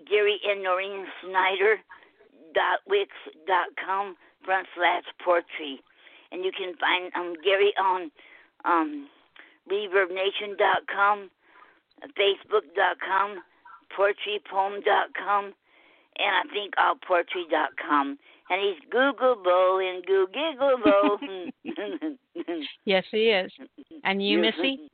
[0.09, 1.77] Gary and Noreen Snyder
[2.53, 3.11] dot wix
[3.47, 5.81] dot com front slash poetry,
[6.31, 8.11] and you can find um Gary on
[8.65, 9.07] um
[9.69, 11.29] ReverbNation.com,
[12.17, 13.43] Facebook.com,
[13.95, 18.17] PoetryPoem.com, and I think allpoetry.com.
[18.49, 21.49] And he's Googleable and Googleable.
[22.85, 23.51] Yes, he is.
[24.03, 24.79] And you, Missy?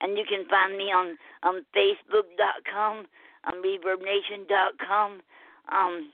[0.00, 3.06] And you can find me on um, Facebook.com,
[3.46, 5.20] on ReverbNation.com,
[5.72, 6.10] um,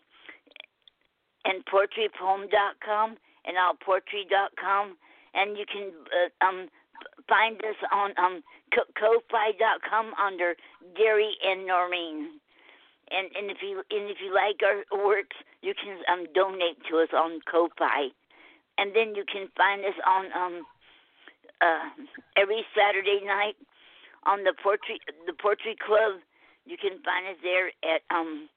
[1.45, 4.97] and PoetryPoem.com, and allpoetry.com.
[5.35, 6.69] And you can uh, um,
[7.29, 8.43] find us on um
[8.73, 10.55] ko-fi.com under
[10.97, 12.41] Gary and Noreen.
[13.11, 16.99] And and if you and if you like our works, you can um donate to
[16.99, 18.09] us on Ko-fi.
[18.79, 20.67] And then you can find us on um
[21.61, 21.89] uh
[22.37, 23.57] every Saturday night
[24.25, 26.21] on the Poetry the Poetry Club.
[26.65, 28.49] You can find us there at um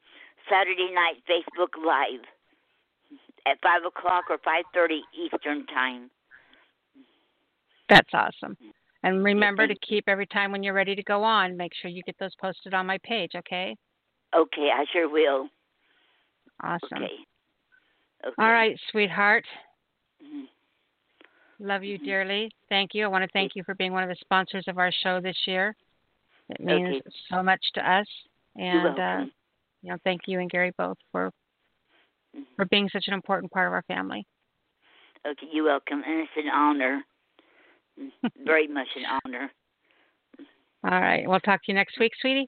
[0.49, 2.23] Saturday night Facebook Live
[3.45, 6.09] at five o'clock or five thirty Eastern time.
[7.89, 8.57] That's awesome.
[9.03, 12.03] And remember to keep every time when you're ready to go on, make sure you
[12.03, 13.75] get those posted on my page, okay?
[14.35, 15.49] Okay, I sure will.
[16.63, 17.03] Awesome.
[17.03, 17.13] Okay.
[18.25, 18.33] Okay.
[18.39, 19.45] All right, sweetheart.
[20.23, 20.47] Mhm.
[21.59, 22.51] Love you dearly.
[22.69, 23.05] Thank you.
[23.05, 25.37] I want to thank you for being one of the sponsors of our show this
[25.47, 25.75] year.
[26.49, 27.01] It means Okay.
[27.29, 28.07] so much to us.
[28.55, 29.25] And uh,
[29.81, 31.31] you know, thank you and Gary both for
[32.35, 32.55] Mm-hmm.
[32.55, 34.25] for being such an important part of our family.
[35.25, 37.03] Okay, you're welcome, and it's an honor.
[38.45, 39.51] Very much an honor.
[40.83, 41.27] All right.
[41.27, 42.47] We'll talk to you next week, sweetie.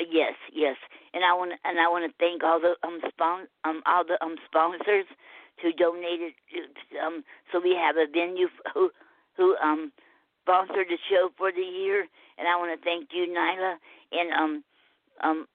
[0.00, 0.76] Uh, Yes, yes,
[1.14, 4.22] and I want and I want to thank all the um spon- um all the
[4.24, 5.04] um sponsors
[5.62, 8.90] who donated uh, um so we have a venue who
[9.36, 9.92] who um
[10.42, 12.06] sponsored the show for the year,
[12.38, 13.76] and I want to thank you, Nyla,
[14.12, 14.64] and um
[15.22, 15.46] um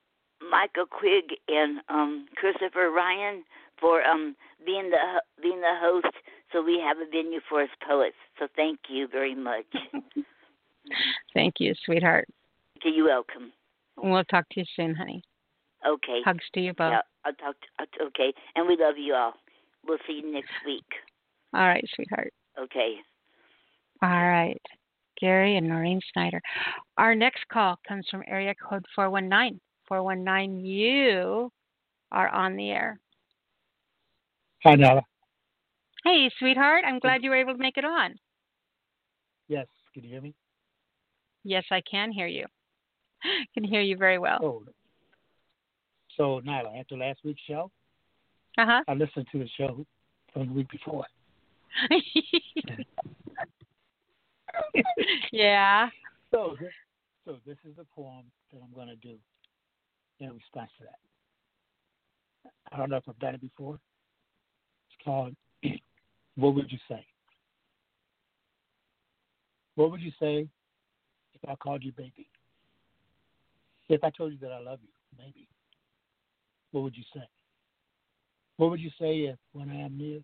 [0.50, 3.44] Michael Quigg and um Christopher Ryan
[3.80, 6.16] for um being the being the host,
[6.52, 8.16] so we have a venue for us poets.
[8.40, 9.66] So thank you very much.
[11.34, 12.28] Thank you, sweetheart.
[12.84, 13.52] you're welcome.
[13.98, 15.24] We'll talk to you soon, honey.
[15.88, 16.22] Okay.
[16.26, 16.92] Hugs to you both.
[16.92, 17.56] Yeah, I'll talk.
[17.60, 19.34] To, I'll- okay, and we love you all.
[19.88, 20.86] We'll see you next week.
[21.54, 22.34] All right, sweetheart.
[22.60, 22.96] Okay.
[24.02, 24.62] All right.
[25.20, 26.42] Gary and Noreen Snyder.
[26.98, 29.60] Our next call comes from area code 419.
[29.88, 31.52] 419, you
[32.12, 33.00] are on the air.
[34.64, 35.04] Hi, Nala.
[36.04, 36.84] Hey, sweetheart.
[36.86, 38.16] I'm glad you were able to make it on.
[39.48, 40.34] Yes, can you hear me?
[41.44, 42.46] Yes, I can hear you.
[43.54, 44.40] can hear you very well.
[44.42, 44.64] Oh,
[46.18, 47.72] so Nyla, after last week's show,
[48.58, 48.82] Uh huh.
[48.88, 49.86] I listened to the show
[50.34, 51.06] from the week before.
[55.32, 55.90] yeah.
[56.32, 56.56] So
[57.26, 59.16] so this is the poem that I'm going to do
[60.20, 61.00] in response to that.
[62.72, 63.76] I don't know if I've done it before.
[63.76, 65.36] It's called
[66.36, 67.06] "What Would You Say."
[69.76, 70.48] What would you say
[71.34, 72.30] if I called you baby?
[73.90, 75.48] If I told you that I love you, maybe.
[76.72, 77.24] What would you say?
[78.58, 80.20] What would you say if, when I am near,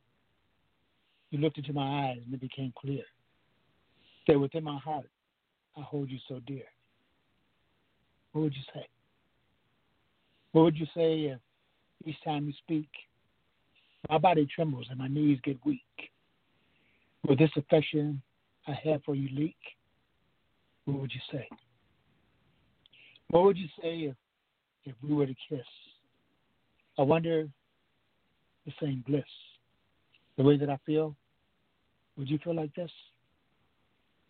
[1.30, 3.04] you looked into my eyes and it became clear
[4.28, 5.10] that within my heart
[5.78, 6.64] I hold you so dear?
[8.32, 8.88] What would you say?
[10.52, 11.40] What would you say if
[12.06, 12.90] each time you speak,
[14.10, 15.82] My body trembles and my knees get weak.
[17.28, 18.22] Will this affection
[18.68, 19.58] I have for you leak?
[20.86, 21.48] What would you say?
[23.32, 24.16] What would you say if,
[24.84, 25.66] if we were to kiss?
[27.00, 27.48] I wonder
[28.66, 29.24] the same bliss.
[30.38, 31.16] The way that I feel,
[32.18, 32.92] would you feel like this?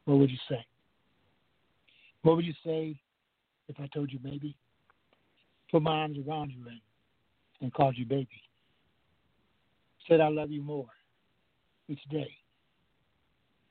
[0.05, 0.63] What would you say?
[2.21, 2.95] What would you say
[3.67, 4.55] if I told you maybe?
[5.71, 6.79] Put my arms around you and,
[7.61, 8.29] and called you baby.
[10.07, 10.87] Said I love you more
[11.87, 12.29] each day.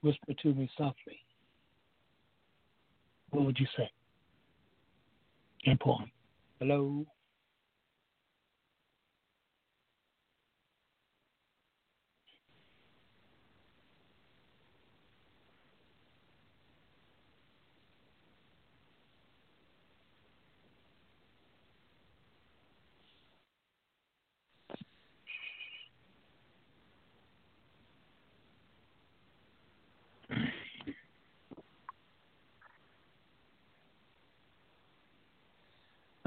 [0.03, 1.21] Whisper to me softly.
[3.31, 3.89] What would you say?
[5.63, 6.11] In poem.
[6.59, 7.07] Hello.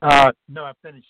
[0.03, 1.07] Uh, no, I finished